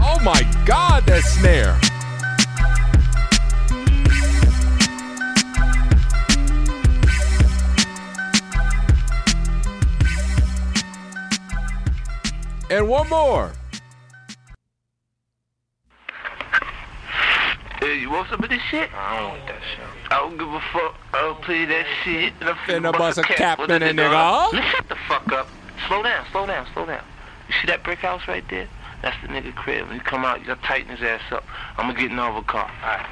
Oh 0.00 0.18
my 0.22 0.42
God, 0.64 1.04
that 1.06 1.24
snare. 1.24 1.78
And 12.68 12.88
one 12.88 13.08
more. 13.08 13.52
Hey, 17.80 18.00
you 18.00 18.10
want 18.10 18.28
some 18.28 18.42
of 18.42 18.50
this 18.50 18.60
shit? 18.70 18.90
I 18.94 19.20
don't 19.20 19.30
want 19.30 19.46
that 19.46 19.60
shit. 19.74 19.84
I 20.10 20.18
don't 20.18 20.38
give 20.38 20.48
a 20.48 20.60
fuck. 20.72 20.96
I 21.12 21.20
don't 21.20 21.40
play 21.42 21.64
that 21.66 21.86
shit. 22.02 22.32
And 22.40 22.50
I'm 22.50 22.56
Finna 22.56 22.90
finna 22.90 22.98
bust 22.98 23.18
a 23.18 23.22
cap 23.22 23.60
in 23.60 23.70
a 23.70 23.78
nigga, 23.78 24.08
huh? 24.08 24.48
huh? 24.50 24.56
Man, 24.56 24.72
shut 24.72 24.88
the 24.88 24.96
fuck 25.08 25.32
up. 25.32 25.48
Slow 25.86 26.02
down, 26.02 26.26
slow 26.32 26.46
down, 26.46 26.66
slow 26.72 26.86
down. 26.86 27.04
You 27.48 27.54
see 27.60 27.66
that 27.68 27.84
brick 27.84 28.00
house 28.00 28.26
right 28.26 28.44
there? 28.50 28.68
That's 29.02 29.16
the 29.22 29.28
nigga 29.28 29.54
crib. 29.54 29.86
When 29.86 29.96
you 29.96 30.02
come 30.02 30.24
out, 30.24 30.40
you 30.40 30.46
gotta 30.46 30.62
tighten 30.62 30.96
his 30.96 31.02
ass 31.02 31.20
up. 31.30 31.44
I'm 31.76 31.86
gonna 31.86 32.00
get 32.00 32.10
in 32.10 32.18
over 32.18 32.42
car. 32.42 32.70
Alright. 32.82 33.06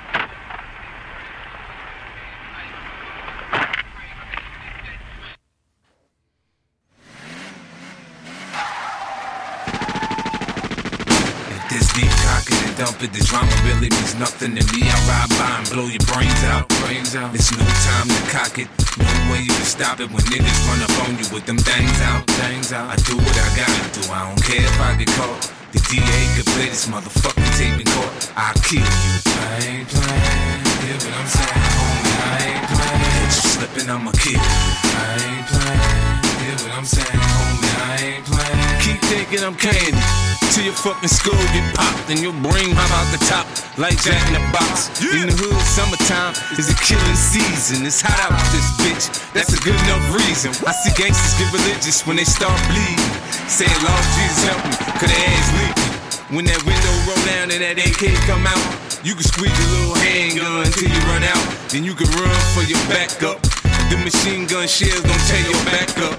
If 11.47 11.69
this 11.71 11.93
deep 11.93 12.11
cock 12.11 12.51
in 12.51 12.57
the 12.57 12.64
and 12.64 12.64
dump 12.77 13.03
it. 13.03 13.13
The 13.13 13.23
drama 13.23 13.55
really 13.67 13.91
means 13.91 14.15
nothing 14.19 14.55
to 14.59 14.63
me. 14.75 14.87
I 14.87 14.97
ride 15.07 15.31
by 15.39 15.51
and 15.63 15.67
blow 15.71 15.87
your 15.87 16.03
brains 16.11 16.43
out. 16.51 16.69
Brains 16.83 17.15
out. 17.15 17.35
It's 17.35 17.51
no 17.55 17.63
time 17.63 18.09
to 18.11 18.21
cock 18.31 18.59
it. 18.59 18.69
No 18.99 19.15
way 19.31 19.47
you 19.47 19.55
can 19.55 19.67
stop 19.67 20.01
it 20.01 20.11
when 20.11 20.23
niggas 20.31 20.61
run 20.67 20.83
up 20.83 20.95
on 21.07 21.15
you 21.19 21.27
with 21.31 21.47
them 21.47 21.59
things 21.59 21.99
out. 22.03 22.27
Things 22.47 22.73
out. 22.73 22.91
I 22.91 22.97
do 23.07 23.17
what 23.17 23.37
I 23.37 23.49
gotta 23.55 23.85
do. 23.95 24.03
I 24.11 24.27
don't 24.27 24.43
care 24.43 24.63
if 24.63 24.79
I 24.81 24.97
get 24.99 25.11
caught. 25.15 25.41
The 25.73 25.81
DA 25.91 26.21
could 26.35 26.47
play 26.55 26.69
this 26.71 26.87
motherfucking 26.87 27.51
tape 27.59 27.79
in 27.79 27.87
court. 27.95 28.11
I'll 28.37 28.55
kill 28.67 28.83
you. 28.83 29.15
I 29.23 29.55
ain't 29.71 29.89
playing. 29.89 30.63
Hear 30.83 30.99
what 30.99 31.15
I'm 31.15 31.31
saying, 31.31 31.67
homie? 31.75 32.15
I 32.23 32.39
ain't 32.43 32.67
playing. 32.71 33.11
Catch 33.15 33.35
you 33.39 33.45
slipping, 33.55 33.89
I'ma 33.91 34.13
kill 34.19 34.39
you. 34.39 34.75
I 34.95 35.15
ain't 35.23 35.47
playing. 35.51 36.23
Hear 36.43 36.57
what 36.63 36.73
I'm 36.79 36.87
saying, 36.87 37.23
homie? 37.23 37.75
I 37.75 37.97
ain't 38.03 38.25
playing. 38.27 38.81
Keep 38.83 39.01
thinking 39.11 39.43
I'm 39.45 39.55
candy. 39.55 40.34
Till 40.55 40.71
your 40.71 40.79
fucking 40.87 41.11
skull 41.11 41.35
get 41.51 41.67
popped 41.75 42.15
and 42.15 42.23
your 42.23 42.31
brain 42.39 42.71
hop 42.79 42.87
out 42.95 43.11
the 43.11 43.19
top 43.27 43.43
like 43.75 43.99
Jack 44.07 44.23
in 44.31 44.39
the 44.39 44.45
Box. 44.55 44.87
In 45.03 45.27
the 45.27 45.35
hood, 45.35 45.59
summertime 45.67 46.31
is 46.55 46.71
a 46.71 46.79
killing 46.79 47.19
season. 47.19 47.83
It's 47.83 47.99
hot 47.99 48.15
out 48.23 48.39
this 48.55 48.63
bitch. 48.79 49.11
That's 49.35 49.51
a 49.51 49.59
good 49.67 49.75
enough 49.75 50.15
reason. 50.15 50.55
I 50.63 50.71
see 50.71 50.95
gangsters 50.95 51.35
get 51.43 51.51
religious 51.51 52.07
when 52.07 52.23
they 52.23 52.29
start 52.29 52.55
bleeding. 52.71 53.03
Say, 53.51 53.67
Lord 53.83 54.07
Jesus 54.15 54.47
help 54.47 54.63
me, 54.63 54.79
cause 54.95 55.11
their 55.11 55.27
ass 55.27 55.49
leaking. 55.59 55.91
When 56.39 56.47
that 56.47 56.63
window 56.63 56.95
roll 57.03 57.19
down 57.27 57.51
and 57.51 57.59
that 57.59 57.75
AK 57.75 58.15
come 58.31 58.47
out, 58.47 58.63
you 59.03 59.19
can 59.19 59.27
squeeze 59.27 59.51
your 59.59 59.71
little 59.75 59.99
handgun 60.07 60.71
till 60.71 60.87
you 60.87 61.03
run 61.11 61.27
out. 61.27 61.43
Then 61.75 61.83
you 61.83 61.99
can 61.99 62.07
run 62.15 62.39
for 62.55 62.63
your 62.63 62.79
backup. 62.87 63.43
The 63.91 63.99
machine 64.07 64.47
gun 64.47 64.71
shells 64.71 65.03
gon' 65.03 65.19
tear 65.27 65.43
your 65.51 65.63
back 65.67 65.91
up. 65.99 66.15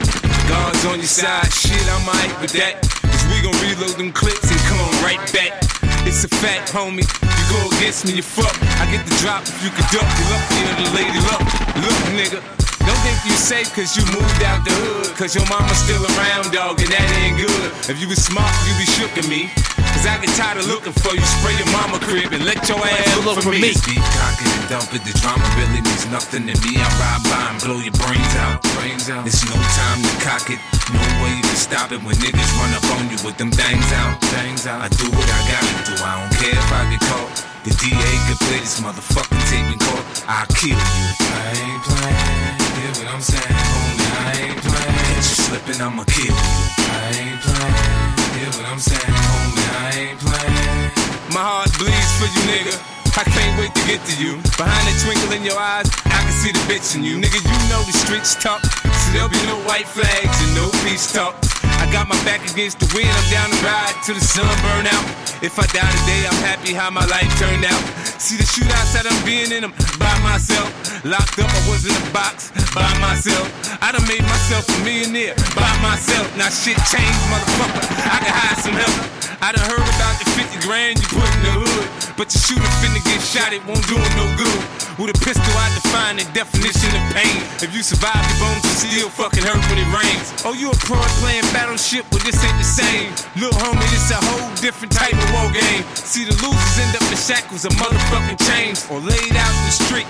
Guards 0.51 0.83
on 0.91 0.99
your 0.99 1.07
side, 1.07 1.47
shit, 1.55 1.79
I 1.87 2.03
might 2.03 2.35
with 2.43 2.51
that. 2.59 3.04
We 3.31 3.41
gon' 3.41 3.57
reload 3.61 3.97
them 3.97 4.11
clips 4.11 4.49
and 4.49 4.59
come 4.69 4.79
right 5.03 5.21
back. 5.33 5.63
It's 6.05 6.23
a 6.23 6.27
fact, 6.27 6.71
homie. 6.71 7.05
You 7.05 7.45
go 7.49 7.77
against 7.77 8.05
me, 8.05 8.13
you 8.13 8.23
fuck. 8.23 8.55
I 8.81 8.89
get 8.91 9.05
the 9.05 9.15
drop 9.21 9.43
if 9.43 9.63
you 9.63 9.69
can 9.69 9.85
duck. 9.93 10.07
You 10.17 10.25
lucky 10.33 10.61
the 10.81 10.87
lady 10.93 11.19
luck. 11.29 11.45
Look, 11.81 11.99
nigga. 12.13 12.64
Don't 12.83 13.01
think 13.05 13.17
you 13.23 13.35
safe 13.37 13.71
cause 13.71 13.95
you 13.95 14.03
moved 14.11 14.41
out 14.43 14.65
the 14.65 14.73
hood. 14.73 15.15
Cause 15.15 15.35
your 15.35 15.47
mama's 15.47 15.79
still 15.79 16.03
around, 16.17 16.51
dog, 16.51 16.81
and 16.83 16.91
that 16.91 17.07
ain't 17.23 17.39
good. 17.39 17.71
If 17.87 18.01
you 18.01 18.07
was 18.09 18.19
smart, 18.19 18.51
you 18.67 18.73
be 18.75 18.87
shook 18.89 19.13
at 19.15 19.27
me. 19.31 19.47
Cause 19.95 20.03
I 20.03 20.19
get 20.19 20.33
tired 20.35 20.59
of 20.59 20.67
looking 20.67 20.91
for 20.91 21.15
you. 21.15 21.23
Spray 21.23 21.55
your 21.55 21.71
mama 21.71 22.03
crib 22.03 22.35
and 22.35 22.43
let 22.43 22.59
your 22.67 22.81
ass 22.83 23.15
look 23.23 23.39
for 23.39 23.55
me. 23.55 23.71
Speak 23.71 24.03
cock 24.19 24.35
it 24.41 24.51
and 24.51 24.67
dump 24.67 24.91
it. 24.91 25.07
The 25.07 25.15
drama 25.23 25.45
really 25.55 25.79
means 25.79 26.03
nothing 26.11 26.43
to 26.51 26.55
me. 26.67 26.75
I 26.75 26.87
ride 26.99 27.23
by 27.31 27.43
and 27.55 27.59
blow 27.63 27.79
your 27.79 27.95
brains 27.95 28.35
out. 28.43 28.59
Brains 28.75 29.07
out. 29.07 29.23
There's 29.23 29.45
no 29.47 29.55
time 29.55 29.99
to 30.03 30.13
cock 30.19 30.51
it. 30.51 30.59
No 30.91 30.99
way 31.23 31.31
you 31.39 31.45
can 31.47 31.55
stop 31.55 31.95
it 31.95 32.03
when 32.03 32.19
niggas 32.19 32.51
run 32.59 32.75
up 32.75 32.85
on 32.99 33.07
you 33.07 33.19
with 33.23 33.39
them 33.39 33.55
things 33.55 33.89
out. 33.95 34.19
Things 34.35 34.67
out. 34.67 34.83
I 34.83 34.89
do 34.91 35.07
what 35.15 35.27
I 35.31 35.39
gotta 35.47 35.73
do. 35.87 35.95
I 36.03 36.13
don't 36.19 36.33
care 36.43 36.57
if 36.59 36.69
I 36.75 36.81
get 36.91 37.01
caught. 37.07 37.31
The 37.63 37.71
DA 37.81 38.11
could 38.27 38.39
play 38.45 38.59
this 38.59 38.79
motherfucking 38.81 39.41
tape 39.49 39.73
in 39.73 39.79
court. 39.79 40.05
I'll 40.27 40.45
kill 40.53 40.75
you. 40.75 41.07
I 41.23 41.55
ain't 41.55 41.83
playing. 41.87 42.64
Hear 42.85 42.93
what 43.01 43.17
I'm 43.17 43.21
saying, 43.21 43.49
homie? 43.49 44.09
I 44.13 44.31
ain't 44.45 44.61
playing. 44.61 45.05
Catch 45.09 45.25
you 45.25 45.37
slipping, 45.41 45.81
I'ma 45.81 46.05
kill 46.05 46.29
you. 46.29 46.37
I 46.37 47.17
ain't 47.17 47.41
playing. 47.41 48.13
Hear 48.37 48.51
what 48.53 48.65
I'm 48.69 48.77
saying, 48.77 49.09
homie? 49.25 49.65
I 49.73 49.89
ain't 50.05 50.19
playing. 50.21 50.93
My 51.33 51.41
heart 51.41 51.73
bleeds 51.81 52.13
for 52.21 52.29
you, 52.29 52.45
nigga. 52.45 52.77
I 53.17 53.25
can't 53.25 53.57
wait 53.57 53.73
to 53.73 53.83
get 53.89 54.05
to 54.05 54.13
you. 54.21 54.37
Behind 54.53 54.85
the 54.85 54.93
twinkle 55.01 55.33
in 55.33 55.41
your 55.41 55.57
eyes, 55.57 55.89
I 56.13 56.21
can 56.29 56.35
see 56.37 56.53
the 56.53 56.61
bitch 56.69 56.93
in 56.93 57.01
you. 57.01 57.17
Nigga, 57.17 57.41
you 57.41 57.57
know 57.73 57.81
the 57.89 57.95
streets 58.05 58.37
talk. 58.37 58.61
So 58.61 59.05
there'll 59.17 59.33
be 59.33 59.41
no 59.49 59.57
white 59.65 59.89
flags 59.89 60.37
and 60.45 60.53
no 60.53 60.69
peace 60.85 61.09
talk. 61.09 61.33
I 61.81 61.89
got 61.89 62.05
my 62.05 62.21
back 62.21 62.45
against 62.45 62.77
the 62.77 62.89
wind, 62.93 63.09
I'm 63.09 63.27
down 63.33 63.49
the 63.49 63.57
ride 63.65 63.97
till 64.05 64.13
the 64.13 64.21
sun 64.21 64.45
burn 64.61 64.85
out. 64.85 65.24
If 65.41 65.59
I 65.59 65.67
die 65.67 65.91
today, 66.03 66.23
I'm 66.27 66.41
happy 66.47 66.71
how 66.73 66.89
my 66.89 67.05
life 67.05 67.27
turned 67.35 67.65
out. 67.65 67.83
See 68.15 68.37
the 68.37 68.47
shootouts 68.47 68.95
that 68.95 69.03
I'm 69.03 69.19
being 69.27 69.51
in 69.51 69.67
them 69.67 69.73
by 69.99 70.15
myself. 70.23 70.71
Locked 71.03 71.39
up, 71.43 71.51
I 71.51 71.61
was 71.67 71.83
in 71.83 71.91
a 71.91 72.05
box 72.15 72.55
by 72.71 72.87
myself. 73.03 73.51
I 73.83 73.91
done 73.91 74.07
made 74.07 74.23
myself 74.23 74.63
a 74.71 74.77
millionaire 74.87 75.35
by 75.51 75.69
myself. 75.83 76.25
Now 76.39 76.47
shit 76.47 76.79
changed, 76.87 77.23
motherfucker. 77.27 77.83
I 78.07 78.17
can 78.23 78.31
hide 78.31 78.59
some 78.63 78.77
help. 78.79 78.97
I 79.43 79.51
done 79.51 79.67
heard 79.67 79.83
about 79.83 80.15
the 80.23 80.25
50 80.39 80.65
grand 80.65 80.97
you 81.03 81.07
put 81.11 81.27
in 81.27 81.41
the 81.43 81.53
hood. 81.61 81.85
But 82.15 82.31
your 82.31 82.39
shooter 82.39 82.71
finna 82.79 83.03
get 83.03 83.19
shot, 83.19 83.51
it 83.51 83.59
won't 83.67 83.83
do 83.91 83.99
him 83.99 84.13
no 84.15 84.25
good. 84.39 84.61
With 84.95 85.11
a 85.11 85.17
pistol, 85.19 85.51
I 85.59 85.67
define 85.75 86.15
the 86.15 86.23
definition 86.31 86.87
of 86.95 87.03
pain. 87.11 87.43
If 87.59 87.75
you 87.75 87.83
survive 87.83 88.23
the 88.31 88.35
bones, 88.39 88.63
you 88.63 88.73
still 88.79 89.11
fucking 89.11 89.43
hurt 89.43 89.59
when 89.67 89.83
it 89.83 89.89
rains. 89.91 90.31
Oh, 90.47 90.55
you 90.55 90.71
a 90.71 90.77
pro 90.87 90.95
playing 91.19 91.43
battleship, 91.51 92.07
but 92.07 92.23
this 92.23 92.39
ain't 92.39 92.55
the 92.55 92.63
same. 92.63 93.11
Little 93.35 93.59
homie, 93.59 93.83
this 93.91 94.07
a 94.15 94.19
whole 94.23 94.47
different 94.63 94.95
type 94.95 95.11
of 95.11 95.24
war 95.33 95.49
game. 95.53 95.81
See, 95.95 96.25
the 96.25 96.35
losers 96.43 96.77
end 96.77 96.93
up 96.97 97.05
in 97.09 97.17
shackles 97.17 97.65
of 97.65 97.73
motherfucking 97.79 98.39
chains 98.45 98.85
or 98.91 98.99
laid 98.99 99.33
out 99.33 99.53
in 99.53 99.63
the 99.65 99.75
street. 99.75 100.09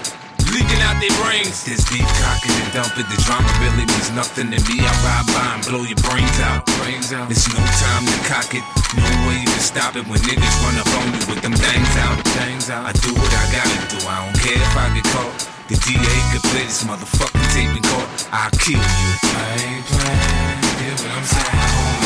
Leaking 0.53 0.81
out 0.87 0.95
their 1.01 1.11
brains. 1.23 1.65
This 1.65 1.83
beef 1.89 2.05
cocking 2.21 2.55
and 2.55 2.71
dumping. 2.71 3.07
The 3.11 3.19
drama 3.27 3.49
really 3.59 3.83
means 3.83 4.11
nothing 4.15 4.53
to 4.53 4.59
me. 4.69 4.79
I 4.83 4.93
ride 5.03 5.27
by 5.33 5.47
and 5.57 5.63
blow 5.65 5.83
your 5.83 5.99
brains 6.05 6.37
out. 6.39 6.63
Brains 6.79 7.11
out. 7.11 7.27
There's 7.27 7.49
no 7.51 7.59
time 7.59 8.05
to 8.07 8.17
cock 8.29 8.53
it. 8.55 8.63
No 8.95 9.07
way 9.27 9.43
to 9.43 9.59
stop 9.59 9.95
it 9.99 10.07
when 10.07 10.19
niggas 10.23 10.55
run 10.63 10.79
up 10.79 10.89
on 10.95 11.11
you 11.11 11.23
with 11.27 11.41
them 11.41 11.55
things 11.55 11.93
out. 11.99 12.15
Things 12.39 12.69
out. 12.69 12.85
I 12.85 12.93
do 12.93 13.11
what 13.11 13.31
I 13.35 13.43
gotta 13.51 13.79
do. 13.91 13.99
I 14.07 14.23
don't 14.23 14.37
care 14.39 14.55
if 14.55 14.75
I 14.77 14.85
get 14.95 15.05
caught. 15.11 15.33
The 15.67 15.75
DA 15.81 16.15
could 16.31 16.43
play 16.53 16.63
this 16.63 16.83
motherfucking 16.85 17.47
tape 17.51 17.73
and 17.73 17.85
court. 17.89 18.07
I'll 18.31 18.51
kill 18.51 18.77
you. 18.77 19.11
I 19.23 19.59
ain't 19.65 19.85
playing. 19.89 20.61
Hear 20.77 20.93
what 20.93 21.11
I'm 21.17 21.25
saying, 21.25 22.05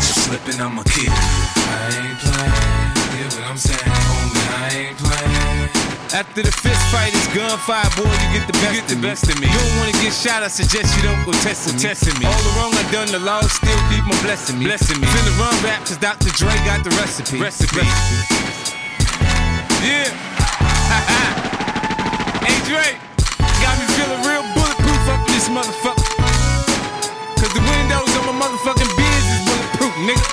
Catch 0.00 0.16
you 0.16 0.32
slipping, 0.32 0.56
I'ma 0.56 0.80
you. 0.96 1.12
I 1.12 1.92
ain't 1.92 2.16
playing. 2.24 3.20
Hear 3.20 3.28
what 3.36 3.52
I'm 3.52 3.60
saying, 3.60 3.84
homie? 3.84 4.48
I 4.48 4.72
ain't 4.72 4.96
playing. 4.96 5.68
After 6.16 6.40
the 6.40 6.48
fist 6.48 6.80
fight 6.88 7.12
it's 7.12 7.28
gunfire, 7.36 7.84
boy, 8.00 8.08
you 8.08 8.28
get 8.32 8.48
the 8.48 8.56
best, 8.56 8.64
you 8.64 8.80
get 8.80 8.88
the 8.88 8.96
best 8.96 9.28
of 9.28 9.36
me. 9.36 9.44
You 9.44 9.60
don't 9.60 9.76
wanna 9.76 9.92
get 10.00 10.16
shot, 10.16 10.40
I 10.40 10.48
suggest 10.48 10.96
you 10.96 11.04
don't 11.04 11.20
go 11.28 11.36
testing 11.44 11.76
me. 11.76 11.84
Testing 11.84 12.16
me. 12.16 12.24
All 12.24 12.32
the 12.32 12.48
wrong 12.56 12.72
I 12.72 12.80
done, 12.88 13.12
the 13.12 13.20
law 13.20 13.44
still 13.44 13.76
keep 13.92 14.00
on 14.08 14.16
blessing 14.24 14.56
me. 14.56 14.72
Blessing 14.72 14.96
me. 14.96 15.04
Finna 15.04 15.36
run 15.36 15.52
rap, 15.60 15.84
cause 15.84 16.00
Dr. 16.00 16.32
Dre 16.32 16.48
got 16.64 16.80
the 16.80 16.96
recipe. 16.96 17.36
Recipe. 17.36 17.84
Yeah. 19.84 20.08
hey 22.48 22.56
Dre, 22.64 22.96
got 23.60 23.76
me 23.76 23.84
feeling 24.00 24.24
real 24.24 24.48
bulletproof 24.56 25.02
up 25.12 25.20
in 25.28 25.36
this 25.36 25.52
motherfucker. 25.52 26.08
Cause 27.36 27.52
the 27.52 27.60
windows 27.60 28.08
on 28.16 28.32
my 28.32 28.48
motherfucking 28.48 28.60
Benz 28.60 28.80
is 28.80 28.80
bulletproof, 28.80 28.99
nigga. 30.06 30.26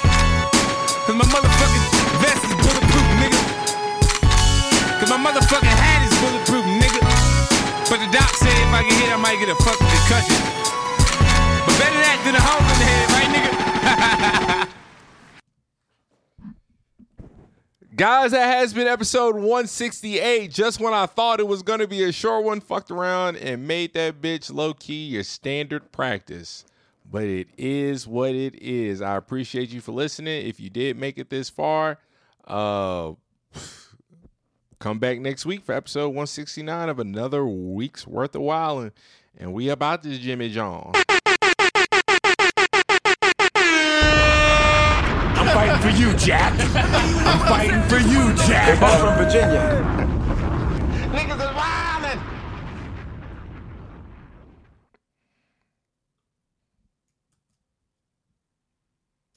Cause 1.06 1.16
my 1.16 1.26
motherfucking 1.28 1.86
vest 2.24 2.44
is 2.44 2.56
bulletproof, 2.64 3.08
nigga. 3.20 3.42
Cause 5.00 5.10
my 5.10 5.20
motherfucking 5.20 5.76
hat 5.76 6.02
is 6.08 6.14
bulletproof, 6.20 6.66
nigga. 6.80 7.02
But 7.90 8.00
the 8.00 8.10
doc 8.12 8.30
said 8.36 8.52
if 8.52 8.72
I 8.74 8.84
get 8.84 8.94
hit, 8.94 9.12
I 9.12 9.18
might 9.18 9.40
get 9.40 9.50
a 9.50 9.56
fucking 9.56 9.88
concussion. 9.88 10.40
But 11.66 11.76
better 11.80 12.00
that 12.00 12.20
than 12.26 12.36
a 12.36 12.42
hole 12.44 12.64
in 12.64 12.78
the 12.80 12.88
head, 12.92 13.08
right, 13.16 13.30
nigga? 13.36 14.74
Guys, 17.96 18.32
that 18.32 18.58
has 18.58 18.74
been 18.74 18.88
episode 18.88 19.36
168. 19.36 20.52
Just 20.52 20.80
when 20.80 20.94
I 20.94 21.08
thought 21.08 21.40
it 21.40 21.48
was 21.48 21.64
going 21.64 21.80
to 21.80 21.88
be 21.88 22.04
a 22.04 22.12
short 22.12 22.44
one, 22.44 22.62
fucked 22.62 22.92
around 22.92 23.38
and 23.38 23.68
made 23.68 23.94
that 23.96 24.22
bitch 24.22 24.54
low 24.54 24.74
key 24.74 25.06
your 25.08 25.24
standard 25.24 25.92
practice. 25.92 26.64
But 27.10 27.24
it 27.24 27.48
is 27.58 28.06
what 28.06 28.32
it 28.32 28.56
is. 28.56 29.02
I 29.02 29.16
appreciate 29.16 29.70
you 29.70 29.80
for 29.80 29.94
listening. 29.94 30.46
If 30.46 30.60
you 30.60 30.70
did 30.70 30.98
make 30.98 31.18
it 31.18 31.30
this 31.30 31.50
far, 31.50 32.00
uh, 32.46 33.14
come 34.80 35.00
back 35.00 35.20
next 35.20 35.46
week 35.46 35.64
for 35.64 35.74
episode 35.74 36.10
169 36.10 36.90
of 36.90 37.00
another 37.00 37.46
week's 37.46 38.06
worth 38.06 38.36
of 38.36 38.42
wilding. 38.42 38.92
And 39.38 39.54
we 39.54 39.70
about 39.70 40.04
this 40.04 40.20
Jimmy 40.20 40.50
John. 40.50 40.92
I'm 45.36 45.48
fighting 45.54 45.82
for 45.82 45.98
you, 45.98 46.14
Jack. 46.18 46.54
I'm 46.60 47.48
fighting 47.48 47.82
for 47.84 48.00
you, 48.00 48.36
Jack. 48.48 48.68
They're 48.68 48.80
both 48.80 49.00
from 49.00 49.16
Virginia. 49.24 49.78
Niggas 49.78 49.96
is 49.96 50.08
wild. 50.08 50.17